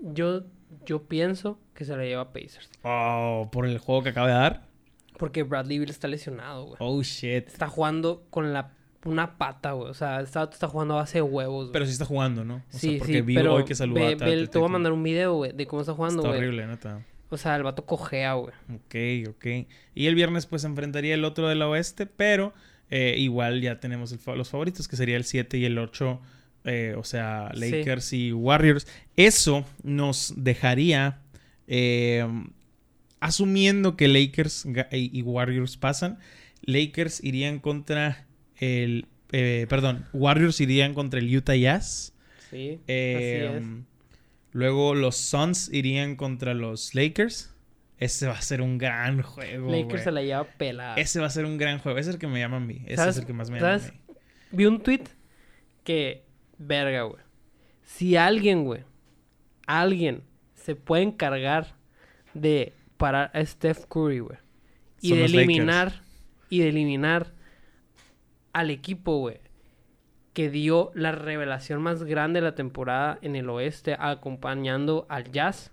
yo, 0.00 0.42
yo 0.86 1.02
pienso 1.04 1.58
que 1.74 1.84
se 1.84 1.96
la 1.96 2.04
lleva 2.04 2.32
Pacers. 2.32 2.70
Oh, 2.82 3.48
por 3.50 3.66
el 3.66 3.78
juego 3.78 4.02
que 4.02 4.10
acaba 4.10 4.28
de 4.28 4.34
dar. 4.34 4.68
Porque 5.16 5.42
Bradley 5.42 5.78
Bill 5.80 5.90
está 5.90 6.06
lesionado, 6.08 6.64
güey. 6.66 6.76
Oh, 6.78 7.02
shit. 7.02 7.48
Está 7.48 7.66
jugando 7.66 8.24
con 8.30 8.52
la 8.52 8.72
una 9.04 9.38
pata, 9.38 9.72
güey. 9.72 9.90
O 9.90 9.94
sea, 9.94 10.20
está, 10.20 10.44
está 10.44 10.68
jugando 10.68 10.94
a 10.94 10.98
base 10.98 11.18
de 11.18 11.22
huevos, 11.22 11.64
güey. 11.66 11.72
Pero 11.72 11.86
sí 11.86 11.92
está 11.92 12.04
jugando, 12.04 12.44
¿no? 12.44 12.56
O 12.56 12.62
sí, 12.68 12.90
sea, 12.90 12.98
porque 12.98 13.12
sí, 13.14 13.20
vi 13.22 13.34
pero 13.34 13.54
hoy 13.54 13.64
que 13.64 13.74
saludó 13.74 14.00
ve- 14.00 14.12
a 14.14 14.46
te 14.50 14.58
voy 14.58 14.68
a 14.68 14.72
mandar 14.72 14.92
un 14.92 15.02
video, 15.02 15.34
güey, 15.34 15.52
de 15.52 15.66
cómo 15.66 15.80
está 15.82 15.94
jugando, 15.94 16.18
Está 16.22 16.28
güey. 16.28 16.40
horrible, 16.40 16.66
neta. 16.66 17.04
O 17.30 17.36
sea, 17.36 17.56
el 17.56 17.62
vato 17.62 17.84
cojea, 17.84 18.34
güey. 18.34 18.54
Ok, 18.74 19.30
ok. 19.30 19.46
Y 19.94 20.06
el 20.06 20.14
viernes 20.14 20.46
pues 20.46 20.64
enfrentaría 20.64 21.14
el 21.14 21.24
otro 21.24 21.48
del 21.48 21.60
oeste, 21.62 22.06
pero 22.06 22.54
eh, 22.90 23.16
igual 23.18 23.60
ya 23.60 23.80
tenemos 23.80 24.12
el 24.12 24.18
los 24.36 24.48
favoritos, 24.48 24.88
que 24.88 24.96
sería 24.96 25.16
el 25.16 25.24
7 25.24 25.58
y 25.58 25.64
el 25.66 25.78
8, 25.78 26.20
eh, 26.64 26.94
o 26.96 27.04
sea, 27.04 27.50
Sí. 27.54 27.60
Lakers 27.60 28.12
y 28.14 28.32
Warriors. 28.32 28.86
Eso 29.16 29.66
nos 29.82 30.32
dejaría, 30.36 31.20
eh, 31.66 32.26
asumiendo 33.20 33.96
que 33.96 34.08
Lakers 34.08 34.66
y 34.92 35.22
Warriors 35.22 35.76
pasan, 35.76 36.18
Lakers 36.62 37.22
irían 37.22 37.58
contra 37.58 38.26
el, 38.56 39.06
eh, 39.32 39.66
perdón, 39.68 40.06
Warriors 40.12 40.60
irían 40.60 40.94
contra 40.94 41.20
el 41.20 41.34
Utah 41.36 41.56
Jazz. 41.56 42.14
Sí, 42.50 42.80
así 42.84 42.92
es. 42.92 43.62
Luego 44.58 44.96
los 44.96 45.16
Suns 45.16 45.70
irían 45.72 46.16
contra 46.16 46.52
los 46.52 46.92
Lakers. 46.96 47.54
Ese 47.98 48.26
va 48.26 48.32
a 48.32 48.42
ser 48.42 48.60
un 48.60 48.76
gran 48.76 49.22
juego. 49.22 49.70
Lakers 49.70 50.02
se 50.02 50.10
la 50.10 50.20
lleva 50.22 50.42
pelada. 50.42 50.96
Ese 50.96 51.20
va 51.20 51.26
a 51.26 51.30
ser 51.30 51.44
un 51.44 51.58
gran 51.58 51.78
juego. 51.78 51.96
Ese 51.96 52.10
es 52.10 52.14
el 52.16 52.20
que 52.20 52.26
me 52.26 52.40
llama 52.40 52.56
a 52.56 52.60
mí. 52.60 52.82
Ese 52.86 52.96
¿Sabes- 52.96 53.14
es 53.16 53.20
el 53.20 53.26
que 53.26 53.32
más 53.34 53.50
me 53.50 53.60
llama 53.60 53.74
a 53.74 53.78
sabes? 53.78 53.94
mí. 53.94 54.14
Vi 54.50 54.66
un 54.66 54.82
tweet 54.82 55.04
que, 55.84 56.24
verga, 56.58 57.02
güey. 57.02 57.22
Si 57.84 58.16
alguien, 58.16 58.64
güey, 58.64 58.82
alguien 59.68 60.24
se 60.54 60.74
puede 60.74 61.04
encargar 61.04 61.76
de 62.34 62.72
parar 62.96 63.30
a 63.34 63.44
Steph 63.46 63.84
Curry, 63.86 64.18
güey. 64.18 64.38
Y 65.00 65.10
Son 65.10 65.18
de 65.18 65.22
Lakers. 65.28 65.34
eliminar, 65.44 66.02
y 66.50 66.58
de 66.58 66.68
eliminar 66.70 67.32
al 68.52 68.70
equipo, 68.70 69.18
güey. 69.20 69.38
Que 70.38 70.50
dio 70.50 70.92
la 70.94 71.10
revelación 71.10 71.82
más 71.82 72.04
grande 72.04 72.40
de 72.40 72.44
la 72.46 72.54
temporada 72.54 73.18
en 73.22 73.34
el 73.34 73.50
oeste, 73.50 73.96
acompañando 73.98 75.04
al 75.08 75.32
Jazz. 75.32 75.72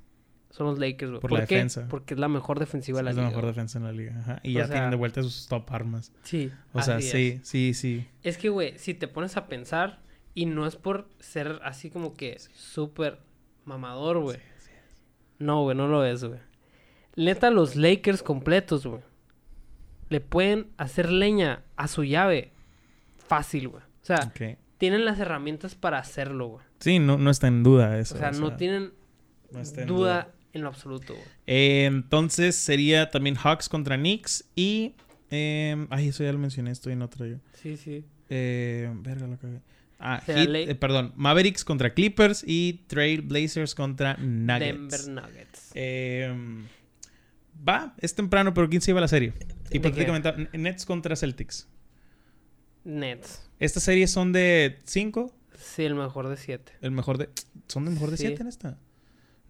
Son 0.49 0.65
los 0.65 0.79
Lakers, 0.79 1.11
güey. 1.11 1.21
Por 1.21 1.31
la 1.33 1.45
qué? 1.45 1.53
defensa. 1.53 1.85
Porque 1.87 2.15
es 2.15 2.19
la 2.19 2.27
mejor 2.29 2.57
defensiva 2.57 2.97
de 2.97 3.03
la 3.03 3.09
Es 3.11 3.15
la 3.15 3.21
liga. 3.23 3.35
mejor 3.35 3.45
defensa 3.45 3.77
en 3.77 3.83
la 3.83 3.91
liga. 3.91 4.17
Ajá. 4.21 4.39
Y 4.41 4.55
O 4.55 4.59
ya 4.59 4.65
sea- 4.65 4.73
tienen 4.73 4.89
de 4.89 4.95
vuelta 4.95 5.21
sus 5.21 5.47
top 5.47 5.71
armas. 5.71 6.11
Sí. 6.23 6.51
O 6.73 6.81
sea, 6.81 6.99
sí, 6.99 7.39
sí, 7.43 7.75
sí. 7.75 8.07
Es 8.23 8.39
que, 8.39 8.49
güey, 8.49 8.73
si 8.79 8.95
te 8.95 9.07
pones 9.07 9.37
a 9.37 9.45
pensar, 9.47 9.99
y 10.33 10.47
no 10.47 10.65
es 10.65 10.75
por 10.77 11.07
ser 11.19 11.59
así 11.63 11.91
como 11.91 12.15
que 12.15 12.39
súper 12.55 13.19
mamador, 13.65 14.17
güey. 14.19 14.39
No, 15.37 15.61
güey, 15.61 15.77
no 15.77 15.87
lo 15.87 16.03
es, 16.05 16.23
güey. 16.23 16.39
Neta, 17.15 17.51
los 17.51 17.75
Lakers 17.75 18.23
completos, 18.23 18.87
güey. 18.87 19.01
Le 20.09 20.21
pueden 20.21 20.71
hacer 20.77 21.11
leña 21.11 21.61
a 21.75 21.87
su 21.87 22.03
llave 22.03 22.51
fácil, 23.17 23.67
güey. 23.67 23.83
O 24.05 24.07
sea, 24.07 24.31
tienen 24.77 25.03
las 25.03 25.19
herramientas 25.19 25.73
para 25.73 25.97
hacerlo, 25.97 26.47
güey. 26.47 26.65
Sí, 26.79 26.99
no, 26.99 27.17
no 27.17 27.31
está 27.31 27.47
en 27.47 27.63
duda 27.63 27.97
eso. 27.97 28.13
O 28.13 28.17
sea, 28.19 28.31
no 28.31 28.55
tienen 28.55 28.91
no 29.51 29.59
está 29.59 29.81
en 29.81 29.87
duda 29.87 30.27
en 30.53 30.61
lo 30.61 30.67
absoluto, 30.67 31.13
güey. 31.15 31.25
Eh, 31.47 31.85
entonces 31.85 32.55
sería 32.55 33.09
también 33.09 33.35
Hawks 33.35 33.67
contra 33.67 33.97
Knicks 33.97 34.45
y... 34.55 34.93
eh, 35.31 35.87
ay, 35.89 36.09
eso 36.09 36.23
ya 36.23 36.31
lo 36.31 36.37
mencioné. 36.37 36.69
Estoy 36.71 36.93
en 36.93 37.01
otro 37.01 37.25
yo. 37.25 37.37
Sí, 37.53 37.77
sí. 37.77 38.05
Eh, 38.29 38.91
verga, 38.97 39.25
lo 39.27 39.37
cagué. 39.37 39.61
Ah, 39.97 40.21
Heat- 40.27 40.69
eh, 40.69 40.75
perdón, 40.75 41.13
Mavericks 41.15 41.63
contra 41.65 41.93
Clippers 41.93 42.43
y 42.45 42.83
Trail 42.87 43.21
Blazers 43.21 43.73
contra 43.73 44.17
Nuggets. 44.17 44.59
Denver 44.59 45.23
Nuggets. 45.23 45.71
Eh, 45.73 46.31
va, 47.67 47.95
es 47.99 48.13
temprano, 48.13 48.53
pero 48.53 48.69
¿quién 48.69 48.81
se 48.81 48.87
lleva 48.91 49.01
la 49.01 49.07
serie? 49.07 49.33
qué? 49.69 49.77
Hipotéticamente, 49.77 50.29
N- 50.29 50.49
Nets 50.53 50.85
contra 50.85 51.15
Celtics. 51.15 51.67
Nets. 52.85 53.41
Estas 53.59 53.83
series 53.83 54.11
son 54.11 54.31
de 54.31 54.79
5, 54.85 55.33
Sí, 55.57 55.83
el 55.83 55.95
mejor 55.95 56.27
de 56.29 56.37
siete. 56.37 56.71
el 56.81 56.91
mejor 56.91 57.17
de... 57.17 57.29
¿Son 57.67 57.83
de 57.85 57.91
mejor 57.91 58.11
de 58.11 58.17
Sí. 58.17 58.27
7 58.27 58.41
en 58.43 58.47
esta? 58.47 58.77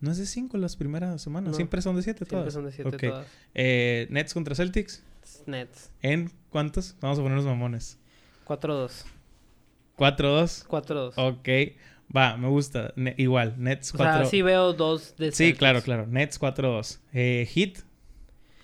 No 0.02 0.12
es 0.12 0.18
de 0.18 0.26
5 0.26 0.58
las 0.58 0.76
primeras 0.76 1.22
semanas, 1.22 1.52
No. 1.52 1.56
siempre 1.56 1.82
son 1.82 1.96
de 1.96 2.02
7 2.04 2.20
Siempre 2.26 2.38
todas. 2.40 2.54
son 2.54 2.66
de 2.66 2.72
siete 2.72 2.90
Ok. 2.96 3.02
todas. 3.02 3.28
Eh, 3.54 4.08
Nets 4.10 4.34
contra 4.34 4.56
Celtics, 4.56 5.04
Nets. 5.46 5.92
¿en 6.02 6.32
cuántos? 6.50 6.96
Vamos 7.02 7.20
a 7.20 7.22
poner 7.22 7.38
los 7.38 7.46
mamones. 7.46 7.98
4-2. 8.46 9.06
4-2. 9.98 10.66
4-2. 10.68 11.14
Ok. 11.18 11.50
Va, 12.16 12.38
me 12.38 12.48
gusta. 12.50 12.94
Ne- 12.96 13.16
igual, 13.18 13.56
Nets 13.58 13.94
O 13.94 13.98
4. 13.98 14.18
sea, 14.22 14.26
sí 14.26 14.42
veo 14.42 14.74
dos 14.74 15.16
de 15.18 15.32
Sí, 15.32 15.38
Celtics. 15.46 15.60
claro, 15.60 15.82
claro. 15.82 16.06
Nets 16.08 16.38
4-2. 16.40 17.00
Eh, 17.14 17.48
Heat 17.54 17.80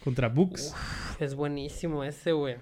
contra 0.03 0.29
Bucks. 0.29 0.73
Es 1.19 1.33
buenísimo 1.35 2.03
ese, 2.03 2.33
güey. 2.33 2.57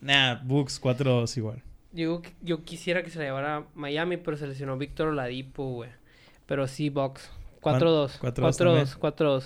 Nah, 0.00 0.36
Bucks 0.42 0.80
4-2 0.80 1.36
igual. 1.36 1.62
Yo, 1.92 2.22
yo 2.42 2.62
quisiera 2.62 3.02
que 3.02 3.10
se 3.10 3.18
la 3.18 3.24
llevara 3.24 3.66
Miami, 3.74 4.16
pero 4.18 4.36
se 4.36 4.46
lesionó 4.46 4.76
Víctor 4.76 5.08
Oladipo, 5.08 5.64
güey. 5.72 5.90
Pero 6.46 6.66
sí, 6.68 6.90
Bucks. 6.90 7.30
4-2. 7.62 8.18
4-2 8.20 8.98
4-2. 8.98 8.98
4-2. 8.98 9.44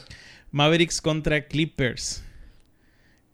Mavericks 0.51 1.01
contra 1.01 1.47
Clippers. 1.47 2.25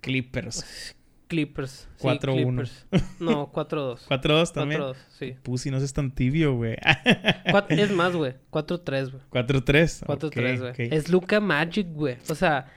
Clippers. 0.01 0.95
Clippers. 1.29 1.89
Sí, 1.97 2.07
4-1. 2.07 2.19
Clippers. 2.21 2.87
No, 3.19 3.51
4-2. 3.53 4.07
4-2 4.07 4.53
también. 4.53 4.81
4-2, 4.81 4.97
sí. 5.19 5.37
Pussy, 5.43 5.71
no 5.71 5.79
seas 5.79 5.93
tan 5.93 6.13
tibio, 6.15 6.55
güey. 6.55 6.77
Es 7.71 7.91
más, 7.91 8.15
güey. 8.15 8.35
4-3, 8.51 9.11
güey. 9.11 9.23
4-3. 9.31 10.07
4-3, 10.07 10.59
güey. 10.61 10.89
Es 10.95 11.09
Luca 11.09 11.41
Magic, 11.41 11.89
güey. 11.91 12.19
O 12.29 12.35
sea, 12.35 12.71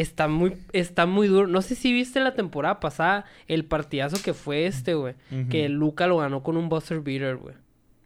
está 0.00 0.28
muy, 0.28 0.54
está 0.72 1.06
muy 1.06 1.28
duro. 1.28 1.46
No 1.46 1.60
sé 1.62 1.74
si 1.74 1.92
viste 1.92 2.20
la 2.20 2.34
temporada 2.34 2.80
pasada 2.80 3.24
el 3.46 3.64
partidazo 3.64 4.22
que 4.22 4.34
fue 4.34 4.66
este, 4.66 4.94
güey. 4.94 5.14
Que 5.50 5.68
Luca 5.68 6.06
lo 6.06 6.18
ganó 6.18 6.42
con 6.42 6.56
un 6.56 6.68
Buster 6.68 7.00
Beater, 7.00 7.36
güey. 7.36 7.54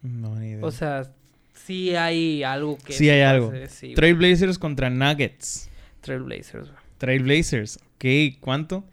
No, 0.01 0.35
ni 0.35 0.49
idea. 0.51 0.65
O 0.65 0.71
sea, 0.71 1.11
sí 1.53 1.95
hay 1.95 2.43
algo 2.43 2.77
que... 2.77 2.93
sí 2.93 3.09
hay 3.09 3.21
algo. 3.21 3.51
Sí. 3.69 3.93
Trailblazers 3.93 4.59
contra 4.59 4.89
Nuggets. 4.89 5.69
Trailblazers, 6.01 6.69
güey. 6.69 6.83
Trailblazers. 6.97 7.77
Ok, 7.95 8.05
¿cuánto? 8.41 8.83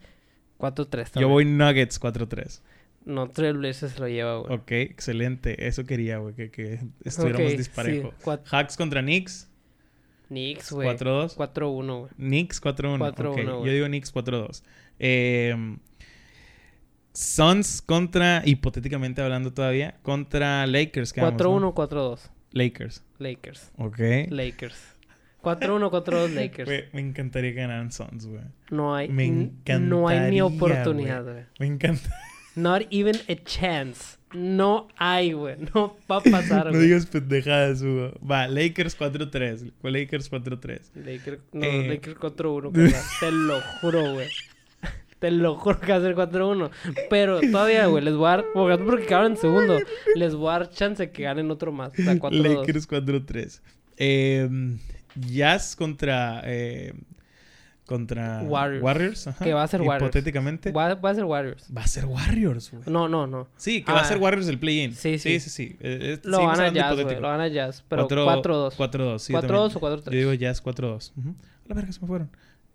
4-3 0.57 1.19
Yo 1.19 1.27
voy 1.27 1.43
Nuggets 1.45 1.99
4-3. 1.99 2.61
No, 3.03 3.27
Trailblazers 3.29 3.99
lo 3.99 4.07
lleva, 4.07 4.37
güey. 4.37 4.53
Ok, 4.53 4.71
excelente. 4.73 5.67
Eso 5.67 5.85
quería, 5.85 6.19
güey, 6.19 6.35
que, 6.35 6.51
que 6.51 6.79
estuviéramos 7.03 7.51
Ok, 7.51 7.57
disparejo. 7.57 8.13
sí. 8.17 8.23
Cuat- 8.23 8.43
Hawks 8.45 8.77
contra 8.77 9.01
Knicks. 9.01 9.49
Knicks, 10.31 10.71
güey. 10.71 10.87
4-2. 10.87 11.35
4-1, 11.35 11.99
güey. 11.99 12.11
Knicks 12.15 12.61
4-1. 12.61 12.97
4-1, 12.99 13.27
ok, 13.27 13.35
güey. 13.35 13.45
yo 13.65 13.71
digo 13.73 13.85
Knicks 13.87 14.13
4-2. 14.13 14.63
Eh, 14.99 15.77
Suns 17.13 17.81
contra, 17.81 18.41
hipotéticamente 18.45 19.21
hablando 19.21 19.51
todavía, 19.53 19.99
contra 20.01 20.65
Lakers. 20.65 21.11
quedamos, 21.11 21.33
4-1, 21.41 21.59
¿no? 21.59 21.73
4-2. 21.75 22.19
Lakers. 22.51 23.03
Lakers. 23.19 23.71
Ok. 23.77 23.99
Lakers. 24.29 24.77
4-1, 25.41 25.89
4-2 25.89 26.29
Lakers. 26.33 26.69
Güey, 26.69 26.83
me 26.93 27.01
encantaría 27.01 27.51
que 27.51 27.57
ganaran 27.61 27.91
Suns, 27.91 28.25
güey. 28.27 28.43
No 28.69 28.95
hay, 28.95 29.09
Me 29.09 29.25
n- 29.25 29.51
no 29.81 30.07
hay 30.07 30.19
ni 30.31 30.37
encantaría, 30.37 30.45
oportunidad, 30.45 31.23
güey. 31.23 31.43
Me 31.59 31.65
encanta. 31.67 32.09
Not 32.55 32.83
even 32.91 33.15
a 33.27 33.35
chance. 33.43 34.17
No 34.33 34.87
hay, 34.97 35.33
güey. 35.33 35.55
No 35.73 35.97
va 36.09 36.17
a 36.17 36.21
pasar, 36.21 36.65
no 36.67 36.71
güey. 36.71 36.83
digas 36.83 37.05
pendejadas, 37.05 37.81
Hugo. 37.81 38.13
Va, 38.27 38.47
Lakers 38.47 38.97
4-3. 38.97 39.71
Lakers 39.83 40.31
4-3. 40.31 40.79
Lakers, 40.95 41.39
no, 41.51 41.65
Eh. 41.65 41.87
Lakers 41.89 42.17
4-1, 42.17 42.71
carnal. 42.73 42.93
Te 43.19 43.31
lo 43.31 43.61
juro, 43.81 44.13
güey. 44.13 44.27
Te 45.19 45.29
lo 45.31 45.55
juro 45.55 45.79
que 45.79 45.91
va 45.91 45.97
a 45.97 46.01
ser 46.01 46.15
4-1. 46.15 46.69
Pero 47.09 47.41
todavía, 47.41 47.85
güey, 47.87 48.03
les 48.03 48.15
voy 48.15 48.25
a 48.27 48.29
dar, 48.37 48.45
porque 48.53 48.83
porque 48.83 49.05
quedaron 49.05 49.33
en 49.33 49.37
segundo, 49.37 49.79
les 50.15 50.33
voy 50.33 50.49
a 50.49 50.59
dar 50.59 50.69
chance 50.71 51.11
que 51.11 51.23
ganen 51.23 51.51
otro 51.51 51.71
más. 51.71 51.91
O 51.93 52.01
sea, 52.01 52.15
4-2. 52.15 52.59
Lakers 52.59 52.87
4-3. 52.89 53.61
Eh, 53.97 54.49
Jazz 55.15 55.75
contra. 55.75 56.41
eh, 56.45 56.93
contra 57.91 58.41
Warriors. 58.43 59.27
ajá. 59.27 59.43
Que 59.45 59.53
va 59.53 59.63
a 59.63 59.67
ser 59.67 59.81
Warriors. 59.81 60.03
Hipotéticamente. 60.15 60.71
Va, 60.71 60.93
va 60.95 61.09
a 61.09 61.15
ser 61.15 61.25
Warriors. 61.25 61.67
Va 61.75 61.83
a 61.83 61.87
ser 61.87 62.05
Warriors, 62.05 62.71
güey. 62.71 62.83
No, 62.87 63.07
no, 63.07 63.27
no. 63.27 63.47
Sí, 63.57 63.83
que 63.83 63.91
va 63.91 63.99
a 63.99 64.01
Ah. 64.01 64.05
ser 64.05 64.17
Warriors 64.17 64.47
el 64.47 64.57
play-in. 64.59 64.93
Sí, 64.95 65.19
sí. 65.19 65.39
Sí, 65.39 65.39
sí, 65.41 65.49
sí. 65.49 65.75
Eh, 65.81 66.15
eh, 66.15 66.19
Lo 66.23 66.45
van 66.45 66.59
a 66.61 66.69
Jazz, 66.69 66.73
güey. 66.93 66.99
hipotético. 67.01 67.21
Lo 67.21 67.27
van 67.27 67.41
a 67.41 67.47
Jazz. 67.49 67.83
Pero 67.87 68.01
Cuatro- 68.07 68.25
4-2. 68.25 68.75
4-2, 68.75 69.21
sí. 69.23 69.33
yo 69.33 69.39
4-2 69.39 69.73
también. 69.73 69.77
o 69.77 69.79
4-3. 69.79 70.13
Yo 70.13 70.19
digo 70.19 70.33
Jazz 70.33 70.61
4-2. 70.63 71.13
Ujú. 71.17 71.35
La 71.67 71.75
verga, 71.75 71.91
se 71.91 71.99
me 72.01 72.07
fueron. 72.07 72.29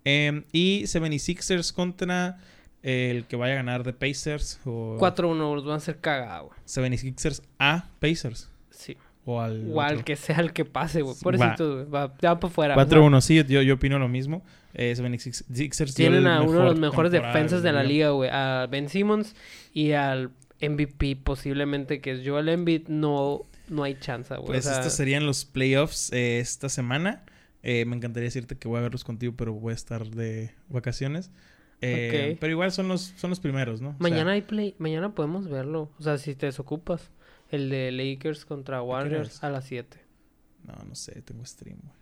Eh, 0.05 0.45
y 0.53 0.83
76ers 0.87 1.73
contra 1.73 2.39
el 2.83 3.25
que 3.25 3.35
vaya 3.37 3.55
a 3.55 3.57
ganar 3.57 3.83
de 3.83 3.93
Pacers 3.93 4.61
o 4.65 4.97
4-1 4.99 5.55
los 5.57 5.65
van 5.65 5.75
a 5.75 5.77
hacer 5.79 5.99
cagada, 5.99 6.41
güey. 6.41 6.57
76ers 6.67 7.43
a 7.59 7.87
Pacers 7.99 8.49
Sí. 8.71 8.97
o 9.25 9.41
al 9.41 9.73
O 9.73 9.81
al 9.81 10.05
que 10.05 10.15
sea 10.15 10.37
el 10.39 10.53
que 10.53 10.65
pase, 10.65 11.03
güey. 11.03 11.15
Va. 11.17 11.21
Pobrecito, 11.21 11.75
güey. 11.75 11.87
Va, 11.91 12.15
ya 12.21 12.39
para 12.39 12.49
afuera. 12.53 12.75
4-1, 12.77 13.21
sí, 13.21 13.43
yo, 13.49 13.63
yo 13.63 13.75
opino 13.75 13.99
lo 13.99 14.07
mismo. 14.09 14.45
Eh, 14.79 14.95
76ers 14.95 15.95
dio 15.95 15.95
Tienen 15.95 16.27
a 16.27 16.43
uno 16.43 16.59
de 16.59 16.65
los 16.67 16.79
mejores 16.79 17.11
defensas 17.11 17.63
de 17.63 17.73
la 17.73 17.83
liga. 17.83 17.89
liga, 17.89 18.11
güey. 18.11 18.31
A 18.31 18.69
Ben 18.71 18.91
Simmons 18.91 19.35
y 19.73 19.93
al 19.93 20.33
MVP 20.61 21.17
posiblemente, 21.17 22.03
que 22.03 22.13
es 22.13 22.21
Joel 22.27 22.51
Embiid. 22.51 22.89
No, 22.89 23.47
no 23.69 23.85
hay 23.85 23.99
chance, 23.99 24.35
güey. 24.35 24.47
Pues 24.47 24.67
o 24.67 24.69
sea, 24.69 24.79
estos 24.79 24.93
serían 24.93 25.25
los 25.25 25.47
playoffs 25.47 26.13
eh, 26.13 26.41
esta 26.41 26.69
semana. 26.69 27.25
Eh, 27.63 27.87
me 27.87 27.97
encantaría 27.97 28.27
decirte 28.27 28.57
que 28.57 28.69
voy 28.69 28.79
a 28.79 28.83
verlos 28.83 29.03
contigo, 29.03 29.33
pero 29.35 29.55
voy 29.55 29.73
a 29.73 29.75
estar 29.75 30.07
de 30.11 30.53
vacaciones. 30.69 31.31
Eh. 31.81 32.37
Pero 32.39 32.53
igual 32.53 32.71
son 32.71 32.89
los, 32.89 33.15
son 33.17 33.31
los 33.31 33.41
primeros, 33.41 33.81
¿no? 33.81 33.89
O 33.89 33.93
sea, 33.93 34.01
Mañana 34.01 34.33
hay 34.33 34.43
play. 34.43 34.75
Mañana 34.79 35.15
podemos 35.15 35.49
verlo. 35.49 35.91
O 35.99 36.03
sea, 36.03 36.19
si 36.19 36.35
te 36.35 36.47
desocupas. 36.47 37.11
El 37.49 37.71
de 37.71 37.93
Lakers 37.93 38.45
contra 38.45 38.83
Warriors 38.83 39.43
a 39.43 39.51
las 39.51 39.67
7. 39.67 39.97
no, 40.65 40.75
no 40.87 40.95
sé, 40.97 41.23
tengo 41.23 41.47
stream, 41.47 41.79
güey. 41.81 41.96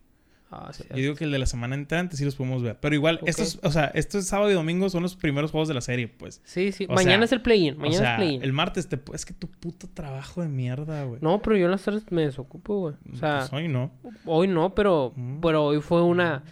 Ah, 0.56 0.72
sí. 0.72 0.84
Yo 0.90 0.96
digo 0.96 1.14
que 1.16 1.24
el 1.24 1.32
de 1.32 1.38
la 1.38 1.46
semana 1.46 1.74
entrante 1.74 2.16
sí 2.16 2.24
los 2.24 2.36
podemos 2.36 2.62
ver. 2.62 2.78
Pero 2.80 2.94
igual, 2.94 3.18
Ok. 3.22 3.28
estos, 3.28 3.58
o 3.62 3.70
sea, 3.70 3.86
estos 3.94 4.24
sábado 4.26 4.50
y 4.50 4.54
domingo 4.54 4.88
son 4.90 5.02
los 5.02 5.16
primeros 5.16 5.50
juegos 5.50 5.68
de 5.68 5.74
la 5.74 5.80
serie, 5.80 6.06
pues. 6.08 6.40
Sí, 6.44 6.70
sí. 6.72 6.86
o 6.88 6.94
Mañana 6.94 7.16
sea, 7.18 7.24
es 7.24 7.32
el 7.32 7.40
play-in. 7.42 7.76
Mañana 7.76 7.96
o 7.96 7.98
sea, 8.00 8.12
es 8.12 8.16
play-in. 8.18 8.42
el 8.42 8.52
martes 8.52 8.88
te... 8.88 9.00
Es 9.12 9.24
que 9.26 9.34
tu 9.34 9.48
puto 9.48 9.88
trabajo 9.92 10.42
de 10.42 10.48
mierda, 10.48 11.04
güey. 11.04 11.18
No, 11.22 11.40
pero 11.42 11.56
yo 11.56 11.64
en 11.64 11.70
las 11.72 11.82
tardes 11.82 12.04
me 12.10 12.22
desocupo, 12.22 12.78
güey. 12.80 12.94
O 13.12 13.16
sea, 13.16 13.38
Pues 13.40 13.52
hoy 13.52 13.68
no. 13.68 13.90
hoy 14.26 14.46
no, 14.48 14.74
pero, 14.74 15.12
Mm. 15.16 15.40
pero 15.40 15.64
hoy 15.64 15.80
fue 15.80 16.02
una 16.02 16.42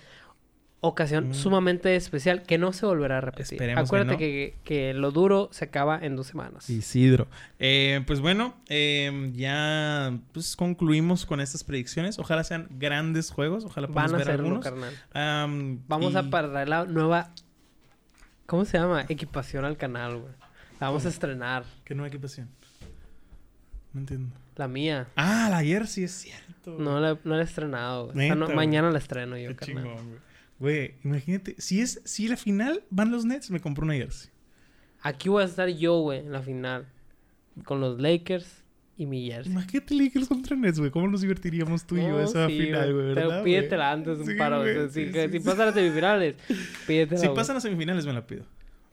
ocasión 0.85 1.28
Mm. 1.28 1.35
sumamente 1.35 1.95
especial 1.95 2.43
que 2.43 2.59
no 2.59 2.72
se 2.72 2.85
volverá 2.87 3.18
a 3.18 3.20
repetir. 3.20 3.55
Esperemos 3.55 3.83
que 3.83 3.87
Acuérdate 3.87 4.12
no. 4.14 4.18
que, 4.18 4.57
que 4.64 4.95
lo 4.95 5.12
duro 5.12 5.49
se 5.53 5.64
acaba 5.66 5.99
en 6.03 6.16
dos 6.16 6.26
semanas. 6.26 6.68
Isidro. 6.68 7.28
Eh, 7.61 8.03
pues 8.07 8.18
bueno, 8.20 8.57
eh, 8.68 9.30
ya 9.35 10.12
pues 10.33 10.57
concluimos 10.57 11.24
con 11.24 11.41
estas 11.41 11.62
predicciones. 11.62 12.18
Ojalá 12.18 12.43
sean 12.43 12.66
grandes 12.78 13.30
juegos. 13.30 13.64
Ojalá 13.64 13.87
podamos 13.87 14.12
Van 14.12 14.20
a 14.20 14.24
ver 14.24 14.35
algunos. 14.35 14.64
carnal. 14.64 15.78
Vamos 15.89 16.12
y- 16.12 16.16
a 16.16 16.22
parar 16.30 16.68
la 16.68 16.85
nueva... 16.85 17.30
¿Cómo 18.47 18.64
se 18.64 18.76
llama? 18.76 19.07
Equipación 19.09 19.64
al 19.64 19.76
canal, 19.76 20.16
güey. 20.18 20.33
La 20.80 20.89
vamos 20.89 21.07
a 21.07 21.11
estrenar. 21.11 21.62
¿Qué 21.85 21.95
nueva 21.95 22.09
equipación? 22.09 22.49
No 23.93 24.01
entiendo. 24.01 24.35
La 24.57 24.68
mía. 24.68 25.07
Ah, 25.16 25.47
la 25.49 25.59
ayer 25.59 25.87
sí 25.87 26.03
es 26.05 26.11
cierto. 26.12 26.76
No 26.78 26.99
la, 27.01 27.16
no 27.24 27.37
la 27.37 27.41
he 27.41 27.45
estrenado, 27.45 28.07
güey. 28.07 28.16
O 28.16 28.20
sea, 28.20 28.35
no- 28.35 28.41
Neta, 28.41 28.45
güey. 28.55 28.57
mañana 28.57 28.91
la 28.91 28.99
estreno 28.99 29.37
yo, 29.39 29.51
Qué 29.51 29.55
carnal. 29.57 29.85
chingón, 29.85 30.09
güey. 30.09 30.32
Güey, 30.62 30.94
imagínate, 31.02 31.56
si 31.58 31.80
es, 31.80 32.00
si 32.04 32.28
la 32.28 32.36
final 32.36 32.84
van 32.88 33.10
los 33.10 33.24
Nets, 33.24 33.50
me 33.50 33.58
compro 33.58 33.84
una 33.84 33.94
jersey. 33.94 34.30
Aquí 35.00 35.28
voy 35.28 35.42
a 35.42 35.46
estar 35.46 35.68
yo, 35.68 35.98
güey, 36.02 36.20
en 36.20 36.30
la 36.30 36.40
final. 36.40 36.86
Con 37.64 37.80
los 37.80 38.00
Lakers 38.00 38.62
y 38.96 39.06
mi 39.06 39.28
jersey. 39.28 39.50
Imagínate 39.52 39.92
Lakers 39.92 40.28
contra 40.28 40.54
Nets, 40.54 40.78
güey. 40.78 40.92
¿Cómo 40.92 41.08
nos 41.08 41.22
divertiríamos 41.22 41.84
tú 41.84 41.96
y 41.96 42.02
yo 42.02 42.10
No, 42.10 42.20
esa 42.20 42.46
sí, 42.46 42.60
final, 42.60 42.94
güey? 42.94 43.06
Pero 43.12 43.28
¿verdad, 43.28 43.42
pídetela 43.42 43.90
antes 43.90 44.18
un 44.20 44.36
paro. 44.36 44.58
o 44.58 44.62
güey, 44.62 44.74
sea, 44.74 44.88
si, 44.90 45.12
sí, 45.12 45.28
si 45.32 45.40
pasan 45.40 45.66
las 45.66 45.74
semifinales, 45.74 46.36
pídetela. 46.86 47.20
Si 47.20 47.28
pasan 47.30 47.56
a 47.56 47.60
semifinales, 47.60 48.06
me 48.06 48.12
la 48.12 48.24
pido. 48.24 48.44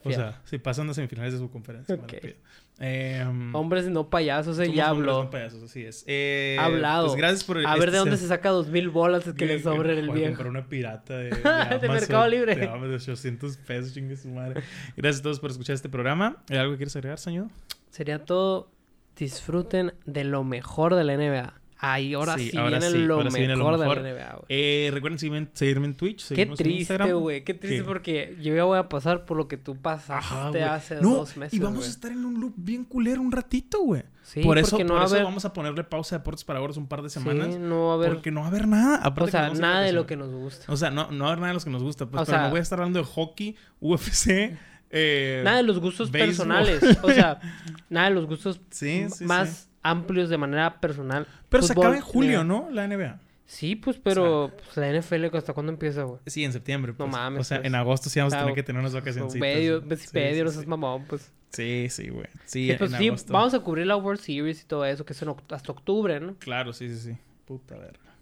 O 0.04 0.12
sea, 0.12 0.42
si 0.46 0.58
pasan 0.58 0.90
a 0.90 0.94
semifinales 0.94 1.34
de 1.34 1.40
su 1.40 1.50
conferencia, 1.52 1.96
me 1.98 2.04
Ok. 2.04 2.14
la 2.14 2.20
pido. 2.20 2.34
Eh, 2.82 3.26
um, 3.28 3.54
Hombres 3.54 3.90
no 3.90 4.10
payasos, 4.10 4.58
eh, 4.60 4.72
ya 4.72 4.94
hombres, 4.94 5.10
habló. 5.12 5.24
no 5.26 5.30
payasos, 5.30 5.62
así 5.64 5.84
es. 5.84 6.06
Eh, 6.08 6.56
Ha 6.58 6.66
hablado. 6.66 7.08
Pues 7.08 7.18
gracias 7.18 7.44
por 7.44 7.58
A 7.58 7.74
ver 7.74 7.80
este 7.80 7.92
de 7.92 7.98
dónde 7.98 8.16
se 8.16 8.28
saca 8.28 8.50
dos 8.52 8.70
mil 8.70 8.88
bolas 8.90 9.26
que 9.36 9.46
le 9.46 9.62
sobren 9.62 9.98
el 9.98 10.10
viejo. 10.12 10.30
comprar 10.30 10.48
una 10.48 10.68
pirata 10.70 11.18
de, 11.18 11.24
de, 11.32 11.36
De 11.42 11.50
Amazon, 11.50 11.92
Mercado 11.92 12.28
Libre. 12.30 12.56
De, 12.56 12.68
Amazon, 12.68 12.90
de 12.90 12.96
800 12.96 13.58
pesos, 13.58 13.94
chingue 13.94 14.16
su 14.16 14.30
madre. 14.30 14.64
Gracias 14.96 15.20
a 15.20 15.24
todos 15.24 15.42
por 15.42 15.52
escuchar 15.52 15.74
este 15.76 15.90
programa. 15.90 16.38
¿Hay 16.50 16.56
¿Algo 16.58 16.72
que 16.74 16.78
quieres 16.78 16.96
agregar, 16.96 17.20
señor? 17.20 17.48
Sería 17.90 18.24
todo. 18.24 18.72
Disfruten 19.18 19.94
de 20.06 20.24
lo 20.24 20.46
mejor 20.46 20.96
de 20.96 21.04
la 21.04 21.18
NBA. 21.18 21.59
Ay, 21.82 22.14
ahora 22.14 22.38
sí, 22.38 22.50
Sí, 22.50 22.58
ahora 22.58 22.78
viene, 22.80 22.92
sí, 22.92 22.98
lo 23.06 23.16
ahora 23.16 23.32
sí 23.32 23.38
viene 23.40 23.56
lo 23.56 23.64
mejor 23.70 23.80
de 23.80 24.04
la 24.04 24.12
NBA, 24.12 24.34
güey. 24.34 24.46
Eh, 24.50 24.90
recuerden 24.92 25.18
seguirme, 25.18 25.48
seguirme 25.54 25.86
en 25.88 25.96
Twitch. 25.96 26.28
Qué 26.34 26.46
triste, 26.46 27.14
güey. 27.14 27.46
Qué 27.46 27.54
triste 27.54 27.78
¿Qué? 27.78 27.84
porque 27.86 28.36
yo 28.42 28.54
ya 28.54 28.66
voy 28.66 28.78
a 28.78 28.90
pasar 28.90 29.24
por 29.24 29.38
lo 29.38 29.48
que 29.48 29.56
tú 29.56 29.78
pasaste 29.78 30.62
Ajá, 30.62 30.76
hace 30.76 30.96
no, 30.96 31.16
dos 31.16 31.38
meses. 31.38 31.54
y 31.54 31.60
vamos 31.64 31.86
a 31.88 31.90
estar 31.90 32.12
en 32.12 32.26
un 32.26 32.42
loop 32.42 32.54
bien 32.58 32.84
culero 32.84 33.22
un 33.22 33.32
ratito, 33.32 33.80
güey. 33.80 34.04
Sí, 34.24 34.42
por 34.42 34.58
eso, 34.58 34.78
no 34.80 34.86
por 34.88 34.98
va 34.98 35.06
eso 35.06 35.16
haber- 35.16 35.24
vamos 35.24 35.46
a 35.46 35.54
ponerle 35.54 35.84
pausa 35.86 36.16
de 36.16 36.20
deportes 36.20 36.44
para 36.44 36.60
ahora 36.60 36.74
un 36.76 36.88
par 36.88 37.02
de 37.02 37.10
semanas. 37.10 37.48
Sí, 37.54 37.60
no 37.60 37.86
va 37.88 37.92
a 37.92 37.96
haber. 37.96 38.10
Porque 38.16 38.30
no 38.32 38.42
va 38.42 38.48
a 38.48 38.50
haber 38.50 38.68
nada. 38.68 38.98
Aparte 38.98 39.30
o 39.30 39.32
sea, 39.32 39.50
nada 39.54 39.80
de 39.80 39.94
lo 39.94 40.06
que 40.06 40.18
nos 40.18 40.30
gusta. 40.32 40.72
O 40.72 40.76
sea, 40.76 40.92
no, 40.92 41.10
no 41.12 41.24
va 41.24 41.30
a 41.30 41.32
haber 41.32 41.40
nada 41.40 41.48
de 41.48 41.54
los 41.54 41.64
que 41.64 41.72
nos 41.72 41.82
gusta. 41.82 42.06
Pues, 42.08 42.22
O 42.22 42.26
pero 42.26 42.38
sea- 42.38 42.44
me 42.44 42.50
voy 42.52 42.60
a 42.60 42.62
estar 42.62 42.78
hablando 42.80 43.00
de 43.00 43.06
hockey, 43.06 43.56
UFC. 43.80 44.58
Eh, 44.92 45.42
Nada 45.46 45.58
de 45.58 45.64
los 45.64 45.80
gustos 45.80 46.10
personales. 46.12 46.82
O 47.04 47.10
sea, 47.12 47.40
nada 47.90 48.10
de 48.10 48.16
los 48.16 48.26
gustos 48.26 48.60
Sí, 48.70 49.06
más. 49.22 49.69
Amplios 49.84 50.30
de 50.30 50.38
manera 50.38 50.80
personal. 50.80 51.28
Pero 51.50 51.64
se 51.64 51.74
acaba 51.74 51.96
en 51.96 52.02
julio. 52.02 52.44
¿no? 52.44 52.70
La 52.72 52.88
NBA. 52.88 53.20
Sí, 53.46 53.76
pues, 53.76 53.98
pero 53.98 54.52
pues, 54.56 54.78
la 54.78 54.92
NFL, 55.00 55.36
¿hasta 55.36 55.54
cuándo 55.54 55.72
empieza, 55.72 56.04
güey? 56.04 56.20
Sí, 56.28 56.44
en 56.46 56.54
septiembre. 56.54 56.92
No 56.92 56.98
pues. 57.00 57.12
mames, 57.12 57.42
O 57.42 57.44
sea, 57.44 57.58
pues. 57.58 57.68
en 57.68 57.74
agosto 57.76 58.08
sí 58.10 58.20
vamos 58.20 58.34
a 58.36 58.40
tener 58.42 58.54
que 58.54 58.62
tener 58.62 58.80
unas 58.80 58.94
vacaciones. 58.94 59.34
Medio, 59.36 59.82
ves, 59.82 60.14
medio, 60.14 60.44
no 60.46 60.52
seas 60.52 60.68
mamón, 60.68 61.06
pues. 61.06 61.32
Sí, 61.52 61.88
sí, 61.90 62.10
güey. 62.10 62.28
Sí, 62.46 62.70
Sí, 62.70 62.76
pues 62.78 62.92
en 62.94 62.98
sí, 63.00 63.08
agosto. 63.08 63.34
vamos 63.34 63.54
a 63.56 63.60
cubrir 63.62 63.88
la 63.88 63.96
World 63.98 64.22
Series 64.22 64.62
y 64.62 64.66
todo 64.68 64.86
eso, 64.86 65.04
que 65.04 65.14
es 65.14 65.22
en 65.24 65.30
oct- 65.30 65.52
hasta 65.52 65.72
octubre, 65.72 66.20
¿no? 66.20 66.36
Claro, 66.36 66.74
sí, 66.74 66.90
sí, 66.90 66.98
sí. 67.14 67.18
Puta 67.46 67.76
verga. 67.76 68.14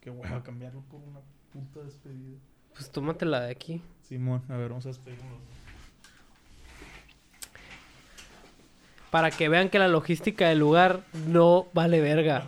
Qué 0.00 0.10
hueva 0.10 0.42
cambiarlo 0.42 0.80
por 0.90 1.00
una 1.00 1.20
puta 1.52 1.84
despedida. 1.84 2.38
Pues 2.74 2.90
tómatela 2.90 3.40
de 3.42 3.52
aquí. 3.52 3.80
Simón, 4.00 4.42
a 4.48 4.56
ver, 4.56 4.70
vamos 4.70 4.84
a 4.86 4.88
despedirnos. 4.88 5.38
Para 9.12 9.30
que 9.30 9.50
vean 9.50 9.68
que 9.68 9.78
la 9.78 9.88
logística 9.88 10.48
del 10.48 10.60
lugar 10.60 11.00
no 11.28 11.66
vale 11.74 12.00
verga. 12.00 12.46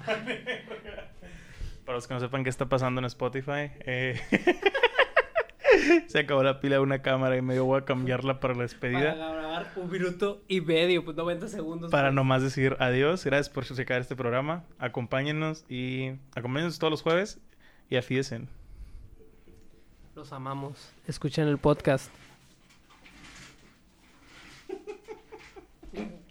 Para 1.84 1.96
los 1.96 2.08
que 2.08 2.14
no 2.14 2.20
sepan 2.20 2.42
qué 2.42 2.48
está 2.48 2.70
pasando 2.70 3.02
en 3.02 3.04
Spotify, 3.04 3.70
eh, 3.80 4.18
se 6.06 6.20
acabó 6.20 6.42
la 6.42 6.60
pila 6.60 6.76
de 6.76 6.80
una 6.80 7.02
cámara 7.02 7.36
y 7.36 7.42
me 7.42 7.60
voy 7.60 7.78
a 7.78 7.84
cambiarla 7.84 8.40
para 8.40 8.54
la 8.54 8.60
Para 8.60 8.62
despedida. 8.62 9.14
grabar 9.14 9.72
un 9.76 9.90
minuto 9.90 10.40
y 10.48 10.62
medio, 10.62 11.04
pues 11.04 11.14
90 11.18 11.48
segundos. 11.48 11.90
Para 11.90 12.08
pues. 12.08 12.14
nomás 12.14 12.42
decir 12.42 12.78
adiós, 12.80 13.22
gracias 13.26 13.50
por 13.50 13.66
checar 13.66 14.00
este 14.00 14.16
programa. 14.16 14.64
Acompáñenos 14.78 15.66
y 15.68 16.12
acompáñenos 16.34 16.78
todos 16.78 16.92
los 16.92 17.02
jueves 17.02 17.40
y 17.90 17.96
afídense. 17.96 18.40
Los 20.14 20.32
amamos. 20.32 20.94
Escuchen 21.06 21.46
el 21.46 21.58
podcast. 21.58 22.10